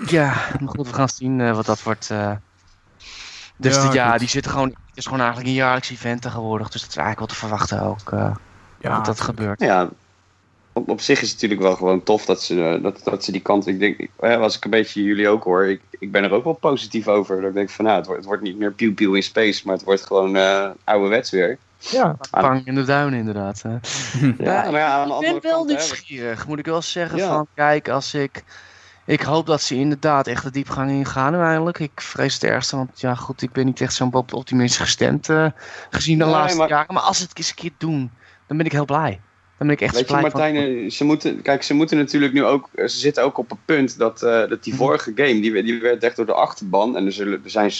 Ja, 0.07 0.27
maar 0.61 0.69
goed, 0.69 0.87
we 0.87 0.95
gaan 0.95 1.09
zien 1.09 1.41
eh, 1.41 1.55
wat 1.55 1.67
dat 1.67 1.83
wordt. 1.83 2.11
eh. 2.11 2.33
Dus 3.57 3.93
Ja, 3.93 4.19
die 4.19 4.29
zit 4.29 4.47
gewoon. 4.47 4.69
Het 4.69 4.97
is 4.97 5.05
gewoon 5.05 5.21
eigenlijk 5.21 5.49
een 5.49 5.55
jaarlijks 5.55 5.91
event 5.91 6.23
tegenwoordig. 6.23 6.69
Dus 6.69 6.81
dat 6.81 6.91
is 6.91 6.97
eigenlijk 6.97 7.27
wel 7.27 7.37
te 7.39 7.47
verwachten 7.47 7.83
ook. 7.83 8.13
eh, 8.13 8.35
Ja, 8.81 8.97
dat 8.97 9.05
dat 9.07 9.21
gebeurt. 9.21 9.61
Ja, 9.61 9.89
op, 10.73 10.89
op 10.89 11.01
zich 11.01 11.21
is 11.23 11.31
het 11.31 11.35
natuurlijk 11.35 11.61
wel 11.63 11.77
gewoon 11.77 12.03
tof 12.03 12.25
dat 12.25 12.43
ze, 12.43 12.65
eh, 12.65 12.83
dat, 12.83 13.01
dat 13.05 13.25
ze 13.25 13.33
die 13.33 13.41
kant. 13.41 13.67
Ik 13.67 13.79
denk, 13.79 13.99
ik- 13.99 14.11
als 14.21 14.57
ik 14.57 14.65
een 14.65 14.71
beetje 14.71 15.03
jullie 15.03 15.29
ook 15.29 15.45
hoor, 15.45 15.65
ik, 15.67 15.81
ik 15.99 16.13
ben 16.13 16.25
er 16.25 16.33
ook 16.33 16.45
wel 16.45 16.53
positief 16.53 17.09
over. 17.09 17.37
Dat 17.41 17.49
ik 17.49 17.55
denk 17.55 17.71
van 17.71 17.85
nou, 17.85 17.97
het 17.97 18.07
wordt, 18.07 18.21
het 18.21 18.29
wordt 18.31 18.45
niet 18.47 18.59
meer 18.59 18.73
pew 18.73 18.95
pew 18.95 19.15
in 19.15 19.23
space, 19.23 19.63
maar 19.65 19.75
het 19.75 19.85
wordt 19.85 20.07
gewoon 20.07 20.37
eh 20.37 20.71
ouderwets 20.85 21.31
weer. 21.31 21.59
Ja, 21.79 22.17
Bang 22.31 22.67
in 22.67 22.75
de 22.75 22.85
duinen, 22.85 23.19
inderdaad. 23.19 23.63
hè. 23.63 23.71
Ja, 24.45 24.71
maar 24.71 24.81
ja, 24.81 24.89
aan 25.03 25.09
de 25.09 25.15
Ik 25.15 25.21
ben 25.21 25.43
wel 25.43 25.53
kant, 25.53 25.69
hè, 25.71 25.75
nieuwsgierig, 25.77 26.47
moet 26.47 26.59
ik 26.59 26.67
wel 26.67 26.83
zeggen. 26.83 27.19
Ja. 27.19 27.29
Van, 27.29 27.47
kijk, 27.55 27.89
als 27.89 28.15
ik. 28.15 28.45
Ik 29.07 29.21
hoop 29.23 29.47
dat 29.47 29.63
ze 29.63 29.75
inderdaad 29.75 30.27
echt 30.27 30.43
de 30.43 30.51
diepgang 30.51 30.91
ingaan 30.91 31.35
uiteindelijk. 31.35 31.79
Ik 31.79 32.01
vrees 32.01 32.35
het 32.35 32.45
ergste, 32.45 32.77
want 32.77 33.01
ja 33.01 33.15
goed, 33.15 33.43
ik 33.43 33.53
ben 33.53 33.65
niet 33.67 33.81
echt 33.81 33.95
zo'n 33.95 34.15
op- 34.15 34.35
optimistisch 34.35 34.81
gestemd 34.81 35.29
eh, 35.29 35.47
gezien 35.91 36.19
de 36.19 36.25
Nee, 36.25 36.33
laatste 36.33 36.59
maar- 36.59 36.69
jaren. 36.69 36.95
Maar 36.95 37.03
als 37.03 37.17
ze 37.17 37.23
het 37.23 37.39
eens 37.39 37.49
een 37.49 37.55
keer 37.55 37.73
doen, 37.79 38.11
dan 38.47 38.57
ben 38.57 38.67
ik 38.67 38.73
heel 38.73 38.85
blij. 38.85 39.21
Dan 39.61 39.69
ben 39.69 39.77
ik 39.79 39.83
echt 39.83 39.95
Weet 39.95 40.09
je, 40.09 40.13
van- 40.13 40.23
Martijn, 40.23 40.57
eh, 40.57 40.91
ze 40.91 41.05
moeten, 41.05 41.43
kijk, 41.43 41.63
ze 41.63 41.75
moeten 41.75 41.97
natuurlijk 41.97 42.33
nu 42.33 42.45
ook, 42.45 42.69
eh, 42.75 42.87
ze 42.87 42.99
zitten 42.99 43.23
ook 43.25 43.39
op 43.39 43.51
een 43.51 43.59
punt 43.65 43.99
dat, 43.99 44.23
eh, 44.23 44.49
dat 44.49 44.65
die 44.65 44.73
Mhm. 44.73 44.83
vorige 44.83 45.13
game, 45.15 45.41
die, 45.41 45.63
die 45.63 45.81
werd 45.81 46.03
echt 46.05 46.17
door 46.17 46.27
de 46.27 46.33
achterban. 46.35 46.97
En 46.97 47.07
er, 47.07 47.13
zullen, 47.13 47.41
er 47.45 47.51
zijn, 47.51 47.71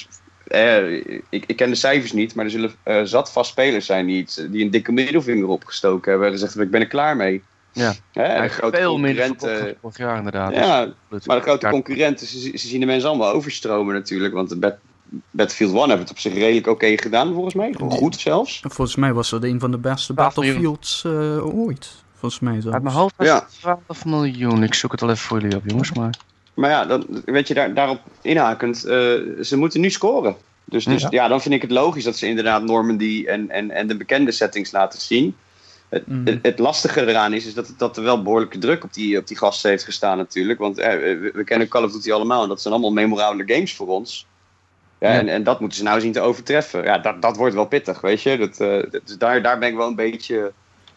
eh, 0.47 0.93
ik, 1.31 1.45
ik 1.47 1.57
ken 1.57 1.71
de 1.71 1.75
cijfers 1.77 2.13
niet, 2.13 2.35
maar 2.35 2.45
er 2.45 2.51
zullen 2.51 2.73
eh, 2.83 3.01
zat 3.05 3.33
vast 3.33 3.51
spelers 3.51 3.87
zijn 3.87 4.07
die, 4.07 4.17
iets, 4.19 4.35
die 4.51 4.65
een 4.65 4.71
dikke 4.71 4.93
middelvinger 4.93 5.47
opgestoken 5.49 6.11
hebben 6.11 6.29
en 6.29 6.35
gezegd 6.35 6.53
hebben, 6.55 6.67
ik 6.73 6.79
ben 6.79 6.83
er 6.87 6.95
klaar 6.95 7.17
mee. 7.17 7.43
Ja. 7.73 7.93
Hè, 8.13 8.35
Ja, 8.37 8.49
grote 8.49 8.77
veel 8.77 8.99
minder 8.99 9.31
vorig 9.81 9.97
jaar 9.99 10.17
inderdaad. 10.17 10.55
Ja, 10.55 10.93
Dus- 11.11 11.27
maar 11.27 11.37
de 11.37 11.43
grote 11.43 11.67
Ja. 11.67 11.73
concurrenten, 11.73 12.27
ze, 12.27 12.39
ze 12.39 12.69
zien 12.69 12.81
de 12.81 12.87
mensen 12.87 13.09
allemaal 13.09 13.33
overstromen 13.33 13.95
natuurlijk. 13.95 14.35
Want 14.35 14.49
de 14.49 14.57
Bat- 14.57 14.79
Battlefield 15.31 15.71
1 15.71 15.79
hebben 15.81 15.99
het 15.99 16.11
op 16.11 16.19
zich 16.19 16.35
redelijk 16.35 16.67
oké 16.67 16.97
gedaan, 16.99 17.33
volgens 17.33 17.55
mij. 17.55 17.75
Goed 17.79 18.17
zelfs. 18.17 18.61
Volgens 18.69 18.97
mij 18.97 19.13
was 19.13 19.31
dat 19.31 19.43
een 19.45 19.61
van 19.61 19.71
de 19.71 19.79
beste 19.79 20.15
12 20.15 20.37
miljoen. 20.37 20.55
Battlefields 20.55 21.05
eh, 21.05 21.59
ooit. 21.59 22.03
Volgens 22.15 22.41
mij 22.41 22.53
zelfs. 22.61 22.75
Uit 22.75 22.83
mijn 22.83 22.95
hoofd 22.95 23.15
was 23.17 23.27
Ja. 23.27 23.35
het 23.35 23.59
12 23.61 24.05
miljoen. 24.05 24.63
Ik 24.63 24.75
zoek 24.75 24.93
het 24.93 25.03
al 25.03 25.09
even 25.11 25.21
voor 25.23 25.41
jullie 25.41 25.57
op, 25.57 25.63
jongens. 25.67 25.93
Maar... 25.93 26.15
Maar 26.55 26.71
ja, 26.71 26.85
dan, 26.85 27.07
weet 27.25 27.49
je, 27.49 27.55
daar, 27.55 27.75
daarop 27.75 28.01
inhakend, 28.23 28.85
eh, 28.85 28.93
ze 29.43 29.57
moeten 29.57 29.81
nu 29.81 29.91
scoren. 29.91 30.37
Dus, 30.65 30.85
dus 30.85 31.03
Ja. 31.03 31.09
ja. 31.11 31.29
dan 31.29 31.41
vind 31.41 31.55
ik 31.55 31.63
het 31.63 31.71
logisch 31.71 32.05
dat 32.05 32.17
ze 32.17 32.27
inderdaad 32.27 32.63
Normandy 32.63 33.25
en, 33.27 33.51
en, 33.51 33.71
en 33.71 33.87
de 33.87 33.97
bekende 33.97 34.33
settings 34.33 34.73
laten 34.73 35.01
zien. 35.01 35.37
Het, 35.89 36.07
Mhm. 36.07 36.27
het, 36.27 36.39
het 36.43 36.59
lastige 36.59 37.07
eraan 37.07 37.33
is, 37.33 37.47
is 37.47 37.55
dat, 37.55 37.75
dat 37.77 37.97
er 37.97 38.03
wel 38.03 38.23
behoorlijke 38.23 38.59
druk 38.59 38.85
op 38.85 38.95
die, 38.95 39.19
op 39.19 39.27
die 39.27 39.37
gasten 39.37 39.71
heeft 39.71 39.85
gestaan 39.85 40.17
natuurlijk. 40.17 40.59
Want 40.59 40.79
eh, 40.79 40.93
we, 40.93 41.31
we 41.35 41.45
kennen 41.45 41.69
Call 41.69 41.85
of 41.85 41.93
Duty 41.93 42.13
allemaal 42.13 42.43
en 42.43 42.49
dat 42.49 42.61
zijn 42.61 42.75
allemaal 42.75 42.93
memorabele 42.93 43.55
games 43.55 43.75
voor 43.75 43.87
ons. 43.87 44.27
Ja. 45.01 45.09
En, 45.09 45.29
en 45.29 45.43
dat 45.43 45.61
moeten 45.61 45.79
ze 45.79 45.85
nou 45.85 46.01
zien 46.01 46.13
te 46.13 46.21
overtreffen. 46.21 46.85
Ja, 46.85 46.99
dat, 46.99 47.23
dat 47.23 47.37
wordt 47.37 47.55
wel 47.55 47.67
pittig, 47.67 48.01
weet 48.01 48.23
je. 48.23 48.39
Dat, 48.39 48.61
eh, 48.61 49.01
dus 49.05 49.19
daar, 49.19 49.43
daar 49.43 49.59
ben 49.59 49.69
ik 49.69 49.77
wel 49.77 49.87
een 49.87 49.95
beetje 49.95 50.53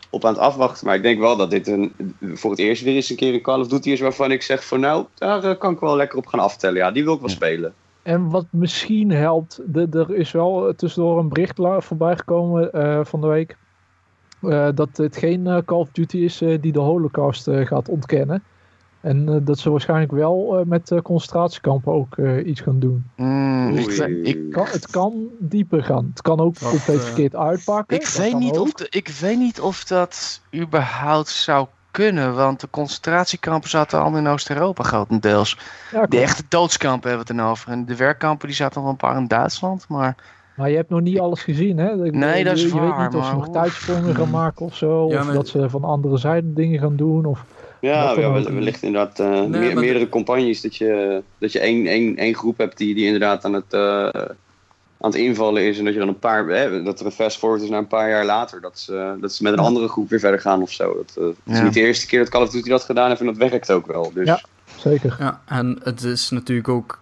op 0.09 0.25
aan 0.25 0.33
het 0.33 0.41
afwachten. 0.41 0.85
Maar 0.85 0.95
ik 0.95 1.01
denk 1.01 1.19
wel 1.19 1.37
dat 1.37 1.49
dit 1.49 1.67
een, 1.67 1.93
voor 2.33 2.51
het 2.51 2.59
eerst 2.59 2.83
weer 2.83 2.95
eens 2.95 3.09
een 3.09 3.15
keer 3.15 3.33
een 3.33 3.41
Call 3.41 3.59
of 3.59 3.67
Duty 3.67 3.91
is 3.91 3.99
waarvan 3.99 4.31
ik 4.31 4.41
zeg 4.41 4.65
van 4.65 4.79
nou, 4.79 5.05
daar 5.17 5.43
eh, 5.43 5.57
kan 5.57 5.73
ik 5.73 5.79
wel 5.79 5.95
lekker 5.95 6.17
op 6.17 6.27
gaan 6.27 6.39
aftellen. 6.39 6.77
Ja, 6.77 6.91
die 6.91 7.03
wil 7.03 7.13
ik 7.13 7.19
wel 7.19 7.29
spelen. 7.29 7.73
En 8.01 8.29
wat 8.29 8.45
misschien 8.49 9.11
helpt, 9.11 9.61
de, 9.65 9.87
er 9.91 10.15
is 10.15 10.31
wel 10.31 10.73
tussendoor 10.75 11.19
een 11.19 11.29
bericht 11.29 11.59
voorbij 11.77 12.15
gekomen 12.15 12.71
eh, 12.71 12.99
van 13.03 13.21
de 13.21 13.27
week. 13.27 13.57
dat 14.75 14.97
het 14.97 15.17
geen 15.17 15.63
Call 15.65 15.79
of 15.79 15.89
Duty 15.91 16.17
is 16.17 16.37
die 16.37 16.71
de 16.71 16.79
Holocaust 16.79 17.49
gaat 17.51 17.89
ontkennen. 17.89 18.43
En 19.03 19.29
eh, 19.29 19.35
dat 19.41 19.59
ze 19.59 19.69
waarschijnlijk 19.69 20.11
wel 20.11 20.57
eh, 20.59 20.65
met 20.65 20.91
eh, 20.91 20.99
concentratiekampen 21.01 21.93
ook 21.93 22.17
eh, 22.17 22.47
iets 22.47 22.61
gaan 22.61 22.79
doen. 22.79 23.05
Mm, 23.15 23.77
ik, 23.77 23.87
ik, 24.23 24.51
Kan, 24.51 24.65
het 24.71 24.87
kan 24.91 25.13
dieper 25.39 25.83
gaan. 25.83 26.05
Het 26.09 26.21
kan 26.21 26.39
ook 26.39 26.55
compleet 26.59 27.03
verkeerd 27.03 27.35
uitpakken. 27.35 27.97
ik, 27.97 28.07
weet 28.07 28.37
niet 28.39 28.57
ook. 28.57 28.61
of 28.65 28.73
de, 28.73 28.87
ik 28.89 29.07
weet 29.07 29.37
niet 29.37 29.61
of 29.61 29.83
dat 29.83 30.41
überhaupt 30.55 31.29
zou 31.29 31.67
kunnen. 31.91 32.35
Want 32.35 32.59
de 32.59 32.67
concentratiekampen 32.69 33.69
zaten 33.69 34.01
allemaal 34.01 34.19
in 34.19 34.27
Oost-Europa 34.27 34.83
grotendeels. 34.83 35.57
Ja, 35.91 36.05
De 36.05 36.19
echte 36.19 36.43
doodskampen 36.49 37.09
hebben 37.09 37.27
we 37.27 37.33
het 37.33 37.41
dan 37.41 37.51
over. 37.51 37.71
En 37.71 37.85
de 37.85 37.95
werkkampen 37.95 38.47
die 38.47 38.55
zaten 38.55 38.81
nog 38.81 38.89
een 38.89 38.97
paar 38.97 39.17
in 39.17 39.27
Duitsland. 39.27 39.85
Maar 39.87 40.15
Maar 40.55 40.69
je 40.69 40.75
hebt 40.75 40.89
nog 40.89 41.01
niet 41.01 41.19
alles 41.19 41.43
gezien, 41.43 41.77
hè? 41.77 42.05
Ik 42.05 42.13
Nee, 42.13 42.43
dat 42.43 42.55
is 42.55 42.61
je, 42.61 42.67
je 42.67 42.73
waar, 42.73 42.97
weet 42.97 43.11
niet 43.11 43.21
of 43.21 43.27
ze 43.27 43.33
nog 43.35 43.49
tijdsprongen 43.49 44.15
gaan 44.15 44.29
maken 44.29 44.65
of 44.65 44.75
zo. 44.75 45.07
Ja, 45.09 45.19
of 45.19 45.25
maar- 45.25 45.33
dat 45.33 45.47
ze 45.47 45.69
van 45.69 45.83
andere 45.83 46.17
zijden 46.17 46.53
dingen 46.53 46.79
gaan 46.79 46.95
doen. 46.95 47.25
Of... 47.25 47.45
Ja, 47.87 48.19
ja 48.19 48.31
wellicht 48.31 48.81
inderdaad 48.83 49.19
eh, 49.19 49.29
Nee, 49.29 49.47
meer- 49.47 49.73
maar- 49.73 49.83
meerdere 49.83 50.09
campagnes. 50.09 50.61
Dat 50.61 50.75
je, 50.75 51.21
dat 51.37 51.51
je 51.51 51.59
één, 51.59 51.87
één, 51.87 52.17
één 52.17 52.35
groep 52.35 52.57
hebt 52.57 52.77
die, 52.77 52.95
die 52.95 53.05
inderdaad 53.05 53.45
aan 53.45 53.53
het, 53.53 53.73
eh, 53.73 54.07
aan 54.99 55.09
het 55.11 55.15
invallen 55.15 55.63
is. 55.67 55.77
En 55.77 55.83
dat 55.85 55.93
je 55.93 55.99
dan 55.99 56.07
een 56.07 56.19
paar, 56.19 56.47
hè, 56.47 56.83
dat 56.83 56.99
er 56.99 57.05
een 57.05 57.11
fast 57.11 57.37
forward 57.37 57.61
is 57.61 57.69
naar 57.69 57.79
een 57.79 57.87
paar 57.87 58.09
jaar 58.09 58.25
later. 58.25 58.61
Dat 58.61 58.79
ze, 58.79 59.15
dat 59.21 59.33
ze 59.33 59.43
met 59.43 59.53
een 59.53 59.59
andere 59.59 59.87
groep 59.87 60.09
weer 60.09 60.19
verder 60.19 60.39
gaan 60.41 60.61
of 60.61 60.71
zo. 60.71 60.93
Dat, 60.93 61.15
eh, 61.17 61.23
het 61.25 61.55
is 61.55 61.61
niet 61.61 61.73
de 61.73 61.79
eerste 61.79 62.07
keer 62.07 62.19
dat 62.19 62.29
Call 62.29 62.41
of 62.41 62.49
Duty 62.49 62.69
dat 62.69 62.83
gedaan 62.83 63.07
heeft 63.07 63.19
en 63.19 63.25
dat 63.25 63.37
werkt 63.37 63.71
ook 63.71 63.87
wel. 63.87 64.11
Dus 64.13 64.25
Ja. 64.27 64.41
Zeker. 64.77 65.15
Ja, 65.19 65.41
en 65.45 65.79
het 65.83 66.03
is 66.03 66.29
natuurlijk 66.29 66.67
ook... 66.67 66.99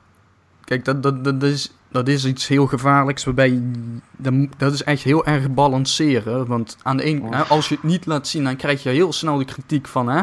Kijk, 0.64 0.86
dat, 0.86 1.04
dat, 1.04 1.24
dat, 1.24 1.44
is, 1.44 1.72
dat 1.92 2.08
is 2.08 2.26
iets 2.26 2.48
heel 2.48 2.68
gevaarlijks 2.68 3.24
waarbij... 3.24 3.62
Dat 4.58 4.74
is 4.74 4.84
echt 4.84 5.04
heel 5.04 5.26
erg 5.26 5.50
balanceren. 5.54 6.48
Want 6.48 6.78
aan 6.84 6.98
de 6.98 7.06
een, 7.06 7.22
Oh. 7.24 7.32
hè, 7.32 7.42
als 7.44 7.70
je 7.70 7.76
het 7.76 7.84
niet 7.84 8.06
laat 8.06 8.28
zien, 8.28 8.44
dan 8.44 8.56
krijg 8.56 8.84
je 8.84 8.90
heel 8.90 9.14
snel 9.14 9.38
de 9.38 9.46
kritiek 9.46 9.88
van... 9.88 10.10
Hè, 10.10 10.22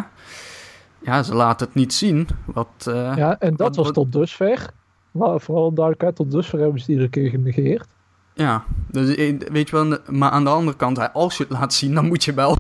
ja, 1.01 1.23
ze 1.23 1.35
laten 1.35 1.67
het 1.67 1.75
niet 1.75 1.95
zien. 1.95 2.29
Wat, 2.45 2.69
eh, 2.87 3.13
Ja, 3.17 3.39
en 3.39 3.57
dat 3.57 3.77
wat- 3.77 3.85
was 3.87 3.93
tot 3.95 4.13
dusver. 4.13 4.67
Maar 5.11 5.41
vooral 5.41 5.73
duidelijkheid, 5.73 6.17
tot 6.17 6.31
dusver 6.31 6.59
hebben 6.59 6.81
ze 6.81 6.87
die 6.87 6.95
iedere 6.95 7.11
keer 7.11 7.31
genegeerd. 7.31 7.87
Ja, 8.35 8.65
dus, 8.91 9.15
eh, 9.15 9.35
weet 9.53 9.69
je 9.71 9.77
wel, 9.85 9.99
maar 10.07 10.31
aan 10.31 10.45
de 10.45 10.51
andere 10.51 10.77
kant, 10.77 11.13
als 11.13 11.37
je 11.37 11.43
het 11.49 11.53
laat 11.53 11.75
zien, 11.75 11.95
dan 11.95 12.07
moet 12.07 12.25
je 12.25 12.35
wel 12.35 12.57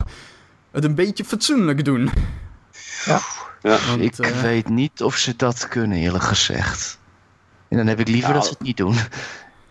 het 0.70 0.84
een 0.84 0.94
beetje 0.94 1.24
fatsoenlijk 1.24 1.84
doen. 1.84 2.10
Ja. 3.04 3.18
Ja. 3.62 3.78
Want, 3.88 4.00
ik 4.02 4.18
eh, 4.18 4.40
weet 4.40 4.68
niet 4.68 5.02
of 5.02 5.16
ze 5.16 5.36
dat 5.36 5.68
kunnen, 5.68 5.98
eerlijk 5.98 6.24
gezegd. 6.24 6.98
En 7.68 7.76
dan 7.76 7.86
heb 7.86 8.00
ik 8.00 8.08
liever 8.08 8.28
Nou, 8.30 8.34
dat 8.34 8.44
ze 8.44 8.50
het 8.58 8.62
niet 8.62 8.76
doen. 8.76 8.94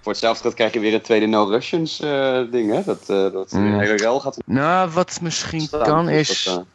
voor 0.02 0.12
hetzelfde 0.12 0.42
geld 0.42 0.54
krijg 0.54 0.74
je 0.74 0.80
weer 0.80 0.94
een 0.94 1.02
tweede 1.02 1.26
No 1.26 1.44
Russians 1.44 2.00
eh, 2.00 2.40
ding. 2.52 2.72
Hè? 2.72 2.84
Dat, 2.84 3.02
eh, 3.02 3.08
dat 3.32 3.52
Mm. 3.52 3.66
een 3.66 3.80
hele 3.80 3.96
rel 3.98 4.20
gaat 4.20 4.38
Nou, 4.46 4.90
wat 4.90 5.20
misschien 5.22 5.70
kan 5.70 6.10
is... 6.10 6.44
dat, 6.44 6.66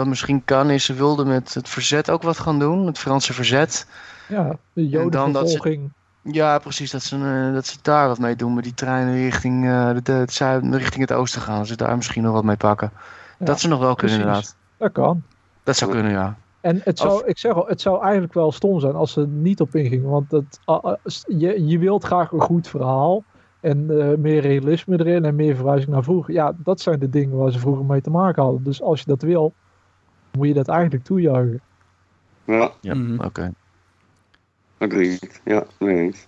Wat 0.00 0.08
misschien 0.08 0.44
kan 0.44 0.70
is, 0.70 0.84
ze 0.84 0.94
wilden 0.94 1.26
met 1.26 1.54
het 1.54 1.68
verzet 1.68 2.10
ook 2.10 2.22
wat 2.22 2.38
gaan 2.38 2.58
doen. 2.58 2.86
Het 2.86 2.98
Franse 2.98 3.32
verzet. 3.32 3.86
Ja, 4.28 4.48
de 4.72 4.82
dat 4.82 4.90
jodenvervolging. 4.90 5.92
Ja, 6.22 6.58
precies. 6.58 6.90
Dat 6.90 7.02
ze, 7.02 7.16
eh, 7.16 7.54
dat 7.54 7.66
ze 7.66 7.78
daar 7.82 8.08
wat 8.08 8.18
mee 8.18 8.36
doen 8.36 8.54
met 8.54 8.64
die 8.64 8.74
treinen 8.74 9.14
richting, 9.14 9.64
eh, 9.66 9.90
de, 10.02 10.12
het 10.12 10.32
zuiden, 10.32 10.76
richting 10.76 11.08
het 11.08 11.18
oosten 11.18 11.40
gaan. 11.40 11.58
Dat 11.58 11.66
ze 11.66 11.76
daar 11.76 11.96
misschien 11.96 12.22
nog 12.22 12.32
wat 12.32 12.44
mee 12.44 12.56
pakken. 12.56 12.90
Ja, 13.38 13.44
dat 13.44 13.60
ze 13.60 13.68
nog 13.68 13.80
wel 13.80 13.94
kunnen, 13.94 14.18
inderdaad. 14.18 14.56
Dat 14.76 14.92
kan. 14.92 15.22
Dat 15.62 15.76
zou 15.76 15.90
kunnen, 15.90 16.12
ja. 16.12 16.36
En 16.60 16.80
het 16.84 16.98
zou, 16.98 17.12
Of- 17.12 17.24
ik 17.24 17.38
zeg 17.38 17.52
al, 17.52 17.66
het 17.66 17.80
zou 17.80 18.02
eigenlijk 18.02 18.34
wel 18.34 18.52
stom 18.52 18.80
zijn 18.80 18.94
als 18.94 19.12
ze 19.12 19.20
er 19.20 19.26
niet 19.26 19.60
op 19.60 19.74
ingingen. 19.74 20.10
Want 20.10 20.30
het, 20.30 20.60
ah, 20.64 20.94
je, 21.26 21.66
je 21.66 21.78
wilt 21.78 22.04
graag 22.04 22.32
een 22.32 22.40
goed 22.40 22.68
verhaal. 22.68 23.24
En 23.60 24.00
eh, 24.00 24.18
meer 24.18 24.40
realisme 24.40 24.98
erin 24.98 25.24
en 25.24 25.34
meer 25.34 25.54
verwijzing 25.54 25.90
naar 25.90 26.02
vroeger. 26.02 26.34
Ja, 26.34 26.52
dat 26.56 26.80
zijn 26.80 26.98
de 26.98 27.08
dingen 27.10 27.36
waar 27.36 27.52
ze 27.52 27.58
vroeger 27.58 27.84
mee 27.84 28.00
te 28.00 28.10
maken 28.10 28.42
hadden. 28.42 28.62
Dus 28.62 28.82
als 28.82 29.00
je 29.00 29.06
dat 29.06 29.22
wil, 29.22 29.52
moet 30.32 30.46
je 30.46 30.54
dat 30.54 30.68
eigenlijk 30.68 31.04
toejuichen. 31.04 31.60
Ja, 32.44 32.72
Ja, 32.80 32.94
Mhm. 32.94 33.20
oké. 33.24 33.52
agreed. 34.78 35.40
Ja, 35.44 35.64
nee 35.78 35.96
eens. 35.96 36.26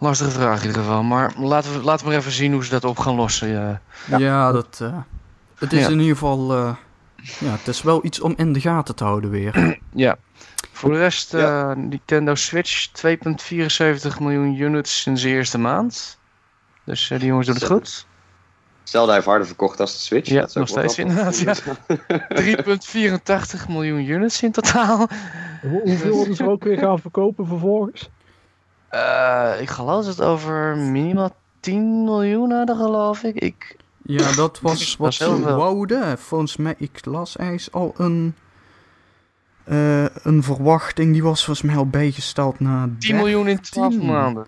Lastige 0.00 0.30
vraag 0.30 0.60
in 0.60 0.66
ieder 0.66 0.82
geval. 0.82 1.02
Maar 1.02 1.32
laten 1.38 1.72
we, 1.72 1.82
laten 1.82 2.04
we 2.04 2.10
maar 2.10 2.20
even 2.20 2.32
zien 2.32 2.52
hoe 2.52 2.64
ze 2.64 2.70
dat 2.70 2.84
op 2.84 2.98
gaan 2.98 3.14
lossen. 3.14 3.48
Ja. 3.48 3.80
Ja, 4.18 4.52
dat... 4.52 4.78
eh, 4.82 4.98
het 5.58 5.72
is 5.72 5.80
Ja. 5.86 5.88
in 5.92 5.98
ieder 6.00 6.12
geval... 6.16 6.52
eh, 6.52 6.74
ja, 7.40 7.50
het 7.50 7.68
is 7.68 7.82
wel 7.82 8.04
iets 8.04 8.20
om 8.20 8.34
in 8.36 8.52
de 8.52 8.60
gaten 8.60 8.94
te 8.94 9.04
houden 9.04 9.30
weer. 9.30 9.78
ja. 9.94 10.16
Voor 10.72 10.90
de 10.92 10.98
rest, 10.98 11.32
Ja. 11.32 11.70
eh, 11.70 11.76
Nintendo 11.76 12.34
Switch 12.34 12.86
2,74 12.88 14.20
miljoen 14.20 14.56
units 14.60 15.00
sinds 15.02 15.22
de 15.22 15.28
eerste 15.28 15.58
maand. 15.58 16.18
Dus 16.84 17.10
eh, 17.10 17.18
die 17.18 17.28
jongens 17.28 17.46
doen 17.46 17.56
het 17.56 17.64
goed. 17.64 18.06
Zelda 18.88 19.12
heeft 19.12 19.26
harder 19.26 19.46
verkocht 19.46 19.80
als 19.80 19.92
de 19.92 19.98
Switch. 19.98 20.28
Ja, 20.28 20.40
Dat 20.40 20.48
is 20.48 20.54
nog 20.54 20.68
steeds 20.68 20.94
grappig. 21.60 21.98
3,84 23.66 23.68
miljoen 23.74 24.04
units 24.08 24.42
in 24.42 24.52
totaal. 24.52 25.06
Hoe- 25.62 25.80
hoeveel 25.84 26.14
worden 26.16 26.34
ze 26.34 26.48
ook 26.48 26.64
weer 26.64 26.78
gaan 26.78 26.98
verkopen 26.98 27.46
vervolgens? 27.46 28.10
Eh, 28.88 29.52
ik 29.60 29.68
geloof 29.68 30.04
dat 30.04 30.16
het 30.16 30.26
over 30.26 30.76
minimaal 30.76 31.34
10 31.60 32.04
miljoen 32.04 32.50
hadden, 32.50 32.76
geloof 32.76 33.22
ik. 33.22 33.34
ik 33.34 33.76
Ja, 34.02 34.32
dat 34.32 34.60
was 34.62 34.96
wat 34.96 35.14
ze 35.14 35.40
wouden. 35.40 36.18
Volgens 36.18 36.56
mij, 36.56 36.74
ik 36.78 37.04
las 37.04 37.38
eens 37.38 37.72
al 37.72 37.94
een... 37.96 38.34
eh, 39.64 40.04
een 40.22 40.42
verwachting, 40.42 41.12
die 41.12 41.22
was 41.22 41.44
volgens 41.44 41.66
mij 41.66 41.76
al 41.76 41.86
bijgesteld 41.86 42.60
naar 42.60 42.88
10 42.98 43.16
miljoen 43.16 43.48
in 43.48 43.60
12 43.60 43.90
13. 43.92 44.08
maanden. 44.10 44.46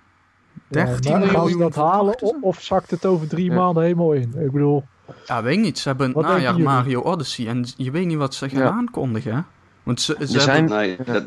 13 0.69 1.11
ja, 1.13 1.19
maar 1.19 1.29
gaan 1.29 1.33
ze 1.35 1.39
miljoen 1.39 1.59
dat 1.61 1.75
halen 1.75 2.23
of, 2.23 2.37
of 2.41 2.63
zakt 2.63 2.91
het 2.91 3.07
over 3.07 3.29
drie 3.29 3.51
Ja. 3.51 3.55
maanden 3.57 3.83
helemaal 3.83 4.13
in? 4.13 4.33
Ik 4.45 4.51
bedoel, 4.53 4.85
Ja, 5.27 5.43
weet 5.43 5.57
ik 5.57 5.61
niet. 5.63 5.79
Ze 5.79 5.89
hebben 5.89 6.13
een 6.17 6.23
najaar? 6.23 6.61
Mario 6.61 7.01
Odyssey 7.01 7.47
en 7.49 7.65
je 7.77 7.91
weet 7.91 8.07
niet 8.07 8.17
wat 8.17 8.35
ze 8.35 8.49
gaan 8.49 8.61
Ja. 8.63 8.71
aankondigen. 8.71 9.35
hè? 9.35 9.41
Want 9.83 10.01
ze, 10.01 10.17
ze, 10.21 10.41
zijn- 10.41 10.57
hebben, 10.71 10.77
Nee, 10.77 10.97
dat, 11.05 11.25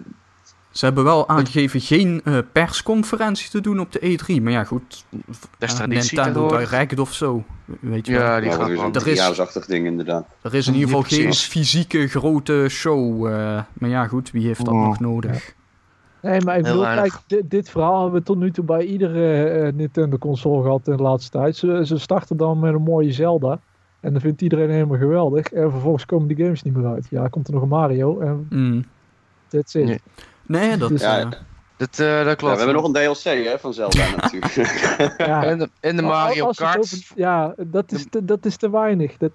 ze 0.72 0.86
hebben 0.86 1.04
wel 1.04 1.30
aangegeven 1.30 1.82
geen 1.82 2.22
eh, 2.24 2.38
persconferentie 2.52 3.50
te 3.50 3.62
doen 3.62 3.80
op 3.80 3.92
de 3.92 4.00
E3. 4.20 4.42
Maar 4.42 4.52
ja, 4.52 4.64
goed. 4.64 5.06
Eh, 5.60 5.70
traditie 5.70 6.16
Nintendo. 6.22 6.58
Direct 6.58 7.00
of 7.00 7.14
zo. 7.14 7.44
Weet 7.80 8.06
je 8.06 8.14
Ja, 8.14 8.20
wel. 8.20 8.36
die 8.40 8.46
ja, 8.46 8.52
gaat 8.52 8.60
dat 8.60 8.70
is 8.70 8.76
wel. 8.76 8.86
een 8.86 8.92
Er 8.92 8.96
is- 8.98 9.04
driejaarachtig 9.04 9.66
ding 9.66 9.86
inderdaad. 9.86 10.26
Er 10.42 10.54
is 10.54 10.68
in 10.68 10.74
ieder 10.74 10.88
geval 10.90 11.04
geen 11.04 11.34
fysieke 11.34 12.08
grote 12.08 12.66
show. 12.70 13.28
eh, 13.28 13.62
maar 13.74 13.90
ja, 13.90 14.08
goed, 14.08 14.32
wie 14.32 14.46
heeft 14.46 14.66
dat 14.66 14.74
Oh. 14.74 14.86
nog 14.86 15.00
nodig? 15.00 15.54
Nee, 16.24 16.42
maar 16.42 16.58
ik 16.58 16.64
bedoel, 16.64 16.84
kijk, 16.84 17.14
dit, 17.28 17.50
dit 17.50 17.70
verhaal 17.70 18.02
hebben 18.02 18.20
we 18.20 18.26
tot 18.26 18.38
nu 18.38 18.52
toe 18.52 18.64
bij 18.64 18.84
iedere 18.86 19.44
eh, 19.50 19.74
Nintendo-console 19.74 20.64
gehad 20.64 20.88
in 20.88 20.98
de 20.98 21.04
laatste 21.04 21.32
tijd. 21.32 21.56
Ze, 21.56 21.82
ze 21.86 21.98
starten 21.98 22.38
dan 22.38 22.60
met 22.60 22.74
een 22.74 22.82
mooie 22.82 23.12
Zelda. 23.12 23.60
En 24.00 24.12
dan 24.12 24.22
vindt 24.22 24.42
iedereen 24.42 24.70
helemaal 24.70 24.98
geweldig. 24.98 25.48
En 25.48 25.72
vervolgens 25.72 26.06
komen 26.06 26.28
die 26.28 26.38
games 26.38 26.64
niet 26.64 26.76
meer 26.76 26.92
uit. 26.92 27.08
Ja, 27.10 27.28
komt 27.28 27.48
er 27.48 27.54
nog 27.54 27.62
een 27.62 27.68
Mario 27.68 28.20
en 28.20 28.48
Mm. 28.50 28.86
that's 29.48 29.74
it. 29.76 29.86
Nee. 29.86 30.00
Nee, 30.48 30.78
dat... 30.78 30.90
Dus, 30.90 31.02
Ja, 31.02 31.20
eh, 31.20 31.26
Dat, 31.78 32.00
eh, 32.00 32.08
dat 32.18 32.26
Ja, 32.26 32.36
klopt. 32.36 32.40
we 32.54 32.58
hebben 32.64 32.76
nog 32.76 32.86
een 32.86 32.94
DLC 32.94 33.24
hè, 33.24 33.60
van 33.60 33.74
Zelda 33.74 34.06
natuurlijk. 34.22 34.54
Ja. 35.18 35.44
En 35.44 35.58
de, 35.58 35.70
en 35.80 35.96
de 35.96 36.02
Mario 36.02 36.50
Kart. 36.56 36.78
over- 36.78 36.98
ja, 37.16 37.54
dat 37.58 37.92
is, 37.92 38.06
te, 38.10 38.26
dat 38.26 38.46
is 38.46 38.58
te 38.58 38.70
weinig. 38.72 39.18
Dat, 39.18 39.32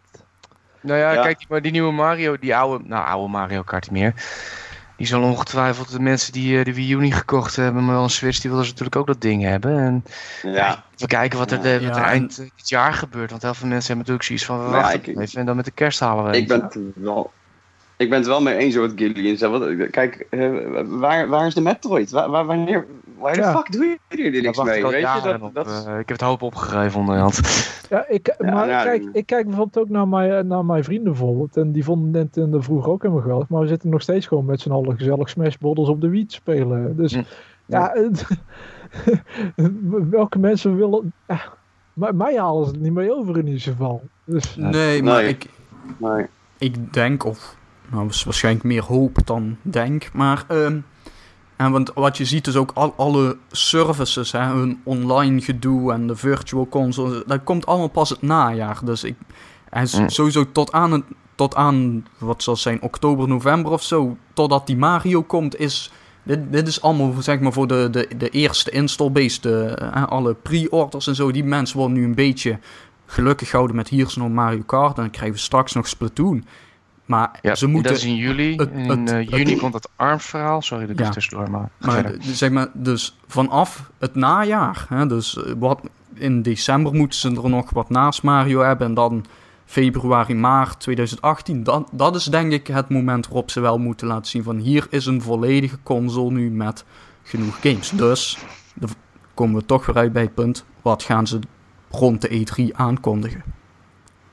Nou 0.80 0.98
ja, 0.98 1.12
Ja. 1.12 1.22
kijk, 1.22 1.44
maar 1.48 1.62
die 1.62 1.72
nieuwe 1.72 1.92
Mario, 1.92 2.36
die 2.38 2.56
oude, 2.56 2.84
nou 2.86 3.06
oude 3.06 3.28
Mario 3.28 3.62
Kart 3.62 3.90
meer. 3.90 4.14
Die 4.98 5.06
zal 5.06 5.22
ongetwijfeld 5.22 5.90
de 5.90 6.00
mensen 6.00 6.32
die 6.32 6.58
eh, 6.58 6.64
de 6.64 6.74
Wii 6.74 6.92
U 6.94 7.00
niet 7.00 7.14
gekocht 7.14 7.56
hebben, 7.56 7.84
maar 7.84 7.94
wel 7.94 8.02
een 8.02 8.10
Switch, 8.10 8.40
die 8.40 8.50
willen 8.50 8.64
ze 8.64 8.70
natuurlijk 8.70 8.96
ook 8.96 9.06
dat 9.06 9.20
ding 9.20 9.42
hebben. 9.42 9.78
En 9.78 10.04
ja, 10.52 10.84
we 10.96 11.06
kijken 11.06 11.38
wat 11.38 11.50
er, 11.50 11.56
Ja. 11.56 11.62
de- 11.78 11.86
wat 11.86 11.96
er 11.96 12.02
en- 12.02 12.08
eind 12.08 12.38
eh, 12.38 12.46
dit 12.56 12.68
jaar 12.68 12.92
gebeurt. 12.94 13.30
Want 13.30 13.42
heel 13.42 13.54
veel 13.54 13.68
mensen 13.68 13.94
hebben 13.96 14.14
natuurlijk 14.14 14.24
zoiets 14.24 14.44
van, 14.44 14.58
we 14.70 14.76
Ja, 14.76 14.82
wachten 14.82 15.00
ik- 15.12 15.18
even 15.20 15.40
en 15.40 15.46
dan 15.46 15.56
met 15.56 15.64
de 15.64 15.70
kerst 15.70 16.00
halen 16.00 16.24
we 16.30 16.36
ik 16.36 16.48
ben 16.48 16.62
het 16.62 16.78
wel... 16.94 17.32
Ik 17.98 18.08
ben 18.10 18.18
het 18.18 18.26
wel 18.26 18.42
mee 18.42 18.56
eens 18.56 18.76
met 18.76 18.92
Gillian. 18.96 19.90
Kijk, 19.90 20.26
eh, 20.30 20.50
waar, 20.86 21.28
waar 21.28 21.46
is 21.46 21.54
de 21.54 21.60
Metroid? 21.60 22.10
Waar, 22.10 22.30
waar, 22.30 22.46
wanneer, 22.46 22.86
waar 23.18 23.32
de 23.34 23.40
Ja. 23.40 23.52
fuck 23.56 23.72
doe 23.72 23.84
je 23.84 23.98
er 24.08 24.32
Daar 24.32 24.42
niks 24.42 24.62
mee? 24.62 24.82
Weet 24.86 25.00
je, 25.00 25.20
dat, 25.22 25.40
op, 25.40 25.54
dat 25.54 25.66
is- 25.66 25.84
eh, 25.84 25.92
ik 25.98 26.08
heb 26.08 26.18
het 26.18 26.20
hoop 26.20 26.42
opgegeven 26.42 27.00
onderhand. 27.00 27.40
Ja, 27.90 28.04
ik, 28.08 28.34
Ja, 28.38 28.52
maar 28.54 28.68
ja, 28.68 28.82
kijk, 28.82 29.08
ik 29.12 29.26
kijk 29.26 29.46
bijvoorbeeld 29.46 29.84
ook 29.84 29.88
naar 29.92 30.08
mijn, 30.08 30.46
naar 30.46 30.64
mijn 30.64 30.84
vrienden 30.84 31.04
bijvoorbeeld. 31.12 31.56
En 31.56 31.72
die 31.72 31.84
vonden 31.84 32.10
Nintendo 32.10 32.60
vroeger 32.60 32.90
ook 32.92 33.02
helemaal 33.02 33.22
geweldig. 33.22 33.48
Maar 33.48 33.60
we 33.60 33.66
zitten 33.66 33.90
nog 33.90 34.02
steeds 34.02 34.26
gewoon 34.26 34.44
met 34.44 34.60
z'n 34.60 34.70
allen 34.70 34.96
gezellig 34.96 35.28
Smash 35.28 35.54
op 35.60 36.00
de 36.00 36.08
Wii 36.08 36.26
te 36.26 36.34
spelen. 36.34 36.96
Dus 36.96 37.14
Hm. 37.14 37.22
ja, 37.66 37.94
welke 40.10 40.38
mensen 40.38 40.76
willen... 40.76 41.12
ja, 41.28 41.40
maar 41.92 42.14
mij 42.14 42.36
halen 42.36 42.64
ze 42.66 42.70
het 42.70 42.80
niet 42.80 42.92
mee 42.92 43.14
over 43.16 43.38
in 43.38 43.46
ieder 43.46 43.60
geval. 43.62 44.02
Dus 44.24 44.56
nee, 44.56 45.02
maar 45.02 45.22
Nee. 45.22 45.28
ik, 45.28 45.46
Nee. 45.98 46.26
ik 46.58 46.92
denk, 46.92 47.24
of 47.24 47.56
nou, 47.90 48.08
is 48.08 48.24
waarschijnlijk 48.24 48.64
meer 48.64 48.82
hoop 48.84 49.18
dan 49.24 49.56
denk, 49.62 50.08
maar. 50.12 50.44
ehm, 50.48 50.78
en 51.56 51.70
want 51.72 51.90
wat 51.94 52.16
je 52.16 52.24
ziet 52.24 52.46
is 52.46 52.56
ook 52.56 52.70
al, 52.74 52.94
alle 52.96 53.36
services, 53.50 54.32
hè, 54.32 54.44
hun 54.44 54.80
online 54.84 55.40
gedoe 55.40 55.92
en 55.92 56.06
de 56.06 56.16
virtual 56.16 56.68
console, 56.68 57.22
dat 57.26 57.44
komt 57.44 57.66
allemaal 57.66 57.88
pas 57.88 58.08
het 58.08 58.22
najaar. 58.22 58.80
Dus 58.84 59.04
ik, 59.04 59.16
en 59.70 59.88
Mm. 59.98 60.08
sowieso 60.08 60.52
tot 60.52 60.72
aan, 60.72 60.92
het, 60.92 61.02
tot 61.34 61.54
aan, 61.54 62.06
wat 62.18 62.42
zal 62.42 62.56
zijn, 62.56 62.82
oktober, 62.82 63.28
november 63.28 63.72
of 63.72 63.82
zo, 63.82 64.16
totdat 64.32 64.66
die 64.66 64.76
Mario 64.76 65.22
komt, 65.22 65.58
is. 65.58 65.92
Dit, 66.22 66.52
dit 66.52 66.68
is 66.68 66.82
allemaal 66.82 67.14
zeg 67.18 67.40
maar 67.40 67.52
voor 67.52 67.66
de, 67.66 67.88
de, 67.90 68.08
de 68.16 68.28
eerste 68.28 68.70
install-base, 68.70 69.40
de, 69.40 69.76
alle 70.08 70.34
pre-orders 70.34 71.06
en 71.06 71.14
zo. 71.14 71.30
Die 71.30 71.44
mensen 71.44 71.78
worden 71.78 71.96
nu 71.98 72.04
een 72.04 72.14
beetje 72.14 72.58
gelukkig 73.06 73.48
gehouden 73.48 73.76
met 73.76 73.88
hier 73.88 74.06
is 74.06 74.16
nog 74.16 74.28
Mario 74.28 74.62
Kart 74.66 74.96
en 74.96 75.02
dan 75.02 75.10
krijgen 75.10 75.34
we 75.36 75.40
straks 75.42 75.72
nog 75.72 75.88
Splatoon. 75.88 76.44
Maar 77.08 77.38
Ja, 77.42 77.54
ze 77.54 77.66
moeten, 77.66 77.92
dat 77.92 78.00
is 78.00 78.06
in 78.06 78.14
juli. 78.16 78.54
het- 78.56 78.70
in 78.72 79.08
eh, 79.08 79.14
het- 79.14 79.30
juni 79.30 79.56
komt 79.56 79.74
het 79.74 79.88
ARMS 79.96 80.24
verhaal. 80.24 80.62
Sorry 80.62 80.82
dat 80.86 80.92
ik 80.94 81.00
Ja. 81.00 81.06
er 81.06 81.12
tussendoor, 81.12 81.50
maar, 81.50 81.70
maar, 81.78 82.12
zeg 82.20 82.50
maar, 82.50 82.68
dus 82.72 83.18
vanaf 83.26 83.90
het 83.98 84.14
najaar, 84.14 84.86
hè, 84.88 85.06
dus 85.06 85.36
eh, 85.44 85.52
wat, 85.58 85.80
in 86.14 86.42
december 86.42 86.94
moeten 86.94 87.18
ze 87.18 87.28
er 87.42 87.50
nog 87.50 87.70
wat 87.70 87.90
naast 87.90 88.22
Mario 88.22 88.60
hebben 88.60 88.86
en 88.86 88.94
dan 88.94 89.24
februari, 89.64 90.34
maart 90.34 90.80
2018, 90.80 91.62
dat, 91.62 91.88
dat 91.92 92.14
is 92.16 92.24
denk 92.24 92.52
ik 92.52 92.66
het 92.66 92.88
moment 92.88 93.26
waarop 93.26 93.50
ze 93.50 93.60
wel 93.60 93.78
moeten 93.78 94.06
laten 94.06 94.26
zien 94.30 94.42
van 94.42 94.56
hier 94.56 94.86
is 94.90 95.06
een 95.06 95.22
volledige 95.22 95.78
console 95.82 96.30
nu 96.30 96.50
met 96.50 96.84
genoeg 97.22 97.60
games. 97.60 97.90
Dus, 97.90 98.38
dan 98.74 98.88
komen 99.34 99.60
we 99.60 99.66
toch 99.66 99.86
weer 99.86 99.96
uit 99.96 100.12
bij 100.12 100.22
het 100.22 100.34
punt, 100.34 100.64
wat 100.82 101.02
gaan 101.02 101.26
ze 101.26 101.38
rond 101.90 102.20
de 102.20 102.28
E3 102.28 102.76
aankondigen? 102.76 103.42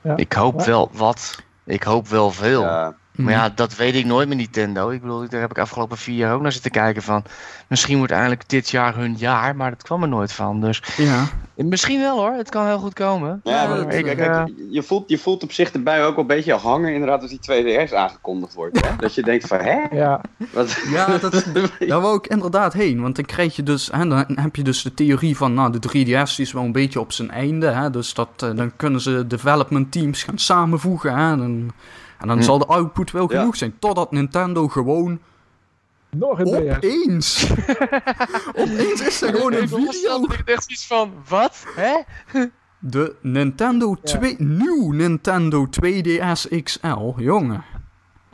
ja. 0.02 0.16
Ik 0.16 0.34
hoop 0.34 0.60
Ja. 0.60 0.66
wel 0.66 0.90
wat. 0.94 1.44
Ik 1.66 1.84
hoop 1.84 2.08
wel 2.08 2.32
veel. 2.32 2.94
Maar 3.16 3.34
ja, 3.34 3.50
dat 3.50 3.76
weet 3.76 3.96
ik 3.96 4.06
nooit 4.06 4.28
met 4.28 4.38
Nintendo. 4.38 4.90
Ik 4.90 5.02
bedoel, 5.02 5.30
daar 5.30 5.42
heb 5.42 5.52
ik 5.52 5.58
afgelopen 5.58 5.98
vier 5.98 6.16
jaar 6.16 6.34
ook 6.34 6.42
naar 6.42 6.52
zitten 6.52 6.72
kijken 6.72 7.02
van... 7.02 7.24
Misschien 7.68 7.98
wordt 7.98 8.12
eindelijk 8.12 8.50
dit 8.50 8.70
jaar 8.70 8.96
hun 8.96 9.16
jaar, 9.18 9.56
maar 9.56 9.70
dat 9.70 9.84
kwam 9.84 10.02
er 10.02 10.08
nooit 10.08 10.32
van. 10.32 10.62
Dus 10.62 10.84
Ja, 10.98 11.28
misschien 11.56 12.00
wel 12.00 12.18
hoor, 12.18 12.32
het 12.32 12.50
kan 12.50 12.66
heel 12.66 12.80
goed 12.80 12.94
komen. 12.94 13.42
ja 13.44 13.68
Maar 13.68 13.94
ik, 13.94 14.04
kijk, 14.04 14.20
eh, 14.20 14.44
je, 14.70 14.84
voelt, 14.84 15.10
je 15.10 15.18
voelt 15.18 15.44
op 15.44 15.52
zich 15.52 15.72
erbij 15.72 16.06
ook 16.06 16.12
wel 16.16 16.22
een 16.22 16.28
beetje 16.28 16.54
hangen 16.54 16.94
inderdaad 16.94 17.22
als 17.22 17.32
die 17.32 17.88
2DS 17.88 17.94
aangekondigd 17.94 18.54
wordt. 18.54 18.86
Hè? 18.86 18.96
Dat 18.98 19.16
je 19.16 19.22
denkt 19.22 19.48
van, 19.48 19.60
hè? 19.60 19.80
ja, 19.92 20.22
Wat? 20.52 20.84
Ja, 20.90 21.18
dat, 21.18 21.46
daar 21.80 22.02
wou 22.02 22.18
ik 22.18 22.28
inderdaad 22.28 22.74
heen. 22.74 23.02
Want 23.02 23.16
dan 23.16 23.26
krijg 23.26 23.56
je 23.56 23.64
dus, 23.64 23.90
hè, 23.92 24.08
dan 24.08 24.26
heb 24.36 24.56
je 24.56 24.64
dus 24.64 24.82
de 24.82 24.94
theorie 24.94 25.38
van, 25.38 25.54
nou, 25.54 25.72
de 25.80 25.90
3DS 25.90 26.36
die 26.36 26.46
is 26.46 26.52
wel 26.52 26.64
een 26.64 26.72
beetje 26.72 27.00
op 27.00 27.12
zijn 27.12 27.32
einde. 27.32 27.68
Hè, 27.68 27.90
dus 27.90 28.14
dat, 28.14 28.30
eh, 28.38 28.50
dan 28.56 28.76
kunnen 28.76 29.02
ze 29.02 29.28
development 29.28 29.92
teams 29.92 30.24
gaan 30.24 30.38
samenvoegen. 30.38 31.18
Hè, 31.18 31.32
en, 31.32 31.72
en 32.20 32.28
dan 32.28 32.38
Hm. 32.38 32.44
zal 32.44 32.58
de 32.58 32.66
output 32.66 33.12
wel 33.12 33.32
Ja. 33.32 33.40
genoeg 33.40 33.56
zijn. 33.56 33.80
Totdat 33.80 34.12
Nintendo 34.12 34.68
gewoon 34.68 35.20
nog 36.10 36.40
een 36.40 36.72
opeens, 36.76 37.52
opeens 38.64 39.02
is 39.02 39.22
er 39.22 39.34
gewoon 39.36 39.54
een 39.54 39.70
video. 39.70 40.24
ik 40.24 40.42
echt 40.46 40.72
iets 40.72 40.88
van, 40.88 41.14
wat? 41.30 41.66
Hè? 41.76 41.94
De 42.80 43.16
Nintendo 43.22 43.96
2, 44.04 44.36
nieuw 44.38 44.92
Nintendo 44.92 45.68
2DS 45.70 46.48
XL, 46.64 47.14
jongen. 47.18 47.64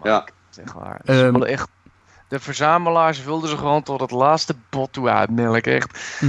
Ja. 0.04 0.28
Zeg 0.50 0.76
maar. 0.76 1.02
Ehm. 1.06 1.18
Ze 1.18 1.24
wilden 1.32 1.48
echt, 1.48 1.70
de 2.32 2.40
verzamelaars 2.40 3.24
wilden 3.24 3.50
ze 3.50 3.58
gewoon 3.58 3.84
tot 3.84 4.00
het 4.00 4.12
laatste 4.12 4.56
bot 4.70 4.94
toe 4.94 5.10
uitmelken. 5.10 5.74
Echt. 5.74 6.20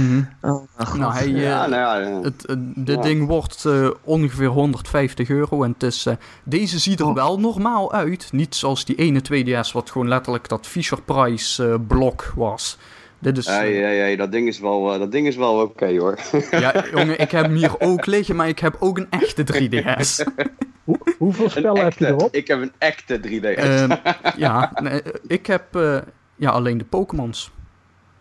Oh, 0.41 0.61
mijn 0.75 0.87
god. 0.87 0.99
Nou, 0.99 1.13
hij, 1.13 1.25
eh, 1.33 1.41
Ja, 1.41 1.67
nou 1.67 1.81
ja, 1.81 2.09
ja. 2.09 2.21
Het, 2.21 2.45
eh, 2.45 2.55
dit 2.59 2.95
Ja. 2.95 3.01
ding 3.01 3.27
wordt 3.27 3.65
eh, 3.65 3.89
ongeveer 4.03 4.47
150 4.47 5.29
euro. 5.29 5.63
En 5.63 5.71
het 5.71 5.83
is, 5.83 6.05
eh, 6.05 6.13
deze 6.43 6.79
ziet 6.79 6.99
er 6.99 7.05
Oh. 7.05 7.13
wel 7.15 7.39
normaal 7.39 7.93
uit. 7.93 8.27
Niet 8.31 8.55
zoals 8.55 8.85
die 8.85 8.95
ene 8.95 9.21
2DS, 9.21 9.71
wat 9.71 9.91
gewoon 9.91 10.07
letterlijk 10.07 10.49
dat 10.49 10.67
Fisher 10.67 11.01
Price 11.01 11.67
eh, 11.67 11.75
blok 11.87 12.33
was. 12.35 12.77
Dit 13.19 13.37
is. 13.37 13.45
Hey, 13.47 13.73
hey, 13.73 13.97
hey, 13.97 14.15
dat 14.15 14.31
ding 14.31 14.47
is 14.47 14.59
wel, 14.59 14.93
eh, 14.93 14.99
dat 14.99 15.11
ding 15.11 15.27
is 15.27 15.35
wel 15.35 15.61
oké 15.61 15.97
hoor. 15.97 16.17
Ja, 16.51 16.83
jongen, 16.95 17.19
ik 17.19 17.31
heb 17.31 17.43
hem 17.45 17.55
hier 17.55 17.79
ook 17.79 18.05
liggen, 18.05 18.35
maar 18.35 18.47
ik 18.47 18.59
heb 18.59 18.75
ook 18.79 18.97
een 18.97 19.07
echte 19.09 19.43
3DS. 19.43 20.23
Hoe, 20.83 20.99
hoeveel 21.17 21.49
spellen 21.49 21.83
heb 21.83 21.97
je 21.97 22.07
erop? 22.07 22.33
Ik 22.35 22.47
heb 22.47 22.61
een 22.61 22.71
echte 22.77 23.19
3DS. 23.27 23.57
Ehm, 23.57 23.91
ja, 24.37 24.71
nee, 24.81 25.01
ik 25.27 25.45
heb 25.45 25.75
eh, 25.75 25.97
ja, 26.35 26.49
alleen 26.49 26.77
de 26.77 26.85
Pokémons. 26.85 27.51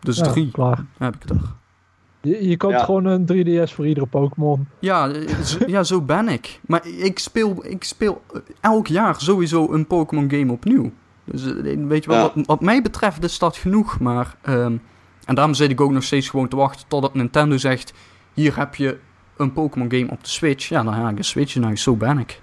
Dus 0.01 0.16
Ja, 0.16 0.22
drie 0.22 0.51
klaar. 0.51 0.84
heb 0.98 1.14
ik 1.14 1.30
er. 1.30 1.36
Je, 2.20 2.48
je 2.48 2.56
koopt 2.56 2.74
Ja. 2.74 2.84
gewoon 2.84 3.05
een 3.05 3.26
3DS 3.66 3.72
voor 3.74 3.86
iedere 3.86 4.06
Pokémon. 4.06 4.68
Ja, 4.78 5.09
eh, 5.10 5.39
zo, 5.40 5.59
ja, 5.66 5.82
zo 5.82 6.01
ben 6.01 6.28
ik. 6.28 6.60
Maar 6.66 6.86
ik 6.86 7.18
speel, 7.18 7.64
ik 7.66 7.84
speel 7.84 8.22
elk 8.60 8.86
jaar 8.86 9.20
sowieso 9.20 9.72
een 9.72 9.86
Pokémon 9.86 10.30
game 10.30 10.52
opnieuw. 10.52 10.93
Dus 11.24 11.47
eh, 11.47 11.86
weet 11.86 12.05
je 12.05 12.10
wel, 12.10 12.18
Ja. 12.18 12.32
wat, 12.34 12.47
wat 12.47 12.60
mij 12.60 12.82
betreft 12.82 13.24
is 13.24 13.39
dat 13.39 13.56
genoeg. 13.56 14.01
Maar, 14.01 14.36
ehm, 14.43 14.76
en 15.24 15.34
daarom 15.34 15.55
zit 15.55 15.70
ik 15.70 15.80
ook 15.80 15.90
nog 15.93 16.02
steeds 16.02 16.28
gewoon 16.28 16.48
te 16.48 16.56
wachten 16.56 16.89
totdat 16.89 17.14
Nintendo 17.14 17.56
zegt... 17.56 17.93
Hier 18.34 18.56
heb 18.56 18.74
je 18.74 18.98
een 19.36 19.52
Pokémon 19.52 19.90
game 19.90 20.10
op 20.10 20.24
de 20.24 20.30
Switch. 20.30 20.68
Ja, 20.68 20.82
dan 20.82 20.94
ga 20.94 21.09
ik 21.09 21.18
een 21.18 21.24
Switch 21.24 21.54
nou, 21.54 21.76
zo 21.76 21.96
ben 21.96 22.18
ik. 22.18 22.40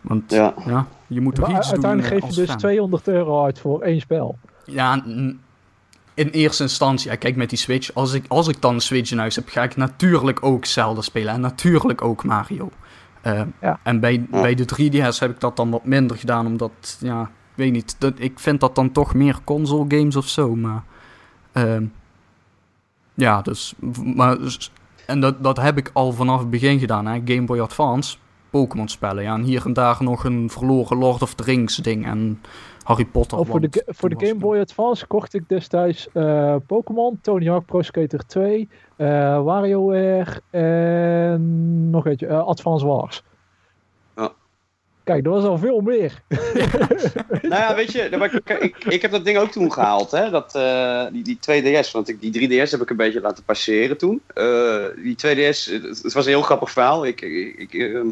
Want 0.00 0.30
ja, 0.30 0.54
Ja. 0.66 0.86
je 1.06 1.20
moet 1.20 1.34
toch 1.34 1.48
Maar 1.48 1.56
iets 1.56 1.70
doen 1.72 1.84
uiteindelijk 1.84 2.14
eh, 2.14 2.20
geef 2.20 2.34
je 2.34 2.40
dus 2.40 2.50
fan. 2.50 2.58
200 2.58 3.08
euro 3.08 3.44
uit 3.44 3.58
voor 3.60 3.80
één 3.82 4.00
spel. 4.00 4.38
Ja, 4.64 5.02
in 6.14 6.28
eerste 6.28 6.62
instantie, 6.62 7.10
ja, 7.10 7.16
kijk 7.16 7.36
met 7.36 7.48
die 7.48 7.58
Switch, 7.58 7.94
als 7.94 8.12
ik, 8.12 8.24
als 8.28 8.48
ik 8.48 8.60
dan 8.60 8.74
een 8.74 8.80
Switch 8.80 9.10
in 9.10 9.18
huis 9.18 9.36
heb, 9.36 9.48
ga 9.48 9.62
ik 9.62 9.76
natuurlijk 9.76 10.42
ook 10.42 10.64
Zelda 10.64 11.00
spelen 11.00 11.34
en 11.34 11.40
natuurlijk 11.40 12.02
ook 12.02 12.24
Mario. 12.24 12.70
Eh, 13.20 13.40
Ja. 13.60 13.80
En 13.82 14.00
bij, 14.00 14.12
Ja. 14.32 14.40
bij 14.40 14.54
de 14.54 14.64
3DS 14.64 15.18
heb 15.18 15.30
ik 15.30 15.40
dat 15.40 15.56
dan 15.56 15.70
wat 15.70 15.84
minder 15.84 16.16
gedaan, 16.16 16.46
omdat, 16.46 16.98
ja, 17.00 17.22
ik 17.22 17.28
weet 17.54 17.72
niet, 17.72 17.96
dat, 17.98 18.12
ik 18.16 18.38
vind 18.40 18.60
dat 18.60 18.74
dan 18.74 18.92
toch 18.92 19.14
meer 19.14 19.38
console 19.44 19.84
games 19.88 20.16
of 20.16 20.28
zo, 20.28 20.56
maar... 20.56 20.82
ehm, 21.52 21.84
ja, 23.14 23.42
dus, 23.42 23.74
maar, 24.14 24.38
dus- 24.38 24.72
en 25.10 25.20
dat, 25.20 25.42
dat 25.42 25.56
heb 25.56 25.78
ik 25.78 25.90
al 25.92 26.12
vanaf 26.12 26.40
het 26.40 26.50
begin 26.50 26.78
gedaan, 26.78 27.06
hè, 27.06 27.20
Game 27.24 27.44
Boy 27.44 27.60
Advance, 27.60 28.16
Pokémon 28.50 28.88
spellen, 28.88 29.22
ja, 29.22 29.34
en 29.34 29.42
hier 29.42 29.62
en 29.64 29.72
daar 29.72 29.96
nog 30.00 30.24
een 30.24 30.50
verloren 30.50 30.98
Lord 30.98 31.22
of 31.22 31.34
the 31.34 31.42
Rings 31.42 31.76
ding 31.76 32.06
en 32.06 32.40
Harry 32.82 33.04
Potter. 33.04 33.38
Oh, 33.38 33.46
voor 33.46 33.60
de, 33.60 33.84
voor 33.86 34.08
de 34.08 34.26
Game 34.26 34.38
Boy 34.38 34.58
Advance 34.58 35.06
kocht 35.06 35.34
ik 35.34 35.48
destijds 35.48 36.08
eh, 36.12 36.56
Pokémon, 36.66 37.18
Tony 37.22 37.46
Hawk 37.46 37.66
Pro 37.66 37.82
Skater 37.82 38.26
2, 38.26 38.68
eh 38.96 39.42
WarioWare 39.42 40.40
en 40.50 41.90
nog 41.90 42.06
eentje, 42.06 42.26
eh, 42.26 42.46
Advance 42.46 42.86
Wars. 42.86 43.22
Kijk, 45.04 45.24
dat 45.24 45.32
was 45.32 45.44
al 45.44 45.58
veel 45.58 45.80
meer. 45.80 46.22
Nou 47.42 47.62
ja, 47.62 47.74
weet 47.74 47.92
je, 47.92 48.02
ik, 48.02 48.60
ik, 48.60 48.84
ik 48.84 49.02
heb 49.02 49.10
dat 49.10 49.24
ding 49.24 49.38
ook 49.38 49.50
toen 49.50 49.72
gehaald, 49.72 50.10
hè? 50.10 50.30
Dat, 50.30 50.54
eh, 50.54 51.06
die, 51.12 51.22
die 51.22 51.36
2DS. 51.36 51.90
Want 51.90 52.08
ik, 52.08 52.20
die 52.20 52.48
3DS 52.48 52.70
heb 52.70 52.80
ik 52.80 52.90
een 52.90 52.96
beetje 52.96 53.20
laten 53.20 53.44
passeren 53.44 53.98
toen. 53.98 54.22
Eh, 54.34 54.84
die 54.96 55.16
2DS, 55.26 55.70
het, 56.02 56.12
was 56.12 56.24
een 56.24 56.30
heel 56.30 56.42
grappig 56.42 56.70
verhaal. 56.70 57.06
Ik, 57.06 57.20
ik, 57.20 57.54
ik, 57.56 57.74
ehm, 57.74 58.08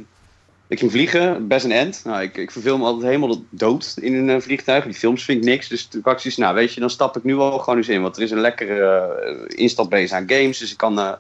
ging 0.68 0.90
vliegen, 0.90 1.48
best 1.48 1.64
een 1.64 1.72
end. 1.72 2.00
Nou, 2.04 2.22
ik, 2.22 2.36
ik 2.36 2.50
verveel 2.50 2.78
me 2.78 2.84
altijd 2.84 3.04
helemaal 3.04 3.42
dood 3.50 3.96
in 4.00 4.14
een 4.14 4.30
eh, 4.30 4.40
vliegtuig. 4.40 4.84
Die 4.84 4.94
films 4.94 5.24
vind 5.24 5.38
ik 5.38 5.50
niks. 5.50 5.68
Dus 5.68 5.86
toen 5.86 6.00
had 6.04 6.12
ik 6.12 6.20
zoiets, 6.20 6.40
nou 6.40 6.54
weet 6.54 6.74
je, 6.74 6.80
dan 6.80 6.90
stap 6.90 7.16
ik 7.16 7.24
nu 7.24 7.36
al 7.36 7.58
gewoon 7.58 7.78
eens 7.78 7.88
in. 7.88 8.02
Want 8.02 8.16
er 8.16 8.22
is 8.22 8.30
een 8.30 8.40
lekkere 8.40 9.44
instapbase 9.48 10.14
aan 10.14 10.30
games. 10.30 10.58
Dus 10.58 10.70
ik 10.70 10.76
kan... 10.76 10.94
nou, 10.94 11.18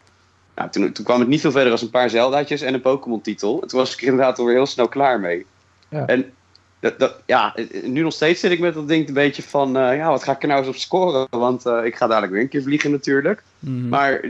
toen, 0.70 0.92
toen 0.92 1.04
kwam 1.04 1.20
het 1.20 1.28
niet 1.28 1.40
veel 1.40 1.52
verder 1.52 1.72
als 1.72 1.82
een 1.82 1.90
paar 1.90 2.10
Zeldaatjes 2.10 2.60
en 2.60 2.74
een 2.74 2.80
Pokémon-titel. 2.80 3.62
En 3.62 3.68
toen 3.68 3.78
was 3.78 3.92
ik 3.92 4.00
er 4.00 4.06
inderdaad 4.06 4.38
alweer 4.38 4.54
heel 4.54 4.66
snel 4.66 4.88
klaar 4.88 5.20
mee. 5.20 5.46
Ja. 5.88 6.06
En 6.06 6.32
dat, 6.80 6.98
dat, 6.98 7.20
ja, 7.26 7.54
nu 7.82 8.02
nog 8.02 8.12
steeds 8.12 8.40
zit 8.40 8.50
ik 8.50 8.60
met 8.60 8.74
dat 8.74 8.88
ding 8.88 9.08
een 9.08 9.14
beetje 9.14 9.42
van... 9.42 9.76
eh, 9.76 9.96
ja, 9.96 10.08
wat 10.10 10.22
ga 10.24 10.32
ik 10.32 10.42
er 10.42 10.48
nou 10.48 10.60
eens 10.60 10.68
op 10.68 10.76
scoren? 10.76 11.26
Want 11.30 11.66
eh, 11.66 11.84
ik 11.84 11.96
ga 11.96 12.06
dadelijk 12.06 12.32
weer 12.32 12.42
een 12.42 12.48
keer 12.48 12.62
vliegen 12.62 12.90
natuurlijk. 12.90 13.42
Mhm. 13.58 13.88
Maar 13.88 14.20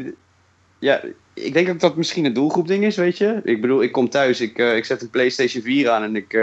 ja, 0.78 1.00
ik 1.34 1.52
denk 1.52 1.68
ook 1.68 1.80
dat 1.80 1.88
het 1.90 1.98
misschien 1.98 2.24
een 2.24 2.32
doelgroepding 2.32 2.84
is, 2.84 2.96
weet 2.96 3.18
je. 3.18 3.40
Ik 3.44 3.60
bedoel, 3.60 3.82
ik 3.82 3.92
kom 3.92 4.08
thuis, 4.08 4.40
ik, 4.40 4.58
eh, 4.58 4.76
ik 4.76 4.84
zet 4.84 5.02
een 5.02 5.10
PlayStation 5.10 5.62
4 5.62 5.90
aan 5.90 6.02
en 6.02 6.16
ik, 6.16 6.38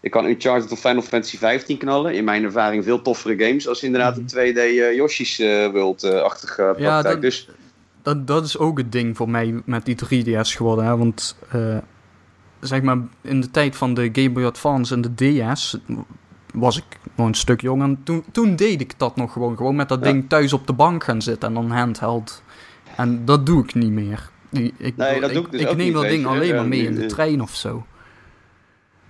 ik 0.00 0.10
kan 0.10 0.26
Uncharted 0.26 0.72
of 0.72 0.80
Final 0.80 1.02
Fantasy 1.02 1.38
15 1.38 1.78
knallen. 1.78 2.14
In 2.14 2.24
mijn 2.24 2.44
ervaring 2.44 2.84
veel 2.84 3.02
toffere 3.02 3.44
games 3.44 3.68
als 3.68 3.82
inderdaad 3.82 4.16
een 4.16 4.26
2D 4.26 4.56
eh, 4.58 4.94
Yoshi's 4.94 5.38
World-achtige 5.72 6.62
Ja, 6.62 6.72
praktijk. 6.72 7.02
dat- 7.14 7.20
Dus 7.22 7.48
Dat, 8.02 8.26
dat 8.26 8.44
is 8.44 8.58
ook 8.58 8.78
het 8.78 8.92
ding 8.92 9.16
voor 9.16 9.30
mij 9.30 9.62
met 9.64 9.84
die 9.84 9.96
3DS 9.96 10.56
geworden. 10.56 10.84
Hè? 10.84 10.96
Want 10.96 11.36
zeg 12.60 12.82
maar, 12.82 12.98
in 13.20 13.40
de 13.40 13.50
tijd 13.50 13.76
van 13.76 13.94
de 13.94 14.08
Game 14.12 14.30
Boy 14.30 14.44
Advance 14.44 14.94
en 14.94 15.00
de 15.00 15.14
DS 15.52 15.76
was 16.54 16.76
ik 16.76 16.84
nog 17.14 17.26
een 17.26 17.34
stuk 17.34 17.60
jong. 17.60 17.82
En 17.82 17.98
toen, 18.04 18.24
toen 18.32 18.56
deed 18.56 18.80
ik 18.80 18.98
dat 18.98 19.16
nog 19.16 19.32
gewoon. 19.32 19.56
Gewoon 19.56 19.76
met 19.76 19.88
dat 19.88 19.98
Ja. 20.04 20.04
ding 20.12 20.28
thuis 20.28 20.52
op 20.52 20.66
de 20.66 20.72
bank 20.72 21.04
gaan 21.04 21.22
zitten 21.22 21.48
en 21.48 21.54
dan 21.54 21.70
handheld. 21.70 22.42
En 22.96 23.24
dat 23.24 23.46
doe 23.46 23.62
ik 23.62 23.74
niet 23.74 23.90
meer. 23.90 24.30
Ik, 24.50 24.72
ik, 24.78 24.96
Nee, 24.96 25.20
dat 25.20 25.28
ik, 25.30 25.36
doe 25.36 25.44
ik 25.44 25.50
dus 25.50 25.60
ik 25.60 25.66
neem 25.76 25.76
niet, 25.86 25.94
dat 25.94 26.02
ding 26.02 26.22
je. 26.22 26.28
alleen 26.28 26.54
maar 26.54 26.68
mee 26.68 26.84
in 26.84 26.94
de 26.94 27.06
trein 27.06 27.40
of 27.42 27.54
zo. 27.54 27.86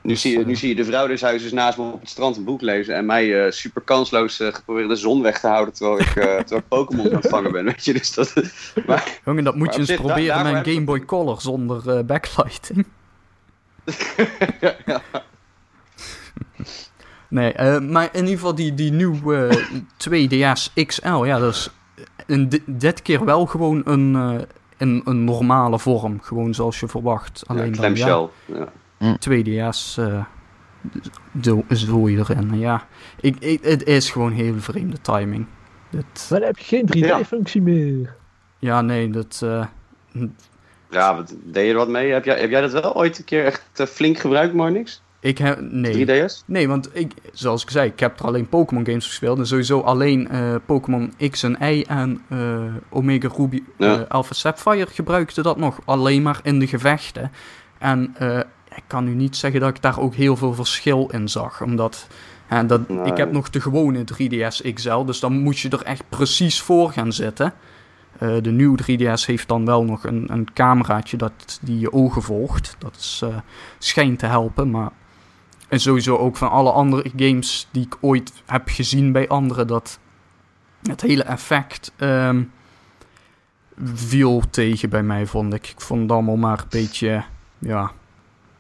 nu, 0.02 0.12
Dus, 0.12 0.20
zie 0.20 0.32
je, 0.32 0.39
eh, 0.40 0.47
nu 0.47 0.56
zie 0.56 0.68
je 0.68 0.74
de 0.74 0.85
vrouw 0.85 1.06
des 1.06 1.20
huizes 1.20 1.52
naast 1.52 1.78
me 1.78 1.85
op 1.93 2.01
het 2.01 2.09
strand 2.09 2.36
een 2.36 2.44
boek 2.44 2.60
lezen 2.60 2.94
en 2.94 3.06
mij 3.06 3.44
eh, 3.44 3.51
super 3.52 3.82
kansloos 3.82 4.40
eh, 4.40 4.55
geprobeerd 4.55 4.89
de 4.89 4.97
zon 4.97 5.23
weg 5.23 5.40
te 5.40 5.47
houden 5.47 5.74
terwijl 5.74 6.01
ik, 6.01 6.06
eh, 6.06 6.14
terwijl 6.24 6.60
ik 6.60 6.68
Pokémon 6.68 7.06
aan 7.06 7.14
het 7.20 7.28
vangen 7.28 7.52
ben, 7.52 7.64
weet 7.70 7.85
je. 7.85 7.93
Dus 7.93 8.14
dat, 8.14 8.32
maar, 8.86 9.18
Jongen, 9.24 9.44
dat 9.44 9.56
moet 9.56 9.74
je 9.74 9.81
eens 9.81 9.94
proberen 9.94 10.43
met 10.43 10.52
een 10.55 10.64
Game 10.64 10.81
ik- 10.81 10.85
Boy 10.85 11.05
Color 11.05 11.40
zonder 11.40 11.97
eh, 11.97 12.05
Nee, 17.29 17.53
eh, 17.53 17.81
maar 17.81 18.09
in 18.13 18.21
ieder 18.21 18.35
geval 18.35 18.55
die, 18.55 18.75
die 18.75 18.93
nieuwe 18.93 19.47
eh, 19.47 19.81
2DS 20.09 20.73
XL, 20.87 21.25
ja, 21.25 21.39
dat 21.39 21.55
is 21.55 21.71
in 22.27 22.63
dit 22.67 23.03
keer 23.03 23.25
wel 23.25 23.47
gewoon 23.47 23.83
een, 23.85 24.17
eh, 24.17 24.45
een, 24.77 25.03
een 25.05 25.25
normale 25.25 25.79
vorm. 25.79 26.21
Gewoon 26.21 26.55
zoals 26.55 26.81
je 26.81 26.89
verwacht. 26.89 27.45
ja, 27.47 27.55
Alleen 27.55 27.73
dan, 27.73 27.81
clamshell. 27.81 28.29
Ja. 28.45 28.69
ja, 28.99 29.17
2DS 29.29 29.99
eh 29.99 30.25
zo, 31.43 31.65
zo 31.69 32.09
je 32.09 32.19
erin. 32.19 32.59
Ja, 32.59 32.87
ik, 33.21 33.37
ik, 33.39 33.65
het 33.65 33.85
is 33.85 34.11
gewoon 34.11 34.33
heel 34.33 34.55
vreemde 34.59 35.01
timing. 35.01 35.47
Dit, 35.91 36.27
Dan 36.29 36.43
heb 36.43 36.59
je 36.59 36.65
geen 36.65 36.89
3D-functie 36.97 37.63
meer. 37.63 38.15
ja, 38.59 38.81
nee, 38.81 39.11
dat... 39.11 39.47
Ja, 40.91 41.17
wat, 41.17 41.35
deed 41.45 41.65
je 41.65 41.71
er 41.71 41.77
wat 41.77 41.89
mee? 41.89 42.13
Heb 42.13 42.25
jij, 42.25 42.41
heb 42.41 42.51
jij 42.51 42.61
dat 42.61 42.73
wel 42.73 42.97
ooit 42.97 43.19
een 43.19 43.25
keer 43.25 43.45
echt 43.45 43.63
eh, 43.75 43.87
flink 43.87 44.19
gebruikt, 44.19 44.55
maar 44.55 44.73
niks? 44.73 45.03
ik 45.21 45.39
heb... 45.39 45.61
Nee. 45.61 46.07
3DS? 46.07 46.45
Nee, 46.47 46.69
want 46.69 46.89
ik, 46.93 47.13
zoals 47.33 47.63
ik 47.63 47.71
zei, 47.71 47.89
ik 47.89 48.01
heb 48.01 48.19
er 48.19 48.27
alleen 48.27 48.49
Pokémon 48.49 48.87
games 48.87 49.07
gespeeld. 49.07 49.39
En 49.39 49.47
sowieso 49.47 49.81
alleen 49.81 50.29
eh, 50.29 50.55
Pokémon 50.67 51.13
X 51.31 51.43
en 51.43 51.57
Y 51.61 51.85
en 51.89 52.23
eh, 52.29 52.39
Omega 52.91 53.29
Ruby 53.37 53.63
Ja. 53.79 54.05
Alpha 54.09 54.35
Sapphire 54.35 54.87
gebruikte 54.87 55.43
dat 55.43 55.57
nog 55.57 55.79
alleen 55.85 56.23
maar 56.23 56.41
in 56.43 56.59
de 56.59 56.67
gevechten. 56.67 57.33
En 57.79 58.15
ik 58.77 58.83
kan 58.87 59.05
nu 59.05 59.15
niet 59.15 59.37
zeggen 59.37 59.61
dat 59.61 59.69
ik 59.69 59.83
daar 59.83 60.01
ook 60.01 60.15
heel 60.15 60.37
veel 60.37 60.55
verschil 60.55 61.09
in 61.13 61.29
zag. 61.29 61.63
Omdat 61.63 62.07
dat, 62.67 62.89
Nee. 62.89 63.05
ik 63.05 63.17
heb 63.17 63.33
nog 63.33 63.51
de 63.51 63.61
gewone 63.61 64.05
3DS 64.05 64.73
XL, 64.75 65.05
dus 65.05 65.21
dan 65.21 65.39
moet 65.39 65.59
je 65.59 65.69
er 65.69 65.83
echt 65.83 66.03
precies 66.09 66.61
voor 66.61 66.91
gaan 66.91 67.13
zitten. 67.13 67.53
Eh, 68.18 68.36
de 68.43 68.51
nieuwe 68.51 68.78
3DS 68.82 69.26
heeft 69.26 69.48
dan 69.48 69.64
wel 69.64 69.84
nog 69.84 70.05
een, 70.05 70.26
een 70.32 70.52
cameraatje 70.52 71.16
dat 71.16 71.59
die 71.62 71.78
je 71.78 71.93
ogen 71.93 72.22
volgt. 72.22 72.76
Dat 72.78 72.97
is, 72.97 73.20
eh, 73.24 73.36
schijnt 73.78 74.18
te 74.18 74.26
helpen, 74.26 74.70
maar... 74.70 74.90
En 75.68 75.80
sowieso 75.80 76.16
ook 76.16 76.36
van 76.36 76.51
alle 76.51 76.70
andere 76.72 77.10
games 77.16 77.68
die 77.70 77.84
ik 77.84 77.97
ooit 78.01 78.32
heb 78.47 78.68
gezien 78.68 79.12
bij 79.12 79.28
anderen, 79.28 79.66
dat 79.66 79.98
het 80.82 81.01
hele 81.01 81.22
effect 81.22 81.93
ehm, 81.97 82.43
viel 83.94 84.43
tegen 84.51 84.88
bij 84.88 85.02
mij, 85.02 85.26
vond 85.26 85.55
ik. 85.55 85.66
Ik 85.68 85.80
vond 85.80 86.01
het 86.02 86.10
allemaal 86.10 86.36
maar 86.36 86.59
een 86.59 86.64
beetje, 86.70 87.24
ja... 87.59 87.93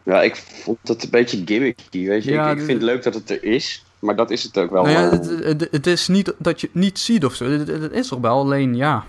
Ja, 0.02 0.22
ik 0.22 0.36
vond 0.36 0.78
het 0.82 1.04
een 1.04 1.10
beetje 1.10 1.42
gimmicky, 1.44 2.06
weet 2.06 2.24
je. 2.24 2.30
Ja, 2.30 2.50
ik, 2.50 2.58
ik 2.58 2.64
vind 2.64 2.72
het 2.80 2.82
leuk 2.90 3.02
dat 3.02 3.14
het 3.14 3.30
er 3.30 3.44
is, 3.44 3.84
maar 3.98 4.16
dat 4.16 4.30
is 4.30 4.42
het 4.42 4.58
ook 4.58 4.70
wel. 4.70 4.82
Nou 4.84 4.94
ja, 4.94 5.10
het, 5.10 5.44
het, 5.44 5.68
het 5.70 5.86
is 5.86 6.08
niet 6.08 6.34
dat 6.38 6.60
je 6.60 6.66
het 6.66 6.76
niet 6.76 6.98
ziet 6.98 7.24
of 7.24 7.34
zo. 7.34 7.44
Het, 7.44 7.68
het- 7.68 7.82
het 7.82 7.92
is 7.92 8.10
er 8.10 8.20
wel, 8.20 8.38
alleen 8.38 8.76
ja... 8.76 9.04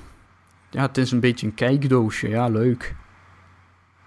Ja, 0.69 0.81
het 0.81 0.98
is 0.98 1.11
een 1.11 1.19
beetje 1.19 1.45
een 1.45 1.53
kijkdoosje. 1.53 2.30
Ja, 2.30 2.48
leuk. 2.48 2.95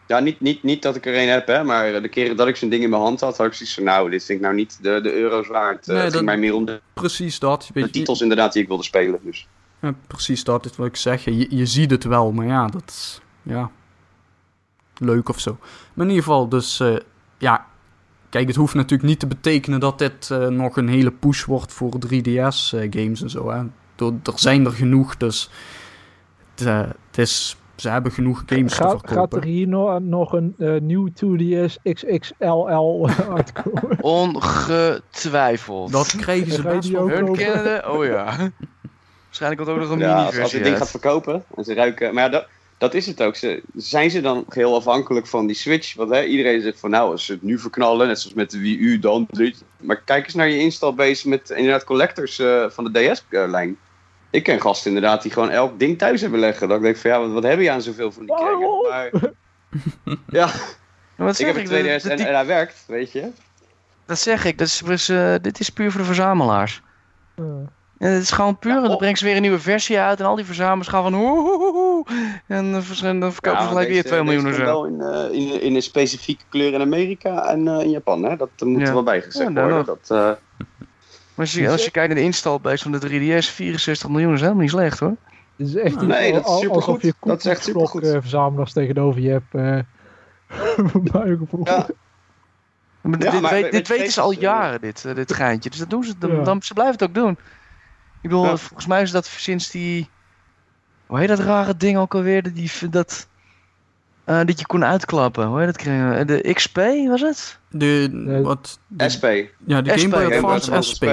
Ja, 0.07 0.19
niet, 0.21 0.41
niet, 0.41 0.63
niet 0.63 0.83
dat 0.83 0.97
ik 0.97 1.07
er 1.07 1.19
een 1.23 1.29
heb, 1.29 1.47
hè, 1.47 1.65
maar 1.65 2.03
de 2.03 2.09
keren 2.09 2.37
dat 2.37 2.49
ik 2.49 2.57
zo'n 2.57 2.69
ding 2.69 2.83
in 2.83 2.91
mijn 2.91 3.03
hand 3.03 3.21
had, 3.21 3.37
had 3.37 3.47
ik 3.47 3.53
zoiets 3.53 3.75
van, 3.75 3.85
nou, 3.85 4.11
dit 4.11 4.25
vind 4.25 4.39
ik 4.39 4.45
nou 4.45 4.57
niet 4.57 4.79
de, 4.83 5.01
de 5.03 5.13
euro's 5.15 5.49
waard. 5.49 5.89
Eh, 5.89 5.95
het 5.95 6.03
ging 6.03 6.13
dat- 6.15 6.25
mij 6.25 6.39
meer 6.39 6.55
om 6.55 6.65
de, 6.65 6.81
Precies 6.95 7.39
dat. 7.39 7.71
de 7.75 7.91
titels 7.91 8.21
inderdaad 8.21 8.53
die 8.53 8.63
ik 8.63 8.69
wilde 8.69 8.83
spelen. 8.83 9.21
Dus. 9.23 9.49
Ja, 9.81 9.95
precies 10.07 10.45
dat 10.45 10.65
is 10.65 10.77
wat 10.77 10.87
ik 10.87 10.97
zeg. 10.97 11.25
Je, 11.25 11.57
je 11.57 11.67
ziet 11.67 11.91
het 11.91 12.05
wel, 12.05 12.33
maar 12.33 12.47
ja, 12.47 12.67
dat 12.67 12.83
is 12.87 13.21
ja, 13.43 13.71
leuk 14.99 15.29
of 15.29 15.41
zo. 15.41 15.57
Maar 15.95 16.07
in 16.07 16.13
ieder 16.13 16.25
geval, 16.25 16.49
dus 16.49 16.81
eh, 16.81 16.97
ja, 17.39 17.67
kijk, 18.29 18.47
het 18.47 18.57
hoeft 18.57 18.75
natuurlijk 18.75 19.09
niet 19.09 19.21
te 19.21 19.27
betekenen 19.27 19.81
dat 19.81 19.99
dit 19.99 20.31
eh, 20.31 20.47
nog 20.47 20.77
een 20.77 20.89
hele 20.89 21.11
push 21.11 21.45
wordt 21.45 21.73
voor 21.73 21.93
3DS-games 22.07 23.23
en 23.23 23.31
zo. 23.31 23.51
Hè. 23.51 23.59
Er, 24.07 24.13
er 24.23 24.33
zijn 24.39 24.65
er 24.67 24.73
genoeg, 24.73 25.17
dus 25.17 25.51
het, 26.61 26.69
eh, 27.17 27.23
is, 27.23 27.57
ze 27.77 27.89
hebben 27.89 28.13
genoeg 28.13 28.43
games 28.47 28.75
te 28.77 28.83
Gaat, 28.83 28.91
verkopen. 28.91 29.17
gaat 29.17 29.35
er 29.35 29.45
hier 29.45 29.69
nog, 29.69 30.01
nog 30.01 30.33
een 30.33 30.55
eh, 30.59 30.81
nieuw 30.81 31.09
2DS 31.09 31.75
XXLL 31.83 33.09
uitkomen? 33.37 34.03
Ongetwijfeld. 34.03 35.93
Dat 35.93 36.17
krijgen 36.17 36.53
ze 36.53 36.63
je 36.63 36.69
best 36.69 36.89
wel. 36.89 37.09
Hun 37.09 37.37
kennen 37.37 37.91
Oh 37.91 38.05
ja. 38.05 38.53
Waarschijnlijk 39.25 39.63
komt 39.63 39.77
ook 39.77 39.83
nog 39.83 39.91
een 39.91 39.99
Ja, 39.99 40.15
als, 40.15 40.25
als 40.25 40.33
mini-versie 40.33 40.59
dit 40.59 40.67
ding 40.67 40.77
gaat 40.79 40.91
verkopen 40.91 41.45
en 41.57 41.65
ze 41.65 41.75
ruiken. 41.75 42.15
Maar 42.15 42.25
ja, 42.25 42.29
dat, 42.29 42.47
dat 42.79 42.95
is 42.95 43.07
het 43.07 43.23
ook. 43.23 43.37
Ze, 43.37 43.63
zijn 43.75 44.11
ze 44.11 44.21
dan 44.21 44.45
heel 44.49 44.75
afhankelijk 44.75 45.27
van 45.27 45.47
die 45.47 45.57
Switch? 45.57 45.95
Want 45.95 46.11
hè, 46.11 46.25
iedereen 46.25 46.61
zegt 46.61 46.81
van 46.81 46.91
nou, 46.91 47.11
als 47.11 47.25
ze 47.25 47.33
het 47.33 47.43
nu 47.43 47.59
verknallen, 47.59 48.07
net 48.07 48.21
zoals 48.21 48.37
met 48.37 48.51
de 48.51 48.59
Wii 48.59 48.79
U, 48.79 48.99
dan 48.99 49.27
dit. 49.31 49.65
Maar 49.77 50.03
kijk 50.05 50.25
eens 50.25 50.35
naar 50.35 50.49
je 50.49 50.59
installbase 50.59 51.29
met 51.29 51.51
inderdaad 51.51 51.85
collectors 51.85 52.39
eh, 52.39 52.65
van 52.69 52.85
de 52.85 53.13
DS-lijn. 53.29 53.79
Ik 54.31 54.43
ken 54.43 54.61
gasten 54.61 54.95
inderdaad 54.95 55.23
die 55.23 55.33
gewoon 55.33 55.51
elk 55.51 55.79
ding 55.79 55.99
thuis 55.99 56.21
hebben 56.21 56.41
leggen. 56.41 56.69
Dat 56.69 56.77
ik 56.77 56.83
denk 56.83 56.97
van 56.97 57.11
ja, 57.11 57.19
wat, 57.21 57.31
wat 57.33 57.43
heb 57.43 57.61
je 57.61 57.71
aan 57.71 57.83
zoveel 57.83 58.13
van 58.13 58.27
die? 58.27 58.35
Waarom? 58.37 58.89
Maar, 58.89 59.11
ja, 60.41 60.49
wat 61.17 61.39
ik 61.39 61.47
heb 61.47 61.57
een 61.57 61.65
de- 61.65 61.99
2DS 61.99 62.03
de- 62.03 62.11
en, 62.11 62.17
die- 62.17 62.27
en 62.27 62.35
hij 62.35 62.47
werkt, 62.47 62.85
weet 62.87 63.13
je. 63.13 63.29
Dat 64.07 64.19
zeg 64.19 64.45
ik, 64.45 64.59
dat 64.59 64.67
is, 64.67 64.79
dus, 64.85 65.09
eh, 65.09 65.35
dit 65.43 65.61
is 65.61 65.71
puur 65.71 65.91
voor 65.91 66.01
de 66.01 66.07
verzamelaars. 66.07 66.83
Eh, 67.35 67.45
En 67.99 68.11
het 68.13 68.23
is 68.23 68.31
gewoon 68.31 68.59
puur, 68.59 68.73
Ja, 68.75 68.81
dan 68.89 68.97
brengen 68.97 69.17
ze 69.19 69.25
weer 69.25 69.37
een 69.37 69.43
nieuwe 69.43 69.59
versie 69.61 69.99
uit 69.99 70.21
en 70.21 70.27
al 70.27 70.37
die 70.37 70.45
verzamelaars 70.45 70.89
gaan 70.89 71.03
van 71.03 71.15
hoe, 71.15 71.39
hoe, 71.39 71.59
hoe, 71.59 71.73
hoe. 71.73 72.05
En 72.47 72.73
dan 72.73 72.83
verkopen 72.83 73.53
Ja, 73.53 73.63
ze 73.63 73.69
gelijk 73.69 73.89
weer 73.89 74.03
deze- 74.03 74.15
2 74.15 74.23
miljoen 74.25 74.47
of 74.49 74.55
zo. 74.55 74.81
komt 74.83 74.97
wel 74.99 75.25
in, 75.25 75.31
eh, 75.31 75.39
in, 75.55 75.63
in 75.63 75.75
een 75.75 75.83
specifieke 75.83 76.45
kleur 76.49 76.73
in 76.73 76.81
Amerika 76.81 77.47
en 77.49 77.69
eh, 77.69 77.81
in 77.81 77.91
Japan. 77.91 78.23
Hè? 78.25 78.37
Dat 78.37 78.49
moet 78.59 78.81
Ja. 78.81 78.87
er 78.87 78.93
wel 78.93 79.03
bijgezegd 79.03 79.53
worden. 79.53 79.85
Dat, 79.85 80.11
eh, 80.11 80.31
Maar 81.41 81.49
als 81.49 81.59
je, 81.59 81.71
als 81.71 81.85
je 81.85 81.91
kijkt 81.91 82.09
naar 82.09 82.19
de 82.19 82.25
installbase 82.25 82.83
van 82.91 82.93
de 82.93 83.09
3DS, 83.09 83.55
64 83.55 84.09
miljoen 84.09 84.35
is 84.35 84.41
helemaal 84.41 84.61
niet 84.63 84.71
slecht 84.71 84.99
hoor. 84.99 85.17
Het 85.57 85.67
is 85.69 85.75
echt 85.75 86.01
Nee, 86.01 86.33
iets 86.33 86.37
dat 86.37 86.47
is 86.49 86.53
supergoed. 86.61 86.75
alsof 86.87 87.03
je 87.03 87.15
Dat 87.21 87.39
is 87.39 87.45
echt 87.47 87.65
supergoed. 87.65 88.03
eh, 88.03 88.11
verzamelaars 88.21 88.73
tegenover 88.73 89.21
je 89.21 89.31
hebt. 89.31 89.55
eh 89.55 89.79
gevoel. 91.39 91.61
Ja. 91.67 91.87
Maar 93.01 93.23
Ja, 93.23 93.31
dit, 93.31 93.41
maar 93.41 93.51
weet- 93.51 93.73
dit 93.73 93.89
weten 93.89 94.13
ze 94.13 94.21
al 94.21 94.33
eh, 94.33 94.41
jaren, 94.41 94.81
dit, 94.81 95.05
eh, 95.05 95.15
dit 95.15 95.33
geintje. 95.33 95.71
Dus 95.71 95.79
dat 95.79 95.91
doen 95.91 96.05
ze, 96.05 96.15
dan, 96.19 96.31
Ja. 96.31 96.43
dan, 96.43 96.63
ze 96.63 96.73
blijven 96.75 96.95
het 96.99 97.03
ook 97.09 97.15
doen. 97.15 97.31
Ik 97.31 97.39
bedoel, 98.23 98.45
Ja. 98.45 98.57
volgens 98.57 98.87
mij 98.87 99.03
is 99.03 99.11
dat 99.11 99.27
sinds 99.27 99.71
die... 99.71 100.09
Hoe 101.07 101.19
heet 101.19 101.29
dat 101.29 101.39
rare 101.39 101.77
ding 101.77 101.99
ook 101.99 102.15
alweer? 102.15 102.43
Dat, 102.43 102.55
die, 102.55 102.71
dat, 102.91 103.29
eh, 104.31 104.47
dat 104.47 104.59
je 104.59 104.67
kon 104.67 104.85
uitklappen. 104.85 105.47
Hoe 105.47 105.59
heet 105.59 105.67
dat? 105.67 105.77
kregen 105.77 106.19
we? 106.19 106.25
De 106.25 106.53
XP 106.53 106.77
was 107.09 107.21
het? 107.21 107.59
De, 107.71 108.41
wat, 108.43 108.79
de- 108.87 109.09
SP. 109.15 109.25
ja, 109.67 109.83
de 109.83 109.91
SP, 109.99 110.13
Game 110.13 110.29
Boy 110.29 110.35
Advance 110.35 110.83
SP. 110.89 111.05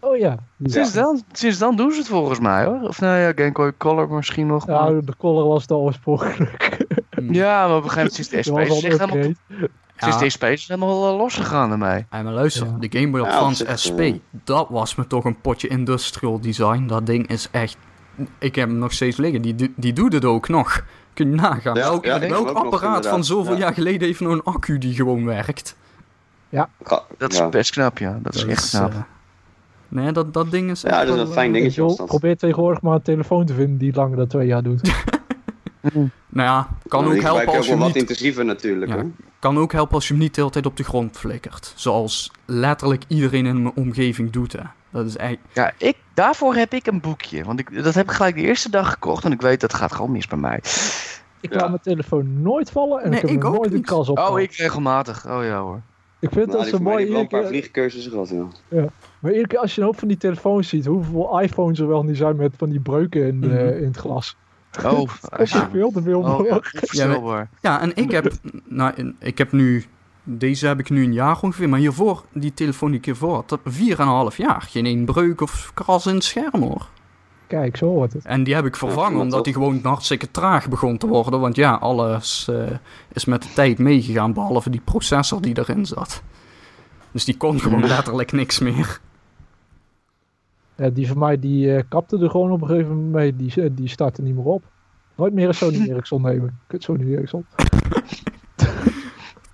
Oh 0.00 0.16
ja. 0.16 0.36
Sinds, 0.64 0.92
dan, 0.92 1.22
sinds 1.32 1.58
dan 1.58 1.76
doen 1.76 1.92
ze 1.92 1.98
het 1.98 2.08
volgens 2.08 2.38
mij 2.40 2.64
hoor. 2.64 2.80
Of 2.88 3.00
nou 3.00 3.18
ja, 3.18 3.32
Game 3.34 3.52
Boy 3.52 3.72
Color 3.78 4.08
misschien 4.08 4.46
nog. 4.46 4.66
Ja, 4.66 4.82
maar- 4.90 5.04
de 5.04 5.16
color 5.18 5.46
was 5.48 5.62
het 5.62 5.70
al 5.70 5.80
oorspronkelijk. 5.80 6.86
Ja, 7.30 7.66
maar 7.66 7.76
op 7.76 7.84
een 7.84 7.90
gegeven 7.90 7.96
moment 7.96 8.14
sinds 8.14 8.28
de 8.30 8.42
SP 8.42 8.58
is 8.76 8.82
echt 8.84 8.98
helemaal, 8.98 9.22
sinds 9.96 10.16
Ja. 10.16 10.18
de 10.18 10.30
SP 10.36 10.44
is 10.44 10.68
helemaal 10.68 11.16
losgegaan 11.16 11.70
ermee. 11.70 12.06
Hey, 12.10 12.22
maar 12.22 12.32
luister, 12.32 12.66
Ja. 12.66 12.76
de 12.88 12.98
Game 12.98 13.10
Boy 13.10 13.20
Ja, 13.20 13.26
Advance 13.26 13.66
SP, 13.84 13.98
eh. 14.00 14.14
dat 14.44 14.66
was 14.70 14.94
me 14.94 15.06
toch 15.06 15.24
een 15.24 15.40
potje 15.40 15.68
industrial 15.68 16.40
design. 16.40 16.86
Dat 16.86 17.06
ding 17.06 17.26
is 17.28 17.48
echt... 17.50 17.76
Ik 18.38 18.54
heb 18.54 18.68
hem 18.68 18.78
nog 18.78 18.92
steeds 18.92 19.16
liggen, 19.16 19.42
die, 19.42 19.72
die 19.76 19.92
doet 19.92 20.12
het 20.12 20.24
ook 20.24 20.48
nog. 20.48 20.84
Kun 21.14 21.30
je 21.30 21.36
nagaan. 21.36 21.74
Ja, 21.74 21.80
welk 21.80 22.04
ja, 22.04 22.18
nog, 22.18 22.52
apparaat 22.54 23.06
van 23.06 23.24
zoveel 23.24 23.52
Ja. 23.52 23.58
jaar 23.58 23.74
geleden 23.74 24.06
heeft 24.06 24.20
nou 24.20 24.32
een 24.32 24.42
accu 24.42 24.78
die 24.78 24.94
gewoon 24.94 25.24
werkt? 25.24 25.76
Ga- 26.82 27.02
Dat 27.18 27.32
is 27.32 27.38
ja. 27.38 27.48
best 27.48 27.70
knap, 27.70 27.98
ja. 27.98 28.18
Dat 28.22 28.34
is 28.34 28.44
echt 28.44 28.70
knap. 28.70 28.90
eh, 28.92 28.96
nee, 29.88 30.12
dat, 30.12 30.34
dat 30.34 30.50
ding 30.50 30.70
is 30.70 30.80
Ja, 30.80 30.90
dat 30.90 31.08
is 31.08 31.14
wel, 31.14 31.20
een 31.20 31.32
fijn 31.32 31.46
eh, 31.48 31.52
dingetje. 31.54 31.82
Dat. 31.96 32.06
probeer 32.06 32.36
tegenwoordig 32.36 32.82
maar 32.82 32.94
een 32.94 33.02
telefoon 33.02 33.46
te 33.46 33.54
vinden 33.54 33.78
die 33.78 33.94
langer 33.94 34.16
dan 34.16 34.26
twee 34.26 34.46
jaar 34.46 34.62
doet. 34.62 34.80
Nou 36.34 36.48
ja, 36.48 36.68
kan 36.88 37.04
Ja, 37.04 37.10
ook 37.14 37.20
helpen 37.22 37.46
als 37.46 37.64
je 37.64 37.70
hem 37.70 37.78
wel 37.78 37.78
wat 37.78 37.86
niet 37.86 37.96
intensiever 37.96 38.44
natuurlijk. 38.44 38.90
Ja. 38.94 39.04
Kan 39.38 39.58
ook 39.58 39.72
helpen 39.72 39.94
als 39.94 40.06
je 40.08 40.12
hem 40.14 40.22
niet 40.22 40.34
de 40.34 40.40
hele 40.40 40.52
tijd 40.52 40.66
op 40.66 40.76
de 40.76 40.84
grond 40.84 41.16
flikkert. 41.18 41.72
Zoals 41.76 42.30
letterlijk 42.44 43.04
iedereen 43.08 43.46
in 43.46 43.62
mijn 43.62 43.74
omgeving 43.74 44.30
doet. 44.30 44.52
Hè. 44.52 44.60
Dat 44.92 45.06
is 45.06 45.16
echt... 45.16 45.36
Ja, 45.52 45.72
ik, 45.78 45.96
daarvoor 46.14 46.54
heb 46.54 46.72
ik 46.72 46.86
een 46.86 47.00
boekje. 47.00 47.44
Want 47.44 47.58
ik, 47.60 47.82
dat 47.84 47.94
heb 47.94 48.04
ik 48.04 48.10
gelijk 48.12 48.34
de 48.34 48.40
eerste 48.40 48.70
dag 48.70 48.90
gekocht. 48.90 49.24
En 49.24 49.32
ik 49.32 49.40
weet 49.40 49.60
dat 49.60 49.74
gaat 49.74 49.92
gewoon 49.92 50.12
mis 50.12 50.26
bij 50.26 50.38
mij. 50.38 50.56
Ik 51.40 51.52
Ja. 51.52 51.58
laat 51.58 51.68
mijn 51.68 51.80
telefoon 51.82 52.42
nooit 52.42 52.70
vallen 52.70 53.02
en 53.02 53.10
Nee, 53.10 53.20
ik 53.20 53.26
heb 53.28 53.36
ik 53.36 53.44
ook 53.44 53.54
nooit 53.56 53.72
een 53.72 53.82
kas 53.84 54.08
op. 54.08 54.18
Oh, 54.18 54.40
ik 54.40 54.52
regelmatig. 54.52 55.26
Oh 55.26 55.44
ja 55.44 55.60
hoor. 55.60 55.80
Ik 56.20 56.28
vind 56.32 56.46
Nou, 56.46 56.58
dat 56.58 56.66
zo 56.68 56.78
mooi. 56.78 56.96
heeft 56.98 57.10
wel 57.10 57.20
een 57.20 57.28
paar 57.28 57.40
keer- 57.40 57.48
vliegcursussen 57.48 58.12
gehad. 58.12 58.32
Ja. 58.68 58.84
Maar 59.18 59.30
iedere 59.30 59.48
keer 59.48 59.58
als 59.58 59.74
je 59.74 59.80
een 59.80 59.86
hoop 59.86 59.98
van 59.98 60.08
die 60.08 60.16
telefoons 60.16 60.68
ziet, 60.68 60.86
hoeveel 60.86 61.40
iPhones 61.40 61.78
er 61.78 61.88
wel 61.88 62.02
niet 62.02 62.16
zijn 62.16 62.36
met 62.36 62.52
van 62.56 62.70
die 62.70 62.80
breuken 62.80 63.26
in, 63.26 63.38
Mhm. 63.38 63.50
eh, 63.50 63.76
in 63.76 63.84
het 63.86 63.96
glas. 63.96 64.36
Oh, 64.84 65.08
Dat 65.28 65.40
is 65.40 65.54
veel 65.70 65.90
te 65.90 66.02
veel 66.02 66.20
oh 66.22 66.46
ja. 66.92 67.48
Ja, 67.60 67.80
en 67.80 67.94
ik 67.96 68.10
heb, 68.10 68.32
nou, 68.64 69.14
ik 69.18 69.38
heb 69.38 69.52
nu, 69.52 69.84
deze 70.22 70.66
heb 70.66 70.78
ik 70.78 70.90
nu 70.90 71.04
een 71.04 71.12
jaar 71.12 71.42
ongeveer, 71.42 71.68
maar 71.68 71.78
hiervoor, 71.78 72.24
die 72.32 72.54
telefoon 72.54 72.90
die 72.90 72.98
ik 72.98 73.04
hiervoor 73.04 73.34
had, 73.34 73.48
dat 73.48 73.60
4,5 74.32 74.36
jaar. 74.36 74.62
Geen 74.62 74.86
één 74.86 75.04
breuk 75.04 75.40
of 75.40 75.70
kras 75.74 76.06
in 76.06 76.14
het 76.14 76.24
scherm 76.24 76.62
hoor. 76.62 76.88
Kijk, 77.46 77.76
zo 77.76 77.86
wordt 77.86 78.12
het. 78.12 78.24
En 78.24 78.44
die 78.44 78.54
heb 78.54 78.64
ik 78.64 78.76
vervangen 78.76 79.16
Ja, 79.16 79.22
omdat 79.22 79.44
die 79.44 79.52
gewoon 79.52 79.80
hartstikke 79.82 80.30
traag 80.30 80.68
begon 80.68 80.98
te 80.98 81.06
worden. 81.06 81.40
Want 81.40 81.56
ja, 81.56 81.74
alles 81.74 82.48
eh, 82.48 82.70
is 83.12 83.24
met 83.24 83.42
de 83.42 83.52
tijd 83.54 83.78
meegegaan, 83.78 84.32
behalve 84.32 84.70
die 84.70 84.80
processor 84.84 85.42
die 85.42 85.58
erin 85.58 85.86
zat. 85.86 86.22
Dus 87.10 87.24
die 87.24 87.36
kon 87.36 87.60
gewoon 87.60 87.86
letterlijk 87.96 88.32
niks 88.32 88.58
meer. 88.58 89.00
Ja, 90.76 90.90
die 90.90 91.06
van 91.06 91.18
mij 91.18 91.38
die 91.38 91.74
eh, 91.74 91.82
kapte 91.88 92.18
er 92.18 92.30
gewoon 92.30 92.50
op 92.50 92.62
een 92.62 92.68
gegeven 92.68 92.94
moment 92.94 93.12
mee. 93.12 93.36
Die, 93.36 93.62
eh, 93.62 93.70
die 93.72 93.88
startte 93.88 94.22
niet 94.22 94.34
meer 94.34 94.44
op. 94.44 94.62
Nooit 95.14 95.32
meer 95.32 95.48
een 95.48 95.54
Sony 95.54 95.86
Ericsson 95.90 96.22
nemen. 96.22 96.58
Kut 96.66 96.82
Sony 96.82 97.14
Ericsson. 97.14 97.44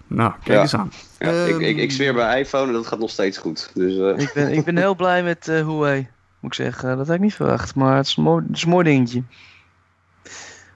Nou, 0.09 0.33
kijk 0.33 0.57
Ja. 0.57 0.61
eens 0.61 0.75
aan. 0.75 0.93
Ja, 1.19 1.45
ik, 1.45 1.55
ik, 1.59 1.61
Ehm. 1.69 1.79
ik 1.79 1.93
zweer 1.93 2.15
bij 2.15 2.41
iPhone 2.41 2.67
en 2.67 2.73
dat 2.73 2.87
gaat 2.87 2.99
nog 2.99 3.11
steeds 3.11 3.39
goed. 3.39 3.71
Dus, 3.75 3.97
eh, 3.99 4.23
Ik 4.25 4.31
ben, 4.35 4.53
ik 4.53 4.65
ben 4.65 4.77
heel 4.77 4.95
blij 5.05 5.23
met 5.23 5.49
eh 5.49 5.55
Huawei. 5.67 6.09
Moet 6.41 6.59
ik 6.59 6.65
zeggen. 6.65 6.97
Dat 6.97 7.07
had 7.07 7.17
ik 7.17 7.23
niet 7.23 7.35
verwacht. 7.35 7.75
Maar 7.75 7.97
het 7.97 8.07
is 8.07 8.17
een 8.17 8.23
mooi, 8.23 8.45
het 8.47 8.57
is 8.57 8.63
een 8.63 8.69
mooi 8.71 8.85
dingetje. 8.85 9.23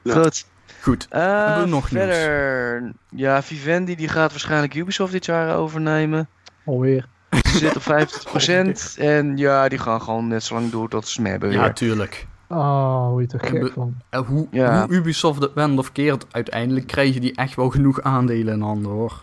Ja. 0.02 0.14
Goed. 0.22 0.46
Goed. 0.80 1.06
Eh, 1.10 1.20
Hebben 1.46 1.64
we 1.64 1.68
nog 1.70 1.88
verder. 1.88 2.92
Ja, 3.10 3.42
Vivendi 3.42 3.94
die 3.96 4.08
gaat 4.08 4.30
waarschijnlijk 4.30 4.74
Ubisoft 4.74 5.12
dit 5.12 5.24
jaar 5.24 5.56
overnemen. 5.56 6.28
Alweer. 6.64 7.06
Ze 7.30 7.58
zit 7.58 7.76
op 7.76 7.82
50%. 7.92 8.96
en 8.98 9.36
ja, 9.36 9.68
die 9.68 9.78
gaan 9.78 10.02
gewoon 10.02 10.28
net 10.28 10.42
zo 10.44 10.54
lang 10.54 10.70
door 10.70 10.88
tot 10.88 11.08
ze 11.08 11.22
hebben 11.22 11.48
weer. 11.48 11.58
Ja, 11.58 11.72
tuurlijk. 11.72 12.26
Ah, 12.52 13.06
hoe 13.08 13.20
je 13.22 13.28
er 13.28 13.40
En 13.40 13.48
gek 13.62 13.72
van. 13.72 13.94
En 14.10 14.24
hoe, 14.24 14.46
Ja. 14.50 14.86
hoe 14.86 14.94
Ubisoft 14.96 15.40
het 15.42 15.52
wend 15.54 15.78
of 15.78 15.92
keert, 15.92 16.26
uiteindelijk 16.30 16.86
krijgen 16.86 17.20
die 17.20 17.34
echt 17.34 17.54
wel 17.54 17.70
genoeg 17.70 18.02
aandelen 18.02 18.54
in 18.54 18.60
handen 18.60 18.90
hoor. 18.90 19.22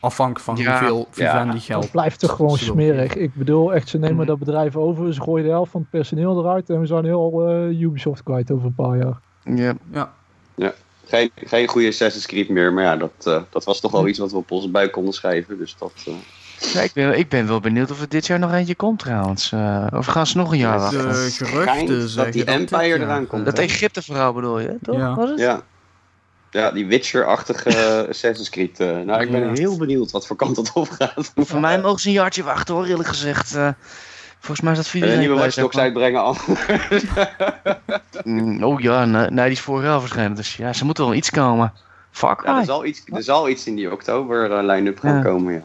Afhankelijk 0.00 0.44
van 0.44 0.56
Ja. 0.56 0.78
hoeveel 0.78 1.06
Vivendi 1.10 1.52
Dat 1.52 1.62
geld. 1.62 1.90
blijft 1.90 2.20
toch 2.20 2.30
gewoon 2.36 2.58
smerig. 2.58 3.14
Ik 3.16 3.34
bedoel, 3.34 3.74
echt, 3.74 3.88
ze 3.88 3.98
nemen 3.98 4.16
Mhm. 4.16 4.26
dat 4.26 4.38
bedrijf 4.38 4.76
over. 4.76 5.14
Ze 5.14 5.20
gooien 5.20 5.44
de 5.44 5.50
helft 5.50 5.70
van 5.70 5.80
het 5.80 5.90
personeel 5.90 6.38
eruit. 6.38 6.70
En 6.70 6.80
we 6.80 6.86
zijn 6.86 7.04
heel 7.04 7.48
eh, 7.48 7.80
Ubisoft 7.80 8.22
kwijt 8.22 8.50
over 8.50 8.66
een 8.66 8.74
paar 8.74 8.96
jaar. 8.96 9.18
Ja. 9.56 9.74
Ja, 10.54 10.72
geen, 11.06 11.30
geen 11.34 11.68
goede 11.68 11.88
Assassin's 11.88 12.26
Creed 12.26 12.48
meer. 12.48 12.72
Maar 12.72 12.84
ja, 12.84 12.96
dat, 12.96 13.12
eh, 13.24 13.42
dat 13.50 13.64
was 13.64 13.80
toch 13.80 13.92
wel 13.92 14.08
iets 14.08 14.18
wat 14.18 14.30
we 14.30 14.36
op 14.36 14.50
onze 14.50 14.70
buik 14.70 14.92
konden 14.92 15.12
schrijven. 15.14 15.58
Dus 15.58 15.76
dat, 15.78 15.92
eh, 16.06 16.12
Ja, 16.60 16.80
ik, 16.80 16.92
ben, 16.92 17.18
ik 17.18 17.28
ben 17.28 17.46
wel 17.46 17.60
benieuwd 17.60 17.90
of 17.90 18.00
er 18.00 18.08
dit 18.08 18.26
jaar 18.26 18.38
nog 18.38 18.52
eentje 18.52 18.74
komt 18.74 18.98
trouwens. 18.98 19.52
Eh, 19.52 19.86
of 19.90 20.06
gaan 20.06 20.26
ze 20.26 20.36
nog 20.36 20.52
een 20.52 20.58
jaar 20.58 20.74
Ja, 20.74 20.80
wachten? 20.80 21.14
Schijnt 21.30 21.50
geruchten 21.50 21.98
dat 22.00 22.08
zeggen 22.10 22.32
die 22.32 22.44
Empire 22.44 22.98
eraan 22.98 23.22
eh, 23.22 23.28
komt, 23.28 23.44
Dat 23.44 23.58
Egypte 23.58 24.02
verhaal 24.02 24.32
bedoel 24.32 24.58
je, 24.60 24.76
toch? 24.82 24.96
Ja. 24.96 25.14
Was 25.14 25.30
het? 25.30 25.38
ja. 25.38 25.62
Ja, 26.50 26.70
die 26.70 26.86
Witcher-achtige 26.86 27.68
eh, 27.70 28.08
Assassin's 28.08 28.48
Creed. 28.50 28.80
eh, 28.80 28.86
nou, 28.98 29.20
ik 29.22 29.30
ben 29.30 29.40
Ja. 29.46 29.52
heel 29.52 29.76
benieuwd 29.76 30.10
wat 30.10 30.26
voor 30.26 30.36
kant 30.36 30.56
dat 30.56 30.70
op 30.74 30.90
gaat. 30.90 31.32
Voor 31.36 31.60
mij 31.66 31.80
mogen 31.80 32.00
ze 32.00 32.06
een 32.08 32.14
jaartje 32.14 32.42
wachten 32.42 32.74
hoor, 32.74 32.84
eerlijk 32.86 33.08
gezegd. 33.08 33.54
Eh, 33.54 33.68
volgens 34.38 34.60
mij 34.60 34.70
is 34.72 34.76
dat 34.78 34.86
En 34.86 34.92
video. 34.92 35.08
een 35.12 35.18
nieuwe 35.18 35.38
Watch 35.38 35.54
Dogs 35.56 35.78
uitbrengen 35.78 36.22
al. 36.22 36.36
Mm, 38.24 38.62
Oh 38.62 38.80
ja, 38.80 39.04
nee, 39.04 39.30
nee, 39.30 39.44
die 39.44 39.52
is 39.52 39.60
vorig 39.60 39.84
jaar 39.84 40.00
verschenen. 40.00 40.34
Dus 40.34 40.56
ja, 40.56 40.72
ze 40.72 40.84
moeten 40.84 41.04
wel 41.04 41.14
iets 41.14 41.30
komen. 41.30 41.72
Far 42.10 42.40
Ja, 42.44 42.58
er, 42.58 42.64
zal 42.64 42.84
iets, 42.84 43.02
er 43.12 43.22
zal 43.22 43.48
iets 43.48 43.66
in 43.66 43.74
die 43.74 43.92
oktober 43.92 44.52
eh, 44.52 44.64
line-up 44.66 44.98
gaan 44.98 45.16
Ja. 45.16 45.22
komen, 45.22 45.52
ja. 45.54 45.60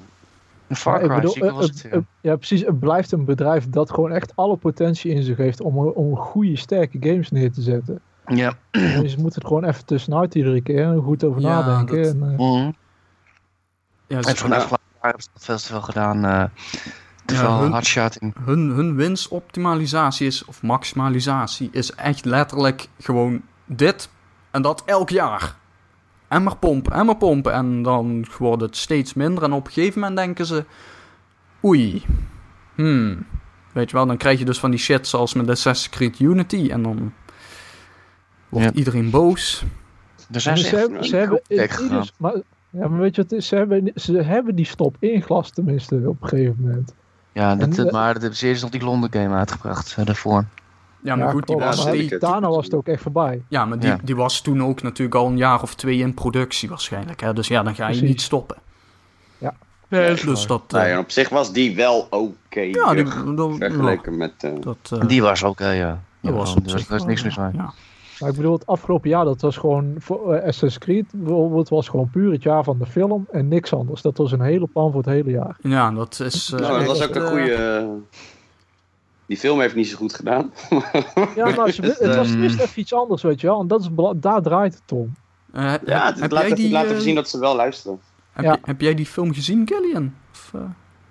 Een 0.74 0.80
Far 0.80 0.94
Maar 0.94 1.04
ik 1.04 1.10
Cry, 1.10 1.22
bedoel, 1.40 1.54
was 1.56 1.68
eh, 1.70 1.76
het. 1.76 1.86
eh, 1.86 1.92
ja. 1.92 1.98
eh, 1.98 2.04
ja, 2.22 2.36
precies. 2.36 2.62
Het 2.62 2.80
blijft 2.80 3.12
een 3.12 3.26
bedrijf 3.26 3.70
dat 3.70 3.92
gewoon 3.92 4.12
echt 4.12 4.36
alle 4.36 4.58
potentie 4.58 5.12
in 5.12 5.24
zich 5.24 5.38
heeft 5.38 5.62
om, 5.62 5.78
om 5.78 6.16
goede, 6.16 6.56
sterke 6.56 6.98
games 7.00 7.32
neer 7.32 7.52
te 7.52 7.62
zetten. 7.62 8.00
Ja. 8.28 8.54
En 8.72 9.10
ze 9.10 9.18
moeten 9.20 9.42
er 9.42 9.48
gewoon 9.48 9.64
even 9.64 9.86
tussenuit 9.86 10.36
iedere 10.36 10.62
keer 10.62 10.84
en 10.86 11.02
goed 11.02 11.24
over 11.24 11.42
Ja, 11.42 11.48
nadenken. 11.48 12.02
dat- 12.04 12.14
En, 12.14 12.22
eh, 12.38 12.38
Mhm. 12.54 12.72
Ja, 14.08 14.18
En 14.18 14.24
ze- 14.24 14.36
van 14.36 14.50
de 14.50 14.56
afgelopen 14.56 14.86
jaar 14.94 15.02
hebben 15.04 15.22
ze 15.24 15.30
dat 15.34 15.44
veel 15.44 15.58
te 15.58 15.64
veel 15.66 15.82
gedaan. 15.82 16.26
eh 16.26 16.44
te 17.26 17.34
Ja, 17.34 17.40
veel 17.40 17.60
hun- 17.60 17.72
hardshotting. 17.72 18.36
hun, 18.46 18.70
hun 18.70 18.96
winstoptimalisatie 18.96 20.28
is, 20.28 20.46
of 20.46 20.62
maximalisatie, 20.62 21.70
is 21.72 21.92
echt 21.96 22.26
letterlijk 22.26 22.88
gewoon 23.00 23.42
dit 23.66 24.10
en 24.52 24.62
dat 24.62 24.84
elk 24.86 25.10
jaar. 25.10 25.56
En 26.34 26.44
maar 26.44 26.58
pompen, 26.58 26.94
en 26.94 27.06
maar 27.06 27.18
pompen. 27.18 27.54
En 27.54 27.82
dan 27.82 28.26
wordt 28.38 28.62
het 28.62 28.78
steeds 28.78 29.14
minder. 29.14 29.44
En 29.44 29.54
op 29.54 29.66
een 29.66 29.72
gegeven 29.72 30.00
moment 30.00 30.18
denken 30.18 30.46
ze... 30.46 30.66
Oei. 31.64 32.04
Hmm. 32.76 33.26
Weet 33.74 33.90
je 33.90 33.96
wel, 33.96 34.06
dan 34.06 34.18
krijg 34.18 34.40
je 34.40 34.46
dus 34.46 34.60
van 34.60 34.70
die 34.72 34.80
shit 34.80 35.08
zoals 35.08 35.34
met 35.34 35.50
Assassin's 35.50 35.96
Creed 35.96 36.20
Unity. 36.20 36.68
En 36.72 36.84
dan 36.84 37.14
wordt 38.50 38.68
Ja. 38.68 38.74
iedereen 38.74 39.10
boos. 39.10 39.64
Er 40.32 40.42
zijn 40.42 40.58
ze 40.58 40.76
hebben, 40.76 41.06
ze 41.06 41.16
hebben 41.16 41.42
maar, 42.18 42.36
ja, 42.70 42.88
maar 42.88 43.00
weet 43.00 43.16
je 43.16 43.22
wat 43.22 43.32
het 43.32 43.40
is? 43.40 43.48
Ze 43.48 43.56
hebben, 43.56 43.92
ze 43.96 44.22
hebben 44.22 44.56
die 44.56 44.66
stop 44.66 44.96
ingelast 45.00 45.56
tenminste 45.56 46.02
op 46.06 46.22
een 46.22 46.28
gegeven 46.28 46.56
moment. 46.60 46.94
Ja, 47.32 47.56
dat, 47.56 47.78
En, 47.78 47.86
eh, 47.86 47.92
maar 47.92 48.14
dat 48.14 48.22
hebben 48.22 48.40
ze 48.40 48.48
eerst 48.48 48.62
nog 48.62 48.72
die 48.72 48.84
Londen 48.84 49.12
game 49.12 49.36
uitgebracht 49.36 50.06
daarvoor. 50.06 50.46
Ja, 51.04 51.16
maar 51.16 51.30
goed, 51.30 51.48
die 51.48 51.56
was, 51.56 51.66
maar 51.66 51.94
steeds- 51.94 52.10
die, 52.10 52.20
daarna 52.20 52.50
was 52.50 52.64
het 52.66 52.74
ook 52.74 52.88
echt 52.88 53.02
voorbij. 53.02 53.42
ja, 53.48 53.66
maar 53.66 53.80
die, 53.80 53.90
Ja. 53.90 53.98
die 54.04 54.16
was 54.16 54.42
toen 54.42 54.64
ook 54.64 54.82
natuurlijk 54.82 55.16
al 55.18 55.28
een 55.28 55.38
jaar 55.38 55.62
of 55.62 55.76
twee 55.76 55.98
in 55.98 56.14
productie 56.14 56.70
waarschijnlijk. 56.70 57.22
Hè? 57.22 57.34
Dus 57.34 57.48
ja, 57.48 57.64
dan 57.64 57.76
ga 57.76 57.84
je 57.84 57.90
Precies. 57.92 58.10
niet 58.10 58.22
stoppen. 58.22 58.56
Ja. 59.38 59.54
Dus 59.90 60.48
dat... 60.48 60.62
Nou, 60.72 60.86
eh, 60.86 60.92
en 60.94 60.98
op 61.00 61.12
zich 61.12 61.30
was 61.30 61.54
die 61.54 61.76
wel 61.76 62.08
oké. 62.10 62.60
ja, 62.62 62.94
die, 62.94 63.04
dat, 63.36 63.56
vergeleken 63.58 64.18
met... 64.18 64.32
eh, 64.40 64.52
dat, 64.60 64.78
eh, 65.02 65.08
Die 65.08 65.22
was 65.22 65.44
oké, 65.44 65.70
ja. 65.70 66.02
Dat 66.22 66.34
was 66.34 66.50
Ja, 66.54 66.56
op 66.56 66.70
zich 66.70 67.06
niks 67.06 67.24
mis 67.24 67.38
mee. 67.38 67.50
Ja. 67.54 67.74
Maar 68.20 68.30
ik 68.30 68.36
bedoel, 68.36 68.54
het 68.54 68.66
afgelopen 68.68 69.10
jaar, 69.10 69.26
dat 69.26 69.42
was 69.42 69.58
gewoon, 69.58 69.96
voor 69.98 70.34
eh, 70.34 70.38
Assassin's 70.48 70.78
Creed 70.78 71.06
bijvoorbeeld, 71.14 71.70
was 71.70 71.90
gewoon 71.90 72.10
puur 72.10 72.32
het 72.32 72.44
jaar 72.44 72.64
van 72.64 72.78
de 72.80 72.86
film 72.86 73.26
en 73.32 73.48
niks 73.48 73.74
anders. 73.74 74.02
Dat 74.02 74.18
was 74.18 74.32
een 74.32 74.42
hele 74.42 74.68
plan 74.68 74.92
voor 74.92 75.02
het 75.02 75.10
hele 75.10 75.30
jaar. 75.32 75.56
ja, 75.62 75.92
dat 75.92 76.20
is... 76.20 76.52
eh, 76.54 76.60
nou, 76.60 76.78
dat 76.78 76.88
was 76.88 77.08
ook 77.08 77.16
een 77.16 77.28
goede. 77.28 77.88
Die 79.34 79.42
film 79.42 79.60
heeft 79.60 79.76
niet 79.76 79.88
zo 79.88 79.98
goed 79.98 80.14
gedaan. 80.14 80.54
Ja, 81.36 81.50
maar 81.56 81.72
ze, 81.72 81.82
het 81.82 82.16
was 82.16 82.34
eerst 82.34 82.60
even 82.60 82.80
iets 82.82 82.94
anders, 82.94 83.22
weet 83.22 83.42
je 83.42 83.48
wel. 83.48 83.60
En 83.62 83.68
dat 83.68 83.82
is, 83.82 83.88
daar 84.16 84.42
draait 84.42 84.74
het 84.74 84.92
om. 84.92 85.16
Ja, 85.54 85.62
heb, 85.70 85.82
het 85.88 86.20
heb 86.20 86.32
laat, 86.32 86.42
jij 86.42 86.44
even- 86.44 86.56
die, 86.56 86.72
laat 86.72 86.84
eh, 86.84 86.90
even 86.90 87.02
zien 87.02 87.16
dat 87.16 87.30
ze 87.30 87.40
wel 87.40 87.56
luisteren. 87.56 88.00
heb, 88.32 88.46
Ja. 88.46 88.52
je- 88.52 88.58
heb 88.64 88.82
jij 88.82 88.94
die 88.96 89.06
film 89.06 89.34
gezien, 89.34 89.68
Gillian? 89.68 90.14
Of, 90.32 90.52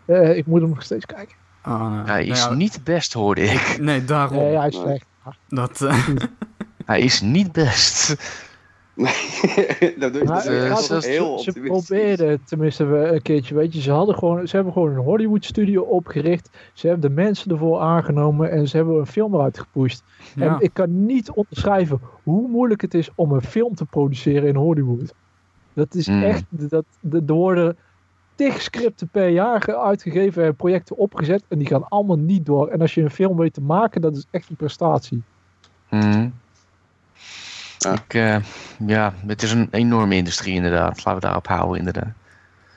eh, 0.07 0.31
Eh, 0.31 0.36
ik 0.36 0.47
moet 0.47 0.61
hem 0.61 0.69
nog 0.70 0.82
steeds 0.82 1.07
kijken. 1.07 1.35
ah, 1.62 1.81
nou, 1.81 2.07
Hij 2.09 2.24
is 2.27 2.39
nou 2.39 2.51
ja, 2.51 2.57
niet 2.57 2.81
best, 2.85 3.12
hoorde 3.12 3.43
ik. 3.43 3.77
Nee, 3.81 4.05
daarom. 4.05 4.36
Nee, 4.39 4.57
hij 4.57 4.69
is 4.69 4.77
slecht. 4.77 5.05
Dat, 5.49 5.81
eh, 5.81 6.07
Hij 6.86 7.01
is 7.01 7.20
niet 7.20 7.53
best. 7.53 8.15
dat 10.00 10.12
doe 10.12 10.22
je 10.22 10.28
eh, 10.66 10.70
ons- 10.70 11.06
heel 11.06 11.38
ze 11.38 11.52
probeerden 11.52 12.44
tenminste 12.44 12.84
we- 12.84 12.96
een 13.06 13.22
keertje, 13.22 13.54
weet 13.54 13.74
je, 13.74 13.80
ze, 13.80 13.90
hadden 13.90 14.14
gewoon, 14.14 14.48
ze 14.48 14.54
hebben 14.56 14.72
gewoon 14.72 14.90
een 14.90 14.96
Hollywood 15.04 15.44
studio 15.44 15.82
opgericht. 15.82 16.50
Ze 16.72 16.86
hebben 16.88 17.08
de 17.08 17.14
mensen 17.22 17.50
ervoor 17.50 17.80
aangenomen 17.80 18.50
en 18.50 18.68
ze 18.68 18.76
hebben 18.76 18.98
een 18.98 19.06
film 19.06 19.34
eruit 19.34 19.58
gepusht. 19.58 20.02
ja. 20.34 20.46
En 20.46 20.56
ik 20.64 20.70
kan 20.72 21.06
niet 21.06 21.30
onderschrijven 21.30 22.00
hoe 22.22 22.48
moeilijk 22.48 22.80
het 22.80 22.94
is 22.94 23.10
om 23.14 23.32
een 23.32 23.42
film 23.42 23.74
te 23.74 23.84
produceren 23.84 24.48
in 24.48 24.56
Hollywood. 24.56 25.14
Dat 25.72 25.94
is 25.94 26.06
Hmm. 26.06 26.22
echt, 26.22 26.44
dat, 26.48 26.84
de- 27.00 27.22
er 27.26 27.34
worden 27.34 27.76
tig 28.34 28.62
scripten 28.62 29.08
per 29.08 29.28
jaar 29.28 29.62
ge- 29.62 29.78
uitgegeven 29.78 30.44
en 30.44 30.56
projecten 30.56 30.96
opgezet 30.96 31.44
en 31.48 31.58
die 31.58 31.66
gaan 31.66 31.88
allemaal 31.88 32.18
niet 32.18 32.46
door. 32.46 32.68
En 32.68 32.80
als 32.80 32.94
je 32.94 33.02
een 33.02 33.10
film 33.10 33.36
weet 33.36 33.54
te 33.54 33.60
maken, 33.60 34.00
dat 34.00 34.16
is 34.16 34.26
echt 34.30 34.48
een 34.50 34.56
prestatie. 34.56 35.22
Mhm. 35.90 36.28
Ja. 37.82 37.92
Ik, 37.92 38.14
eh, 38.14 38.36
ja, 38.86 39.14
het 39.26 39.42
is 39.42 39.52
een 39.52 39.68
enorme 39.70 40.16
industrie 40.16 40.54
inderdaad. 40.54 40.96
Laten 40.96 41.14
we 41.14 41.20
daarop 41.20 41.46
houden 41.46 41.78
inderdaad. 41.78 42.12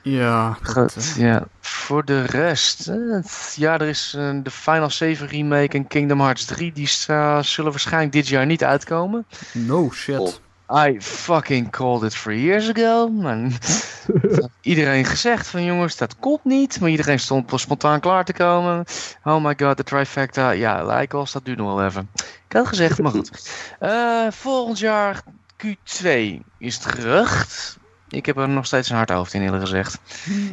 ja, 0.02 0.56
dat, 0.62 0.72
Goed, 0.72 0.96
eh, 0.96 1.16
ja. 1.16 1.44
Voor 1.60 2.04
de 2.04 2.22
rest, 2.22 2.88
eh, 2.88 3.22
ja, 3.54 3.74
er 3.74 3.88
is 3.88 4.10
de 4.42 4.50
Final 4.50 4.90
7 4.90 5.26
remake 5.26 5.76
en 5.76 5.86
Kingdom 5.86 6.20
Hearts 6.20 6.44
3. 6.44 6.72
Die 6.72 6.88
zullen 7.40 7.70
waarschijnlijk 7.70 8.12
dit 8.12 8.28
jaar 8.28 8.46
niet 8.46 8.64
uitkomen. 8.64 9.26
no 9.52 9.90
shit. 9.92 10.40
I 10.70 11.00
fucking 11.00 11.70
called 11.70 12.02
it 12.02 12.12
three 12.22 12.40
years 12.40 12.68
ago. 12.68 13.08
Man. 13.08 13.52
iedereen 14.60 15.04
gezegd 15.04 15.46
van 15.46 15.64
jongens, 15.64 15.96
dat 15.96 16.18
komt 16.18 16.44
niet. 16.44 16.80
Maar 16.80 16.90
iedereen 16.90 17.20
stond 17.20 17.52
spontaan 17.54 18.00
klaar 18.00 18.24
te 18.24 18.32
komen. 18.32 18.84
Oh 19.24 19.44
my 19.44 19.54
god, 19.58 19.76
de 19.76 19.82
trifecta. 19.82 20.50
Ja, 20.50 20.84
Lycos, 20.84 21.32
dat 21.32 21.44
duurt 21.44 21.58
nog 21.58 21.74
wel 21.74 21.84
even. 21.84 22.10
Ik 22.48 22.56
had 22.56 22.66
gezegd, 22.66 22.98
maar 22.98 23.10
goed. 23.10 23.30
Eh, 23.78 24.26
volgend 24.30 24.78
jaar 24.78 25.22
Q2 25.66 26.08
is 26.58 26.74
het 26.74 26.86
gerucht. 26.86 27.78
Ik 28.08 28.26
heb 28.26 28.36
er 28.36 28.48
nog 28.48 28.66
steeds 28.66 28.90
een 28.90 28.96
hard 28.96 29.10
hoofd 29.10 29.32
in, 29.34 29.42
eerlijk 29.42 29.62
gezegd. 29.62 29.98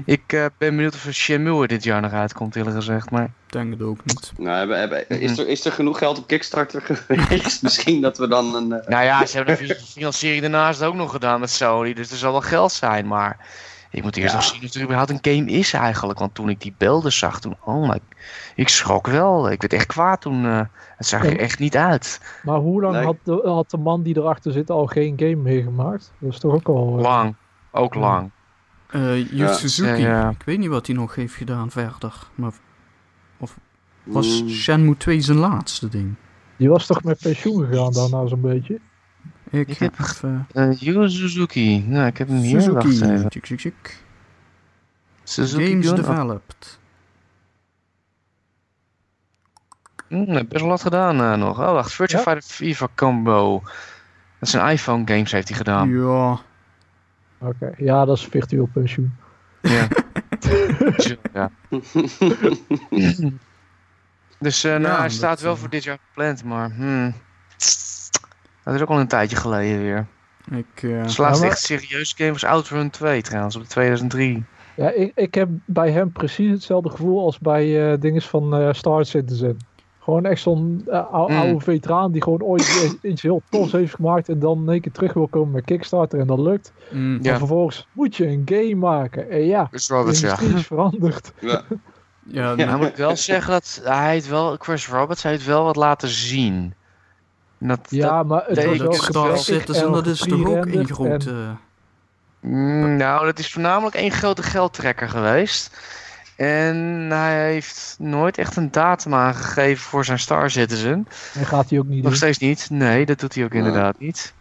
Ik 0.06 0.34
eh, 0.34 0.40
ben 0.58 0.76
benieuwd 0.76 0.94
of 0.94 1.08
Shenmue 1.12 1.62
er 1.62 1.68
dit 1.68 1.84
jaar 1.84 2.02
nog 2.02 2.12
uitkomt, 2.12 2.56
eerlijk 2.56 2.76
gezegd. 2.76 3.12
Maar 3.12 3.24
Ik 3.24 3.32
denk 3.52 3.72
het 3.74 3.82
ook 3.82 4.06
niet. 4.06 4.32
Nou, 4.38 4.58
hebben, 4.58 4.80
hebben, 4.80 5.10
is, 5.22 5.38
er, 5.38 5.48
is 5.48 5.66
er 5.66 5.72
genoeg 5.72 5.98
geld 5.98 6.18
op 6.18 6.28
Kickstarter 6.28 6.82
geweest? 6.82 7.62
Misschien 7.64 8.02
dat 8.02 8.18
we 8.18 8.28
dan 8.28 8.56
een. 8.56 8.72
eh, 8.72 8.88
Nou 8.88 9.04
ja, 9.04 9.26
ze 9.26 9.38
hebben 9.38 9.58
de 9.68 9.76
financiering 9.76 10.42
daarnaast 10.42 10.84
ook 10.84 10.96
nog 10.96 11.12
gedaan 11.12 11.40
met 11.40 11.50
Sony. 11.50 11.94
Dus 11.94 12.12
er 12.12 12.18
zal 12.18 12.32
wel 12.32 12.42
geld 12.42 12.72
zijn. 12.72 13.08
Maar 13.08 13.38
ik 13.92 14.04
moet 14.04 14.16
eerst 14.18 14.30
Ja. 14.34 14.36
nog 14.40 14.46
zien 14.48 14.64
of 14.64 14.74
er 14.74 14.82
überhaupt 14.82 15.10
een 15.10 15.34
game 15.34 15.52
is 15.52 15.74
eigenlijk. 15.74 16.20
Want 16.20 16.36
toen 16.36 16.50
ik 16.50 16.62
die 16.62 16.76
beelden 16.78 17.12
zag, 17.12 17.40
toen, 17.40 17.56
oh 17.64 17.90
my, 17.90 18.00
ik 18.56 18.70
schrok 18.70 19.08
wel. 19.08 19.52
Ik 19.52 19.62
werd 19.62 19.74
echt 19.74 19.86
kwaad 19.86 20.22
toen. 20.22 20.46
eh, 20.46 20.62
het 20.98 21.08
zag 21.08 21.26
er 21.26 21.40
echt 21.40 21.60
niet 21.60 21.76
uit. 21.78 22.20
Maar 22.44 22.58
hoe 22.58 22.82
lang 22.82 22.94
Nee. 22.96 23.04
had, 23.06 23.16
de, 23.24 23.42
had 23.44 23.70
de 23.70 23.78
man 23.78 24.04
die 24.04 24.18
erachter 24.18 24.52
zit 24.52 24.70
al 24.70 24.86
geen 24.86 25.14
game 25.18 25.36
meegemaakt? 25.36 26.12
Dat 26.20 26.32
is 26.34 26.40
toch 26.40 26.54
ook 26.54 26.68
al... 26.68 26.86
Lang. 27.02 27.36
Ook 27.76 27.94
lang. 27.96 28.32
Eh 28.90 29.18
Yu 29.18 29.36
Ja. 29.38 29.54
Suzuki. 29.54 29.90
Ja, 30.02 30.08
ja. 30.08 30.30
Ik 30.30 30.42
weet 30.46 30.58
niet 30.60 30.70
wat 30.70 30.88
hij 30.88 30.96
nog 30.96 31.16
heeft 31.16 31.34
gedaan 31.34 31.72
verder. 31.72 32.14
Maar 32.36 32.52
was 34.04 34.42
mm, 34.42 34.50
Shenmue 34.50 34.98
2 34.98 35.22
zijn 35.22 35.38
laatste 35.38 35.88
ding? 35.90 36.16
Die 36.58 36.70
was 36.70 36.86
toch 36.86 37.04
met 37.04 37.20
pensioen 37.22 37.66
gegaan 37.66 37.92
daarna 37.92 38.28
zo'n 38.28 38.42
beetje? 38.42 38.80
Ik, 39.50 39.68
Ik 39.68 39.78
heb 39.78 39.98
heb- 39.98 40.08
even... 40.08 40.48
Eh 40.54 40.80
Yu 40.80 41.10
Suzuki. 41.10 41.84
Nou, 41.88 42.06
ik 42.08 42.18
heb 42.18 42.28
hem 42.28 42.38
hier. 42.38 42.62
Suzuki. 42.62 42.88
even. 43.12 43.30
Tjuk, 43.30 43.44
tjuk, 43.46 43.60
tjuk. 43.60 44.04
Suzuki 45.24 45.68
Games 45.70 45.88
Gun. 45.88 45.96
developed. 45.96 46.80
Mm, 50.10 50.26
best 50.26 50.50
wel 50.62 50.68
wat 50.70 50.82
gedaan 50.82 51.20
eh, 51.22 51.34
nog. 51.36 51.60
Oh, 51.60 51.72
wacht. 51.72 51.94
Virtua 51.94 52.18
Ja? 52.18 52.24
Fighter 52.24 52.44
FIFA 52.56 52.88
Combo. 52.96 53.62
Dat 54.40 54.50
zijn 54.50 54.70
iPhone 54.72 55.02
games 55.06 55.32
heeft 55.32 55.48
hij 55.48 55.58
gedaan. 55.58 55.90
Ja. 55.90 56.40
Oké, 57.44 57.72
ja, 57.78 58.06
dat 58.06 58.18
is 58.18 58.26
virtueel 58.26 58.70
pensioen. 58.74 59.14
Ja. 59.62 59.88
ja. 61.34 61.52
dus 64.40 64.64
eh, 64.64 64.72
nou, 64.72 64.84
Ja, 64.84 65.00
hij 65.00 65.10
staat 65.10 65.42
wel 65.42 65.54
eh, 65.54 65.60
voor 65.60 65.70
dit 65.70 65.84
jaar 65.84 65.98
gepland, 66.08 66.44
maar 66.44 66.72
hmm. 66.76 67.14
dat 68.64 68.76
is 68.76 68.82
ook 68.82 68.90
al 68.90 69.00
een 69.00 69.08
tijdje 69.08 69.36
geleden 69.36 69.80
weer. 69.82 70.08
Ik, 70.52 70.84
eh, 70.84 71.04
Dus 71.04 71.16
de 71.16 71.22
laatste 71.22 71.44
maar- 71.44 71.52
echt 71.54 71.62
serieuze 71.62 72.16
game 72.16 72.32
was 72.32 72.44
Outrun 72.44 72.90
2 72.90 73.22
trouwens, 73.22 73.56
op 73.56 73.62
de 73.62 73.68
2003. 73.68 74.44
Ja, 74.76 74.90
ik, 74.90 75.12
ik 75.16 75.34
heb 75.34 75.50
bij 75.66 75.92
hem 75.92 76.12
precies 76.12 76.52
hetzelfde 76.52 76.90
gevoel 76.90 77.26
als 77.26 77.40
bij 77.40 77.92
eh 77.92 78.00
dinges 78.00 78.28
van 78.28 78.56
eh, 78.56 78.74
Star 78.74 79.06
Citizen. 79.06 79.58
Gewoon 80.04 80.26
echt 80.26 80.42
zo'n 80.42 80.84
eh, 80.88 81.00
Mm. 81.10 81.36
oude 81.36 81.60
veteraan 81.60 82.12
die 82.12 82.24
gewoon 82.24 82.42
ooit 82.44 82.98
iets- 83.02 83.22
heel 83.22 83.42
tofs 83.50 83.72
heeft 83.72 83.96
gemaakt 83.96 84.30
en 84.30 84.40
dan 84.40 84.62
in 84.62 84.70
één 84.70 84.82
keer 84.82 84.92
terug 84.92 85.14
wil 85.14 85.28
komen 85.28 85.52
met 85.52 85.66
Kickstarter 85.66 86.20
en 86.20 86.28
dat 86.28 86.40
lukt. 86.40 86.72
mm, 86.92 87.20
Ja. 87.22 87.38
Vervolgens 87.38 87.88
moet 87.92 88.16
je 88.16 88.28
een 88.28 88.42
game 88.46 88.76
maken. 88.76 89.30
En 89.30 89.46
ja, 89.46 89.68
de 89.72 89.84
Roberts, 89.88 90.20
ja. 90.20 90.40
is 90.40 90.66
veranderd. 90.66 91.32
ja. 91.40 91.62
ja, 92.28 92.54
Ja, 92.58 92.66
Nou 92.66 92.78
moet 92.78 92.88
ik 92.88 92.96
wel 92.96 93.16
zeggen 93.16 93.52
dat 93.52 93.82
hij 93.84 94.16
het 94.16 94.28
wel, 94.28 94.56
Chris 94.60 94.88
Roberts, 94.88 95.24
hij 95.24 95.32
heeft 95.32 95.46
wel 95.46 95.64
wat 95.64 95.76
laten 95.76 96.08
zien. 96.10 96.74
En 97.60 97.68
Dat, 97.68 97.78
dat, 97.78 97.90
Ja, 97.92 98.24
maar 98.24 98.44
het 98.48 98.66
was 98.66 98.78
wel 98.78 98.94
Star 98.94 99.38
Citizen, 99.38 99.86
en 99.86 99.92
dat 99.92 100.06
is 100.08 100.20
toch 100.20 100.40
ook 100.40 100.56
een 100.56 100.64
gerenderd 100.64 100.90
en- 100.90 100.96
grote... 100.96 101.34
Mm, 102.40 102.96
nou, 102.98 103.26
dat 103.26 103.40
is 103.40 103.52
voornamelijk 103.54 103.96
één 103.96 104.12
grote 104.12 104.44
geldtrekker 104.44 105.10
geweest. 105.10 105.78
En 106.36 107.08
hij 107.10 107.52
heeft 107.52 107.96
nooit 108.00 108.38
echt 108.38 108.56
een 108.56 108.72
datum 108.72 109.14
aangegeven 109.14 109.84
voor 109.84 110.06
zijn 110.06 110.20
Star 110.20 110.50
Citizen. 110.52 111.08
En 111.34 111.46
gaat 111.46 111.70
hij 111.70 111.80
ook 111.80 111.86
niet 111.86 111.98
Nog 112.02 112.08
doen. 112.08 112.16
steeds 112.16 112.38
niet. 112.38 112.68
Nee, 112.70 113.06
dat 113.06 113.20
doet 113.20 113.36
hij 113.36 113.44
ook 113.44 113.52
Ja. 113.52 113.58
inderdaad 113.58 114.00
niet. 114.00 114.34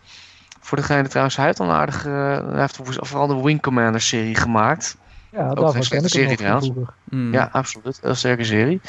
Voor 0.60 0.78
degene 0.78 1.08
trouwens, 1.08 1.36
hij 1.36 1.46
heeft 1.46 1.60
al 1.60 1.66
een 1.66 1.72
aardige... 1.74 2.08
hij 2.50 2.60
heeft 2.60 2.78
vooral 2.82 3.26
de 3.26 3.42
Wing 3.42 3.62
Commander 3.62 4.00
serie 4.00 4.34
gemaakt. 4.36 4.96
Ja, 5.30 5.48
ken 5.52 5.70
slechte 5.72 5.86
ik 5.94 6.00
hem 6.00 6.08
serie 6.08 6.36
trouwens. 6.36 6.66
vroeger. 6.70 6.94
mm. 7.04 7.32
Ja, 7.32 7.48
absoluut. 7.52 7.98
Heel 8.02 8.14
sterke 8.14 8.44
serie. 8.44 8.80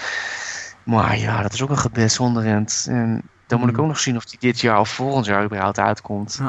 Maar 0.86 1.18
ja, 1.18 1.42
dat 1.42 1.54
is 1.54 1.62
ook 1.62 1.70
een 1.70 1.78
gebed 1.78 2.12
zonder 2.12 2.44
rent. 2.44 2.86
En 2.90 3.22
dan 3.48 3.60
moet 3.60 3.70
ik 3.70 3.76
Hmm. 3.76 3.84
ook 3.84 3.90
nog 3.90 4.00
zien 4.00 4.16
of 4.16 4.26
die 4.26 4.40
dit 4.40 4.60
jaar 4.60 4.80
of 4.80 4.90
volgend 4.90 5.26
jaar 5.26 5.44
überhaupt 5.44 5.80
uitkomt. 5.80 6.42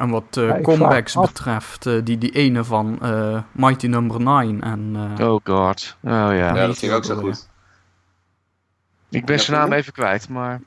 En 0.00 0.10
wat 0.10 0.36
eh, 0.36 0.46
Ja, 0.48 0.54
ik 0.54 0.62
comebacks 0.62 1.14
betreft, 1.14 1.86
eh, 1.86 1.94
die, 2.04 2.18
die 2.18 2.30
ene 2.30 2.64
van 2.64 2.98
eh, 3.02 3.42
Mighty 3.52 3.86
Number 3.86 4.20
9 4.20 4.60
en... 4.62 4.92
eh, 5.18 5.28
Oh 5.28 5.40
god. 5.44 5.96
Oh 6.02 6.10
ja. 6.10 6.32
ja, 6.32 6.66
dat 6.66 6.78
ging 6.78 6.92
ook 6.92 7.04
zo 7.04 7.14
ja. 7.14 7.20
goed. 7.20 7.48
Ik 9.10 9.24
ben 9.24 9.40
zijn 9.40 9.56
Ja, 9.56 9.62
naam 9.62 9.72
even 9.72 9.92
kwijt, 9.92 10.28
maar... 10.28 10.60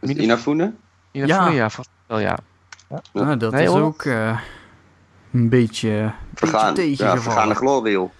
Is 0.00 0.08
het 0.08 0.18
Inafune? 0.18 0.72
Ja, 1.10 1.26
Ja. 1.26 1.48
ja 1.48 1.68
wel 2.06 2.18
ja. 2.18 2.38
ah, 3.12 3.38
dat 3.38 3.52
Nee, 3.52 3.62
is 3.62 3.68
hoor. 3.68 3.80
ook 3.80 4.02
eh, 4.04 4.38
een 5.32 5.48
beetje, 5.48 5.90
een 5.90 6.12
Vergaan, 6.34 6.74
beetje 6.74 6.82
ja, 6.90 6.96
tegengevallen. 6.96 7.22
vergaande 7.22 7.54
glorie, 7.54 7.92
joh. 7.92 8.10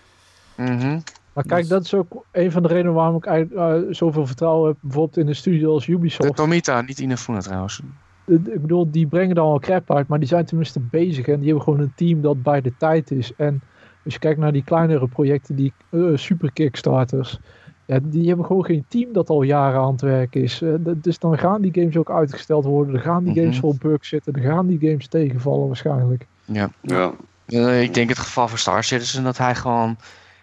Mhm. 0.56 1.00
Maar 1.32 1.44
kijk, 1.46 1.68
dat 1.68 1.84
is 1.84 1.94
ook 1.94 2.24
een 2.32 2.52
van 2.52 2.62
de 2.62 2.68
redenen 2.68 2.92
waarom 2.94 3.16
ik 3.16 3.24
eh, 3.24 3.74
zoveel 3.90 4.26
vertrouwen 4.26 4.68
heb 4.68 4.76
bijvoorbeeld 4.80 5.16
in 5.16 5.28
een 5.28 5.36
studio 5.36 5.72
als 5.72 5.86
De 5.86 5.92
Ubisoft. 5.92 6.36
Tomita, 6.36 6.80
niet 6.80 6.98
Inafune 6.98 7.42
trouwens. 7.42 7.80
Eh, 8.28 8.34
Ik 8.34 8.60
bedoel, 8.60 8.90
die 8.90 9.06
brengen 9.06 9.34
dan 9.34 9.48
wel 9.48 9.58
crap 9.58 9.94
uit, 9.94 10.08
maar 10.08 10.18
die 10.18 10.28
zijn 10.28 10.44
tenminste 10.44 10.80
bezig 10.80 11.26
en 11.26 11.36
die 11.38 11.46
hebben 11.46 11.64
gewoon 11.64 11.80
een 11.80 11.92
team 11.94 12.20
dat 12.20 12.42
bij 12.42 12.60
de 12.60 12.72
tijd 12.78 13.10
is. 13.10 13.32
En 13.36 13.60
als 14.04 14.14
je 14.14 14.20
kijkt 14.20 14.38
naar 14.40 14.52
die 14.52 14.64
kleinere 14.64 15.08
projecten, 15.08 15.56
die 15.56 15.72
eh, 15.90 16.00
super 16.14 16.52
kickstarters, 16.52 17.38
ja, 17.86 17.98
die 18.02 18.28
hebben 18.28 18.46
gewoon 18.46 18.64
geen 18.64 18.84
team 18.88 19.12
dat 19.12 19.28
al 19.30 19.42
jaren 19.42 19.80
aan 19.80 19.92
het 19.92 20.00
werken 20.00 20.42
is. 20.42 20.62
Eh, 20.62 20.70
dus 20.96 21.18
dan 21.18 21.38
gaan 21.38 21.60
die 21.62 21.74
games 21.74 21.96
ook 21.96 22.10
uitgesteld 22.10 22.64
worden, 22.64 22.92
dan 22.92 23.02
gaan 23.02 23.24
die 23.24 23.34
games 23.34 23.50
Mhm. 23.56 23.60
vol 23.60 23.76
bugs 23.78 24.08
zitten, 24.08 24.32
dan 24.32 24.42
gaan 24.42 24.66
die 24.66 24.78
games 24.88 25.08
tegenvallen 25.08 25.66
waarschijnlijk. 25.66 26.26
Ja. 26.44 26.70
Ja. 26.82 27.12
Eh, 27.46 27.82
ik 27.82 27.94
denk 27.94 28.08
het 28.08 28.18
geval 28.18 28.48
voor 28.48 28.58
Star 28.58 28.84
Citizen 28.84 29.24
dat 29.24 29.38
hij 29.38 29.54
gewoon 29.54 29.96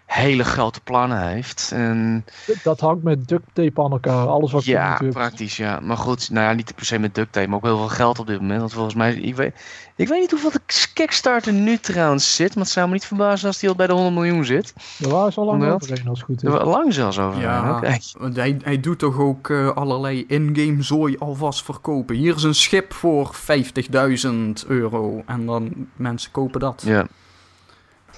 hele 0.06 0.44
grote 0.44 0.80
plannen 0.80 1.28
heeft. 1.28 1.70
En 1.74 2.24
Dat 2.62 2.80
hangt 2.80 3.02
met 3.02 3.28
duct 3.28 3.44
tape 3.52 3.82
aan 3.82 3.90
elkaar. 3.90 4.26
Alles 4.26 4.52
wat 4.52 4.64
ja, 4.64 4.88
natuurlijk. 4.88 5.18
praktisch, 5.18 5.56
ja. 5.56 5.80
Maar 5.80 5.96
goed, 5.96 6.30
nou 6.30 6.46
ja, 6.46 6.52
niet 6.52 6.74
per 6.74 6.86
se 6.86 6.98
met 6.98 7.14
duct 7.14 7.32
tape, 7.32 7.46
maar 7.48 7.56
ook 7.56 7.64
heel 7.64 7.76
veel 7.78 7.88
geld 7.88 8.18
op 8.18 8.26
dit 8.26 8.40
moment. 8.40 8.60
Want 8.60 8.72
volgens 8.72 8.94
mij, 8.94 9.14
ik 9.14 9.36
weet, 9.36 9.54
ik 9.96 10.08
weet 10.08 10.20
niet 10.20 10.30
hoeveel 10.30 10.50
de 10.50 10.60
Kickstarter 10.94 11.52
nu 11.52 11.78
trouwens 11.78 12.36
zit, 12.36 12.54
maar 12.54 12.64
het 12.64 12.72
zou 12.72 12.86
me 12.86 12.92
niet 12.92 13.04
verbazen 13.04 13.46
als 13.46 13.58
die 13.58 13.68
al 13.68 13.74
bij 13.74 13.86
de 13.86 13.92
100 13.92 14.14
miljoen 14.14 14.44
zit. 14.44 14.74
Daar 14.98 15.10
waren 15.10 15.32
ze 15.32 15.40
al 15.40 15.46
lang 15.46 15.64
overheen 15.64 16.08
als 16.08 16.18
het 16.18 16.26
goed 16.26 16.42
is. 16.44 16.52
Er 16.52 16.66
Lang 16.66 16.94
zelfs 16.94 17.18
over. 17.18 17.40
Ja, 17.40 17.76
Oké. 17.76 17.96
want 18.18 18.36
hij, 18.36 18.58
hij 18.62 18.80
doet 18.80 18.98
toch 18.98 19.18
ook 19.18 19.50
eh, 19.50 19.68
allerlei 19.70 20.24
in-game 20.28 20.82
zooi 20.82 21.16
alvast 21.18 21.64
verkopen. 21.64 22.16
Hier 22.16 22.34
is 22.34 22.42
een 22.42 22.54
schip 22.54 22.92
voor 22.94 23.34
50.000 23.34 24.32
euro. 24.66 25.22
En 25.26 25.46
dan 25.46 25.72
mensen 25.96 26.30
kopen 26.30 26.60
dat. 26.60 26.82
Ja, 26.86 27.06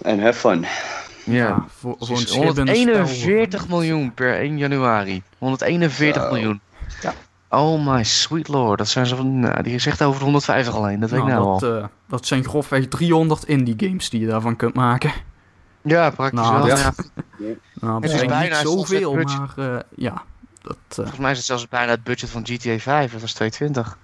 En 0.02 0.20
have 0.23 0.39
fun. 0.39 0.66
Ja. 1.33 1.65
voor, 1.69 1.97
voor 1.99 2.01
een 2.01 2.07
Precies. 2.07 2.31
schip 2.31 2.43
in 2.43 2.69
een 2.69 2.77
spel. 2.77 2.95
141 2.95 3.69
miljoen 3.69 4.15
per 4.15 4.35
1 4.39 4.59
januari. 4.59 5.23
141 5.39 6.23
Zo. 6.23 6.29
miljoen. 6.33 6.61
Ja. 7.03 7.13
Oh 7.51 7.87
my 7.87 8.05
sweet 8.05 8.49
lord. 8.49 8.79
Dat 8.79 8.89
zijn 8.89 9.07
ze 9.07 9.17
van, 9.17 9.41
nou, 9.41 9.63
die 9.63 9.75
is 9.75 9.87
echt 9.87 10.03
over 10.03 10.19
de 10.19 10.25
150 10.25 10.75
alleen. 10.75 11.01
Dat 11.01 11.11
weet 11.11 11.21
ik 11.21 11.27
Nou, 11.27 11.41
nou 11.45 11.61
dat, 11.61 11.71
al. 11.71 11.77
eh, 11.79 11.87
dat 12.09 12.27
zijn 12.27 12.45
grofweg 12.45 12.87
300 12.89 13.45
indie 13.45 13.75
games 13.77 14.11
die 14.11 14.21
je 14.21 14.27
daarvan 14.27 14.57
kunt 14.57 14.75
maken. 14.75 15.13
Ja, 15.83 16.11
praktisch 16.11 16.41
nou, 16.41 16.57
wel. 16.59 16.67
dat- 16.69 16.79
ja. 16.79 16.93
Nou, 17.81 18.01
dat 18.01 18.11
is 18.11 18.25
bijna 18.25 18.41
niet 18.41 18.55
zoals 18.55 18.91
het 18.91 19.03
zoveel, 19.03 19.15
maar 19.15 19.53
eh, 19.57 19.77
ja. 19.97 20.23
Dat, 20.63 20.77
eh, 20.89 20.95
Volgens 20.95 21.19
mij 21.19 21.31
is 21.31 21.37
het 21.37 21.47
zelfs 21.47 21.69
bijna 21.69 21.91
het 21.91 22.05
budget 22.05 22.31
van 22.31 22.47
GTA 22.47 22.79
5. 22.79 23.13
Dat 23.13 23.21
was 23.21 23.33
220. 23.33 23.99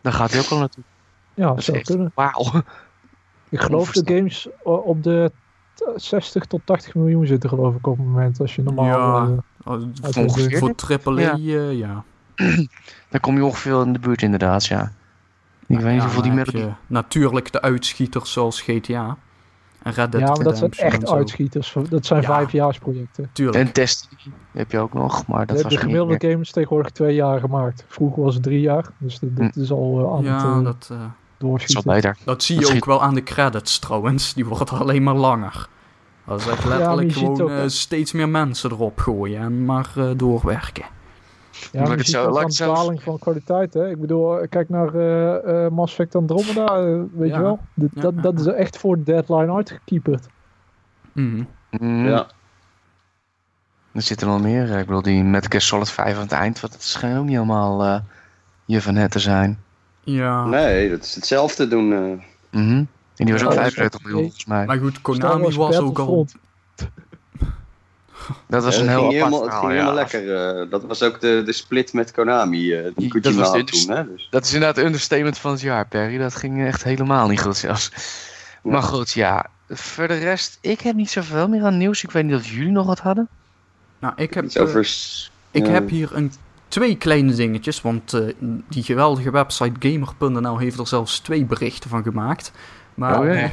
Daar 0.00 0.12
gaat 0.12 0.30
hij 0.30 0.40
ook 0.40 0.48
al 0.50 0.58
naartoe. 0.58 0.84
ja, 1.34 1.46
Dat 1.46 1.58
is 1.58 1.64
zou 1.64 1.76
echt- 1.78 1.86
kunnen. 1.86 2.12
Wauw. 2.14 2.62
Ik 3.48 3.60
geloof 3.60 3.90
de 3.92 4.14
games 4.14 4.48
op 4.64 5.02
de 5.02 5.32
60 5.96 6.44
tot 6.44 6.60
80 6.64 6.94
miljoen 6.94 7.26
zitten 7.26 7.48
geloof 7.48 7.74
ik 7.74 7.86
op 7.86 7.96
het 7.96 8.06
moment. 8.06 8.40
Als 8.40 8.54
je 8.54 8.62
normaal... 8.62 8.86
Ja. 8.86 9.26
eh, 9.64 9.72
oh, 9.72 9.82
Uit 10.02 10.14
voor, 10.14 10.74
voor 10.74 10.74
AAA, 11.04 11.20
Ja. 11.20 11.36
ja. 11.36 11.70
ja. 11.70 12.04
Dan 13.10 13.20
kom 13.20 13.36
je 13.36 13.44
ongeveer 13.44 13.82
in 13.82 13.92
de 13.92 13.98
buurt 13.98 14.22
inderdaad, 14.22 14.66
ja. 14.66 14.92
Ik 15.66 15.80
weet 15.80 15.92
niet 15.92 16.02
hoeveel 16.02 16.22
die 16.22 16.74
Natuurlijk 16.86 17.52
de 17.52 17.62
uitschieters 17.62 18.32
zoals 18.32 18.60
GTA. 18.60 19.16
En 19.82 19.92
Red 19.92 20.12
Dead 20.12 20.22
ja, 20.22 20.34
maar 20.34 20.44
dat 20.44 20.58
zijn 20.58 20.70
echt 20.70 21.10
uitschieters. 21.10 21.74
Dat 21.88 22.06
zijn 22.06 22.20
Ja. 22.20 22.26
vijfjaarsprojecten. 22.26 23.30
Tuurlijk. 23.32 23.58
En 23.58 23.72
Destiny 23.72 24.20
heb 24.52 24.70
je 24.70 24.78
ook 24.78 24.92
nog, 24.92 25.26
maar 25.26 25.46
dat 25.46 25.56
De, 25.56 25.62
was 25.62 25.72
de 25.72 25.78
gemiddelde 25.78 26.16
meer. 26.20 26.30
game 26.30 26.42
is 26.42 26.50
tegenwoordig 26.52 26.90
twee 26.90 27.14
jaar 27.14 27.40
gemaakt. 27.40 27.84
Vroeger 27.88 28.22
was 28.22 28.34
het 28.34 28.42
drie 28.42 28.60
jaar. 28.60 28.86
Dus 28.98 29.18
dit, 29.18 29.36
dit 29.36 29.56
is 29.56 29.70
al 29.70 29.98
eh, 30.00 30.10
aan 30.10 30.16
het 30.16 30.42
ja, 30.42 30.58
eh, 30.58 30.64
dat, 30.64 30.90
Dat 31.38 31.60
is 31.60 31.74
wel 31.74 31.82
doorschieten. 31.82 32.16
dat 32.24 32.42
zie 32.42 32.54
Dat 32.56 32.64
je 32.64 32.70
ook 32.70 32.76
schiet- 32.76 32.84
wel 32.86 33.02
aan 33.02 33.14
de 33.14 33.22
credits 33.22 33.78
trouwens. 33.78 34.34
Die 34.34 34.46
worden 34.46 34.78
alleen 34.78 35.02
maar 35.02 35.14
langer. 35.14 35.68
Dat 36.24 36.40
is 36.40 36.46
echt 36.46 36.64
letterlijk 36.64 37.12
gewoon 37.12 37.40
ook, 37.40 37.50
eh, 37.50 37.62
steeds 37.66 38.12
meer 38.12 38.28
mensen 38.28 38.70
erop 38.70 38.98
gooien 38.98 39.40
en 39.40 39.64
maar 39.64 39.90
eh, 39.96 40.10
doorwerken. 40.16 40.84
Ja, 41.72 41.82
maar 41.82 41.96
het 41.96 42.06
zo- 42.06 42.36
het 42.38 42.54
zo- 42.54 42.74
daling 42.74 43.02
van 43.02 43.18
kwaliteit. 43.18 43.74
Hè? 43.74 43.88
Ik 43.90 44.00
bedoel, 44.00 44.38
eh, 44.40 44.48
kijk 44.48 44.68
naar 44.68 44.94
eh 44.94 45.64
eh 45.64 45.72
Mass 45.72 45.90
Effect 45.92 46.14
Andromeda, 46.14 46.82
weet 47.12 47.28
Ja. 47.30 47.36
je 47.36 47.42
wel. 47.42 47.58
Ja, 47.74 47.88
dat, 47.94 48.14
ja, 48.14 48.20
dat 48.22 48.40
is 48.40 48.46
echt 48.46 48.78
voor 48.78 48.96
de 48.96 49.02
deadline 49.02 49.52
uitgekieperd. 49.54 50.26
Mhm. 51.12 51.42
Mm, 51.70 52.06
Ja. 52.06 52.26
Er 53.92 54.02
zitten 54.02 54.26
nog 54.28 54.40
meer. 54.40 54.78
Ik 54.78 54.86
bedoel, 54.86 55.02
die 55.02 55.22
Metal 55.24 55.48
Gear 55.50 55.62
Solid 55.62 55.90
5 55.90 56.14
aan 56.16 56.22
het 56.22 56.32
eind. 56.32 56.60
Wat, 56.60 56.72
het 56.72 56.82
schijnt 56.82 57.18
ook 57.18 57.24
niet 57.24 57.32
helemaal 57.34 57.82
eh, 57.84 58.00
je 58.64 58.82
van 58.82 58.94
het 58.94 59.10
te 59.10 59.18
zijn. 59.18 59.58
Ja, 60.06 60.44
Nee, 60.44 60.90
dat 60.90 61.02
is 61.02 61.14
hetzelfde 61.14 61.68
doen. 61.68 61.92
eh. 61.92 62.60
Mhm. 62.60 62.84
En 63.16 63.24
die 63.24 63.32
was 63.32 63.42
ook 63.44 63.52
Ja, 63.52 63.56
75 63.56 64.02
miljoen 64.02 64.20
volgens 64.22 64.44
mij. 64.44 64.66
maar 64.66 64.78
goed, 64.78 65.00
Konami 65.00 65.54
was 65.56 65.76
ook 65.76 65.98
al... 65.98 66.26
Dat 68.46 68.64
was 68.64 68.74
Ja, 68.76 68.80
een 68.82 68.88
heel 68.88 68.98
apart 68.98 69.12
helemaal, 69.14 69.42
het 69.42 69.52
ging 69.52 69.62
ja. 69.62 69.68
helemaal 69.70 69.94
lekker. 69.94 70.36
eh, 70.60 70.70
dat 70.70 70.84
was 70.84 71.02
ook 71.02 71.20
de, 71.20 71.42
de 71.44 71.52
split 71.52 71.92
met 71.92 72.12
Konami. 72.12 72.72
eh 72.72 72.90
die 72.96 73.20
Dat 73.20 73.34
was 73.34 73.52
de 73.52 73.58
had 73.58 73.66
toen. 73.66 73.96
Hè? 73.96 74.06
Dus. 74.12 74.26
Dat 74.30 74.44
is 74.44 74.52
inderdaad 74.52 74.76
het 74.76 74.84
understatement 74.84 75.38
van 75.38 75.50
het 75.50 75.60
jaar, 75.60 75.86
Perry. 75.86 76.18
Dat 76.18 76.34
ging 76.34 76.66
echt 76.66 76.84
helemaal 76.84 77.28
niet 77.28 77.40
goed 77.40 77.56
zelfs. 77.56 77.90
Ja. 78.62 78.70
Maar 78.70 78.82
goed, 78.82 79.12
ja. 79.12 79.46
Voor 79.70 80.08
de 80.08 80.18
rest, 80.18 80.58
ik 80.60 80.80
heb 80.80 80.94
niet 80.94 81.10
zoveel 81.10 81.48
meer 81.48 81.64
aan 81.64 81.76
nieuws. 81.78 82.02
Ik 82.02 82.10
weet 82.10 82.24
niet 82.24 82.34
of 82.34 82.46
jullie 82.46 82.70
nog 82.72 82.86
wat 82.86 82.98
hadden. 82.98 83.28
Nou, 83.98 84.14
ik 84.16 84.34
heb, 84.34 84.56
over... 84.58 84.88
ik 85.50 85.66
ja. 85.66 85.72
heb 85.72 85.88
hier 85.88 86.10
een, 86.14 86.32
twee 86.68 86.96
kleine 86.96 87.34
dingetjes, 87.34 87.80
want 87.82 88.12
eh, 88.12 88.20
die 88.68 88.82
geweldige 88.82 89.30
website 89.30 89.88
gamer.nl 89.90 90.58
heeft 90.58 90.78
er 90.78 90.86
zelfs 90.86 91.18
twee 91.18 91.44
berichten 91.44 91.90
van 91.90 92.02
gemaakt. 92.02 92.52
Maar 92.94 93.18
Oh, 93.20 93.26
ja. 93.26 93.32
eh, 93.32 93.50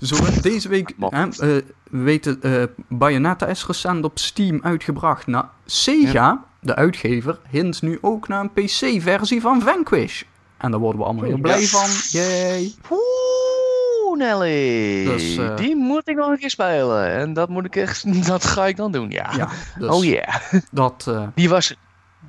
zo 0.08 0.16
deze 0.42 0.68
week, 0.68 0.92
hè, 1.10 1.22
eh, 1.22 1.28
we 1.38 1.62
weten, 1.90 2.42
eh, 2.42 2.62
Bayonetta 2.88 3.46
is 3.46 3.66
recent 3.66 4.04
op 4.04 4.18
Steam 4.18 4.60
uitgebracht. 4.62 5.26
Nou, 5.26 5.44
Sega, 5.64 6.44
de 6.60 6.74
uitgever, 6.76 7.38
hint 7.48 7.82
nu 7.82 7.98
ook 8.00 8.28
naar 8.28 8.40
een 8.40 8.52
PC-versie 8.52 9.40
van 9.40 9.62
Vanquish. 9.62 10.22
En 10.56 10.70
daar 10.70 10.80
worden 10.80 11.00
we 11.00 11.06
allemaal 11.06 11.24
heel 11.24 11.38
blij 11.38 11.66
van. 11.66 11.88
Yay! 12.20 12.74
Oeh, 12.90 14.18
Nelly. 14.18 15.04
Dus, 15.04 15.38
Die 15.56 15.76
moet 15.76 16.08
ik 16.08 16.16
nog 16.16 16.30
een 16.30 16.38
keer 16.38 16.50
spelen. 16.50 17.10
En 17.10 17.32
dat 17.32 17.48
moet 17.48 17.64
ik 17.64 17.76
echt, 17.76 18.26
dat 18.26 18.44
ga 18.44 18.66
ik 18.66 18.76
dan 18.76 18.92
doen, 18.92 19.10
ja. 19.10 19.30
Ja, 19.36 19.48
dus 19.78 19.88
oh 19.90 20.04
yeah. 20.04 20.34
dat, 20.70 21.04
eh, 21.08 21.26
Die 21.34 21.48
was, 21.48 21.76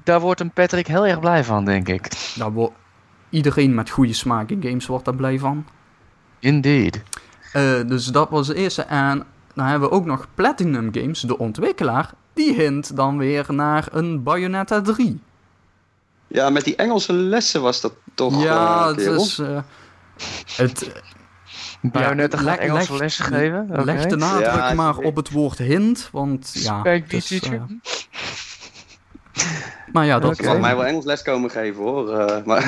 daar 0.04 0.20
wordt 0.20 0.40
een 0.40 0.52
Patrick 0.52 0.88
heel 0.88 1.06
erg 1.08 1.20
blij 1.20 1.44
van, 1.44 1.66
denk 1.66 1.88
ik. 1.88 2.08
daar 2.36 2.52
wordt 2.52 2.74
iedereen 3.30 3.74
met 3.76 3.90
goede 3.90 4.14
smaak 4.14 4.50
in 4.50 4.62
games 4.64 4.86
wordt 4.86 5.06
daar 5.06 5.16
blij 5.16 5.40
van. 5.40 5.66
Indeed. 6.40 7.04
Eh, 7.54 7.88
dus 7.88 8.06
dat 8.06 8.30
was 8.30 8.48
de 8.48 8.56
eerste. 8.56 8.82
En 8.82 9.24
dan 9.54 9.66
hebben 9.66 9.90
we 9.90 9.96
ook 9.96 10.06
nog 10.06 10.28
Platinum 10.36 10.90
Games, 10.94 11.20
de 11.22 11.38
ontwikkelaar. 11.38 12.14
Die 12.34 12.54
hint 12.54 12.96
dan 12.96 13.18
weer 13.18 13.46
naar 13.50 13.88
een 13.92 14.24
Bayonetta 14.24 14.82
3. 14.82 15.20
Ja, 16.28 16.50
met 16.50 16.64
die 16.64 16.76
Engelse 16.76 17.14
lessen 17.14 17.62
was 17.62 17.82
dat 17.82 17.94
toch... 18.14 18.44
ja, 18.44 18.80
eh, 18.80 18.88
het 18.88 18.98
is... 19.00 19.40
eh, 19.40 19.60
het 20.56 20.92
Bayonetta 21.82 22.38
gaat 22.38 22.46
leg- 22.46 22.58
Engelse 22.58 22.92
leg- 22.92 23.02
lessen 23.02 23.26
geven? 23.26 23.68
Oké. 23.72 23.84
legt 23.84 24.10
de 24.10 24.16
nadruk 24.16 24.46
Ja, 24.46 24.74
maar 24.74 24.98
op 24.98 25.16
het 25.16 25.32
woord 25.32 25.58
hint, 25.58 26.10
want 26.12 26.50
ja... 26.54 26.82
Kijk, 26.82 27.10
die 27.10 27.20
het 27.20 27.32
is, 27.32 27.40
teacher. 27.40 27.60
eh, 27.60 27.92
maar 29.94 30.06
ja, 30.06 30.20
dat... 30.20 30.32
Ik 30.40 30.42
mag 30.46 30.52
Oké. 30.52 30.62
mij 30.62 30.76
wel 30.76 30.86
Engels 30.86 31.06
les 31.06 31.22
komen 31.22 31.50
geven 31.52 31.84
hoor. 31.84 32.20
eh, 32.20 32.44
maar 32.46 32.64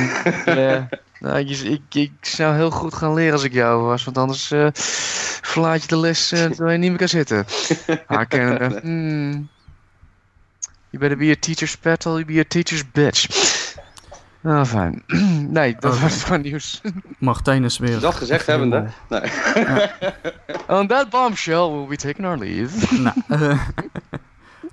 Ja. 0.45 0.89
Nou, 1.19 1.45
je- 1.47 1.69
ik, 1.69 1.81
ik 1.95 2.11
zou 2.21 2.55
heel 2.55 2.69
goed 2.71 2.93
gaan 2.93 3.13
leren 3.13 3.33
als 3.33 3.43
ik 3.43 3.53
jou 3.53 3.81
was, 3.81 4.03
want 4.03 4.17
anders 4.17 4.51
eh, 4.51 4.67
verlaat 5.41 5.81
je 5.81 5.87
de 5.87 5.97
les 5.97 6.31
eh, 6.31 6.45
terwijl 6.45 6.71
je 6.71 6.77
niet 6.77 6.89
meer 6.89 6.99
kan 6.99 7.07
zitten. 7.07 7.45
Ah, 8.07 8.21
Canada. 8.27 8.79
Hmm. 8.81 9.49
You 10.89 11.01
better 11.07 11.17
be 11.17 11.31
a 11.31 11.35
teacher's 11.39 11.77
pet 11.77 12.05
or 12.05 12.13
you 12.13 12.25
be 12.25 12.39
a 12.39 12.43
teacher's 12.47 12.91
bitch. 12.91 13.25
Ah, 14.43 14.65
fijn. 14.65 15.03
nee, 15.49 15.75
dat 15.79 15.99
was 15.99 16.11
het 16.13 16.21
van 16.21 16.41
nieuws. 16.41 16.81
Martijn 17.19 17.63
is 17.63 17.77
weer... 17.77 17.99
dat 17.99 18.15
gezegd 18.15 18.45
hebbende. 18.47 18.85
Nee. 19.09 19.21
On 20.67 20.87
that 20.87 21.09
bombshell 21.09 21.69
we'll 21.69 21.87
be 21.87 21.95
taking 21.95 22.27
our 22.27 22.37
leave. 22.37 22.95
Nou, 23.01 23.57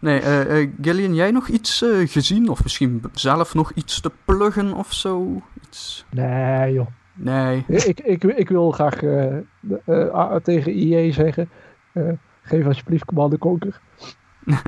nee, 0.00 0.20
eh, 0.20 0.60
eh, 0.62 0.70
Gillian, 0.80 1.14
jij 1.14 1.30
nog 1.30 1.48
iets 1.48 1.82
eh, 1.82 2.08
gezien? 2.08 2.48
Of 2.48 2.62
misschien 2.62 3.02
zelf 3.12 3.54
nog 3.54 3.72
iets 3.74 4.00
te 4.00 4.10
pluggen 4.24 4.72
of 4.72 4.92
zo? 4.92 5.42
Iets... 5.66 6.04
Nee 6.10 6.72
joh. 6.72 6.86
Nee. 7.14 7.64
ik, 7.66 8.00
ik, 8.00 8.24
ik 8.24 8.48
wil 8.48 8.70
graag 8.70 9.02
eh, 9.02 9.36
eh, 9.84 10.08
ah, 10.12 10.36
tegen 10.42 10.72
IE 10.78 11.12
zeggen. 11.12 11.50
eh, 11.92 12.08
geef 12.42 12.66
alsjeblieft 12.66 13.04
Command 13.04 13.38
Conquer. 13.38 13.80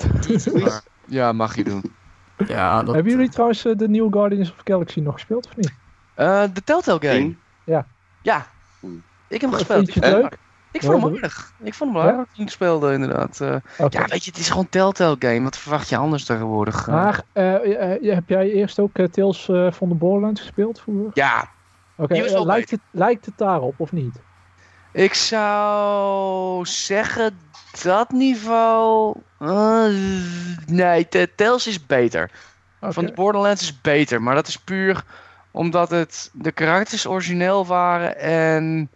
Maar, 0.62 0.82
ja, 1.06 1.32
mag 1.32 1.56
je 1.56 1.64
doen. 1.64 1.82
Ja, 2.46 2.82
dat... 2.82 2.94
Hebben 2.94 3.12
jullie 3.12 3.28
trouwens 3.28 3.62
de 3.62 3.88
nieuwe 3.88 4.12
Guardians 4.12 4.50
of 4.50 4.56
the 4.62 4.72
Galaxy 4.72 5.00
nog 5.00 5.14
gespeeld 5.14 5.46
of 5.46 5.56
niet? 5.56 5.72
Eh, 6.14 6.42
de 6.52 6.62
Telltale 6.64 7.00
game. 7.00 7.34
Ja. 7.64 7.86
Ja. 8.22 8.46
Ik 9.28 9.40
heb 9.40 9.50
hem 9.50 9.50
Vind 9.50 9.66
gespeeld. 9.66 9.92
je 9.94 10.00
het 10.00 10.12
leuk? 10.12 10.38
Ik 10.72 10.82
vond 10.82 11.02
hem 11.02 11.14
aardig. 11.14 11.52
Ik 11.62 11.74
vond 11.74 11.92
hem 11.92 12.02
aardig 12.02 12.16
dat 12.16 12.46
ik 12.46 12.50
speelde, 12.50 12.92
inderdaad. 12.92 13.40
Eh. 13.40 13.56
Ja, 13.88 14.04
weet 14.06 14.24
je, 14.24 14.30
het 14.30 14.40
is 14.40 14.48
gewoon 14.48 14.68
Telltale 14.68 15.16
game. 15.18 15.42
Wat 15.42 15.58
verwacht 15.58 15.88
je 15.88 15.96
anders 15.96 16.24
tegenwoordig? 16.24 16.86
eh? 16.86 16.94
Maar 16.94 17.22
eh, 17.32 18.14
heb 18.14 18.28
jij 18.28 18.50
eerst 18.50 18.78
ook 18.78 18.90
Tales 19.10 19.44
van 19.70 19.88
de 19.88 19.94
Borderlands 19.94 20.40
gespeeld 20.40 20.80
vroeger? 20.80 21.10
Ja, 21.14 21.48
Oké, 21.96 22.14
lijkt, 22.44 22.70
het, 22.70 22.80
lijkt 22.90 23.26
het 23.26 23.38
daarop 23.38 23.74
of 23.76 23.92
niet? 23.92 24.20
ik 24.92 25.14
zou 25.14 26.66
zeggen 26.66 27.38
dat 27.82 28.10
niveau... 28.10 29.16
nee, 30.66 31.08
Tales 31.36 31.66
is 31.66 31.86
beter. 31.86 32.30
Van 32.80 33.04
de 33.06 33.12
Borderlands 33.12 33.62
is 33.62 33.80
beter. 33.80 34.22
Maar 34.22 34.34
dat 34.34 34.46
is 34.48 34.58
puur 34.58 35.04
omdat 35.50 35.90
het, 35.90 36.30
de 36.32 36.52
karakters 36.52 37.06
origineel 37.06 37.66
waren 37.66 38.18
en... 38.18 38.90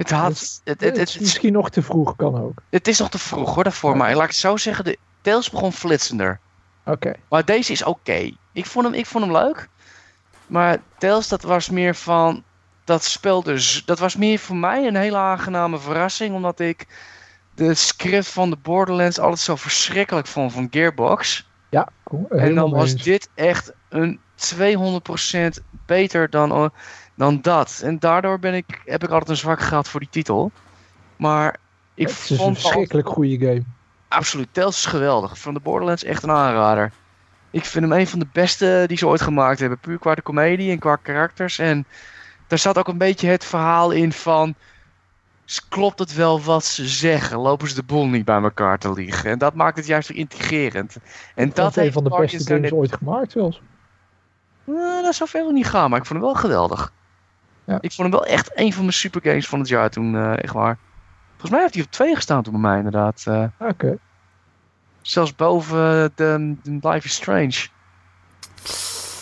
Het 0.00 0.10
had... 0.10 0.28
Dus- 0.28 0.60
Het, 0.64 0.80
het, 0.80 0.90
Het 0.90 0.98
het, 0.98 1.08
is 1.08 1.18
misschien 1.18 1.52
nog 1.52 1.70
te 1.70 1.82
vroeg, 1.82 2.16
kan 2.16 2.42
ook. 2.42 2.62
het 2.70 2.88
is 2.88 2.98
nog 2.98 3.10
te 3.10 3.18
vroeg 3.18 3.54
hoor, 3.54 3.64
daarvoor. 3.64 3.96
Maar 3.96 4.14
laat 4.14 4.22
ik 4.22 4.28
het 4.28 4.36
zo 4.36 4.56
zeggen, 4.56 4.84
de, 4.84 4.98
Tales 5.20 5.50
begon 5.50 5.72
flitsender. 5.72 6.40
Oké. 6.84 7.12
Maar 7.28 7.44
deze 7.44 7.72
is 7.72 7.82
oké. 7.84 8.30
Ik, 8.52 8.66
vond 8.66 8.84
hem, 8.84 8.94
ik 8.94 9.06
vond 9.06 9.24
hem 9.24 9.32
leuk. 9.32 9.68
Maar 10.46 10.78
Tales, 10.98 11.28
dat 11.28 11.42
was 11.42 11.70
meer 11.70 11.94
van... 11.94 12.42
dat 12.84 13.04
spel 13.04 13.42
dus, 13.42 13.82
dat 13.84 13.98
was 13.98 14.16
meer 14.16 14.38
voor 14.38 14.56
mij 14.56 14.86
een 14.86 14.96
hele 14.96 15.16
aangename 15.16 15.78
verrassing, 15.78 16.34
omdat 16.34 16.60
ik 16.60 16.86
de 17.54 17.74
script 17.74 18.28
van 18.28 18.50
de 18.50 18.56
Borderlands 18.56 19.18
altijd 19.18 19.40
zo 19.40 19.56
verschrikkelijk 19.56 20.26
vond 20.26 20.52
van 20.52 20.68
Gearbox. 20.70 21.48
Ja, 21.70 21.88
cool. 22.04 22.28
En 22.28 22.54
dan 22.54 22.70
was 22.70 22.94
dit 22.94 23.28
echt 23.34 23.72
een 23.88 24.20
200% 24.34 25.62
beter 25.86 26.30
dan, 26.30 26.50
eh, 26.50 26.68
dan 27.20 27.38
dat. 27.40 27.80
En 27.84 27.98
daardoor 27.98 28.38
ben 28.38 28.54
ik, 28.54 28.80
heb 28.84 29.02
ik 29.04 29.10
altijd 29.10 29.28
een 29.28 29.36
zwak 29.36 29.60
gehad 29.60 29.88
voor 29.88 30.00
die 30.00 30.08
titel. 30.08 30.50
Maar 31.16 31.56
ik 31.94 32.06
Het 32.08 32.16
is 32.18 32.30
een 32.30 32.36
vond 32.36 32.54
wel- 32.54 32.62
verschrikkelijk 32.62 33.08
goede 33.08 33.38
game. 33.46 33.62
absoluut, 34.08 34.48
Tales 34.52 34.76
is 34.76 34.86
geweldig. 34.86 35.38
Van 35.38 35.54
de 35.54 35.60
Borderlands 35.60 36.04
echt 36.04 36.22
een 36.22 36.30
aanrader. 36.30 36.92
Ik 37.50 37.64
vind 37.64 37.84
hem 37.88 37.98
een 37.98 38.06
van 38.06 38.18
de 38.18 38.26
beste 38.32 38.84
die 38.86 38.96
ze 38.96 39.06
ooit 39.06 39.20
gemaakt 39.20 39.58
hebben. 39.60 39.78
Puur 39.78 39.98
qua 39.98 40.14
de 40.14 40.22
comedie 40.22 40.70
en 40.70 40.78
qua 40.78 40.96
karakters. 40.96 41.58
En 41.58 41.86
daar 42.46 42.58
zat 42.58 42.78
ook 42.78 42.88
een 42.88 42.98
beetje 42.98 43.28
het 43.28 43.44
verhaal 43.44 43.90
in 43.90 44.12
van... 44.12 44.54
Klopt 45.68 45.98
het 45.98 46.14
wel 46.14 46.40
wat 46.42 46.64
ze 46.64 46.88
zeggen? 46.88 47.38
Lopen 47.38 47.68
ze 47.68 47.74
de 47.74 47.82
boel 47.82 48.06
niet 48.06 48.24
bij 48.24 48.42
elkaar 48.42 48.78
te 48.78 48.92
liegen? 48.92 49.30
En 49.30 49.38
dat 49.38 49.54
maakt 49.54 49.76
het 49.76 49.86
juist 49.86 50.08
weer 50.08 50.18
integrerend. 50.18 50.96
En 51.34 51.46
Dat 51.46 51.56
dat 51.56 51.76
is 51.76 51.84
een 51.86 51.92
van 51.92 52.04
de 52.04 52.10
Guardians 52.10 52.36
beste 52.44 52.54
games 52.54 52.72
ooit 52.72 52.92
gemaakt 52.92 53.32
zelfs. 53.32 53.60
nou, 54.64 55.02
dat 55.02 55.14
zou 55.14 55.28
veel 55.30 55.50
niet 55.50 55.66
gaan, 55.66 55.90
maar 55.90 55.98
ik 55.98 56.06
vond 56.06 56.18
hem 56.20 56.28
wel 56.32 56.40
geweldig. 56.40 56.92
Ja. 57.64 57.78
Ik 57.80 57.92
vond 57.92 58.08
hem 58.12 58.20
wel 58.20 58.26
echt 58.28 58.50
een 58.54 58.72
van 58.72 58.82
mijn 58.82 58.92
supergames 58.94 59.48
van 59.48 59.58
het 59.58 59.68
jaar 59.68 59.90
toen, 59.90 60.14
eh, 60.16 60.42
echt 60.42 60.52
waar. 60.52 60.78
Volgens 61.30 61.50
mij 61.50 61.60
heeft 61.60 61.74
hij 61.74 61.82
op 61.82 61.90
twee 61.90 62.14
gestaan 62.14 62.42
toen 62.42 62.52
bij 62.52 62.62
mij 62.62 62.76
inderdaad. 62.76 63.24
eh. 63.26 63.44
Oké. 63.58 63.98
zelfs 65.02 65.34
boven 65.36 66.12
de, 66.14 66.54
de 66.62 66.88
Life 66.88 67.06
is 67.06 67.14
Strange. 67.14 67.66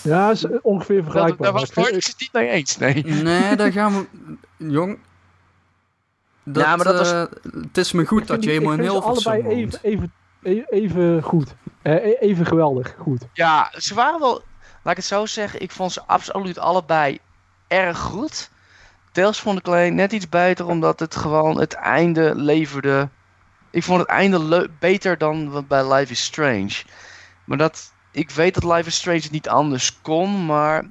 Ja, 0.03 0.31
is 0.31 0.47
ongeveer 0.63 0.95
Daar, 0.97 1.05
vergelijkbaar. 1.05 1.47
daar 1.47 1.53
was 1.53 1.63
Ik 1.63 1.75
het 2.05 2.17
niet 2.19 2.33
mee 2.33 2.49
eens, 2.49 2.77
nee. 2.79 3.05
Nee, 3.05 3.57
daar 3.57 3.73
gaan 3.73 3.93
we... 3.95 4.07
Jong... 4.57 4.99
Dat, 6.45 6.63
Ja, 6.65 6.77
maar 6.77 6.85
dat 6.85 6.99
was- 6.99 7.13
eh, 7.13 7.25
het 7.63 7.77
is 7.79 7.93
me 7.93 8.05
goed 8.07 8.21
ik 8.21 8.27
dat 8.27 8.45
je 8.45 8.51
helemaal 8.51 8.73
in 8.73 8.85
ze 8.85 8.91
Hilversum 8.91 9.33
allebei 9.33 9.55
even, 9.55 9.79
even, 9.83 10.65
even 10.69 11.23
goed. 11.23 11.55
Eh, 11.83 11.95
e- 11.95 12.17
even 12.21 12.47
geweldig 12.47 12.95
goed. 12.99 13.27
Ja, 13.33 13.73
ze 13.77 13.95
waren 13.95 14.21
wel, 14.21 14.33
laat 14.83 14.91
ik 14.91 14.97
het 14.97 15.05
zo 15.05 15.27
zeggen, 15.27 15.61
ik 15.63 15.71
vond 15.71 15.93
ze 15.93 16.03
absoluut 16.07 16.59
allebei 16.59 17.19
erg 17.69 17.99
goed. 17.99 18.51
Tales 19.13 19.41
vond 19.41 19.59
ik 19.59 19.67
alleen 19.67 19.95
net 19.95 20.13
iets 20.13 20.29
beter, 20.29 20.67
omdat 20.67 21.01
het 21.01 21.17
gewoon 21.17 21.61
het 21.61 21.73
einde 21.73 22.35
leverde. 22.35 23.09
Ik 23.71 23.83
vond 23.83 24.01
het 24.01 24.09
einde 24.09 24.71
beter 24.79 25.19
dan 25.19 25.51
wat 25.51 25.69
bij 25.69 25.93
Life 25.93 26.13
is 26.13 26.25
Strange. 26.25 26.83
Maar 27.45 27.59
dat, 27.59 27.93
ik 28.11 28.31
weet 28.31 28.55
dat 28.55 28.65
Life 28.77 28.89
is 28.89 28.97
Strange 28.97 29.21
het 29.21 29.31
niet 29.31 29.49
anders 29.49 30.01
kon, 30.03 30.47
maar 30.47 30.85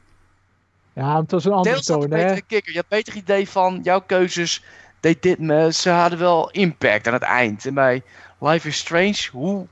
Ja, 0.93 1.19
het 1.21 1.31
was 1.31 1.45
een 1.45 1.51
andere 1.51 1.75
een 1.75 1.81
toon, 1.81 2.11
hè? 2.11 2.41
kikker. 2.41 2.71
Je 2.71 2.77
had 2.77 2.85
een 2.89 2.97
beter 2.97 3.15
idee 3.15 3.49
van 3.49 3.79
jouw 3.83 4.01
keuzes. 4.01 4.63
Deed 4.99 5.21
dit 5.21 5.39
me. 5.39 5.73
Ze 5.73 5.89
hadden 5.89 6.19
wel 6.19 6.49
impact 6.49 7.07
aan 7.07 7.13
het 7.13 7.21
eind. 7.21 7.65
En 7.65 7.73
bij 7.73 8.03
Life 8.39 8.67
is 8.67 8.77
Strange, 8.77 9.27
hoe, 9.31 9.67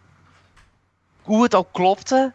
hoe 1.22 1.44
het 1.44 1.56
ook 1.56 1.68
klopte, 1.72 2.34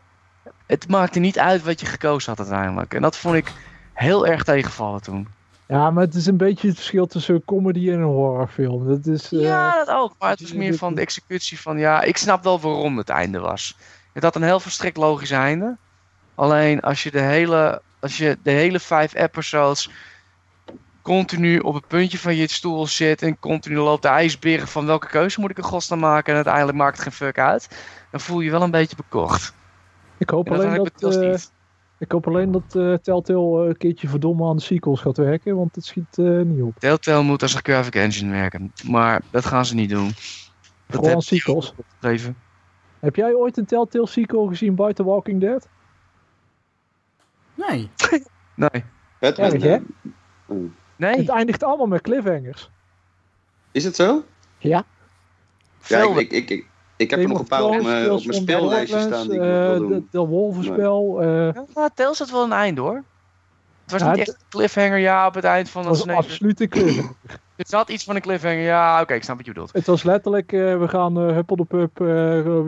het 0.66 0.88
maakte 0.88 1.18
niet 1.18 1.38
uit 1.38 1.62
wat 1.62 1.80
je 1.80 1.86
gekozen 1.86 2.34
had 2.36 2.48
uiteindelijk. 2.48 2.94
En 2.94 3.02
dat 3.02 3.16
vond 3.16 3.34
ik 3.34 3.52
heel 4.00 4.26
erg 4.26 4.42
tegenvallen 4.42 5.02
toen. 5.02 5.28
Ja, 5.66 5.90
maar 5.90 6.04
het 6.04 6.14
is 6.14 6.26
een 6.26 6.36
beetje 6.36 6.68
het 6.68 6.76
verschil 6.76 7.06
tussen 7.06 7.34
een 7.34 7.44
comedy 7.44 7.90
en 7.90 7.98
een 7.98 8.02
horrorfilm. 8.02 8.88
Dat 8.88 9.06
is... 9.06 9.32
eh, 9.32 9.40
ja, 9.40 9.84
dat 9.84 9.96
ook. 9.96 10.14
Maar 10.18 10.30
het 10.30 10.40
was 10.40 10.52
meer 10.52 10.74
van 10.74 10.94
de 10.94 11.00
executie 11.00 11.60
van 11.60 11.78
ja, 11.78 12.02
ik 12.02 12.16
snap 12.16 12.44
wel 12.44 12.60
waarom 12.60 12.98
het 12.98 13.08
einde 13.08 13.38
was. 13.38 13.76
Het 14.12 14.22
had 14.22 14.36
een 14.36 14.42
heel 14.42 14.60
verstrikt 14.60 14.96
logisch 14.96 15.30
einde. 15.30 15.76
Alleen 16.34 16.80
als 16.80 17.02
je 17.02 17.10
de 17.10 17.20
hele, 17.20 17.82
als 18.00 18.16
je 18.16 18.38
de 18.42 18.50
hele 18.50 18.80
vijf 18.80 19.14
episodes 19.14 19.90
continu 21.02 21.58
op 21.58 21.74
het 21.74 21.86
puntje 21.86 22.18
van 22.18 22.36
je 22.36 22.48
stoel 22.48 22.86
zit 22.86 23.22
en 23.22 23.38
continu 23.38 23.76
loopt 23.76 24.02
de 24.02 24.08
ijsberen 24.08 24.68
van 24.68 24.86
welke 24.86 25.06
keuze 25.06 25.40
moet 25.40 25.50
ik 25.50 25.58
in 25.58 25.64
godsnaam 25.64 25.98
maken 25.98 26.28
en 26.28 26.34
uiteindelijk 26.34 26.78
maakt 26.78 26.96
het 26.96 27.02
geen 27.02 27.12
fuck 27.12 27.38
uit, 27.38 27.68
dan 28.10 28.20
voel 28.20 28.38
je 28.38 28.44
je 28.44 28.50
wel 28.50 28.62
een 28.62 28.70
beetje 28.70 28.96
bekocht. 28.96 29.54
ik 30.18 30.30
hoop 30.30 30.46
En 30.46 30.52
dat 30.52 30.64
alleen 30.64 30.84
ik 30.84 30.98
dat, 30.98 31.50
ik 32.00 32.12
hoop 32.12 32.26
alleen 32.26 32.50
dat 32.50 32.74
eh, 32.76 32.94
Telltale 32.94 33.62
eh, 33.62 33.68
een 33.68 33.76
keertje 33.76 34.08
verdomme 34.08 34.48
aan 34.48 34.56
de 34.56 34.62
sequels 34.62 35.00
gaat 35.00 35.16
werken, 35.16 35.56
want 35.56 35.74
het 35.74 35.84
schiet 35.84 36.18
eh, 36.18 36.40
niet 36.40 36.62
op. 36.62 36.78
Telltale 36.78 37.22
moet 37.22 37.42
als 37.42 37.54
een 37.54 37.62
graphic 37.62 37.94
engine 37.94 38.30
werken, 38.30 38.72
maar 38.88 39.22
dat 39.30 39.46
gaan 39.46 39.66
ze 39.66 39.74
niet 39.74 39.90
doen. 39.90 40.10
Dat 40.86 41.04
je 41.04 41.20
sequels. 41.20 41.74
opgegeven. 41.76 42.36
Heb 42.98 43.16
jij 43.16 43.34
ooit 43.34 43.56
een 43.56 43.64
Telltale 43.64 44.06
sequel 44.06 44.46
gezien 44.46 44.74
buiten 44.74 45.04
Walking 45.04 45.40
Dead? 45.40 45.68
Nee. 47.54 47.90
Nee. 48.54 48.84
Het, 49.18 49.38
Erg, 49.38 49.62
hè? 49.62 49.78
Nee, 50.96 51.16
Het 51.16 51.28
eindigt 51.28 51.62
allemaal 51.62 51.86
met 51.86 52.00
cliffhangers. 52.00 52.70
Is 53.70 53.84
het 53.84 53.96
zo? 53.96 54.24
Ja. 54.58 54.84
Ja, 55.86 56.02
ik, 56.18 56.30
ik, 56.30 56.50
ik, 56.50 56.66
ik 57.00 57.10
heb 57.10 57.18
er 57.20 57.28
nog 57.28 57.38
een 57.38 57.46
paar 57.46 57.62
op 57.64 57.82
mijn, 57.82 58.10
op 58.10 58.20
speellijstje 58.20 59.00
staan 59.00 59.28
die 59.28 59.34
ik 59.34 59.40
nog 59.40 59.48
wil 59.48 59.72
eh, 59.72 59.78
doen. 59.78 59.88
de- 59.88 60.04
De 60.10 60.18
Wolvenspel. 60.18 61.22
eh, 61.22 61.48
Ja, 61.74 61.88
Tales 61.94 62.18
had 62.18 62.30
wel 62.30 62.44
een 62.44 62.52
einde 62.52 62.80
hoor. 62.80 63.04
Het 63.84 64.00
was 64.00 64.10
niet 64.10 64.18
echt 64.18 64.28
een 64.28 64.44
cliffhanger, 64.48 64.98
ja, 64.98 65.26
op 65.26 65.34
het 65.34 65.44
eind 65.44 65.70
van 65.70 65.80
Het 65.86 65.90
dat 65.96 66.06
was 66.06 66.40
een 66.40 66.54
cliffhanger. 66.68 67.10
Het 67.56 67.68
zat 67.76 67.88
iets 67.88 68.04
van 68.04 68.14
een 68.14 68.20
cliffhanger, 68.20 68.58
ja, 68.60 69.00
oké, 69.00 69.14
ik 69.14 69.22
snap 69.22 69.36
wat 69.36 69.46
je 69.46 69.52
bedoelt. 69.52 69.72
Het 69.72 69.86
was 69.86 70.02
letterlijk, 70.02 70.52
eh, 70.52 70.78
we 70.78 70.88
gaan 70.88 71.28
uh, 71.28 71.34
huppel 71.34 71.56
de 71.56 71.64
pup, 71.64 72.00
eh, 72.00 72.06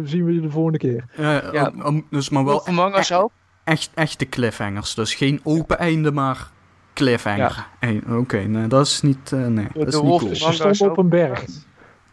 zien 0.05 0.25
we 0.25 0.35
je 0.35 0.41
de 0.41 0.51
volgende 0.51 0.79
keer. 0.79 1.05
Ja, 1.53 1.73
dus 2.11 2.29
maar 2.29 2.45
wel 2.45 2.53
Wolf 2.53 2.69
Among 2.69 2.97
Us 2.97 3.13
ook. 3.13 3.31
echt, 3.65 3.91
echte 3.95 4.29
cliffhangers. 4.29 4.95
Dus 4.95 5.15
geen 5.15 5.41
open 5.43 5.79
einde, 5.79 6.13
maar 6.13 6.51
cliffhanger. 6.95 7.67
Hey, 7.79 8.01
Oké, 8.11 8.39
nee, 8.39 8.67
dat 8.67 8.87
is 8.87 9.01
niet, 9.03 9.33
eh, 9.33 9.47
nee, 9.47 9.67
dat 9.75 9.87
is 9.87 9.95
de 9.95 10.03
niet 10.03 10.19
cool. 10.21 10.35
stonden 10.35 10.91
op 10.91 10.99
een 10.99 11.09
berg. 11.09 11.45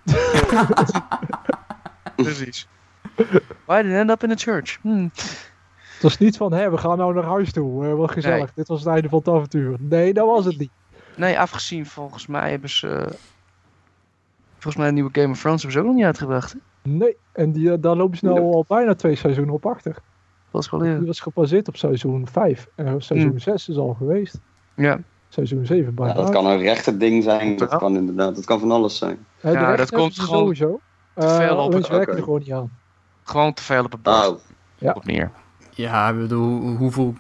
Precies. 2.24 2.68
Why 3.66 3.82
did 3.82 3.92
end 3.92 4.10
up 4.10 4.24
in 4.24 4.32
a 4.32 4.36
church? 4.36 4.78
Hmm. 4.82 5.12
Het 5.94 6.02
was 6.02 6.18
niet 6.18 6.38
van, 6.38 6.54
hé, 6.54 6.70
we 6.72 6.78
gaan 6.78 6.98
nou 6.98 7.14
naar 7.14 7.24
huis 7.24 7.52
toe, 7.52 7.86
eh, 7.88 7.94
wat 7.94 8.12
gezellig, 8.12 8.38
Nee. 8.38 8.52
dit 8.56 8.68
was 8.68 8.80
het 8.80 8.94
einde 8.94 9.10
van 9.10 9.18
het 9.20 9.28
avontuur. 9.28 9.76
Nee, 9.80 10.14
dat 10.14 10.26
was 10.28 10.46
het 10.46 10.58
niet. 10.58 10.72
Nee, 11.16 11.40
afgezien 11.40 11.86
volgens 11.86 12.28
mij 12.28 12.50
hebben 12.50 12.70
ze... 12.70 13.08
Volgens 14.54 14.76
mij 14.76 14.88
een 14.88 14.94
nieuwe 14.94 15.10
Game 15.14 15.30
of 15.32 15.40
Thrones 15.40 15.62
hebben 15.62 15.72
ze 15.72 15.80
ook 15.80 15.86
nog 15.92 15.96
niet 15.96 16.06
uitgebracht. 16.06 16.52
hè? 16.54 16.60
Nee, 16.90 17.18
en 17.32 17.52
die, 17.52 17.72
eh, 17.72 17.78
daar 17.82 17.96
lopen 17.96 18.18
ze 18.18 18.26
nou 18.26 18.40
al 18.40 18.66
bijna 18.68 18.96
twee 18.96 19.16
seizoenen 19.16 19.54
op 19.54 19.66
achter. 19.66 19.96
Dat 20.52 20.64
is 20.64 20.70
wel 20.70 20.80
Die 20.80 21.06
was 21.06 21.20
gebaseerd 21.20 21.68
op 21.68 21.78
seizoen 21.78 22.28
5. 22.32 22.68
En 22.76 23.02
seizoen 23.02 23.32
Mm. 23.32 23.40
6 23.40 23.70
is 23.70 23.78
al 23.78 23.94
geweest. 23.94 24.40
Ja, 24.76 25.00
Seizoen 25.30 25.66
7 25.66 25.86
Ja, 25.86 25.92
bijna. 25.92 26.14
dat 26.14 26.30
kan 26.30 26.46
een 26.46 26.60
rechter 26.60 27.00
ding 27.00 27.24
zijn. 27.24 27.58
Dat 27.58 27.78
kan 27.78 27.96
inderdaad. 27.96 28.36
Dat 28.36 28.46
kan 28.46 28.60
van 28.60 28.72
alles 28.72 28.98
zijn. 28.98 29.26
Eh, 29.42 29.52
de 29.52 29.58
Ja, 29.58 29.76
dat 29.76 29.92
komt 29.92 30.20
gewoon 30.20 30.40
Sowieso. 30.40 30.80
Te 31.20 31.28
veel 31.36 31.58
Eh, 31.58 31.64
op 31.64 31.74
het- 31.74 31.86
ze 31.86 31.92
werken 31.92 32.18
er 32.18 32.24
gewoon 32.24 32.40
niet 32.40 32.52
aan. 32.54 32.72
gewoon 33.24 33.54
te 33.54 33.64
veel 33.64 33.84
op 33.84 33.92
het 33.92 34.02
bord. 34.02 34.28
Oh, 34.28 34.38
Ja. 34.78 34.92
Op 34.92 35.06
neer. 35.06 35.32
Ja, 35.72 36.10
ik 36.10 36.18
bedoel, 36.18 36.76
hoeveel... 36.76 37.14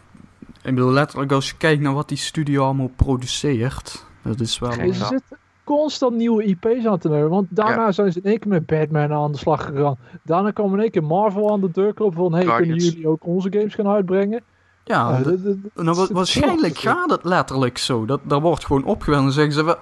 Ik 0.62 0.76
bedoel, 0.76 0.92
letterlijk 0.92 1.32
als 1.32 1.50
je 1.50 1.58
kijkt 1.58 1.82
naar 1.82 1.94
wat 1.94 2.08
die 2.08 2.18
studio 2.18 2.64
allemaal 2.64 2.92
produceert. 2.96 4.06
Dat 4.22 4.40
is 4.40 4.60
wel... 4.60 4.72
Er 4.72 4.94
zitten 4.94 5.38
constant 5.64 6.16
nieuwe 6.16 6.44
IP's 6.44 6.86
aan 6.86 6.98
te 7.00 7.10
nemen. 7.10 7.30
Want 7.30 7.48
daarna 7.50 7.92
zijn 7.92 8.12
ze 8.12 8.20
in 8.24 8.30
één 8.30 8.40
keer 8.40 8.52
met 8.52 8.66
Batman 8.66 9.12
aan 9.14 9.32
de 9.32 9.38
slag 9.38 9.66
gegaan. 9.66 9.98
Daarna 10.24 10.52
kwam 10.52 10.74
in 10.74 10.80
één 10.80 10.92
keer 10.92 11.04
Marvel 11.04 11.52
aan 11.52 11.62
de 11.62 11.72
deur 11.72 11.94
kloppen 11.94 12.18
van... 12.20 12.34
Hey, 12.34 12.46
kunnen 12.46 12.78
jullie 12.78 13.08
ook 13.08 13.26
onze 13.26 13.52
games 13.52 13.74
gaan 13.76 13.88
uitbrengen? 13.88 14.44
Ja, 14.84 15.10
Eh, 15.10 15.24
dat- 15.24 15.44
dat- 15.44 15.58
dat- 15.74 15.84
nou, 15.86 16.08
waarschijnlijk 16.14 16.78
gaat 16.78 17.10
het 17.10 17.24
letterlijk 17.24 17.78
zo. 17.78 18.06
Dat, 18.06 18.20
daar 18.24 18.42
wordt 18.42 18.66
gewoon 18.66 18.84
opgeweld 18.84 19.24
en 19.26 19.32
zeggen 19.32 19.54
ze... 19.54 19.64
wel, 19.64 19.76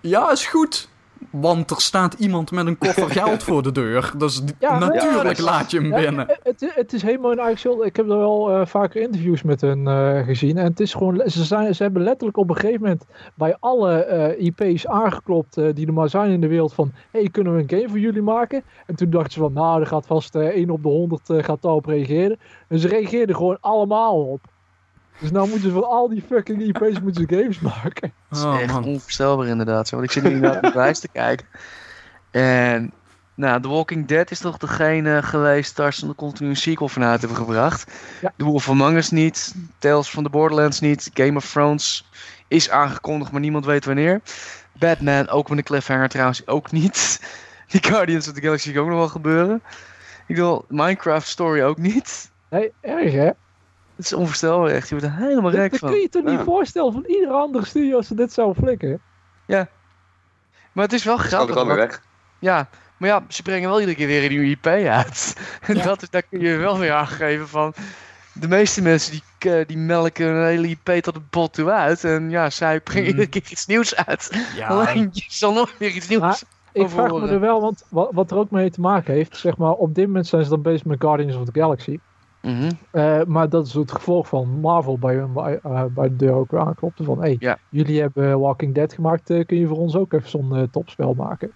Ja, 0.00 0.30
is 0.30 0.46
goed. 0.46 0.88
Want 1.40 1.70
er 1.70 1.80
staat 1.80 2.14
iemand 2.14 2.50
met 2.50 2.66
een 2.66 2.78
koffer 2.78 3.10
geld 3.20 3.42
voor 3.42 3.62
de 3.62 3.72
deur. 3.72 4.12
Dus 4.16 4.42
Ja, 4.58 4.78
natuurlijk 4.78 5.36
ja, 5.36 5.44
laat 5.44 5.70
je 5.70 5.76
hem 5.80 5.86
Ja, 5.86 5.96
binnen. 6.00 6.26
het, 6.42 6.72
het 6.74 6.92
is 6.92 7.02
helemaal 7.02 7.32
een 7.32 7.38
eigen 7.38 7.58
schuld. 7.58 7.84
Ik 7.84 7.96
heb 7.96 8.10
er 8.10 8.18
wel 8.18 8.50
eh, 8.50 8.66
vaker 8.66 9.00
interviews 9.00 9.42
met 9.42 9.60
hen 9.60 9.86
eh, 9.88 10.24
gezien. 10.24 10.58
En 10.58 10.64
het 10.64 10.80
is 10.80 10.92
gewoon, 10.94 11.22
ze, 11.26 11.44
zijn, 11.44 11.74
ze 11.74 11.82
hebben 11.82 12.02
letterlijk 12.02 12.36
op 12.36 12.48
een 12.50 12.56
gegeven 12.56 12.82
moment 12.82 13.04
bij 13.34 13.56
alle 13.60 13.92
eh, 14.04 14.44
IP's 14.46 14.86
aangeklopt 14.86 15.56
eh, 15.56 15.68
die 15.74 15.86
er 15.86 15.92
maar 15.92 16.08
zijn 16.08 16.30
in 16.30 16.40
de 16.40 16.48
wereld 16.48 16.74
van, 16.74 16.92
hey, 17.10 17.28
kunnen 17.32 17.54
we 17.54 17.60
een 17.62 17.70
game 17.78 17.88
voor 17.88 17.98
jullie 17.98 18.22
maken? 18.22 18.62
En 18.86 18.94
toen 18.96 19.10
dachten 19.10 19.32
ze 19.32 19.38
van, 19.38 19.52
nou, 19.52 19.80
er 19.80 19.86
gaat 19.86 20.06
vast 20.06 20.34
eh 20.34 20.46
1 20.46 20.70
op 20.70 20.82
de 20.82 20.88
100 20.88 21.30
eh, 21.30 21.42
gaat 21.42 21.62
daarop 21.62 21.86
reageren. 21.86 22.38
En 22.68 22.78
ze 22.78 22.88
reageerden 22.88 23.36
gewoon 23.36 23.58
allemaal 23.60 24.22
op. 24.22 24.40
Dus 25.18 25.30
nou 25.30 25.48
moeten 25.48 25.68
ze 25.68 25.74
van 25.74 25.88
al 25.88 26.08
die 26.08 26.24
fucking 26.28 26.62
IP's 26.62 27.00
moeten 27.00 27.26
ze 27.28 27.36
games 27.36 27.60
maken. 27.60 28.12
Dat 28.28 28.38
is 28.38 28.44
Oh, 28.44 28.60
echt 28.60 28.72
man. 28.72 28.84
onvoorstelbaar 28.84 29.46
inderdaad. 29.46 29.88
Zo. 29.88 29.96
Want 29.96 30.08
ik 30.08 30.12
zit 30.22 30.32
nu 30.32 30.40
naar 30.40 30.60
het 30.60 30.74
lijst 30.74 31.00
te 31.00 31.08
kijken. 31.08 31.46
En 32.30 32.92
nou, 33.34 33.60
The 33.62 33.68
Walking 33.68 34.06
Dead 34.06 34.30
is 34.30 34.38
toch 34.38 34.56
degene 34.58 35.22
geweest 35.22 35.76
daar 35.76 35.94
ze 35.94 36.14
continu 36.14 36.48
een 36.48 36.56
sequel 36.56 36.88
van 36.88 37.04
uit 37.04 37.20
hebben 37.20 37.38
gebracht. 37.38 37.92
Ja. 38.20 38.32
The 38.36 38.44
Wolf 38.44 38.68
Among 38.68 38.96
Us 38.96 39.10
niet. 39.10 39.54
Tales 39.78 40.08
from 40.08 40.22
the 40.24 40.30
Borderlands 40.30 40.80
niet. 40.80 41.10
Game 41.14 41.36
of 41.36 41.50
Thrones 41.50 42.10
is 42.48 42.70
aangekondigd, 42.70 43.32
maar 43.32 43.40
niemand 43.40 43.64
weet 43.64 43.84
wanneer. 43.84 44.20
Batman, 44.72 45.28
ook 45.28 45.48
met 45.48 45.58
een 45.58 45.64
cliffhanger 45.64 46.08
trouwens, 46.08 46.46
ook 46.46 46.72
niet. 46.72 47.20
Die 47.68 47.82
Guardians 47.84 48.28
of 48.28 48.34
the 48.34 48.40
Galaxy 48.40 48.72
kan 48.72 48.82
ook 48.82 48.88
nog 48.88 48.98
wel 48.98 49.08
gebeuren. 49.08 49.62
Ik 50.26 50.34
bedoel, 50.34 50.64
Minecraft 50.68 51.28
Story 51.28 51.62
ook 51.62 51.78
niet. 51.78 52.30
Nee, 52.50 52.72
erg 52.80 53.12
hè? 53.12 53.30
Het 53.96 54.04
is 54.04 54.12
onvoorstelbaar 54.12 54.70
echt. 54.70 54.88
Je 54.88 54.94
wordt 54.98 55.10
er 55.14 55.20
helemaal 55.22 55.50
Dat, 55.50 55.60
rek 55.60 55.70
dat 55.70 55.80
van. 55.80 55.90
kun 55.90 56.00
je 56.00 56.08
toch 56.08 56.22
niet 56.24 56.38
Ja. 56.38 56.44
voorstellen 56.44 56.92
van 56.92 57.04
iedere 57.06 57.32
andere 57.32 57.64
studio 57.64 57.96
als 57.96 58.06
ze 58.06 58.14
dit 58.14 58.32
zouden 58.32 58.62
flikken. 58.62 59.00
Maar 60.72 60.84
het 60.84 60.92
is 60.92 61.04
wel 61.04 61.16
grappig. 61.16 61.54
wel 61.54 61.66
weer 61.66 61.76
want- 61.76 61.88
weg. 61.90 62.02
Ja, 62.38 62.68
maar 62.96 63.08
ja, 63.08 63.24
ze 63.28 63.42
brengen 63.42 63.68
wel 63.68 63.80
iedere 63.80 63.96
keer 63.96 64.06
weer 64.06 64.22
een 64.24 64.28
nieuwe 64.30 64.46
IP 64.46 64.66
uit. 64.66 65.36
En 65.60 65.76
Ja. 65.76 65.82
dat 65.84 66.02
is, 66.02 66.10
daar 66.10 66.22
kun 66.22 66.40
je 66.40 66.56
wel 66.56 66.78
weer 66.78 66.92
aangeven 66.92 67.48
van... 67.48 67.74
De 68.32 68.48
meeste 68.48 68.82
mensen 68.82 69.10
die, 69.12 69.22
k- 69.38 69.68
die 69.68 69.78
melken 69.78 70.26
een 70.26 70.46
hele 70.46 70.68
IP 70.68 71.02
tot 71.02 71.14
het 71.14 71.30
bot 71.30 71.52
toe 71.52 71.70
uit. 71.70 72.04
En 72.04 72.30
ja, 72.30 72.50
zij 72.50 72.80
brengen 72.80 73.02
Mhm. 73.02 73.10
iedere 73.10 73.28
keer 73.40 73.50
iets 73.50 73.66
nieuws 73.66 73.96
uit. 73.96 74.46
Ja, 74.56 74.66
Alleen, 74.68 75.08
je 75.12 75.24
zal 75.28 75.52
nooit 75.52 75.78
weer 75.78 75.90
iets 75.90 76.08
nieuws 76.08 76.20
Maar 76.22 76.40
Ik 76.72 76.88
vraag 76.88 77.12
me 77.12 77.28
er 77.28 77.40
wel, 77.40 77.60
want 77.60 77.84
wat, 77.88 78.08
wat 78.12 78.30
er 78.30 78.36
ook 78.36 78.50
mee 78.50 78.70
te 78.70 78.80
maken 78.80 79.14
heeft, 79.14 79.36
zeg 79.36 79.56
maar, 79.56 79.70
op 79.72 79.94
dit 79.94 80.06
moment 80.06 80.26
zijn 80.26 80.42
ze 80.44 80.50
dan 80.50 80.62
bezig 80.62 80.84
met 80.84 81.00
Guardians 81.00 81.34
of 81.36 81.44
the 81.44 81.60
Galaxy. 81.60 81.98
Mhm. 82.44 82.70
Eh, 82.90 83.20
maar 83.26 83.48
dat 83.48 83.66
is 83.66 83.74
het 83.74 83.92
gevolg 83.92 84.28
van 84.28 84.48
Marvel 84.60 84.98
bij, 84.98 85.14
hun- 85.14 85.32
bij, 85.32 85.58
eh, 85.62 85.84
bij 85.84 86.08
de 86.08 86.16
deur 86.16 86.32
ook 86.32 86.50
weer 86.50 86.60
aanklopte 86.60 87.04
van, 87.04 87.20
hey, 87.20 87.36
Ja. 87.38 87.58
jullie 87.68 88.00
hebben 88.00 88.40
Walking 88.40 88.74
Dead 88.74 88.92
gemaakt, 88.92 89.30
eh, 89.30 89.44
kun 89.46 89.56
je 89.58 89.66
voor 89.66 89.78
ons 89.78 89.96
ook 89.96 90.12
even 90.12 90.28
zo'n 90.30 90.56
eh, 90.56 90.62
topspel 90.70 91.14
maken. 91.14 91.50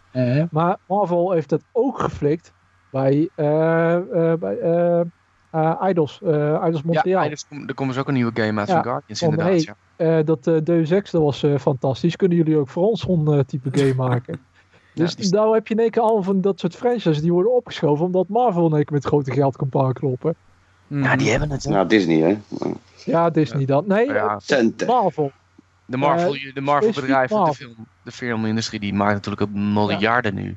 Maar 0.50 0.76
Marvel 0.86 1.30
heeft 1.32 1.48
dat 1.48 1.62
ook 1.72 1.98
geflikt 2.00 2.52
bij, 2.90 3.28
eh, 3.34 3.94
eh, 3.94 4.38
bij 4.38 4.58
eh, 4.58 5.00
eh, 5.50 5.82
Idols, 5.88 6.20
eh, 6.22 6.62
Idols 6.66 6.82
Montreal. 6.82 7.22
Ja, 7.24 7.30
er 7.30 7.42
komt- 7.48 7.68
er 7.68 7.74
komt 7.74 7.88
dus 7.90 7.98
ook 7.98 8.08
een 8.08 8.14
nieuwe 8.14 8.30
game 8.34 8.58
uit 8.58 8.68
Ja, 8.68 8.74
van 8.74 8.82
Guardians 8.82 9.18
van, 9.20 9.28
inderdaad. 9.28 9.54
hey, 9.54 9.74
ja. 9.96 10.18
Eh, 10.18 10.24
dat 10.24 10.46
eh, 10.46 10.54
Deus 10.64 10.90
Ex, 10.90 11.10
dat 11.10 11.22
was 11.22 11.42
eh, 11.42 11.58
fantastisch. 11.58 12.16
Kunnen 12.16 12.36
jullie 12.36 12.56
ook 12.58 12.68
voor 12.68 12.86
ons 12.86 13.00
zo'n 13.00 13.32
eh, 13.32 13.38
type 13.40 13.68
game 13.78 13.94
maken? 14.08 14.40
Dus 14.94 15.14
is- 15.14 15.30
nou 15.30 15.54
heb 15.54 15.66
je 15.66 15.74
in 15.74 15.80
één 15.80 15.90
keer 15.90 16.02
al 16.02 16.22
van 16.22 16.40
dat 16.40 16.60
soort 16.60 16.74
franchises 16.76 17.20
die 17.20 17.32
worden 17.32 17.54
opgeschoven 17.54 18.04
omdat 18.04 18.28
Marvel 18.28 18.66
in 18.66 18.74
één 18.74 18.84
keer 18.84 18.92
met 18.94 19.04
grote 19.04 19.32
geld 19.32 19.56
komt 19.56 19.76
aankloppen. 19.76 20.34
Mhm. 20.88 21.02
ja, 21.02 21.16
die 21.16 21.30
hebben 21.30 21.50
het. 21.50 21.64
hè. 21.64 21.70
Nou, 21.70 21.86
Disney, 21.88 22.16
hè. 22.18 22.38
Ja, 23.04 23.30
Disney 23.30 23.64
dan. 23.64 23.84
Nee, 23.86 24.06
Ja, 24.06 24.38
eh. 24.46 24.86
Marvel. 24.86 25.32
De 25.86 25.96
Marvel, 25.96 26.34
Eh, 26.34 26.54
de 26.54 26.60
Marvel 26.60 26.92
bedrijven, 26.92 27.44
de, 27.44 27.54
film, 27.54 27.74
de 28.02 28.10
filmindustrie, 28.12 28.80
die 28.80 28.94
maakt 28.94 29.12
natuurlijk 29.14 29.42
ook 29.42 29.54
miljarden 29.54 30.34
nu. 30.34 30.56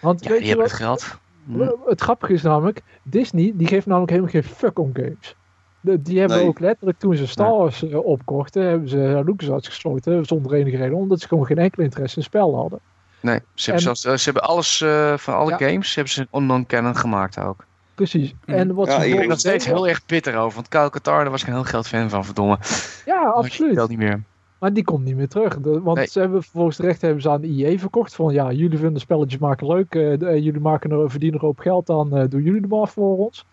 Want 0.00 0.24
Ja, 0.24 0.28
weet 0.30 0.38
die 0.38 0.48
je 0.48 0.54
hebben 0.54 0.70
wat? 0.70 0.78
het 0.78 0.86
geld. 0.86 1.18
Hm. 1.46 1.60
Eh, 1.62 1.68
Het 1.86 2.00
grappige 2.00 2.32
is 2.32 2.42
namelijk, 2.42 2.82
Disney 3.02 3.52
die 3.54 3.66
geeft 3.66 3.86
namelijk 3.86 4.10
helemaal 4.10 4.32
geen 4.32 4.44
fuck 4.44 4.78
om 4.78 4.90
games. 4.92 5.34
De- 5.80 6.02
die 6.02 6.18
hebben 6.18 6.36
Nee. 6.36 6.46
ook 6.46 6.58
letterlijk 6.60 6.98
toen 6.98 7.16
ze 7.16 7.26
Star 7.26 7.50
Wars 7.50 7.88
eh, 7.88 8.04
opkochten, 8.04 8.62
hebben 8.62 8.88
ze 8.88 9.22
LucasArts 9.24 9.68
gesloten 9.68 10.24
zonder 10.24 10.52
enige 10.52 10.76
reden, 10.76 10.96
omdat 10.96 11.20
ze 11.20 11.28
gewoon 11.28 11.46
geen 11.46 11.58
enkel 11.58 11.82
interesse 11.82 12.16
in 12.16 12.22
spel 12.24 12.56
hadden. 12.56 12.78
Nee, 13.20 13.38
ze 13.54 13.70
hebben, 13.70 13.74
En- 13.74 13.96
zelfs, 13.96 14.04
eh, 14.04 14.14
ze 14.16 14.30
hebben 14.30 14.42
alles 14.48 14.80
eh, 14.80 15.16
van 15.16 15.34
alle 15.34 15.50
Ja. 15.50 15.56
games 15.56 15.94
hebben 15.94 16.12
ze 16.12 16.26
een 16.30 16.46
non-canon 16.46 16.96
gemaakt 16.96 17.38
ook. 17.38 17.64
Precies. 17.94 18.34
Mhm. 18.46 18.56
En 18.58 18.74
wat 18.74 18.86
Ja, 18.86 19.00
ze 19.00 19.08
Ik 19.08 19.16
ben 19.16 19.28
nog 19.28 19.38
steeds 19.38 19.66
heel 19.66 19.88
erg 19.88 20.06
bitter 20.06 20.36
over, 20.36 20.54
want 20.54 20.68
Kyle 20.68 20.90
Katarn, 20.90 21.22
daar 21.22 21.30
was 21.30 21.40
ik 21.42 21.46
een 21.48 21.52
heel 21.54 21.62
groot 21.62 21.88
fan 21.88 22.10
van, 22.10 22.24
verdomme. 22.24 22.58
Ja, 23.06 23.22
absoluut. 23.28 23.74
Dat 23.74 23.88
niet 23.88 23.98
meer. 23.98 24.22
Maar 24.58 24.72
die 24.72 24.84
komt 24.84 25.04
niet 25.04 25.16
meer 25.16 25.28
terug. 25.28 25.60
De- 25.60 25.80
want 25.80 25.96
Nee. 25.96 26.06
ze 26.06 26.20
hebben 26.20 26.42
vervolgens 26.42 26.76
de 26.76 26.82
rechten 26.82 27.04
hebben 27.06 27.22
ze 27.22 27.30
aan 27.30 27.42
EA 27.42 27.78
verkocht. 27.78 28.14
Van 28.14 28.32
ja, 28.32 28.52
jullie 28.52 28.78
vinden 28.78 29.00
spelletjes 29.00 29.40
maken 29.40 29.66
leuk. 29.66 29.94
eh, 29.94 30.18
de- 30.18 30.26
eh, 30.26 30.44
jullie 30.44 30.60
maken 30.60 30.90
er, 30.90 31.10
verdienen 31.10 31.40
er 31.40 31.46
ook 31.46 31.62
geld 31.62 31.90
aan. 31.90 32.16
eh, 32.16 32.28
doen 32.28 32.42
jullie 32.42 32.62
er 32.62 32.68
maar 32.68 32.88
voor 32.88 33.16
ons. 33.18 33.44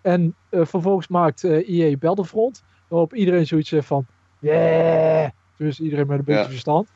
En 0.00 0.34
eh, 0.48 0.60
vervolgens 0.64 1.08
maakt 1.08 1.44
eh, 1.44 1.68
EA 1.68 1.96
Battlefront. 1.96 2.62
Waarop 2.88 3.14
iedereen 3.14 3.46
zoiets 3.46 3.70
heeft 3.70 3.86
van... 3.86 4.06
Yeah! 4.38 5.28
Dus 5.56 5.80
iedereen 5.80 6.06
met 6.06 6.18
een 6.18 6.24
beetje 6.24 6.40
Ja. 6.42 6.48
verstand. 6.48 6.88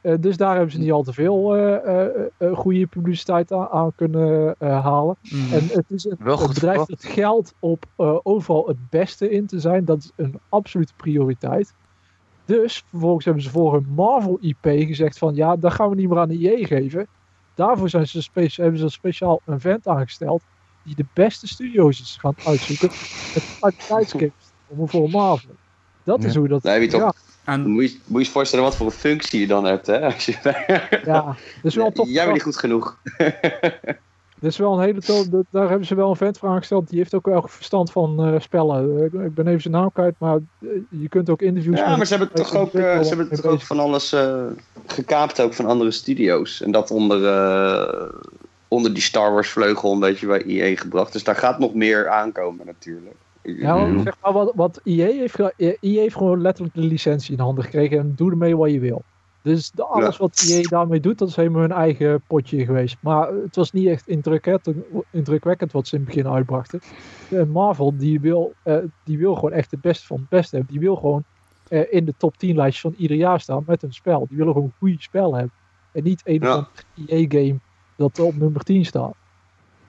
Eh, 0.00 0.14
dus 0.20 0.36
daar 0.36 0.54
hebben 0.54 0.72
ze 0.72 0.78
niet 0.78 0.92
al 0.92 1.02
te 1.02 1.12
veel 1.12 1.56
eh, 1.56 1.74
eh, 2.06 2.26
eh, 2.36 2.56
goede 2.56 2.86
publiciteit 2.86 3.52
aan, 3.52 3.68
aan 3.68 3.92
kunnen 3.94 4.54
eh, 4.58 4.82
halen. 4.84 5.16
Mhm. 5.22 5.54
En 5.54 5.66
het 5.72 5.90
is 5.90 6.04
een, 6.04 6.16
Wel 6.18 6.32
een 6.32 6.38
goed 6.38 6.54
bedrijf 6.54 6.84
dat 6.84 7.04
geldt 7.04 7.54
op 7.58 7.84
eh, 7.96 8.16
overal 8.22 8.66
het 8.66 8.88
beste 8.90 9.30
in 9.30 9.46
te 9.46 9.60
zijn. 9.60 9.84
Dat 9.84 9.98
is 9.98 10.10
een 10.16 10.40
absolute 10.48 10.92
prioriteit. 10.96 11.74
Dus 12.44 12.84
vervolgens 12.90 13.24
hebben 13.24 13.42
ze 13.42 13.50
voor 13.50 13.72
hun 13.72 13.86
Marvel 13.94 14.38
IP 14.40 14.58
gezegd 14.86 15.18
van 15.18 15.34
ja, 15.34 15.56
dat 15.56 15.72
gaan 15.72 15.88
we 15.90 15.94
niet 15.94 16.08
meer 16.08 16.18
aan 16.18 16.28
de 16.28 16.34
IE 16.38 16.66
geven. 16.66 17.06
Daarvoor 17.54 17.88
zijn 17.88 18.06
ze 18.06 18.28
hebben 18.54 18.78
ze 18.78 18.88
speciaal 18.88 19.40
een 19.44 19.60
vent 19.60 19.88
aangesteld 19.88 20.42
die 20.84 20.94
de 20.94 21.04
beste 21.14 21.48
studio's 21.48 22.00
is 22.00 22.16
gaan 22.20 22.34
uitzoeken 22.46 22.88
kwaliteitsgames 23.58 24.32
om 24.66 24.88
voor 24.88 25.10
Marvel. 25.10 25.54
Dat 26.02 26.24
is 26.24 26.32
Ja. 26.32 26.38
hoe 26.38 26.48
dat... 26.48 26.62
Nee, 26.62 26.78
weet 26.78 26.90
je 26.92 26.98
toch- 26.98 27.14
ja, 27.14 27.29
En 27.44 27.66
moet 27.68 27.90
je, 27.90 27.98
moet 28.06 28.20
je 28.20 28.26
je 28.26 28.32
voorstellen 28.32 28.64
wat 28.64 28.76
voor 28.76 28.86
een 28.86 28.92
functie 28.92 29.40
je 29.40 29.46
dan 29.46 29.64
hebt, 29.64 29.86
hè. 29.86 30.00
Als 30.12 30.26
je, 30.26 30.32
ja, 31.04 31.22
dat 31.24 31.36
is 31.62 31.74
wel 31.74 31.92
tof. 31.92 32.08
Jij 32.08 32.22
bent 32.22 32.32
niet 32.34 32.42
goed 32.42 32.56
genoeg. 32.56 32.96
Dat 34.40 34.50
is 34.50 34.58
wel 34.58 34.72
een 34.72 34.84
hele 34.84 35.00
to- 35.00 35.28
dat- 35.30 35.44
Daar 35.50 35.68
hebben 35.68 35.86
ze 35.86 35.94
wel 35.94 36.10
een 36.10 36.16
vent 36.16 36.38
voor 36.38 36.48
aangesteld. 36.48 36.88
Die 36.88 36.98
heeft 36.98 37.14
ook 37.14 37.26
wel 37.26 37.44
verstand 37.48 37.92
van 37.92 38.24
eh, 38.24 38.40
spellen. 38.40 39.04
Ik, 39.04 39.12
ik 39.12 39.34
ben 39.34 39.46
even 39.46 39.60
zijn 39.60 39.74
naam 39.74 39.92
kwijt, 39.92 40.14
maar 40.18 40.38
eh, 40.60 40.68
je 40.90 41.08
kunt 41.08 41.30
ook 41.30 41.42
interviews. 41.42 41.78
Ja, 41.78 41.96
maar 41.96 42.06
ze 42.06 42.16
hebben 42.16 42.34
toch 42.34 42.54
ook, 42.54 42.74
eh, 42.74 43.00
ze 43.00 43.08
hebben 43.08 43.28
toch 43.30 43.44
ook 43.44 43.60
van 43.62 43.78
alles 43.78 44.12
eh, 44.12 44.44
gekaapt 44.86 45.40
ook 45.40 45.54
van 45.54 45.66
andere 45.66 45.90
studio's. 45.90 46.60
En 46.62 46.70
dat 46.70 46.90
onder, 46.90 47.26
eh, 47.26 48.08
onder 48.68 48.92
die 48.94 49.02
Star 49.02 49.32
Wars 49.32 49.48
vleugel 49.50 49.92
een 49.92 50.00
beetje 50.00 50.26
bij 50.26 50.42
EA 50.44 50.76
gebracht. 50.76 51.12
Dus 51.12 51.24
daar 51.24 51.36
gaat 51.36 51.58
nog 51.58 51.74
meer 51.74 52.08
aankomen 52.08 52.66
natuurlijk. 52.66 53.16
Ja, 53.42 53.74
maar 53.74 54.02
zeg 54.02 54.16
maar 54.20 54.32
wat, 54.32 54.52
wat 54.54 54.80
EA 54.84 55.06
heeft, 55.06 55.38
eh, 55.38 55.48
EA 55.80 56.00
heeft 56.00 56.16
gewoon 56.16 56.40
letterlijk 56.40 56.74
de 56.74 56.80
licentie 56.80 57.34
in 57.34 57.40
handen 57.40 57.64
gekregen 57.64 57.98
en 57.98 58.12
doe 58.16 58.30
ermee 58.30 58.56
wat 58.56 58.70
je 58.70 58.80
wil. 58.80 59.02
Dus 59.42 59.70
de, 59.70 59.84
alles 59.84 60.16
wat 60.16 60.46
EA 60.48 60.62
daarmee 60.68 61.00
doet, 61.00 61.18
dat 61.18 61.28
is 61.28 61.36
helemaal 61.36 61.60
hun 61.60 61.72
eigen 61.72 62.22
potje 62.26 62.64
geweest. 62.64 62.96
Maar 63.00 63.32
het 63.32 63.56
was 63.56 63.72
niet 63.72 63.86
echt 63.86 64.08
indrukwekkend, 64.08 64.76
indrukwekkend 65.10 65.72
wat 65.72 65.86
ze 65.86 65.96
in 65.96 66.00
het 66.00 66.14
begin 66.14 66.32
uitbrachten. 66.32 66.80
En 67.30 67.48
Marvel, 67.50 67.96
die 67.96 68.20
wil, 68.20 68.52
eh, 68.62 68.76
die 69.04 69.18
wil 69.18 69.34
gewoon 69.34 69.52
echt 69.52 69.70
het 69.70 69.80
beste 69.80 70.06
van 70.06 70.16
het 70.16 70.28
beste 70.28 70.56
hebben. 70.56 70.74
Die 70.74 70.82
wil 70.82 70.96
gewoon 70.96 71.24
eh, 71.68 71.92
in 71.92 72.04
de 72.04 72.14
top 72.16 72.36
10 72.36 72.56
lijstjes 72.56 72.80
van 72.80 72.94
ieder 72.96 73.16
jaar 73.16 73.40
staan 73.40 73.64
met 73.66 73.82
een 73.82 73.92
spel. 73.92 74.26
Die 74.28 74.36
willen 74.36 74.52
gewoon 74.52 74.68
een 74.68 74.78
goede 74.78 75.02
spel 75.02 75.34
hebben. 75.34 75.52
En 75.92 76.02
niet 76.02 76.20
een 76.24 76.42
Ja. 76.42 76.68
EA-game 77.06 77.58
dat 77.96 78.18
op 78.18 78.36
nummer 78.36 78.62
10 78.62 78.84
staat. 78.84 79.14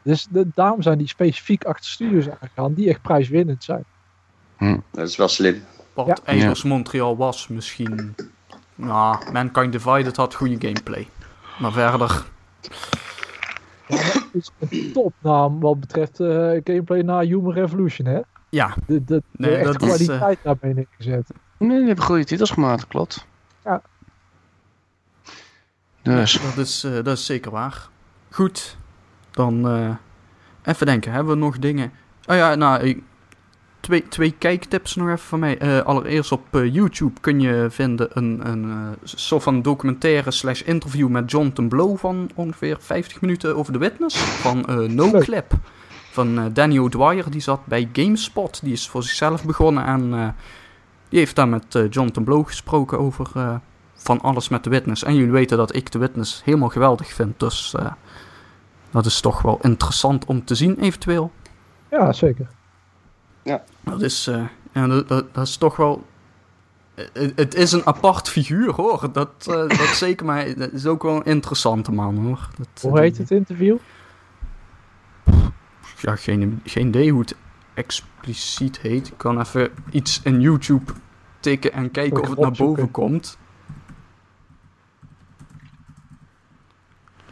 Dus 0.01 0.27
de, 0.29 0.47
daarom 0.53 0.81
zijn 0.81 0.97
die 0.97 1.07
specifiek 1.07 1.63
achter 1.63 1.89
studios 1.89 2.29
aangegaan 2.29 2.73
die 2.73 2.89
echt 2.89 3.01
prijswinnend 3.01 3.63
zijn. 3.63 3.83
Dat 4.91 5.07
is 5.07 5.15
wel 5.15 5.27
slim. 5.27 5.63
wat 5.93 6.21
Ja. 6.25 6.53
Montreal 6.63 7.17
was, 7.17 7.47
misschien... 7.47 8.15
Nou, 8.75 9.31
Mankind 9.31 9.71
Divided 9.71 10.15
had 10.15 10.33
goede 10.33 10.67
gameplay. 10.67 11.07
Maar 11.59 11.71
verder... 11.71 12.25
Ja, 13.87 13.97
het 13.97 14.27
is 14.31 14.51
een 14.59 14.91
topnaam 14.93 15.59
wat 15.59 15.79
betreft 15.79 16.19
eh, 16.19 16.27
gameplay 16.63 17.01
na 17.01 17.19
Human 17.19 17.53
Revolution, 17.53 18.07
hè? 18.07 18.19
Ja, 18.49 18.75
De, 18.87 19.03
de, 19.03 19.03
de 19.05 19.23
Nee, 19.31 19.55
echte 19.55 19.71
dat 19.71 19.81
is, 19.81 19.87
kwaliteit 19.87 20.39
daarmee 20.43 20.73
neergezet. 20.73 21.33
Nee, 21.57 21.77
die 21.77 21.87
hebben 21.87 22.05
goede 22.05 22.23
titels 22.23 22.51
gemaakt, 22.51 22.87
klopt. 22.87 23.25
Ja. 23.63 23.81
Dus, 26.01 26.41
dat 26.55 26.57
is, 26.57 26.83
eh, 26.83 26.93
dat 26.93 27.07
is 27.07 27.25
zeker 27.25 27.51
waar. 27.51 27.89
Goed, 28.29 28.77
dan 29.31 29.67
eh, 29.67 29.89
even 30.63 30.85
denken. 30.85 31.11
Hebben 31.11 31.33
we 31.33 31.39
nog 31.39 31.59
dingen? 31.59 31.91
Oh 32.25 32.35
ja, 32.35 32.55
nou, 32.55 33.01
twee, 33.79 34.07
twee 34.07 34.31
kijktips 34.37 34.95
nog 34.95 35.07
even 35.07 35.19
van 35.19 35.39
mij. 35.39 35.57
Eh, 35.57 35.79
allereerst 35.79 36.31
op 36.31 36.55
eh, 36.55 36.73
YouTube 36.73 37.21
kun 37.21 37.39
je 37.39 37.67
vinden 37.69 38.09
een, 38.13 38.47
een 38.47 38.95
soort 39.03 39.43
van 39.43 39.61
documentaire 39.61 40.31
slash 40.31 40.61
interview 40.61 41.07
met 41.07 41.31
Jonathan 41.31 41.67
Blow 41.67 41.97
van 41.97 42.29
ongeveer 42.35 42.77
50 42.79 43.21
minuten 43.21 43.55
over 43.55 43.73
de 43.73 43.79
Witness. 43.79 44.17
Van 44.17 44.65
No. 44.95 45.11
Clip. 45.11 45.53
Van 46.11 46.53
Danny 46.53 46.77
O'Dwyer, 46.77 47.31
die 47.31 47.41
zat 47.41 47.65
bij 47.65 47.89
GameSpot. 47.93 48.59
Die 48.63 48.73
is 48.73 48.89
voor 48.89 49.03
zichzelf 49.03 49.45
begonnen 49.45 49.85
en 49.85 50.35
die 51.09 51.19
heeft 51.19 51.35
daar 51.35 51.47
met 51.47 51.79
Jonathan 51.89 52.23
Blow 52.23 52.47
gesproken 52.47 52.99
over 52.99 53.59
van 53.93 54.21
alles 54.21 54.49
met 54.49 54.63
de 54.63 54.69
Witness. 54.69 55.03
En 55.03 55.15
jullie 55.15 55.31
weten 55.31 55.57
dat 55.57 55.75
ik 55.75 55.91
de 55.91 55.99
Witness 55.99 56.41
helemaal 56.43 56.69
geweldig 56.69 57.13
vind, 57.13 57.39
dus 57.39 57.75
dat 58.91 59.05
is 59.05 59.21
toch 59.21 59.41
wel 59.41 59.59
interessant 59.61 60.25
om 60.25 60.45
te 60.45 60.55
zien 60.55 60.79
eventueel. 60.79 61.31
Ja, 61.89 62.13
zeker. 62.13 62.47
Dat 63.83 64.01
is, 64.01 64.27
eh, 64.27 64.43
ja, 64.71 64.87
dat, 64.87 65.07
dat, 65.07 65.33
dat 65.33 65.47
is 65.47 65.57
toch 65.57 65.75
wel. 65.75 66.05
Het, 66.95 67.31
het 67.35 67.55
is 67.55 67.71
een 67.71 67.85
apart 67.85 68.29
figuur 68.29 68.73
hoor. 68.73 69.09
Dat, 69.11 69.31
eh, 69.39 69.67
dat 69.79 69.87
zeker, 69.87 70.25
maar 70.25 70.45
het 70.45 70.73
is 70.73 70.85
ook 70.85 71.03
wel 71.03 71.15
een 71.15 71.25
interessante 71.25 71.91
man 71.91 72.17
hoor. 72.17 72.49
Dat, 72.57 72.67
Hoe 72.81 72.99
heet 72.99 73.17
het 73.17 73.31
interview? 73.31 73.77
Ja, 75.97 76.15
geen, 76.15 76.61
geen 76.63 76.87
idee 76.87 77.11
hoe 77.11 77.21
het 77.21 77.35
expliciet 77.73 78.79
heet. 78.79 79.07
Ik 79.07 79.17
kan 79.17 79.39
even 79.39 79.69
iets 79.91 80.21
in 80.23 80.41
YouTube 80.41 80.93
tikken 81.39 81.73
en 81.73 81.91
kijken 81.91 82.21
of 82.21 82.29
het 82.29 82.39
naar 82.39 82.51
boven 82.51 82.91
komt. 82.91 83.37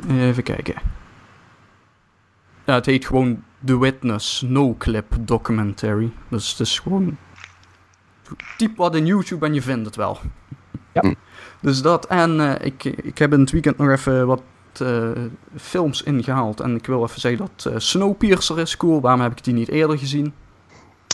Even 0.07 0.43
kijken. 0.43 0.75
Ja, 2.69 2.75
het 2.75 2.85
heet 2.85 3.05
gewoon 3.05 3.43
The 3.65 3.79
Witness 3.79 4.41
No 4.41 4.75
Clip 4.77 5.15
Documentary. 5.19 6.11
Dus 6.27 6.51
het 6.51 6.59
is 6.59 6.79
gewoon... 6.79 7.17
Typ 8.57 8.77
wat 8.77 8.95
in 8.95 9.05
YouTube 9.05 9.45
en 9.45 9.53
je 9.53 9.61
vindt 9.61 9.85
het 9.85 9.95
wel. 9.95 10.19
Ja. 10.93 11.01
Hm. 11.01 11.13
Dus 11.61 11.81
dat. 11.81 12.07
En 12.07 12.39
eh, 12.39 12.65
ik, 12.65 12.83
ik 12.83 13.17
heb 13.17 13.33
in 13.33 13.39
het 13.39 13.51
weekend 13.51 13.77
nog 13.77 13.89
even 13.89 14.27
wat 14.27 14.41
eh, 14.77 15.09
films 15.57 16.03
ingehaald. 16.03 16.59
En 16.59 16.75
ik 16.75 16.85
wil 16.85 17.03
even 17.03 17.21
zeggen 17.21 17.49
dat 17.55 17.73
eh, 17.73 17.79
Snowpiercer 17.79 18.59
is 18.59 18.77
cool. 18.77 19.01
Waarom 19.01 19.21
heb 19.21 19.31
ik 19.31 19.43
die 19.43 19.53
niet 19.53 19.69
eerder 19.69 19.97
gezien? 19.97 20.33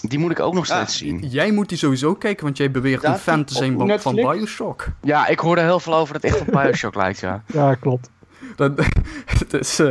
Die 0.02 0.19
moet 0.19 0.32
ik 0.32 0.40
ook 0.40 0.53
nog 0.53 0.69
Ah. 0.69 0.76
steeds 0.76 0.98
zien. 0.98 1.19
Jij 1.27 1.52
moet 1.52 1.69
die 1.69 1.77
sowieso 1.77 2.15
kijken, 2.15 2.44
want 2.44 2.57
jij 2.57 2.72
beweert 2.72 3.03
een 3.03 3.18
fan 3.18 3.44
te 3.44 3.53
zijn 3.53 3.99
van? 3.99 4.15
Bioshock. 4.15 4.88
Ja, 5.02 5.27
ik 5.27 5.40
hoorde 5.40 5.61
heel 5.61 5.80
veel 5.80 5.95
over 5.95 6.14
dat 6.14 6.22
het 6.22 6.32
echt 6.32 6.41
op 6.41 6.53
Bioshock 6.53 6.95
lijkt, 6.95 7.19
ja. 7.19 7.44
Ja, 7.45 7.76
klopt. 7.76 8.10
Dat, 8.56 8.72
het 9.40 9.53
is... 9.53 9.82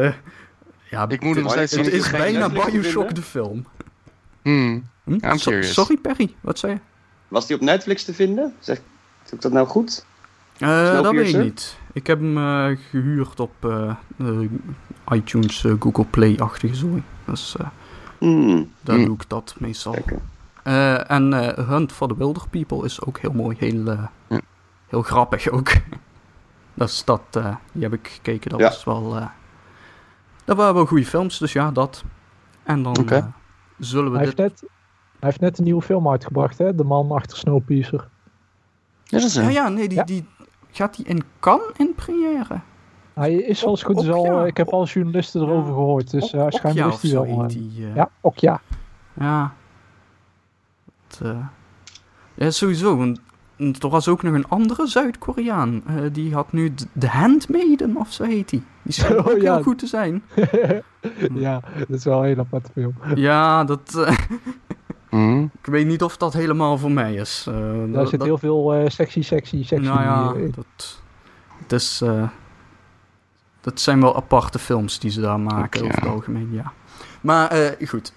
ja, 0.95 1.09
Ik 1.09 1.23
moet 1.23 1.35
het 1.35 1.45
nog 1.45 1.53
steeds 1.53 1.73
het 1.77 1.87
is 1.87 2.11
bijna 2.11 2.49
Bioshock 2.49 3.15
de 3.15 3.23
film. 3.23 3.66
Hmm. 4.43 4.85
Hm? 5.05 5.11
I'm 5.12 5.39
So- 5.39 5.51
curious. 5.51 5.73
sorry 5.75 5.97
Perry, 5.97 6.35
wat 6.41 6.59
zei 6.59 6.73
je? 6.73 6.79
Was 7.29 7.47
die 7.47 7.57
op 7.57 7.62
Netflix 7.62 8.05
te 8.05 8.15
vinden? 8.15 8.55
Zeg 8.59 8.77
doe 9.25 9.35
ik 9.35 9.41
dat 9.41 9.53
nou 9.53 9.66
goed? 9.66 10.05
Eh, 10.59 10.93
dat 11.03 11.11
weet 11.12 11.35
ik 11.35 11.43
niet. 11.43 11.77
Ik 11.93 12.07
heb 12.07 12.19
hem 12.21 12.37
eh, 12.39 12.79
gehuurd 12.91 13.41
op 13.41 13.53
eh, 13.61 13.95
iTunes, 15.12 15.65
Google 15.79 16.05
Play-achtige 16.05 16.75
zooi. 16.75 17.03
Dus 17.25 17.57
eh, 17.59 17.66
Hmm, 18.19 18.71
daar 18.81 18.97
Hmm. 18.97 19.05
doe 19.05 19.15
ik 19.15 19.25
dat 19.29 19.55
meestal. 19.59 19.97
Eh, 20.62 21.11
en 21.11 21.33
eh, 21.57 21.69
Hunt 21.69 21.93
for 21.93 22.09
the 22.09 22.16
Wilder 22.16 22.43
People 22.51 22.85
is 22.85 23.03
ook 23.03 23.19
heel 23.19 23.33
mooi. 23.33 23.57
Heel, 23.59 23.87
eh, 23.91 24.39
heel 24.87 25.03
grappig 25.03 25.49
ook. 25.49 25.71
dus 26.75 27.05
dat, 27.05 27.21
eh, 27.31 27.55
die 27.73 27.83
heb 27.83 27.93
ik 27.93 28.09
gekeken. 28.12 28.51
Dat 28.51 28.61
Ja. 28.61 28.69
was 28.69 28.85
wel... 28.85 29.19
eh, 30.45 30.51
dat 30.51 30.57
waren 30.57 30.75
wel 30.75 30.87
goede 30.87 31.05
films, 31.07 31.39
dus 31.39 31.53
ja, 31.53 31.71
dat. 31.71 32.05
En 32.62 32.83
dan 32.83 32.95
eh, 33.09 33.27
zullen 33.79 34.11
we 34.12 34.16
Hij 34.16 34.27
dit... 34.27 34.39
heeft, 34.39 34.51
net, 34.62 34.71
hij 35.21 35.29
heeft 35.29 35.41
net 35.41 35.59
een 35.59 35.65
nieuwe 35.65 35.83
film 35.83 36.09
uitgebracht, 36.09 36.59
hè? 36.59 36.75
De 36.75 36.85
man 36.85 37.11
achter 37.11 37.39
Snowpiercer. 37.39 38.09
Is 39.09 39.23
dat 39.23 39.31
zo? 39.31 39.41
Ja, 39.43 39.49
ja, 39.49 39.69
nee, 39.69 39.89
die, 39.89 39.99
Ja. 39.99 40.05
die 40.05 40.27
gaat 40.71 40.97
die 40.97 41.05
in 41.07 41.23
Cannes 41.41 41.66
in 41.77 41.95
première. 41.95 42.61
Hij 43.15 43.35
is 43.35 43.65
als 43.65 43.83
het 43.83 43.91
goed 43.91 44.03
is 44.05 44.11
al... 44.11 44.25
ja. 44.25 44.41
eh, 44.41 44.47
Ik 44.47 44.57
heb 44.57 44.69
al 44.69 44.85
journalisten 44.87 45.43
erover 45.43 45.73
gehoord, 45.73 46.11
dus 46.11 46.33
uh, 46.35 46.47
schijnbaar 46.49 46.85
Okja 46.87 46.95
is 46.95 47.01
die 47.01 47.21
of 47.21 47.27
wel... 47.27 47.43
eh, 47.43 47.49
die, 47.49 47.87
eh. 47.87 47.95
ja, 47.95 48.11
ook 48.21 48.39
ja. 48.39 48.61
Ja. 49.12 49.55
Het, 51.09 51.21
eh, 51.23 51.47
ja, 52.35 52.51
sowieso. 52.51 52.97
Want 52.97 53.21
er 53.56 53.89
was 53.89 54.09
ook 54.09 54.22
nog 54.22 54.35
een 54.35 54.48
andere 54.48 54.86
Zuid-Koreaan. 54.86 55.82
eh, 55.86 55.94
die 56.12 56.35
had 56.35 56.52
nu 56.52 56.74
de- 56.74 56.86
The 56.98 57.06
Handmaiden 57.06 57.97
of 57.97 58.12
zo 58.12 58.24
heet 58.24 58.48
die. 58.48 58.62
Die 58.82 58.93
schijnt 58.94 59.18
Oh, 59.18 59.26
ook 59.26 59.40
ja. 59.40 59.55
heel 59.55 59.62
goed 59.62 59.78
te 59.78 59.86
zijn. 59.86 60.22
ja, 61.35 61.60
dat 61.78 61.89
is 61.98 62.05
wel 62.05 62.18
een 62.18 62.24
heel 62.24 62.39
aparte 62.39 62.70
film. 62.72 62.94
Ja, 63.14 63.64
dat... 63.64 63.94
eh, 64.06 64.16
Hmm. 65.09 65.51
ik 65.60 65.66
weet 65.66 65.86
niet 65.86 66.02
of 66.02 66.16
dat 66.16 66.32
helemaal 66.32 66.78
voor 66.78 66.90
mij 66.93 67.14
is. 67.14 67.44
Eh, 67.48 67.55
Daar 67.55 67.89
dat- 67.90 68.09
zit 68.09 68.18
dat- 68.18 68.28
heel 68.28 68.39
veel 68.39 68.74
eh, 68.74 68.89
sexy, 68.90 69.22
sexy, 69.22 69.64
sexy 69.64 69.86
Nou 69.86 70.01
ja, 70.01 70.32
in. 70.40 70.52
dat... 70.56 71.01
Het 71.62 71.72
is... 71.72 72.01
eh, 72.01 72.28
dat 73.60 73.81
zijn 73.81 74.01
wel 74.01 74.16
aparte 74.16 74.59
films 74.59 74.98
die 74.98 75.10
ze 75.10 75.20
daar 75.20 75.40
maken 75.40 75.82
over 75.85 75.94
het 76.01 76.09
algemeen, 76.10 76.48
ja. 76.52 76.72
Maar 77.20 77.48
eh, 77.51 77.89
goed. 77.89 78.12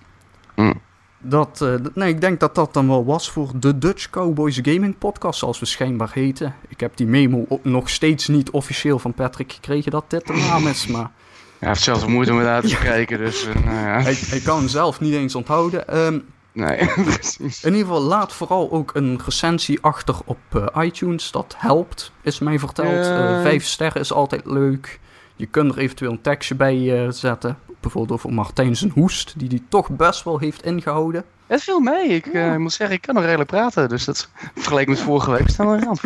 Hmm. 0.55 0.81
Dat, 1.29 1.61
eh, 1.61 1.73
nee, 1.93 2.09
ik 2.09 2.21
denk 2.21 2.39
dat 2.39 2.55
dat 2.55 2.73
dan 2.73 2.87
wel 2.87 3.05
was 3.05 3.31
voor 3.31 3.51
de 3.55 3.77
Dutch 3.77 4.09
Cowboys 4.09 4.59
Gaming 4.61 4.97
Podcast, 4.97 5.39
zoals 5.39 5.59
we 5.59 5.65
schijnbaar 5.65 6.11
heten. 6.13 6.55
Ik 6.67 6.79
heb 6.79 6.97
die 6.97 7.07
memo 7.07 7.45
nog 7.61 7.89
steeds 7.89 8.27
niet 8.27 8.49
officieel 8.49 8.99
van 8.99 9.13
Patrick 9.13 9.51
gekregen 9.51 9.91
dat 9.91 10.09
dit 10.09 10.27
de 10.27 10.33
naam 10.33 10.67
is, 10.67 10.87
maar 10.87 11.11
Hij 11.59 11.69
heeft 11.69 11.81
zelfs 11.81 12.05
moeite 12.05 12.31
om 12.31 12.37
het 12.37 12.47
uit 12.47 12.63
te 12.63 12.69
spreken, 12.69 13.17
dus 13.17 13.45
eh, 13.45 13.55
nou 13.55 13.75
ja. 13.75 14.01
hij, 14.01 14.17
hij 14.19 14.39
kan 14.39 14.57
hem 14.57 14.67
zelf 14.67 14.99
niet 14.99 15.13
eens 15.13 15.35
onthouden. 15.35 15.87
Ehm, 15.87 16.19
Nee, 16.51 16.89
precies. 17.03 17.63
in 17.63 17.71
ieder 17.73 17.87
geval, 17.87 18.01
laat 18.01 18.33
vooral 18.33 18.71
ook 18.71 18.95
een 18.95 19.19
recensie 19.25 19.77
achter 19.81 20.15
op 20.25 20.37
eh, 20.49 20.85
iTunes. 20.85 21.31
Dat 21.31 21.55
helpt, 21.57 22.11
is 22.21 22.39
mij 22.39 22.59
verteld. 22.59 23.05
Vijf 23.41 23.65
sterren 23.65 24.01
is 24.01 24.13
altijd 24.13 24.45
leuk. 24.45 24.99
Je 25.35 25.45
kunt 25.45 25.71
er 25.71 25.77
eventueel 25.77 26.11
een 26.11 26.21
tekstje 26.21 26.55
bij 26.55 27.11
zetten. 27.11 27.57
Bijvoorbeeld 27.79 28.19
over 28.19 28.33
Martijn 28.33 28.75
zijn 28.75 28.91
hoest, 28.91 29.33
die 29.39 29.47
hij 29.47 29.61
toch 29.69 29.89
best 29.89 30.23
wel 30.23 30.39
heeft 30.39 30.65
ingehouden. 30.65 31.23
Het 31.47 31.63
viel 31.63 31.79
mee. 31.79 32.07
Ik 32.07 32.25
eh, 32.25 32.55
moet 32.55 32.73
zeggen, 32.73 32.95
ik 32.95 33.01
kan 33.01 33.15
nog 33.15 33.23
redelijk 33.23 33.49
praten. 33.49 33.89
Dus 33.89 34.05
dat 34.05 34.29
vergeleken 34.55 34.91
met 34.91 34.99
vorige 35.01 35.31
week 35.31 35.49
staan 35.49 35.67
we 35.67 35.73
een 35.77 35.83
ramp. 35.83 36.01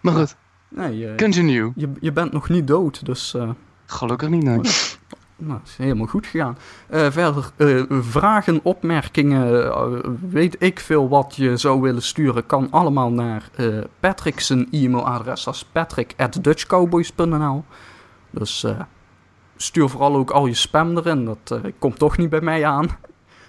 Maar 0.00 0.14
goed, 0.14 0.36
Nee, 0.70 1.08
eh, 1.08 1.16
continue. 1.16 1.72
je, 1.74 1.92
je 2.00 2.12
bent 2.12 2.32
nog 2.32 2.48
niet 2.48 2.66
dood, 2.66 3.04
dus 3.04 3.34
eh, 3.34 3.50
Gelukkig 3.86 4.28
niet, 4.28 4.42
nee. 4.42 4.60
nou, 5.36 5.60
is 5.64 5.76
helemaal 5.76 6.06
goed 6.06 6.26
gegaan. 6.26 6.58
Eh, 6.86 7.10
verder, 7.10 7.50
vragen, 7.88 8.60
opmerkingen, 8.62 10.30
weet 10.30 10.56
ik 10.58 10.80
veel 10.80 11.08
wat 11.08 11.36
je 11.36 11.56
zou 11.56 11.80
willen 11.80 12.02
sturen, 12.02 12.46
kan 12.46 12.68
allemaal 12.70 13.10
naar 13.10 13.50
Patrick 14.00 14.40
zijn 14.40 14.68
e-mailadres. 14.70 15.44
Dat 15.44 15.54
is 15.54 15.64
patrick.dutchcowboys.nl 15.72 17.64
Dus 18.30 18.66
stuur 19.62 19.88
vooral 19.88 20.14
ook 20.16 20.30
al 20.30 20.46
je 20.46 20.54
spam 20.54 20.96
erin, 20.96 21.24
dat 21.24 21.62
eh, 21.62 21.72
komt 21.78 21.98
toch 21.98 22.16
niet 22.16 22.28
bij 22.28 22.40
mij 22.40 22.64
aan. 22.66 22.88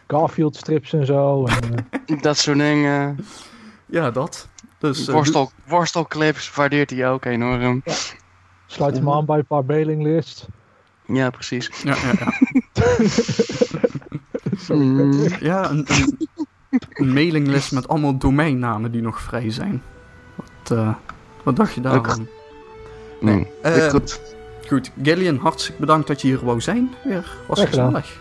Garfield 0.07 0.55
strips 0.55 0.93
en 0.93 1.05
zo. 1.05 1.45
En, 1.45 1.88
eh, 2.05 2.21
Dat 2.21 2.38
soort 2.38 2.57
dingen. 2.57 3.25
Ja, 3.85 4.11
dat. 4.11 4.47
Dus, 4.77 5.07
eh, 5.07 5.13
Worstel, 5.13 5.51
worstelclips 5.67 6.55
waardeert 6.55 6.89
hij 6.89 7.09
ook 7.09 7.25
enorm. 7.25 7.83
sluit 8.65 8.95
hem 8.95 9.09
aan 9.09 9.25
bij 9.25 9.38
een 9.38 9.45
paar 9.45 9.65
mailinglists. 9.65 10.45
Ja, 11.05 11.29
precies. 11.29 11.69
Ja, 11.83 11.95
ja, 11.95 12.13
ja. 12.19 12.33
Mm. 14.67 15.27
Ja 15.39 15.69
een, 15.69 15.85
een, 15.88 16.27
een 16.89 17.13
mailinglist 17.13 17.71
met 17.71 17.88
allemaal 17.88 18.17
domeinnamen 18.17 18.91
die 18.91 19.01
nog 19.01 19.21
vrij 19.21 19.51
zijn. 19.51 19.83
Wat, 20.35 20.77
eh, 20.77 20.93
wat 21.43 21.55
dacht 21.55 21.73
je 21.73 21.81
daarvan? 21.81 22.27
Nee. 23.19 23.47
Eh, 23.61 23.89
goed. 23.89 24.21
Goed, 24.72 24.91
Gillian, 25.02 25.38
hartstikke 25.38 25.80
bedankt 25.80 26.07
dat 26.07 26.22
je 26.22 26.27
hier 26.27 26.45
wou 26.45 26.61
zijn. 26.61 26.93
Weer 27.03 27.26
was 27.48 27.60
Graag 27.60 27.69
gezellig. 27.69 28.19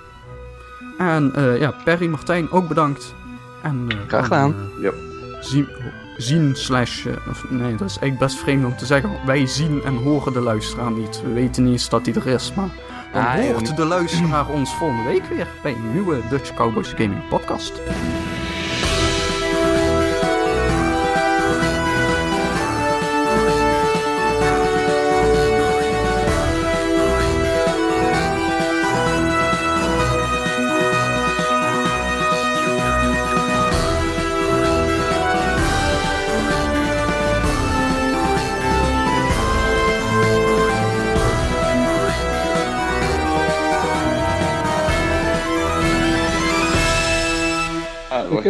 En 0.98 1.32
eh, 1.34 1.60
ja, 1.60 1.74
Perry, 1.84 2.06
Martijn, 2.06 2.50
ook 2.50 2.68
bedankt. 2.68 3.14
En, 3.62 3.84
eh, 3.88 3.96
Graag 4.06 4.24
gedaan. 4.24 4.54
eh, 4.76 4.82
Yep. 4.82 4.94
zien, 5.40 5.68
zien 6.16 6.56
slash... 6.56 7.06
of, 7.30 7.50
nee, 7.50 7.74
dat 7.76 7.88
is 7.88 7.98
eigenlijk 7.98 8.18
best 8.18 8.36
vreemd 8.36 8.64
om 8.64 8.76
te 8.76 8.86
zeggen. 8.86 9.10
Wij 9.26 9.46
zien 9.46 9.82
en 9.84 9.96
horen 9.96 10.32
de 10.32 10.40
luisteraar 10.40 10.90
niet. 10.90 11.22
We 11.22 11.32
weten 11.32 11.62
niet 11.62 11.72
eens 11.72 11.88
dat 11.88 12.06
hij 12.06 12.14
er 12.14 12.26
is, 12.26 12.52
maar... 12.54 12.68
Dan 13.12 13.22
Ah, 13.24 13.34
hoort 13.34 13.76
de 13.76 13.84
luisteraar 13.84 14.48
ons 14.48 14.74
volgende 14.74 15.04
week 15.04 15.24
weer 15.24 15.46
bij 15.62 15.72
een 15.72 15.92
nieuwe 15.92 16.18
Dutch 16.30 16.54
Cowboys 16.54 16.88
Gaming 16.88 17.28
podcast. 17.28 17.72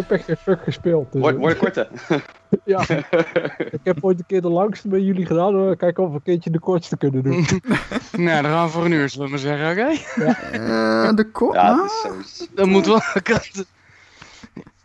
Heb 0.01 0.11
echt 0.11 0.25
geen 0.25 0.37
fuck 0.37 0.63
gespeeld. 0.63 1.13
Dus, 1.13 1.21
wordt, 1.21 1.39
wordt 1.39 1.59
korter. 1.59 1.89
ja, 2.65 2.81
ik 3.71 3.81
heb 3.83 3.99
ooit 4.05 4.19
een 4.19 4.27
keer 4.27 4.43
de 4.43 4.49
langste 4.49 4.89
bij 4.89 5.01
jullie 5.01 5.27
gedaan. 5.27 5.55
hoor. 5.55 5.77
Kijken 5.77 6.03
of 6.05 6.09
we 6.09 6.15
een 6.15 6.23
keertje 6.23 6.51
de 6.51 6.59
kortste 6.61 6.97
kunnen 6.97 7.23
doen. 7.23 7.47
Nou, 8.17 8.43
dan 8.43 8.51
gaan 8.51 8.65
we 8.67 8.71
voor 8.73 8.85
een 8.85 8.93
uur, 8.93 9.09
zullen 9.09 9.25
we 9.27 9.31
maar 9.31 9.41
zeggen, 9.41 9.71
oké? 9.71 9.89
Eh, 10.53 11.15
de 11.15 11.31
kop. 11.33 11.55
Ja, 11.55 11.83
het 11.83 11.91
is 12.25 12.37
zo. 12.37 12.45
Dat 12.55 12.67
moet 12.67 12.87
wel. 12.87 13.01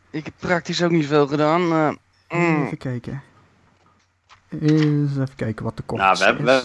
Ik 0.09 0.25
heb 0.25 0.33
praktisch 0.39 0.83
ook 0.83 0.91
niet 0.91 1.05
veel 1.05 1.27
gedaan. 1.27 1.61
eh, 1.61 2.39
mm. 2.39 2.63
Even 2.65 2.77
kijken. 2.77 3.21
Eens 4.49 5.11
even 5.11 5.35
kijken 5.35 5.65
wat 5.65 5.77
de 5.77 5.83
kop 5.83 5.97
Nou, 5.97 6.11
is. 6.13 6.19
we 6.19 6.25
hebben 6.25 6.45
wel 6.45 6.61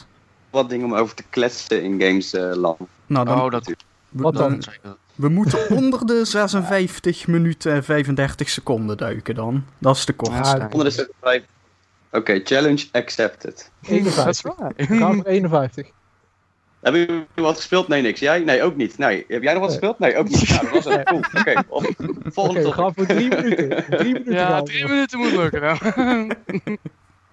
wat 0.50 0.68
dingen 0.70 0.86
om 0.86 0.94
over 0.94 1.14
te 1.14 1.24
kletsen 1.30 1.82
in 1.82 2.00
games 2.00 2.32
eh, 2.34 2.52
land. 2.54 2.78
Nou, 3.06 3.26
dan, 3.26 3.40
Oh, 3.40 3.50
dat 3.50 3.64
dan? 4.10 4.32
dan- 4.32 4.62
we 5.20 5.28
moeten 5.28 5.70
onder 5.76 6.06
de 6.06 6.24
56 6.24 7.26
minuten 7.26 7.72
en 7.72 7.84
35 7.84 8.48
seconden 8.48 8.96
duiken 8.96 9.34
dan. 9.34 9.64
Dat 9.78 9.96
is 9.96 10.04
de 10.04 10.12
kort. 10.12 10.32
Ja, 10.46 10.68
Onder 10.72 10.84
de 10.84 10.90
75. 11.20 11.48
Oké, 12.12 12.40
challenge 12.44 12.86
accepted. 12.92 13.70
Dat 13.80 13.90
is 13.90 13.96
51. 13.96 14.56
waar. 14.56 14.72
We 14.76 14.86
gaan 14.96 15.14
voor 15.14 15.24
51. 15.24 15.86
Hebben 16.80 17.00
jullie 17.00 17.26
wat 17.34 17.56
gespeeld? 17.56 17.88
Nee, 17.88 18.02
niks. 18.02 18.20
Jij? 18.20 18.38
Nee, 18.38 18.62
ook 18.62 18.76
niet. 18.76 18.98
Nee. 18.98 19.24
Heb 19.28 19.42
jij 19.42 19.52
nog 19.52 19.62
wat 19.62 19.70
gespeeld? 19.70 19.98
Nee, 19.98 20.16
ook 20.16 20.28
niet. 20.28 20.48
Ja, 20.48 20.58
dat 20.60 20.70
was 20.70 20.84
het. 20.84 21.02
Cool. 21.04 21.18
Oké, 21.38 21.62
Oké, 21.68 21.92
volgende 22.30 22.60
we 22.60 22.64
topic. 22.66 22.80
gaan 22.80 22.94
voor 22.94 23.06
drie 23.06 23.28
minuten. 23.28 23.84
Drie 23.90 24.12
minuten 24.12 24.32
Ja, 24.34 24.56
we. 24.58 24.62
drie 24.64 24.86
minuten 24.88 25.18
moet 25.18 25.32
lukken 25.32 25.60
dan. 25.60 25.78